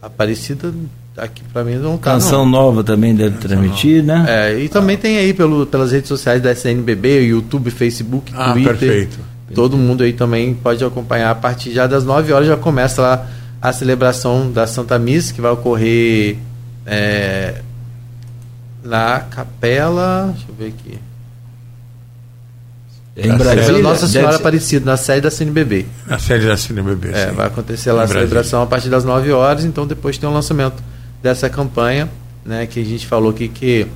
Aparecida 0.01 0.73
aqui 1.17 1.43
para 1.51 1.63
mim 1.63 1.75
não 1.75 1.97
tá. 1.97 2.11
Canção 2.11 2.45
não. 2.45 2.51
nova 2.51 2.83
também 2.83 3.13
deve 3.13 3.35
Canção 3.35 3.49
transmitir, 3.49 4.03
nova. 4.03 4.23
né? 4.23 4.51
É, 4.51 4.59
e 4.59 4.69
também 4.69 4.97
tem 4.97 5.17
aí 5.17 5.33
pelo, 5.33 5.65
pelas 5.65 5.91
redes 5.91 6.07
sociais 6.07 6.41
da 6.41 6.51
SNBB, 6.51 7.25
YouTube, 7.25 7.69
Facebook, 7.69 8.31
ah, 8.35 8.53
Twitter. 8.53 8.77
Perfeito. 8.77 9.19
Todo 9.53 9.77
mundo 9.77 10.03
aí 10.03 10.13
também 10.13 10.53
pode 10.53 10.83
acompanhar 10.83 11.31
a 11.31 11.35
partir 11.35 11.71
já 11.71 11.87
das 11.87 12.03
9 12.03 12.31
horas 12.31 12.47
já 12.47 12.55
começa 12.55 13.01
lá 13.01 13.27
a 13.61 13.73
celebração 13.73 14.51
da 14.51 14.65
Santa 14.67 14.97
Missa 14.99 15.33
que 15.33 15.41
vai 15.41 15.51
ocorrer 15.51 16.37
é, 16.85 17.61
na 18.83 19.19
capela, 19.19 20.33
deixa 20.33 20.45
eu 20.49 20.55
ver 20.55 20.67
aqui. 20.67 21.08
Em 23.23 23.37
Brasília, 23.37 23.81
Nossa 23.81 24.07
Senhora 24.07 24.35
Aparecida, 24.35 24.85
na 24.85 24.97
sede 24.97 25.21
da 25.21 25.31
CNBB. 25.31 25.85
Na 26.07 26.17
sede 26.17 26.47
da 26.47 26.57
CNBB, 26.57 27.09
é, 27.13 27.31
Vai 27.31 27.47
acontecer 27.47 27.91
lá 27.91 28.03
em 28.03 28.05
a 28.05 28.07
celebração 28.07 28.61
a 28.61 28.65
partir 28.65 28.89
das 28.89 29.03
9 29.03 29.31
horas, 29.31 29.65
então 29.65 29.85
depois 29.85 30.17
tem 30.17 30.29
o 30.29 30.33
lançamento 30.33 30.81
dessa 31.21 31.49
campanha, 31.49 32.09
né, 32.45 32.65
que 32.65 32.79
a 32.79 32.85
gente 32.85 33.05
falou 33.05 33.31
aqui 33.31 33.47
que... 33.47 33.87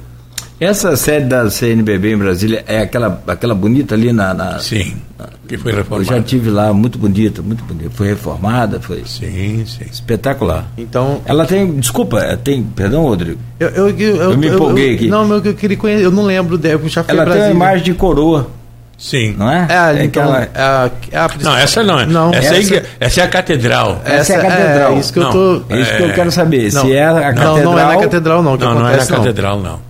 Essa 0.59 0.95
sede 0.95 1.27
da 1.27 1.49
CNBB 1.49 2.13
em 2.13 2.17
Brasília 2.17 2.63
é 2.67 2.79
aquela, 2.79 3.21
aquela 3.27 3.55
bonita 3.55 3.95
ali 3.95 4.13
na, 4.13 4.33
na 4.33 4.59
Sim, 4.59 4.95
na, 5.17 5.27
que 5.47 5.57
foi 5.57 5.73
reformada. 5.73 6.11
Eu 6.11 6.17
já 6.17 6.23
tive 6.23 6.49
lá, 6.49 6.71
muito 6.71 6.97
bonita, 6.97 7.41
muito 7.41 7.63
bonita. 7.63 7.89
Foi 7.89 8.07
reformada, 8.07 8.79
foi 8.79 9.03
sim, 9.05 9.65
sim. 9.65 9.85
espetacular. 9.91 10.71
Então... 10.77 11.21
Ela 11.25 11.45
tem, 11.45 11.79
desculpa, 11.79 12.19
é, 12.19 12.37
tem, 12.37 12.63
perdão, 12.63 13.03
Rodrigo? 13.03 13.39
Eu, 13.59 13.69
eu, 13.69 13.89
eu, 13.89 14.15
eu 14.15 14.37
me 14.37 14.47
empolguei 14.47 14.95
aqui. 14.95 15.07
Não, 15.07 15.29
eu, 15.29 15.43
eu 15.43 15.53
queria 15.53 15.75
conhecer, 15.75 16.05
eu 16.05 16.11
não 16.11 16.23
lembro, 16.23 16.59
eu 16.63 16.87
já 16.87 17.03
fui 17.03 17.13
Ela 17.13 17.25
tem 17.25 17.41
uma 17.41 17.51
imagem 17.51 17.83
de 17.83 17.93
coroa. 17.93 18.49
Sim. 19.03 19.35
Não 19.37 19.51
é? 19.51 19.67
É, 19.69 19.99
é 19.99 20.05
então, 20.05 20.23
aquela... 20.33 20.43
é 20.43 20.91
é 21.11 21.17
a... 21.17 21.29
Não, 21.41 21.57
essa 21.57 21.83
não 21.83 21.99
é. 21.99 22.05
Não, 22.05 22.33
essa, 22.33 22.55
essa... 22.55 22.73
Aí, 22.75 22.83
essa 23.01 23.19
é 23.19 23.23
a 23.25 23.27
catedral. 23.27 24.01
Essa, 24.05 24.15
essa 24.15 24.33
é 24.33 24.37
a 24.37 24.41
catedral. 24.49 24.93
É 24.93 24.99
isso 24.99 25.13
que 25.13 25.19
eu 25.19 25.29
tô. 25.29 25.63
É 25.69 25.79
isso 25.81 25.97
que 25.97 26.03
eu 26.03 26.13
quero 26.13 26.31
saber. 26.31 26.71
Não, 26.71 26.81
se 26.81 26.93
é 26.93 27.05
a 27.05 27.13
catedral. 27.33 27.57
Não, 27.57 27.63
não 27.63 27.79
é 27.79 27.85
na 27.85 27.97
catedral, 27.97 28.41
não. 28.41 28.55
não, 28.55 28.75
não 28.75 28.87
é 28.87 28.95
na 28.95 29.05
catedral, 29.05 29.59
não. 29.59 29.81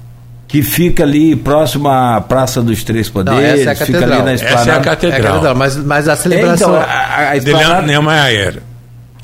Que 0.47 0.63
fica 0.63 1.03
ali 1.03 1.35
próximo 1.35 1.89
à 1.89 2.21
Praça 2.21 2.59
dos 2.63 2.83
Três 2.83 3.07
Poderes. 3.07 3.39
Não, 3.39 3.47
essa 3.47 3.69
é 3.69 3.71
a 3.71 3.75
catedral. 3.75 4.01
Fica 4.01 4.15
ali 4.15 4.23
na 4.23 4.33
esplanada. 4.33 4.61
Essa 4.61 4.71
é 4.71 4.73
a 4.73 4.81
catedral. 4.81 5.11
É 5.11 5.21
a 5.21 5.31
catedral 5.31 5.55
mas, 5.55 5.77
mas 5.77 6.09
a 6.09 6.15
celebração. 6.15 6.69
Então, 6.69 6.81
a, 6.81 7.29
a 7.29 7.37
esplanada... 7.37 7.81
De 7.81 7.87
Neumayer. 7.87 8.63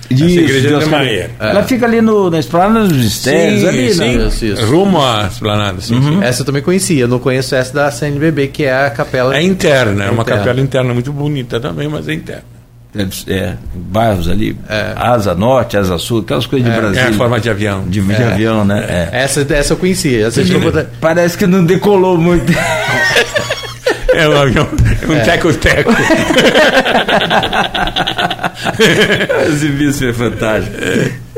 Isso, 0.10 0.40
igreja 0.40 0.70
de 0.70 0.76
Neumayer. 0.78 1.30
É. 1.40 1.50
Ela 1.52 1.64
fica 1.64 1.86
ali 1.86 2.02
no, 2.02 2.30
na 2.30 2.40
esplanada 2.40 2.88
dos 2.88 2.98
mistérios, 2.98 3.64
ali, 3.64 3.94
sim, 3.94 4.00
né? 4.00 4.28
Isso, 4.28 4.46
isso. 4.46 4.66
Rumo 4.66 5.02
à 5.02 5.28
esplanada, 5.28 5.80
sim, 5.82 5.96
uhum. 5.96 6.24
Essa 6.24 6.42
eu 6.42 6.46
também 6.46 6.62
conhecia, 6.62 7.02
eu 7.02 7.08
não 7.08 7.20
conheço 7.20 7.56
essa 7.56 7.74
da 7.74 7.92
CNBB, 7.92 8.48
que 8.48 8.64
é 8.64 8.86
a 8.86 8.90
capela. 8.90 9.38
É 9.38 9.42
interna, 9.42 10.06
é 10.06 10.10
uma 10.10 10.24
interna. 10.24 10.40
capela 10.40 10.62
interna 10.62 10.94
muito 10.94 11.14
bonita 11.14 11.60
também, 11.60 11.88
mas 11.88 12.08
é 12.08 12.14
interna. 12.14 12.60
É, 13.28 13.54
bairros 13.76 14.28
ali, 14.28 14.58
é. 14.68 14.94
Asa 14.96 15.36
Norte, 15.36 15.78
Asa 15.78 16.00
Sul, 16.00 16.22
aquelas 16.22 16.48
coisas 16.48 16.68
de 16.68 16.76
é, 16.76 16.82
Brasília. 16.82 17.04
É 17.04 17.10
a 17.10 17.14
forma 17.14 17.40
de 17.40 17.48
avião. 17.48 17.84
De, 17.88 18.02
de 18.02 18.14
é. 18.14 18.34
avião, 18.34 18.66
né? 18.66 18.84
É. 18.90 19.22
Essa, 19.24 19.46
essa 19.54 19.74
eu 19.74 19.78
conhecia. 19.78 20.26
Essa 20.26 20.42
Parece 21.00 21.38
que 21.38 21.46
não 21.46 21.64
decolou 21.64 22.18
muito. 22.18 22.52
É 24.20 24.28
um 24.28 24.38
avião, 24.38 24.68
um 25.08 25.14
é. 25.14 25.20
teco-teco. 25.22 25.92
Esse 29.88 30.10
é 30.10 30.14
fantástico. 30.14 30.76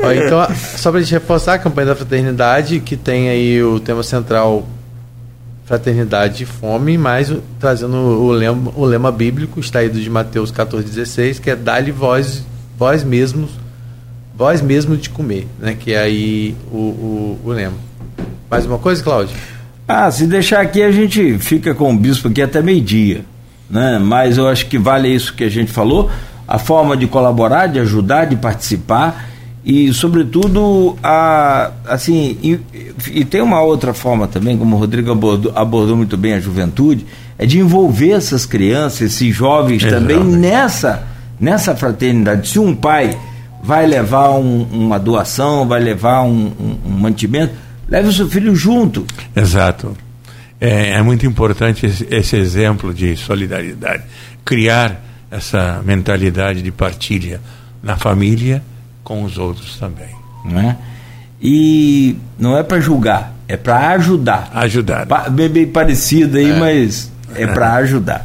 Ó, 0.00 0.10
então, 0.10 0.44
só 0.76 0.90
para 0.90 0.98
a 0.98 1.02
gente 1.02 1.12
reforçar 1.12 1.54
a 1.54 1.58
campanha 1.58 1.86
da 1.88 1.94
fraternidade, 1.94 2.80
que 2.80 2.96
tem 2.96 3.28
aí 3.28 3.62
o 3.62 3.78
tema 3.78 4.02
central 4.02 4.66
fraternidade 5.64 6.42
e 6.42 6.46
fome, 6.46 6.98
mas 6.98 7.32
trazendo 7.60 7.96
o 7.96 8.32
lema, 8.32 8.72
o 8.74 8.84
lema 8.84 9.12
bíblico, 9.12 9.60
extraído 9.60 10.00
de 10.00 10.10
Mateus 10.10 10.52
14,16, 10.52 11.40
que 11.40 11.50
é 11.50 11.56
dá-lhe 11.56 11.92
vós, 11.92 12.44
vós 12.76 13.04
mesmos, 13.04 13.52
vós 14.34 14.60
mesmos 14.60 15.00
de 15.00 15.08
comer, 15.08 15.46
né? 15.58 15.76
Que 15.78 15.94
é 15.94 16.00
aí 16.00 16.56
o, 16.70 16.76
o, 16.76 17.40
o 17.44 17.50
lema. 17.50 17.76
Mais 18.50 18.66
uma 18.66 18.78
coisa, 18.78 19.02
Cláudio? 19.02 19.36
Ah, 19.92 20.10
se 20.10 20.26
deixar 20.26 20.60
aqui 20.60 20.82
a 20.82 20.90
gente 20.90 21.38
fica 21.38 21.74
com 21.74 21.92
o 21.92 21.96
bispo 21.96 22.28
aqui 22.28 22.40
até 22.40 22.62
meio-dia, 22.62 23.24
né? 23.68 23.98
Mas 23.98 24.38
eu 24.38 24.48
acho 24.48 24.66
que 24.66 24.78
vale 24.78 25.08
isso 25.08 25.34
que 25.34 25.44
a 25.44 25.50
gente 25.50 25.70
falou, 25.70 26.10
a 26.46 26.58
forma 26.58 26.96
de 26.96 27.06
colaborar, 27.06 27.66
de 27.66 27.78
ajudar, 27.78 28.26
de 28.26 28.36
participar 28.36 29.28
e 29.64 29.92
sobretudo 29.92 30.96
a 31.02 31.70
assim 31.86 32.36
e, 32.42 32.60
e, 33.12 33.24
tem 33.24 33.40
uma 33.40 33.62
outra 33.62 33.94
forma 33.94 34.26
também 34.26 34.58
como 34.58 34.74
o 34.74 34.78
Rodrigo 34.78 35.12
abordou, 35.12 35.52
abordou, 35.54 35.96
muito 35.96 36.16
bem 36.16 36.34
a 36.34 36.40
juventude 36.40 37.06
é 37.38 37.46
de 37.46 37.60
envolver 37.60 38.10
essas 38.10 38.44
crianças 38.44 39.02
esses 39.02 39.32
jovens 39.32 39.84
também 39.84 40.18
nessa 40.18 41.06
nessa 41.42 41.74
fraternidade, 41.74 42.48
se 42.48 42.58
um 42.60 42.72
pai 42.72 43.18
vai 43.62 43.84
levar 43.84 44.30
um, 44.30 44.62
uma 44.72 44.96
doação, 44.96 45.66
vai 45.66 45.80
levar 45.80 46.22
um, 46.22 46.52
um, 46.58 46.76
um, 46.86 46.90
mantimento, 46.90 47.52
leve 47.92 48.08
o 48.08 48.12
seu 48.12 48.26
filho 48.26 48.56
junto. 48.56 49.06
Exato. 49.36 49.94
É, 50.58 50.92
é 50.92 51.02
muito 51.02 51.26
importante 51.26 51.84
esse, 51.84 52.06
esse, 52.10 52.36
exemplo 52.36 52.94
de 52.94 53.14
solidariedade. 53.18 54.04
Criar 54.46 54.98
essa 55.30 55.82
mentalidade 55.84 56.62
de 56.62 56.72
partilha 56.72 57.38
na 57.82 57.98
família 57.98 58.62
com 59.04 59.22
os 59.24 59.36
outros 59.36 59.76
também. 59.76 60.08
Não 60.42 60.58
é? 60.58 60.76
E 61.40 62.16
não 62.38 62.56
é 62.56 62.62
para 62.62 62.80
julgar, 62.80 63.34
é 63.46 63.58
para 63.58 63.90
ajudar. 63.90 64.50
Ajudar. 64.54 65.04
Pa, 65.04 65.28
bem, 65.28 65.66
parecido 65.66 66.38
aí, 66.38 66.50
é. 66.50 66.58
mas 66.58 67.12
é 67.34 67.46
para 67.46 67.74
ajudar. 67.84 68.24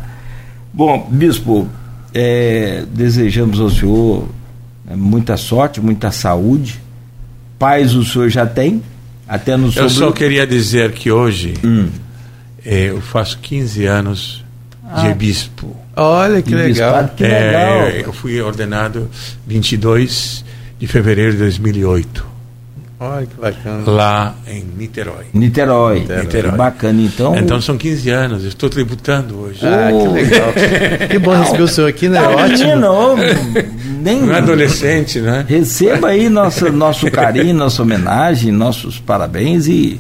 Bom, 0.72 1.10
bispo, 1.12 1.68
é, 2.14 2.86
desejamos 2.94 3.60
ao 3.60 3.70
senhor 3.70 4.30
é, 4.90 4.96
muita 4.96 5.36
sorte, 5.36 5.82
muita 5.82 6.10
saúde. 6.10 6.80
Paz 7.60 7.96
o 7.96 8.06
senhor 8.06 8.30
já 8.30 8.46
tem? 8.46 8.82
Até 9.28 9.58
no 9.58 9.72
Eu 9.76 9.90
só 9.90 10.12
queria 10.12 10.48
dizer 10.48 10.92
que 10.92 11.12
hoje 11.12 11.54
hum. 11.64 11.90
é, 12.66 12.86
eu 12.86 13.02
faço 13.02 13.38
15 13.40 13.86
anos 13.86 14.46
ah. 14.90 15.02
de 15.02 15.14
bispo. 15.14 15.76
Olha 15.96 16.42
que 16.42 16.54
legal. 16.56 17.10
Que 17.16 17.24
legal. 17.24 17.82
É, 17.82 18.02
eu 18.06 18.14
fui 18.14 18.40
ordenado 18.42 19.10
22 19.46 20.46
de 20.80 20.88
fevereiro 20.88 21.34
de 21.34 21.40
2008. 21.40 22.38
Olha 23.00 23.28
que 23.28 23.40
bacana. 23.40 23.84
Lá 23.92 24.36
em 24.48 24.64
Niterói. 24.76 25.26
Niterói. 25.32 26.00
Niterói. 26.00 26.24
Niterói. 26.24 26.52
Bacana, 26.58 27.02
então. 27.02 27.36
Então 27.36 27.62
são 27.62 27.78
15 27.78 28.10
anos, 28.10 28.44
eu 28.44 28.50
estou 28.50 28.70
tributando 28.70 29.40
hoje. 29.40 29.60
Ah, 29.64 29.90
oh. 29.94 30.02
que 30.02 30.08
legal. 30.08 30.54
que 31.10 31.20
bom 31.20 31.36
receber 31.38 31.64
o 31.64 31.68
senhor 31.68 31.88
aqui, 31.88 32.10
né? 32.10 32.20
Tá 32.20 32.30
Ótimo. 32.30 32.76
Não, 32.76 33.16
nem... 34.08 34.24
Um 34.24 34.34
adolescente, 34.34 35.20
né? 35.20 35.46
Receba 35.48 36.10
aí 36.10 36.30
nosso, 36.30 36.72
nosso 36.72 37.12
carinho, 37.12 37.54
nossa 37.54 37.82
homenagem, 37.82 38.52
nossos 38.52 39.00
parabéns 39.00 39.68
e 39.68 40.00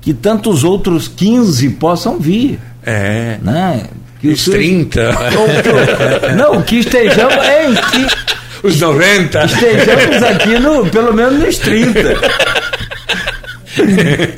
que 0.00 0.12
tantos 0.12 0.64
outros 0.64 1.08
15 1.08 1.70
possam 1.70 2.18
vir. 2.18 2.58
É. 2.84 3.38
Né? 3.40 3.84
Que 4.20 4.28
os 4.28 4.44
30. 4.44 5.12
Não, 6.36 6.62
que 6.62 6.80
estejamos. 6.80 7.34
Hein, 7.34 7.74
que 7.90 8.66
os 8.66 8.80
90. 8.80 9.44
Estejamos 9.44 10.22
aqui 10.22 10.58
no, 10.58 10.86
pelo 10.86 11.14
menos 11.14 11.40
nos 11.40 11.58
30. 11.58 12.00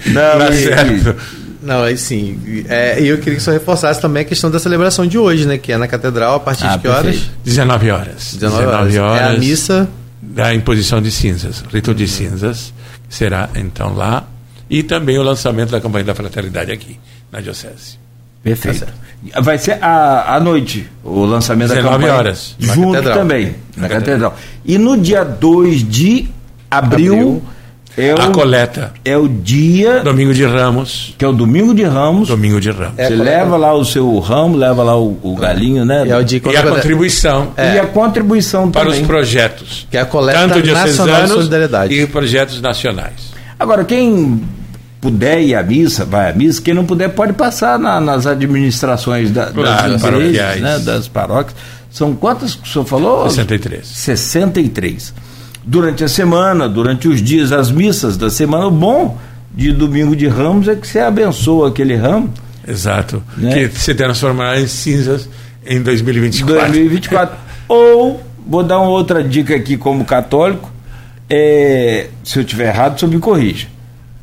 Não, 0.07 0.39
tá 0.39 0.53
certo. 0.53 1.17
Não, 1.65 1.83
aí 1.83 1.97
sim. 1.97 2.65
É, 2.69 3.01
e 3.01 3.09
eu 3.09 3.19
queria 3.19 3.37
que 3.37 3.43
você 3.43 3.53
reforçasse 3.53 4.01
também 4.01 4.23
a 4.23 4.25
questão 4.25 4.51
da 4.51 4.59
celebração 4.59 5.07
de 5.07 5.19
hoje, 5.19 5.47
né? 5.47 5.57
Que 5.57 5.73
é 5.73 5.79
na 5.79 5.89
Catedral, 5.89 6.37
a 6.37 6.41
partir 6.41 6.67
ah, 6.67 6.77
de 6.77 6.83
que 6.83 6.89
horas? 6.89 7.31
19 7.43 7.91
horas. 7.91 8.35
19 8.35 8.67
horas. 8.67 8.87
19 8.87 8.99
horas. 8.99 9.21
É 9.21 9.37
a 9.37 9.39
missa. 9.39 9.89
Da 10.21 10.55
imposição 10.55 11.01
de 11.01 11.11
cinzas, 11.11 11.63
rito 11.73 11.95
de 11.95 12.09
cinzas, 12.09 12.73
será 13.09 13.49
então 13.55 13.95
lá. 13.95 14.25
E 14.69 14.83
também 14.83 15.19
o 15.19 15.23
lançamento 15.23 15.71
da 15.71 15.81
campanha 15.81 16.05
da 16.05 16.15
fraternidade 16.15 16.73
aqui, 16.73 16.99
na 17.31 17.41
Diocese. 17.41 17.99
Perfeito. 18.43 18.87
Tá 18.87 19.41
Vai 19.41 19.57
ser 19.59 19.83
à, 19.83 20.37
à 20.37 20.41
noite 20.41 20.87
o 21.03 21.25
lançamento 21.25 21.69
19 21.69 21.89
da 21.89 21.97
campanha. 21.97 22.15
horas. 22.15 22.55
Junto 22.59 22.93
catedral. 22.93 23.19
também, 23.19 23.57
na, 23.77 23.83
na 23.83 23.89
catedral. 23.89 24.31
catedral. 24.33 24.39
E 24.65 24.79
no 24.79 24.99
dia 24.99 25.25
2 25.25 25.89
de 25.89 26.29
abril, 26.71 27.15
abril. 27.15 27.43
É 27.97 28.13
o, 28.13 28.21
a 28.21 28.29
coleta. 28.29 28.93
É 29.05 29.17
o 29.17 29.29
dia. 29.29 30.01
Domingo 30.01 30.35
de 30.35 30.45
Ramos. 30.45 31.15
Que 31.17 31.25
é 31.25 31.29
o 31.29 31.33
domingo 31.33 31.75
de 31.75 31.85
Ramos. 31.85 32.29
Domingo 32.29 32.61
de 32.61 32.71
Ramos. 32.71 32.99
É 32.99 33.09
Você 33.09 33.15
leva 33.15 33.57
lá 33.57 33.73
o 33.73 33.85
seu 33.85 34.19
ramo, 34.19 34.57
leva 34.57 34.83
lá 34.83 34.97
o, 34.99 35.19
o 35.23 35.37
galinho, 35.37 35.85
né? 35.85 36.05
E, 36.07 36.11
é 36.11 36.17
o 36.17 36.25
dia 36.25 36.41
e 36.45 36.57
a 36.57 36.63
contribuição. 36.63 37.53
É. 37.57 37.77
E 37.77 37.79
a 37.79 37.87
contribuição 37.87 38.71
para 38.71 38.87
também. 38.87 39.01
os 39.01 39.07
projetos. 39.07 39.87
Que 39.91 39.97
é 39.97 40.01
a 40.01 40.07
coleta 40.07 40.41
Tanto 40.41 40.67
nacional 40.67 41.23
de 41.23 41.29
solidariedade. 41.29 41.95
E 41.95 42.07
projetos 42.07 42.61
nacionais. 42.61 43.33
Agora, 43.59 43.85
quem 43.85 44.43
puder 45.01 45.41
ir 45.43 45.55
à 45.55 45.63
missa, 45.63 46.05
vai 46.05 46.31
à 46.31 46.33
missa. 46.33 46.61
Quem 46.61 46.75
não 46.75 46.85
puder, 46.85 47.11
pode 47.11 47.35
passar 47.35 47.79
na, 47.79 48.01
nas 48.01 48.27
administrações 48.27 49.31
da, 49.31 49.47
claro, 49.47 49.93
das 49.93 50.03
igrejas, 50.03 50.61
né, 50.61 50.79
das 50.81 51.07
paróquias. 51.07 51.55
São 51.91 52.13
quantas 52.15 52.57
que 52.57 52.69
o 52.69 52.73
senhor 52.73 52.85
falou? 52.87 53.31
63. 53.31 53.87
63. 53.87 55.15
Durante 55.67 56.05
a 56.05 56.09
semana, 56.09 56.69
durante 56.69 57.09
os 57.09 57.23
dias, 57.23 57.51
as 57.51 57.71
missas 57.71 58.17
da 58.17 58.29
semana, 58.29 58.67
o 58.67 58.71
bom 58.71 59.19
de 59.55 59.73
domingo 59.73 60.15
de 60.15 60.27
ramos 60.29 60.69
é 60.69 60.77
que 60.77 60.87
você 60.87 60.99
abençoa 60.99 61.69
aquele 61.69 61.95
ramo. 61.95 62.31
Exato. 62.67 63.23
Né? 63.37 63.69
Que 63.69 63.79
se 63.79 63.95
transformará 63.95 64.61
em 64.61 64.67
cinzas 64.67 65.29
em 65.65 65.81
2024. 65.81 66.67
2024. 66.67 67.37
Ou, 67.69 68.23
vou 68.47 68.63
dar 68.63 68.79
uma 68.79 68.91
outra 68.91 69.25
dica 69.25 69.55
aqui 69.55 69.77
como 69.77 70.05
católico, 70.05 70.71
é, 71.31 72.09
se 72.23 72.39
eu 72.39 72.43
estiver 72.43 72.69
errado, 72.69 73.01
senhor 73.01 73.11
me 73.11 73.19
corrija. 73.19 73.69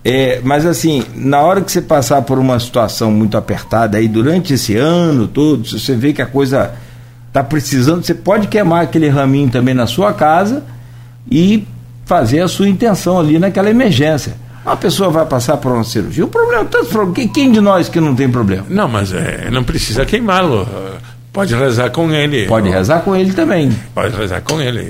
É, 0.03 0.41
mas 0.43 0.65
assim, 0.65 1.03
na 1.15 1.41
hora 1.41 1.61
que 1.61 1.71
você 1.71 1.81
passar 1.81 2.21
por 2.23 2.37
uma 2.37 2.59
situação 2.59 3.11
muito 3.11 3.37
apertada 3.37 3.97
aí 3.97 4.07
durante 4.07 4.53
esse 4.53 4.75
ano 4.75 5.27
todo, 5.27 5.67
se 5.67 5.79
você 5.79 5.95
vê 5.95 6.11
que 6.11 6.21
a 6.21 6.25
coisa 6.25 6.71
está 7.27 7.43
precisando, 7.43 8.03
você 8.03 8.13
pode 8.13 8.47
queimar 8.47 8.83
aquele 8.83 9.09
raminho 9.09 9.49
também 9.49 9.73
na 9.73 9.87
sua 9.87 10.13
casa 10.13 10.63
e 11.29 11.67
fazer 12.05 12.41
a 12.41 12.47
sua 12.47 12.67
intenção 12.67 13.19
ali 13.19 13.39
naquela 13.39 13.69
emergência. 13.69 14.35
Uma 14.65 14.77
pessoa 14.77 15.09
vai 15.09 15.25
passar 15.25 15.57
por 15.57 15.71
uma 15.71 15.83
cirurgia, 15.83 16.23
o 16.23 16.27
problema 16.27 16.65
tá 16.65 16.79
quem 17.33 17.51
de 17.51 17.59
nós 17.59 17.89
que 17.89 17.99
não 17.99 18.15
tem 18.15 18.29
problema? 18.29 18.65
Não, 18.69 18.87
mas 18.87 19.11
é, 19.11 19.49
não 19.49 19.63
precisa 19.63 20.05
queimá-lo. 20.05 20.67
Pode 21.33 21.55
rezar 21.55 21.89
com 21.89 22.11
ele. 22.11 22.45
Pode 22.45 22.69
rezar 22.69 23.01
com 23.01 23.15
ele 23.15 23.33
também. 23.33 23.71
Pode 23.95 24.15
rezar 24.15 24.41
com 24.41 24.61
ele. 24.61 24.81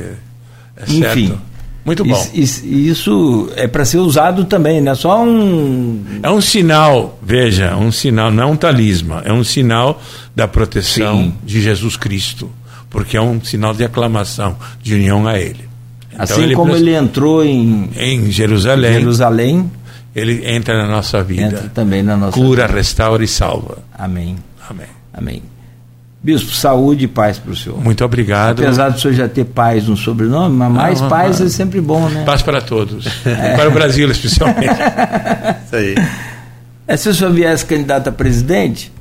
É 0.75 0.83
Enfim. 0.83 1.27
Certo. 1.27 1.51
Muito 1.83 2.05
bom. 2.05 2.29
Isso, 2.33 2.65
isso 2.65 3.51
é 3.55 3.67
para 3.67 3.83
ser 3.85 3.97
usado 3.97 4.45
também, 4.45 4.81
não 4.81 4.91
é 4.91 4.95
só 4.95 5.23
um. 5.23 6.03
É 6.21 6.29
um 6.29 6.39
sinal, 6.39 7.17
veja, 7.23 7.75
um 7.75 7.91
sinal, 7.91 8.29
não 8.29 8.43
é 8.43 8.45
um 8.45 8.55
talismã, 8.55 9.21
é 9.25 9.33
um 9.33 9.43
sinal 9.43 9.99
da 10.35 10.47
proteção 10.47 11.23
Sim. 11.23 11.33
de 11.43 11.59
Jesus 11.59 11.97
Cristo, 11.97 12.51
porque 12.89 13.17
é 13.17 13.21
um 13.21 13.43
sinal 13.43 13.73
de 13.73 13.83
aclamação, 13.83 14.55
de 14.81 14.93
união 14.93 15.27
a 15.27 15.39
Ele. 15.39 15.70
Então, 16.13 16.23
assim 16.23 16.43
ele 16.43 16.55
como 16.55 16.75
ele 16.75 16.93
entrou 16.93 17.43
em, 17.43 17.89
em 17.95 18.29
Jerusalém, 18.31 18.93
Jerusalém, 18.93 19.71
ele 20.15 20.45
entra 20.45 20.77
na 20.77 20.87
nossa 20.87 21.23
vida. 21.23 21.43
Entra 21.43 21.69
também 21.73 22.03
na 22.03 22.17
nossa 22.17 22.37
Cura, 22.37 22.67
vida. 22.67 22.77
restaura 22.77 23.23
e 23.23 23.27
salva. 23.27 23.79
Amém. 23.97 24.37
Amém. 24.69 24.87
Amém. 25.13 25.43
Bispo, 26.23 26.51
saúde 26.51 27.05
e 27.05 27.07
paz 27.07 27.39
para 27.39 27.51
o 27.51 27.55
senhor. 27.55 27.81
Muito 27.81 28.05
obrigado. 28.05 28.61
Apesar 28.61 28.89
do 28.89 28.99
senhor 28.99 29.13
já 29.13 29.27
ter 29.27 29.45
paz 29.45 29.87
no 29.87 29.97
sobrenome, 29.97 30.55
mas 30.55 30.71
mais 30.71 31.01
não, 31.01 31.09
paz 31.09 31.39
não. 31.39 31.47
é 31.47 31.49
sempre 31.49 31.81
bom, 31.81 32.07
né? 32.09 32.23
Paz 32.23 32.43
para 32.43 32.61
todos. 32.61 33.07
É. 33.25 33.55
Para 33.57 33.69
o 33.69 33.71
Brasil, 33.71 34.09
especialmente. 34.11 34.67
Isso 35.65 35.75
aí. 35.75 35.95
É, 36.85 36.95
se 36.95 37.09
o 37.09 37.13
senhor 37.15 37.33
viesse 37.33 37.65
candidato 37.65 38.09
a 38.09 38.11
presidente, 38.11 38.91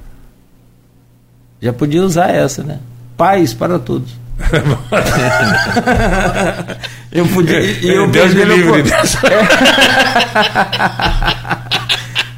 já 1.60 1.72
podia 1.74 2.02
usar 2.02 2.30
essa, 2.30 2.62
né? 2.62 2.78
Paz 3.16 3.52
para 3.52 3.78
todos. 3.78 4.19
eu 7.12 7.26
podia. 7.26 7.60
Eu 7.82 8.08
Deus 8.08 8.34
me 8.34 8.44
livre 8.44 8.82
dessa. 8.82 9.20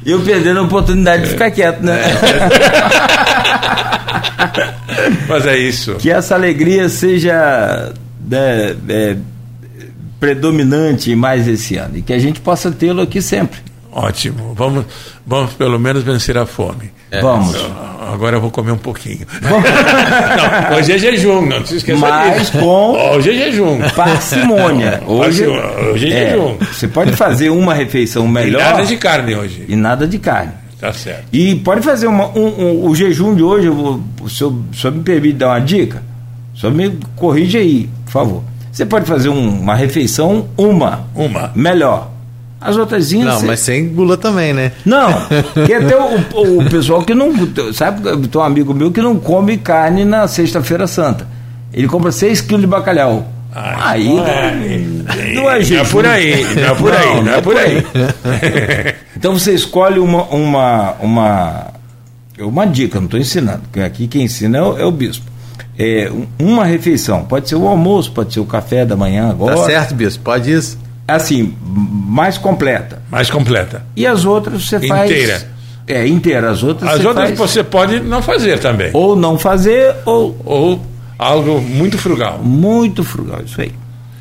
eu 0.05 0.19
perdendo 0.21 0.59
a 0.59 0.63
oportunidade 0.63 1.23
de 1.23 1.29
ficar 1.29 1.49
quieto, 1.51 1.81
né? 1.81 2.01
Mas 5.27 5.47
é 5.47 5.57
isso. 5.57 5.95
Que 5.95 6.11
essa 6.11 6.35
alegria 6.35 6.87
seja 6.89 7.93
né, 8.29 8.75
é, 8.89 9.15
predominante 10.19 11.15
mais 11.15 11.47
esse 11.47 11.77
ano 11.77 11.97
e 11.97 12.01
que 12.01 12.13
a 12.13 12.19
gente 12.19 12.39
possa 12.39 12.71
tê-lo 12.71 13.01
aqui 13.01 13.21
sempre. 13.21 13.59
Ótimo. 13.93 14.53
Vamos, 14.55 14.85
vamos 15.25 15.53
pelo 15.53 15.79
menos 15.79 16.03
vencer 16.03 16.37
a 16.37 16.45
fome. 16.45 16.91
É. 17.11 17.21
Vamos. 17.21 17.55
Agora 18.11 18.37
eu 18.37 18.41
vou 18.41 18.49
comer 18.49 18.71
um 18.71 18.77
pouquinho. 18.77 19.25
não, 19.41 20.77
hoje 20.77 20.93
é 20.93 20.97
jejum, 20.97 21.45
não 21.45 21.63
se 21.65 21.77
esqueça 21.77 21.99
Mas 21.99 22.39
disso. 22.39 22.57
com 22.57 22.93
hoje 23.13 23.29
é 23.29 23.33
jejum. 23.33 23.79
Parcimônia. 23.95 25.01
Hoje, 25.07 25.45
hoje 25.45 26.11
é, 26.11 26.23
é 26.23 26.29
jejum. 26.31 26.57
Você 26.57 26.87
pode 26.87 27.11
fazer 27.13 27.49
uma 27.49 27.73
refeição 27.73 28.27
melhor. 28.27 28.61
E 28.61 28.63
nada 28.63 28.85
de 28.85 28.97
carne 28.97 29.35
hoje. 29.35 29.65
E 29.67 29.75
nada 29.75 30.07
de 30.07 30.17
carne. 30.17 30.53
Tá 30.79 30.91
certo. 30.91 31.25
E 31.31 31.55
pode 31.55 31.81
fazer 31.81 32.07
uma, 32.07 32.27
um, 32.37 32.45
um, 32.45 32.87
o 32.87 32.95
jejum 32.95 33.35
de 33.35 33.43
hoje, 33.43 33.67
eu 33.67 33.73
vou, 33.73 34.03
o 34.21 34.29
senhor, 34.29 34.53
o 34.71 34.75
senhor 34.75 34.93
me 34.93 35.03
permite 35.03 35.35
dar 35.35 35.49
uma 35.49 35.61
dica? 35.61 36.03
O 36.53 36.59
senhor 36.59 36.73
me 36.73 36.97
corrige 37.15 37.57
aí, 37.57 37.89
por 38.05 38.11
favor. 38.11 38.43
Você 38.71 38.85
pode 38.85 39.05
fazer 39.05 39.29
um, 39.29 39.61
uma 39.61 39.75
refeição, 39.75 40.47
uma. 40.57 41.07
Uma. 41.15 41.51
Melhor. 41.55 42.09
As 42.63 42.77
outras 42.77 43.11
Não, 43.11 43.41
mas 43.43 43.59
sem 43.59 43.89
gula 43.89 44.17
também, 44.17 44.53
né? 44.53 44.71
Não, 44.85 45.11
porque 45.53 45.79
tem 45.79 45.97
o, 45.97 46.59
o 46.59 46.69
pessoal 46.69 47.03
que 47.03 47.13
não. 47.13 47.31
Sabe, 47.73 48.01
tem 48.27 48.41
um 48.41 48.43
amigo 48.43 48.73
meu 48.73 48.91
que 48.91 49.01
não 49.01 49.17
come 49.19 49.57
carne 49.57 50.05
na 50.05 50.27
Sexta-feira 50.27 50.87
Santa. 50.87 51.27
Ele 51.73 51.87
compra 51.87 52.11
6 52.11 52.41
quilos 52.41 52.61
de 52.61 52.67
bacalhau. 52.67 53.27
Ah, 53.55 53.91
aí 53.91 54.07
não 54.15 54.27
é, 54.27 54.51
não 55.35 55.51
é 55.51 55.59
Não 55.63 55.77
é 55.77 55.83
por 55.85 56.05
aí, 56.05 56.43
não 56.55 56.63
é 56.63 56.75
por 56.75 56.91
aí, 56.95 57.21
não, 57.21 57.33
é 57.33 57.41
por 57.41 57.55
aí. 57.57 57.83
então 59.15 59.33
você 59.37 59.53
escolhe 59.53 59.99
uma, 59.99 60.23
uma, 60.23 60.91
uma, 60.99 61.67
uma 62.39 62.65
dica, 62.65 62.97
não 62.99 63.05
estou 63.05 63.19
ensinando, 63.19 63.61
porque 63.63 63.79
aqui 63.79 64.07
quem 64.07 64.23
ensina 64.23 64.57
é 64.57 64.61
o, 64.61 64.77
é 64.79 64.85
o 64.85 64.91
bispo. 64.91 65.25
é, 65.77 66.11
uma 66.39 66.65
refeição. 66.65 67.25
Pode 67.25 67.47
ser 67.47 67.55
o 67.55 67.67
almoço, 67.67 68.11
pode 68.11 68.33
ser 68.33 68.39
o 68.39 68.45
café 68.45 68.85
da 68.85 68.95
manhã 68.95 69.29
agora. 69.29 69.55
Tá 69.55 69.65
certo, 69.65 69.93
Bispo, 69.93 70.23
pode 70.23 70.51
isso. 70.51 70.77
Assim, 71.15 71.55
mais 71.63 72.37
completa. 72.37 73.01
Mais 73.11 73.29
completa. 73.29 73.83
E 73.95 74.05
as 74.05 74.25
outras 74.25 74.65
você 74.67 74.79
faz. 74.87 75.09
Inteira. 75.11 75.41
É, 75.87 76.07
inteira. 76.07 76.49
As 76.51 76.63
outras 76.63 76.89
As 76.91 77.01
você 77.01 77.07
outras 77.07 77.25
faz, 77.29 77.39
você 77.39 77.63
pode 77.63 77.99
não 77.99 78.21
fazer 78.21 78.59
também. 78.59 78.89
Ou 78.93 79.15
não 79.15 79.37
fazer, 79.37 79.93
ou 80.05 80.37
Ou 80.45 80.85
algo 81.19 81.59
muito 81.61 81.97
frugal. 81.97 82.39
muito 82.39 83.03
frugal. 83.03 83.41
Isso 83.45 83.59
aí. 83.61 83.71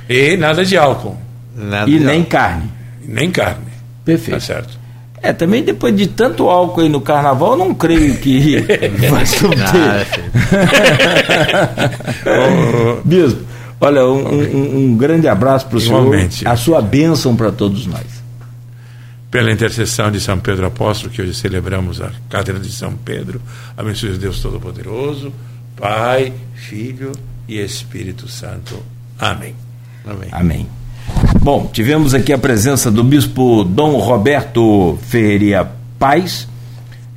E 0.08 0.36
nada 0.36 0.64
de 0.64 0.76
álcool, 0.76 1.16
Nada 1.56 1.88
E 1.90 1.98
de 1.98 2.04
nem 2.04 2.16
álcool. 2.18 2.30
carne. 2.30 2.70
nem 3.06 3.30
carne. 3.30 3.64
Perfeito. 4.04 4.38
Tá 4.38 4.40
certo. 4.40 4.82
É, 5.22 5.32
também 5.32 5.62
depois 5.62 5.96
de 5.96 6.08
tanto 6.08 6.50
álcool 6.50 6.80
aí 6.80 6.88
no 6.88 7.00
carnaval, 7.00 7.52
eu 7.52 7.58
não 7.58 7.72
creio 7.74 8.16
que 8.16 8.56
vai 9.08 9.22
Ah, 9.22 10.04
filho. 10.04 10.32
Bispo, 13.04 13.40
olha, 13.82 14.06
um, 14.06 14.28
um- 14.28 14.76
um 14.92 14.96
grande 14.96 15.28
abraço 15.28 15.66
para 15.66 15.76
o 15.76 15.80
senhor. 15.80 16.00
Igualmente. 16.06 16.46
A 16.48 16.56
sua 16.56 16.80
bênção 16.80 17.36
para 17.36 17.50
todos 17.52 17.86
nós. 17.86 18.22
Pela 19.30 19.50
intercessão 19.50 20.10
de 20.10 20.20
São 20.20 20.38
Pedro 20.38 20.66
Apóstolo, 20.66 21.10
que 21.10 21.22
hoje 21.22 21.32
celebramos 21.34 22.00
a 22.00 22.10
Cátedra 22.28 22.60
de 22.60 22.70
São 22.70 22.92
Pedro, 22.92 23.40
abençoe 23.76 24.10
Deus 24.18 24.40
Todo-Poderoso, 24.40 25.32
Pai, 25.76 26.32
Filho 26.54 27.12
e 27.48 27.58
Espírito 27.58 28.28
Santo. 28.28 28.76
Amém. 29.18 29.54
Amém. 30.06 30.28
Amém. 30.32 30.66
Bom, 31.40 31.68
tivemos 31.72 32.12
aqui 32.14 32.32
a 32.32 32.38
presença 32.38 32.90
do 32.90 33.02
bispo 33.02 33.64
Dom 33.64 33.96
Roberto 33.96 34.98
Ferreira 35.08 35.70
Paz, 35.98 36.46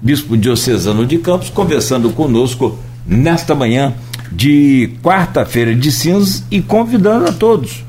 bispo 0.02 0.38
diocesano 0.38 1.06
de 1.06 1.18
Campos, 1.18 1.50
conversando 1.50 2.10
conosco 2.12 2.80
nesta 3.06 3.54
manhã 3.54 3.94
de 4.32 4.92
quarta-feira 5.02 5.74
de 5.76 5.92
cinzas 5.92 6.44
e 6.50 6.62
convidando 6.62 7.30
a 7.30 7.34
todos 7.34 7.84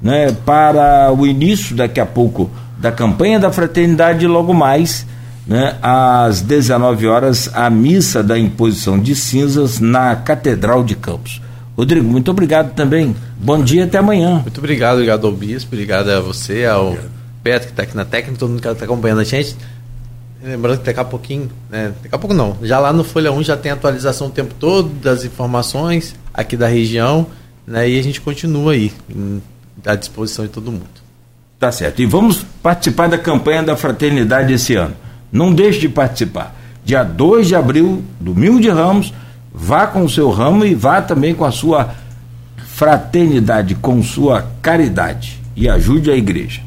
né, 0.00 0.32
para 0.44 1.12
o 1.12 1.26
início 1.26 1.74
daqui 1.74 1.98
a 1.98 2.06
pouco 2.06 2.50
da 2.78 2.92
campanha 2.92 3.40
da 3.40 3.50
fraternidade 3.50 4.26
logo 4.26 4.52
mais 4.52 5.06
né, 5.46 5.76
às 5.82 6.42
19 6.42 7.06
horas 7.06 7.50
a 7.54 7.70
missa 7.70 8.22
da 8.22 8.38
imposição 8.38 8.98
de 8.98 9.14
cinzas 9.14 9.80
na 9.80 10.14
Catedral 10.16 10.84
de 10.84 10.94
Campos. 10.94 11.40
Rodrigo, 11.76 12.06
muito 12.06 12.30
obrigado 12.30 12.72
também. 12.74 13.16
Bom 13.38 13.62
dia 13.62 13.84
até 13.84 13.98
amanhã. 13.98 14.40
Muito 14.42 14.58
obrigado, 14.58 14.94
obrigado 14.94 15.26
ao 15.26 15.32
Bispo, 15.32 15.74
obrigado 15.74 16.08
a 16.08 16.20
você, 16.20 16.64
ao 16.64 16.96
Beto 17.42 17.66
que 17.66 17.72
está 17.72 17.82
aqui 17.82 17.96
na 17.96 18.04
técnica, 18.04 18.38
todo 18.38 18.50
mundo 18.50 18.62
que 18.62 18.68
está 18.68 18.84
acompanhando 18.84 19.20
a 19.20 19.24
gente. 19.24 19.56
Lembrando 20.44 20.80
que 20.80 20.84
daqui 20.84 21.00
a 21.00 21.04
pouquinho, 21.04 21.50
né? 21.70 21.94
Daqui 22.02 22.14
a 22.14 22.18
pouco 22.18 22.34
não. 22.34 22.58
Já 22.62 22.78
lá 22.78 22.92
no 22.92 23.02
Folha 23.02 23.32
1 23.32 23.42
já 23.44 23.56
tem 23.56 23.72
atualização 23.72 24.26
o 24.26 24.30
tempo 24.30 24.52
todo 24.60 24.90
das 24.90 25.24
informações 25.24 26.14
aqui 26.34 26.54
da 26.54 26.68
região, 26.68 27.26
né? 27.66 27.88
E 27.88 27.98
a 27.98 28.02
gente 28.02 28.20
continua 28.20 28.72
aí, 28.72 28.92
hum, 29.14 29.40
à 29.86 29.94
disposição 29.94 30.44
de 30.44 30.50
todo 30.50 30.70
mundo. 30.70 30.84
Tá 31.58 31.72
certo. 31.72 32.02
E 32.02 32.06
vamos 32.06 32.44
participar 32.62 33.08
da 33.08 33.16
campanha 33.16 33.62
da 33.62 33.74
fraternidade 33.74 34.52
esse 34.52 34.74
ano. 34.74 34.94
Não 35.32 35.50
deixe 35.50 35.80
de 35.80 35.88
participar. 35.88 36.54
Dia 36.84 37.02
2 37.02 37.48
de 37.48 37.56
abril, 37.56 38.04
domingo 38.20 38.60
de 38.60 38.68
Ramos, 38.68 39.14
vá 39.50 39.86
com 39.86 40.04
o 40.04 40.10
seu 40.10 40.30
ramo 40.30 40.66
e 40.66 40.74
vá 40.74 41.00
também 41.00 41.34
com 41.34 41.46
a 41.46 41.50
sua 41.50 41.94
fraternidade, 42.74 43.74
com 43.76 44.02
sua 44.02 44.46
caridade 44.60 45.40
e 45.56 45.70
ajude 45.70 46.10
a 46.10 46.16
igreja. 46.16 46.60